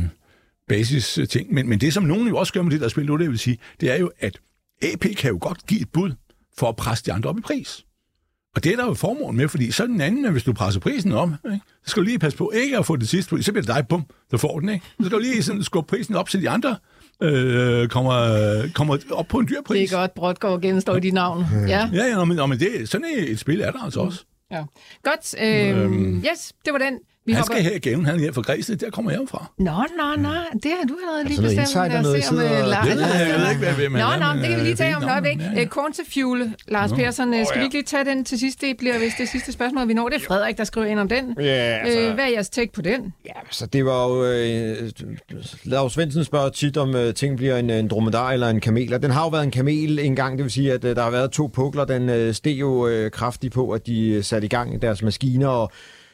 basis 0.67 1.19
ting? 1.29 1.53
Men, 1.53 1.69
men 1.69 1.81
det, 1.81 1.93
som 1.93 2.03
nogen 2.03 2.27
jo 2.27 2.37
også 2.37 2.53
gør 2.53 2.61
med 2.61 2.71
det 2.71 2.81
der 2.81 2.87
spil, 2.87 3.07
det 3.07 3.29
vil 3.29 3.39
sige, 3.39 3.57
det 3.81 3.91
er 3.91 3.95
jo, 3.95 4.11
at 4.19 4.39
AP 4.83 5.05
kan 5.17 5.31
jo 5.31 5.37
godt 5.41 5.65
give 5.67 5.81
et 5.81 5.89
bud 5.93 6.11
for 6.57 6.69
at 6.69 6.75
presse 6.75 7.05
de 7.05 7.13
andre 7.13 7.29
op 7.29 7.37
i 7.37 7.41
pris. 7.41 7.85
Og 8.55 8.63
det 8.63 8.71
er 8.71 8.75
der 8.75 8.85
jo 8.85 8.93
formål 8.93 9.33
med, 9.33 9.47
fordi 9.47 9.71
så 9.71 9.85
den 9.87 10.01
anden, 10.01 10.31
hvis 10.31 10.43
du 10.43 10.53
presser 10.53 10.79
prisen 10.79 11.11
om, 11.11 11.35
ikke, 11.45 11.59
så 11.85 11.89
skal 11.91 12.01
du 12.03 12.05
lige 12.05 12.19
passe 12.19 12.37
på 12.37 12.51
ikke 12.55 12.77
at 12.77 12.85
få 12.85 12.95
det 12.95 13.09
sidste, 13.09 13.43
så 13.43 13.51
bliver 13.51 13.65
det 13.65 13.75
dig, 13.75 13.87
bum, 13.87 14.05
der 14.31 14.37
får 14.37 14.59
den. 14.59 14.69
Ikke? 14.69 14.85
Så 14.99 15.05
skal 15.05 15.17
du 15.17 15.21
lige 15.21 15.43
sådan, 15.43 15.63
skubbe 15.63 15.87
prisen 15.89 16.15
op, 16.15 16.29
så 16.29 16.37
de 16.37 16.49
andre 16.49 16.75
øh, 17.21 17.87
kommer, 17.89 18.67
kommer 18.73 18.97
op 19.11 19.27
på 19.27 19.39
en 19.39 19.47
dyr 19.47 19.61
pris. 19.65 19.89
Det 19.89 19.95
er 19.95 19.99
godt, 20.01 20.13
Brodgaard 20.13 20.61
genstår 20.61 20.95
i 20.95 20.99
dit 20.99 21.13
navn. 21.13 21.45
Ja, 21.67 21.89
Ja, 21.93 22.05
ja, 22.05 22.23
men, 22.25 22.49
men 22.49 22.59
det, 22.59 22.89
sådan 22.89 23.07
et 23.17 23.39
spil 23.39 23.61
er 23.61 23.71
der 23.71 23.83
altså 23.83 23.99
også. 23.99 24.23
ja. 24.51 24.63
Godt. 25.03 25.35
Øhm, 25.43 26.17
yes, 26.31 26.53
det 26.65 26.73
var 26.73 26.79
den. 26.79 26.99
Vi 27.31 27.35
Han 27.35 27.43
hopper- 27.43 27.53
skal 27.55 27.63
have 27.63 27.79
gaven, 27.79 28.05
han 28.05 28.15
er 28.15 28.19
her 28.19 28.31
fra 28.31 28.41
Græsted, 28.41 28.75
der 28.77 28.89
kommer 28.89 29.11
jeg 29.11 29.19
fra. 29.29 29.51
Nå, 29.57 29.71
nå, 29.71 30.21
nå. 30.27 30.29
Det 30.63 30.71
har 30.79 30.85
du 30.91 30.95
allerede 31.01 31.23
lige 31.27 31.41
noget 31.41 31.57
bestemt. 31.57 31.59
insider 31.59 31.97
os 31.99 32.03
noget, 32.03 32.23
se, 32.23 32.29
om, 32.29 32.35
I 32.35 32.39
sidder 32.39 32.57
øh, 32.57 32.63
og- 32.63 32.69
Lars- 32.69 32.87
Jeg 32.87 32.95
ved, 32.95 33.03
jeg 33.31 33.39
ved 33.41 33.49
ikke, 33.49 33.61
hvad- 33.65 33.73
hvem 33.73 33.93
han 33.95 34.03
Nå, 34.03 34.09
er, 34.25 34.33
nå, 34.35 34.39
det 34.41 34.49
kan 34.49 34.57
vi 34.59 34.63
lige 34.63 34.71
øh, 34.71 34.77
tage 34.77 34.89
det 34.89 34.97
om 34.97 35.03
et 35.03 35.09
øjeblik. 35.11 35.37
navnet, 35.37 35.53
ja, 35.53 35.59
ja. 35.59 35.65
Øh, 35.65 35.67
Corn 35.75 35.93
to 35.93 36.03
Fuel, 36.13 36.53
Lars 36.67 36.91
Persson. 36.91 37.27
Skal 37.45 37.59
vi 37.59 37.63
ikke 37.63 37.75
lige 37.75 37.83
tage 37.93 38.05
den 38.05 38.25
til 38.25 38.39
sidst? 38.39 38.61
Det 38.61 38.77
bliver 38.77 38.99
vist 38.99 39.17
det 39.17 39.29
sidste 39.29 39.51
spørgsmål, 39.51 39.87
vi 39.87 39.93
når. 39.93 40.09
Det 40.09 40.15
er 40.21 40.25
Frederik, 40.27 40.57
der 40.57 40.63
skriver 40.63 40.87
ind 40.87 40.99
om 40.99 41.07
den. 41.09 41.23
Ja, 41.39 41.43
altså- 41.83 42.13
Hvad 42.13 42.23
er 42.23 42.29
jeres 42.29 42.49
take 42.49 42.71
på 42.73 42.81
den? 42.81 43.13
Ja, 43.25 43.31
så 43.51 43.65
det 43.65 43.85
var 43.85 44.07
jo... 44.07 44.25
Øh, 44.25 44.89
Lars 45.63 45.91
Svendsen 45.93 46.23
spørger 46.23 46.49
tit, 46.49 46.77
om 46.77 46.95
øh, 46.95 47.13
ting 47.13 47.37
bliver 47.37 47.57
en, 47.57 47.69
en 47.69 47.87
dromedar 47.87 48.31
eller 48.31 48.49
en 48.49 48.59
kamel, 48.59 48.93
og 48.93 49.01
den 49.03 49.11
har 49.11 49.23
jo 49.23 49.29
været 49.29 49.43
en 49.43 49.51
kamel 49.51 49.99
en 49.99 50.15
gang, 50.15 50.37
det 50.37 50.43
vil 50.43 50.51
sige, 50.51 50.73
at 50.73 50.83
øh, 50.85 50.95
der 50.95 51.03
har 51.03 51.09
været 51.11 51.31
to 51.31 51.47
pukler, 51.53 51.85
den 51.85 52.09
øh, 52.09 52.33
steg 52.33 52.51
jo 52.59 52.87
øh, 52.87 53.11
kraftigt 53.11 53.53
på, 53.53 53.69
at 53.71 53.87
de 53.87 54.23
satte 54.23 54.45
i 54.45 54.49
gang 54.49 54.73
i 54.73 54.77
deres 54.77 55.01
maskiner, 55.03 55.47
og 55.47 55.71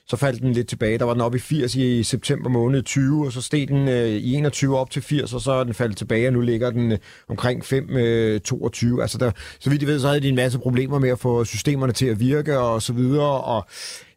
så 0.08 0.18
faldt 0.18 0.42
den 0.42 0.54
lidt 0.54 0.68
tilbage. 0.68 0.98
Der 0.98 1.06
var 1.06 1.14
den 1.14 1.22
oppe 1.22 1.38
i 1.38 1.42
80 1.42 1.76
i 1.76 2.04
september 2.04 2.50
måned 2.50 2.84
20, 2.84 3.26
og 3.26 3.32
så 3.32 3.42
steg 3.42 3.68
den 3.68 3.88
øh, 3.88 4.08
i 4.08 4.36
21 4.36 4.78
op 4.78 4.90
til 4.90 5.02
80, 5.02 5.34
og 5.34 5.42
så 5.42 5.52
er 5.52 5.64
den 5.64 5.74
faldet 5.74 5.98
tilbage, 5.98 6.28
og 6.28 6.34
nu 6.34 6.42
ligger 6.42 6.72
den 6.72 6.92
øh, 6.92 6.98
omkring 7.30 7.66
5, 7.66 7.90
øh, 7.90 8.40
22. 8.40 9.02
Altså, 9.02 9.18
der, 9.18 9.32
så 9.60 9.70
vidt 9.70 9.82
jeg 9.82 9.88
ved, 9.88 10.00
så 10.00 10.08
havde 10.08 10.22
de 10.22 10.30
en 10.30 10.36
masse 10.36 10.60
problemer 10.60 11.00
med 11.00 11.10
at 11.10 11.20
få 11.20 11.46
systemerne 11.46 11.94
til 11.94 12.06
at 12.06 12.20
virke, 12.20 12.60
og 12.60 12.82
så 12.82 12.94
videre, 12.94 13.42
og 13.42 13.66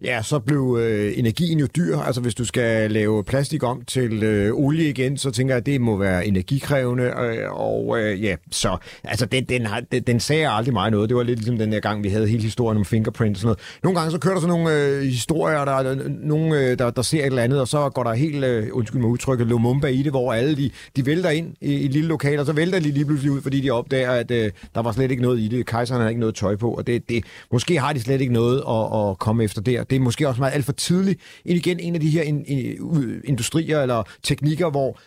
ja, 0.05 0.23
så 0.23 0.39
blev 0.39 0.79
øh, 0.81 1.13
energien 1.17 1.59
jo 1.59 1.67
dyr. 1.77 1.97
Altså, 1.97 2.21
hvis 2.21 2.35
du 2.35 2.45
skal 2.45 2.91
lave 2.91 3.25
plastik 3.25 3.63
om 3.63 3.83
til 3.87 4.23
øh, 4.23 4.55
olie 4.55 4.89
igen, 4.89 5.19
så 5.19 5.31
tænker 5.31 5.55
jeg, 5.55 5.61
at 5.61 5.67
det 5.67 5.81
må 5.81 5.97
være 5.97 6.27
energikrævende, 6.27 7.05
øh, 7.05 7.53
og 7.53 8.01
øh, 8.01 8.23
ja, 8.23 8.37
så, 8.51 8.77
altså, 9.05 9.27
den, 9.27 9.45
den, 9.45 9.67
har, 9.67 9.81
den, 9.93 10.03
den 10.03 10.21
sagde 10.21 10.49
aldrig 10.49 10.73
mig 10.73 10.91
noget. 10.91 11.09
Det 11.09 11.17
var 11.17 11.23
lidt 11.23 11.39
ligesom 11.39 11.59
den 11.59 11.73
der 11.73 11.81
gang, 11.81 12.05
vi 12.05 12.09
havde 12.09 12.29
hele 12.29 12.43
historien 12.43 12.79
om 12.79 12.85
fingerprint 12.85 13.37
og 13.37 13.41
sådan 13.41 13.47
noget. 13.47 13.59
Nogle 13.83 13.99
gange 13.99 14.11
så 14.11 14.19
kører 14.19 14.35
der 14.35 14.41
sådan 14.41 14.59
nogle 14.59 14.85
øh, 14.85 15.03
historier, 15.03 15.65
der 15.65 15.73
er 15.73 16.09
nogen, 16.09 16.53
øh, 16.53 16.79
der, 16.79 16.91
der 16.91 17.03
ser 17.03 17.21
et 17.21 17.27
eller 17.27 17.43
andet, 17.43 17.61
og 17.61 17.69
så 17.69 17.89
går 17.89 18.03
der 18.03 18.13
helt, 18.13 18.45
øh, 18.45 18.69
undskyld 18.73 19.01
mig 19.01 19.11
udtrykket, 19.11 19.47
Lumumba 19.47 19.87
i 19.87 20.03
det, 20.03 20.13
hvor 20.13 20.33
alle 20.33 20.57
de, 20.57 20.71
de 20.97 21.07
vælter 21.07 21.31
ind 21.31 21.55
i, 21.61 21.75
i 21.75 21.85
et 21.85 21.91
lille 21.91 22.09
lokal, 22.09 22.39
og 22.39 22.47
så 22.47 22.53
vælter 22.53 22.81
de 22.81 22.91
lige 22.91 23.05
pludselig 23.05 23.33
ud, 23.33 23.41
fordi 23.41 23.61
de 23.61 23.71
opdager, 23.71 24.11
at 24.11 24.31
øh, 24.31 24.51
der 24.75 24.83
var 24.83 24.93
slet 24.93 25.11
ikke 25.11 25.23
noget 25.23 25.41
i 25.41 25.49
det. 25.49 25.67
Kejseren 25.67 26.01
havde 26.01 26.11
ikke 26.11 26.21
noget 26.21 26.35
tøj 26.35 26.57
på, 26.57 26.71
og 26.71 26.87
det, 26.87 27.09
det, 27.09 27.25
måske 27.53 27.81
har 27.81 27.93
de 27.93 28.01
slet 28.01 28.21
ikke 28.21 28.33
noget 28.33 28.63
at, 28.69 29.11
at 29.11 29.19
komme 29.19 29.45
efter 29.45 29.61
der. 29.61 29.85
Det 29.91 29.97
er 29.97 30.01
måske 30.01 30.29
også 30.29 30.41
meget 30.41 30.55
alt 30.55 30.65
for 30.65 30.73
tidligt. 30.73 31.21
Ind 31.45 31.57
igen 31.57 31.81
en 31.81 31.95
af 31.95 32.01
de 32.01 32.11
her 32.11 32.23
in, 32.23 32.45
in, 32.45 33.21
industrier 33.25 33.83
eller 33.83 34.03
teknikker, 34.23 34.71
hvor 34.71 34.99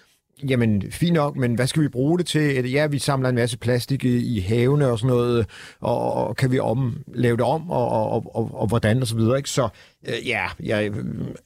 Jamen, 0.49 0.83
fint 0.91 1.13
nok, 1.13 1.35
men 1.35 1.55
hvad 1.55 1.67
skal 1.67 1.83
vi 1.83 1.87
bruge 1.87 2.17
det 2.17 2.25
til? 2.25 2.71
Ja, 2.71 2.87
vi 2.87 2.99
samler 2.99 3.29
en 3.29 3.35
masse 3.35 3.57
plastik 3.57 4.05
i, 4.05 4.37
i 4.37 4.39
havene 4.39 4.87
og 4.87 4.99
sådan 4.99 5.15
noget, 5.15 5.45
og, 5.79 6.13
og 6.13 6.35
kan 6.35 6.51
vi 6.51 6.59
om, 6.59 6.97
lave 7.13 7.37
det 7.37 7.45
om, 7.45 7.71
og, 7.71 7.89
og, 7.89 8.11
og, 8.11 8.35
og, 8.35 8.61
og 8.61 8.67
hvordan 8.67 9.01
og 9.01 9.07
så 9.07 9.15
videre, 9.15 9.37
ikke? 9.37 9.49
Så 9.49 9.69
øh, 10.07 10.27
ja, 10.27 10.45
ja, 10.65 10.89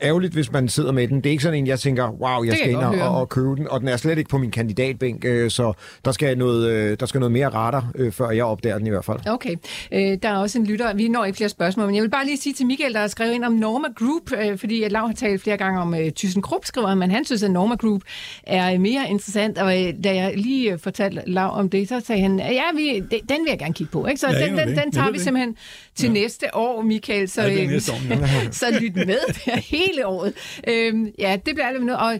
ærgerligt, 0.02 0.34
hvis 0.34 0.52
man 0.52 0.70
sidder 0.70 0.92
med 0.92 1.08
den. 1.08 1.18
Det 1.18 1.26
er 1.26 1.32
ikke 1.32 1.44
sådan 1.44 1.60
en, 1.60 1.68
jeg 1.68 1.80
tænker, 1.80 2.10
wow, 2.12 2.44
jeg 2.44 2.52
Det 2.52 2.60
skal 2.60 2.70
jeg 2.70 2.94
ind 2.94 3.02
og, 3.02 3.20
og, 3.20 3.30
købe 3.30 3.56
den, 3.56 3.68
og 3.70 3.80
den 3.80 3.88
er 3.88 3.98
slet 3.98 4.18
ikke 4.18 4.30
på 4.30 4.38
min 4.38 4.52
kandidatbænk, 4.52 5.26
øh, 5.26 5.52
så 5.52 5.74
der 6.06 6.12
skal 6.12 6.38
noget, 6.38 6.70
øh, 6.72 6.98
der 7.00 7.06
skal 7.06 7.20
noget 7.20 7.32
mere 7.32 7.50
radar, 7.50 7.92
øh, 7.96 8.12
før 8.12 8.30
jeg 8.30 8.46
opdager 8.46 8.78
den 8.78 8.88
i 8.88 8.90
hvert 8.90 9.06
fald. 9.06 9.20
Okay. 9.28 9.56
Øh, 9.92 10.18
der 10.24 10.30
er 10.30 10.38
også 10.38 10.60
en 10.60 10.66
lytter. 10.66 10.94
Vi 10.96 11.08
når 11.08 11.26
ikke 11.26 11.38
flere 11.38 11.50
spørgsmål, 11.50 11.86
men 11.86 11.96
jeg 11.96 12.04
vil 12.04 12.10
bare 12.10 12.26
lige 12.26 12.38
sige 12.38 12.54
til 12.54 12.66
Michael, 12.66 12.94
der 12.94 13.00
har 13.00 13.08
skrevet 13.08 13.34
ind 13.34 13.44
om 13.46 13.52
Norma 13.54 13.88
Group, 14.00 14.32
øh, 14.52 14.58
fordi 14.58 14.84
at 14.84 14.92
Lav 14.92 15.08
har 15.08 15.14
talt 15.14 15.42
flere 15.42 15.58
gange 15.58 15.82
om 15.82 15.94
øh, 15.96 16.12
ThyssenKrupp, 16.12 16.66
skriver 16.66 16.88
han, 16.88 16.98
men 16.98 17.12
han 17.12 17.26
synes, 17.26 17.44
at 17.44 17.52
Norma 17.52 17.76
Group 17.76 18.02
er 18.44 18.78
mere 18.80 19.10
interessant. 19.10 19.58
Og 19.58 19.84
øh, 19.84 19.94
da 20.04 20.16
jeg 20.16 20.34
lige 20.38 20.72
øh, 20.74 20.80
fortalte 20.80 21.22
Lav 21.28 21.50
om 21.54 21.70
det, 21.70 21.90
så 21.90 22.02
sagde 22.06 22.22
han, 22.22 22.40
ja, 22.40 22.62
vi, 22.76 23.00
den 23.10 23.44
vil 23.44 23.50
jeg 23.50 23.60
gerne 23.60 23.74
kigge 23.74 23.92
på. 23.92 24.06
Ikke? 24.06 24.20
Så 24.20 24.28
Ja, 24.32 24.46
den, 24.46 24.58
den, 24.58 24.68
den 24.68 24.76
Jeg 24.76 24.84
tager 24.94 25.08
vi 25.08 25.14
det. 25.14 25.22
simpelthen 25.22 25.56
til 25.96 26.12
næste 26.12 26.46
år, 26.56 26.82
Michael. 26.82 27.30
Så, 27.30 27.42
Ja, 27.42 27.50
det 27.50 27.58
er 27.60 27.64
øh, 27.64 27.70
næste 27.70 27.92
år, 27.92 27.98
ja. 28.10 28.44
så 28.52 28.80
lyt 28.82 28.96
med 28.96 29.20
der 29.46 29.56
hele 29.56 30.08
året. 30.08 30.34
Øhm, 30.68 31.12
ja, 31.20 31.38
det 31.46 31.56
bliver 31.56 31.68
alt 31.68 31.86
noget. 31.86 32.02
Og 32.02 32.20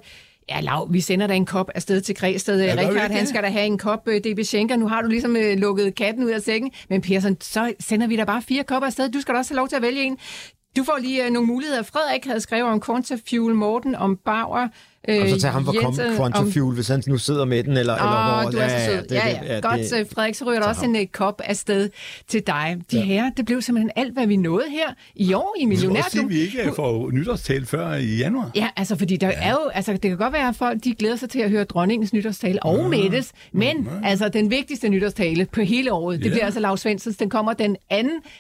Ja, 0.50 0.60
Lav, 0.62 0.88
vi 0.94 1.02
sender 1.02 1.28
da 1.28 1.34
en 1.34 1.46
kop 1.46 1.70
afsted 1.76 2.02
til 2.02 2.16
Græsted. 2.16 2.62
Ja, 2.62 2.90
ikke 2.90 3.00
han 3.00 3.28
skal 3.28 3.44
da 3.44 3.48
have 3.48 3.66
en 3.66 3.78
kop 3.78 4.08
uh, 4.08 4.14
DB 4.14 4.40
Schenker. 4.44 4.76
Nu 4.76 4.88
har 4.88 5.02
du 5.02 5.08
ligesom 5.08 5.32
uh, 5.32 5.58
lukket 5.58 5.96
katten 5.96 6.24
ud 6.24 6.30
af 6.30 6.42
sækken. 6.42 6.72
Men 6.90 7.02
Persson, 7.02 7.38
så 7.42 7.74
sender 7.80 8.08
vi 8.08 8.16
da 8.16 8.24
bare 8.24 8.42
fire 8.42 8.64
kopper 8.64 8.88
afsted. 8.88 9.10
Du 9.12 9.22
skal 9.22 9.34
da 9.34 9.40
også 9.40 9.54
have 9.54 9.58
lov 9.58 9.68
til 9.68 9.76
at 9.76 9.82
vælge 9.82 10.04
en. 10.04 10.18
Du 10.78 10.84
får 10.84 10.98
lige 11.02 11.26
uh, 11.26 11.30
nogle 11.30 11.48
muligheder. 11.48 11.84
Frederik 11.84 12.26
havde 12.26 12.42
skrevet 12.42 12.72
om 12.72 12.82
Quantafuel, 12.82 13.56
Morten 13.56 13.96
om 13.96 14.18
Bauer. 14.26 14.68
Øh, 15.10 15.22
Og 15.22 15.30
så 15.30 15.40
tager 15.40 15.52
ham 15.52 15.66
for 15.66 15.74
Jensen 15.86 16.16
Quantafuel, 16.18 16.76
hvis 16.76 16.88
han 16.88 17.04
nu 17.08 17.18
sidder 17.18 17.46
med 17.46 17.64
den, 17.64 17.78
eller, 17.78 17.96
eller 17.96 18.36
Åh, 18.38 18.42
hvor... 18.42 18.52
du 18.52 18.58
er 18.58 18.68
så 18.70 18.86
sød. 18.86 18.96
det- 19.04 19.12
Ja, 19.12 19.40
det- 19.42 19.50
ja. 19.50 19.60
Godt, 19.60 19.80
det- 19.80 19.90
så 19.90 20.06
Frederik, 20.14 20.36
så 20.36 20.46
ryger 20.46 20.60
der 20.60 20.68
også 20.68 20.86
en 20.86 20.96
uh, 20.96 21.02
kop 21.12 21.42
afsted 21.46 21.90
til 22.28 22.42
dig. 22.48 22.78
De 22.92 23.02
her, 23.02 23.30
det 23.38 23.46
blev 23.46 23.62
simpelthen 23.62 23.92
alt, 23.96 24.14
hvad 24.14 24.28
vi 24.28 24.36
nåede 24.36 24.66
her 24.70 24.94
i 25.16 25.34
år 25.34 25.56
i 25.58 25.60
sige, 25.62 25.68
Millionærklubben. 25.68 26.32
at 26.32 26.36
vi 26.36 26.40
ikke 26.42 26.72
får 26.76 27.12
nytårstale 27.12 27.66
før 27.66 27.94
i 27.94 28.16
januar. 28.18 28.52
Ja, 28.56 28.68
altså 28.76 28.96
fordi 28.96 29.18
der 29.18 29.28
ja. 29.28 29.34
er 29.42 29.52
jo, 29.52 29.68
altså 29.74 29.92
det 29.92 30.02
kan 30.02 30.18
godt 30.18 30.34
være, 30.34 30.48
at 30.48 30.56
folk 30.56 30.84
de 30.84 30.94
glæder 30.96 31.16
sig 31.16 31.30
til 31.30 31.40
at 31.40 31.50
høre 31.50 31.64
dronningens 31.64 32.14
nytårstale 32.14 32.64
og 32.64 32.80
Ah. 32.84 32.90
Mettes, 32.90 33.32
men 33.52 33.90
altså 34.04 34.30
den 34.30 34.52
vigtigste 34.52 34.90
nytårstale 34.90 35.46
på 35.52 35.62
hele 35.62 35.94
året, 35.94 36.20
det 36.20 36.26
Ja. 36.26 36.30
bliver 36.32 36.46
altså 36.46 36.60
Lars 36.60 36.80
Svendsens. 36.82 37.18
Den 37.18 37.30
kommer 37.30 37.54
den 37.54 37.76
2. 37.92 37.98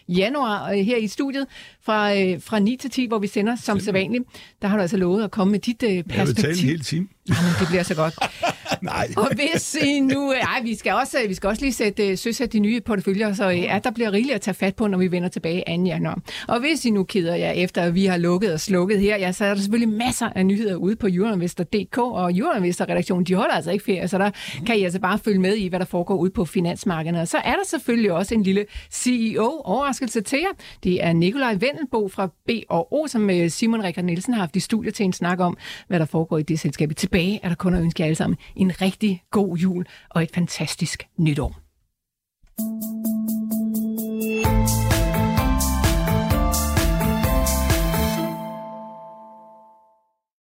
januar 0.09 0.71
øh, 0.71 0.77
her 0.77 0.97
i 0.97 1.07
studiet 1.07 1.45
fra, 1.85 2.15
øh, 2.21 2.41
fra 2.41 2.59
9 2.59 2.77
til 2.81 2.89
10, 2.89 3.07
hvor 3.07 3.19
vi 3.19 3.27
sender 3.27 3.55
som 3.55 3.79
sædvanligt. 3.79 4.23
Der 4.61 4.67
har 4.67 4.75
du 4.77 4.81
altså 4.81 4.97
lovet 4.97 5.23
at 5.23 5.31
komme 5.31 5.51
med 5.51 5.59
dit 5.59 5.83
øh, 5.83 6.03
tale 6.35 6.56
en 6.63 6.69
hel 6.69 6.83
time. 6.83 7.07
Jamen, 7.29 7.51
det 7.59 7.67
bliver 7.67 7.83
så 7.83 7.95
godt. 7.95 8.13
Nej. 8.81 9.07
Og 9.17 9.29
hvis 9.35 9.75
I 9.75 9.99
nu... 9.99 10.31
Ej, 10.31 10.61
vi 10.63 10.75
skal 10.75 10.93
også, 10.93 11.17
vi 11.27 11.33
skal 11.33 11.47
også 11.47 11.61
lige 11.61 11.73
sætte, 11.73 12.07
øh, 12.07 12.17
søsætte 12.17 12.53
de 12.53 12.59
nye 12.59 12.81
porteføljer, 12.81 13.33
så 13.33 13.49
øh, 13.49 13.59
ja, 13.59 13.79
der 13.83 13.91
bliver 13.91 14.11
rigeligt 14.11 14.35
at 14.35 14.41
tage 14.41 14.55
fat 14.55 14.75
på, 14.75 14.87
når 14.87 14.97
vi 14.97 15.11
vender 15.11 15.29
tilbage 15.29 15.63
2. 15.77 15.83
januar. 15.83 16.19
Og 16.47 16.59
hvis 16.59 16.85
I 16.85 16.89
nu 16.89 17.03
keder 17.03 17.35
jer 17.35 17.51
efter, 17.51 17.81
at 17.81 17.95
vi 17.95 18.05
har 18.05 18.17
lukket 18.17 18.53
og 18.53 18.59
slukket 18.59 18.99
her, 18.99 19.17
ja, 19.17 19.31
så 19.31 19.45
er 19.45 19.53
der 19.53 19.61
selvfølgelig 19.61 19.97
masser 19.97 20.29
af 20.35 20.45
nyheder 20.45 20.75
ude 20.75 20.95
på 20.95 21.07
Euroinvestor.dk, 21.11 21.97
og 21.97 22.37
Euroinvestor-redaktionen, 22.37 23.25
de 23.25 23.35
holder 23.35 23.55
altså 23.55 23.71
ikke 23.71 23.83
ferie, 23.83 24.07
så 24.07 24.17
der 24.17 24.31
kan 24.65 24.77
I 24.77 24.83
altså 24.83 24.99
bare 24.99 25.19
følge 25.19 25.39
med 25.39 25.55
i, 25.55 25.67
hvad 25.67 25.79
der 25.79 25.85
foregår 25.85 26.15
ude 26.15 26.31
på 26.31 26.45
finansmarkederne. 26.45 27.21
Og 27.21 27.27
så 27.27 27.37
er 27.37 27.53
der 27.53 27.65
selvfølgelig 27.65 28.11
også 28.11 28.33
en 28.33 28.43
lille 28.43 28.65
CEO-overraskelse 28.91 30.21
til 30.21 30.39
jer. 30.39 30.63
Det 30.83 31.03
er 31.03 31.13
Nikolaj 31.13 31.53
Vendelbo 31.53 32.07
fra 32.07 32.27
B&O, 32.27 33.07
som 33.07 33.29
øh, 33.29 33.49
Simon 33.49 33.83
Rikard 33.83 34.05
Nielsen 34.05 34.33
har 34.33 34.39
haft 34.39 34.55
i 34.55 34.59
studiet 34.59 34.95
til 34.95 35.05
en 35.05 35.13
snak 35.13 35.39
om, 35.39 35.57
hvad 35.87 35.99
der 35.99 36.05
foregår 36.05 36.37
i 36.37 36.43
det 36.43 36.59
selskab. 36.59 36.91
Tilbage 36.97 37.16
er 37.17 37.49
der 37.49 37.55
kun 37.55 37.73
at 37.73 37.81
ønske 37.81 38.01
jer 38.01 38.05
alle 38.05 38.15
sammen 38.15 38.37
en 38.55 38.81
rigtig 38.81 39.23
god 39.31 39.57
jul 39.57 39.85
og 40.09 40.23
et 40.23 40.31
fantastisk 40.33 41.07
nytår. 41.17 41.55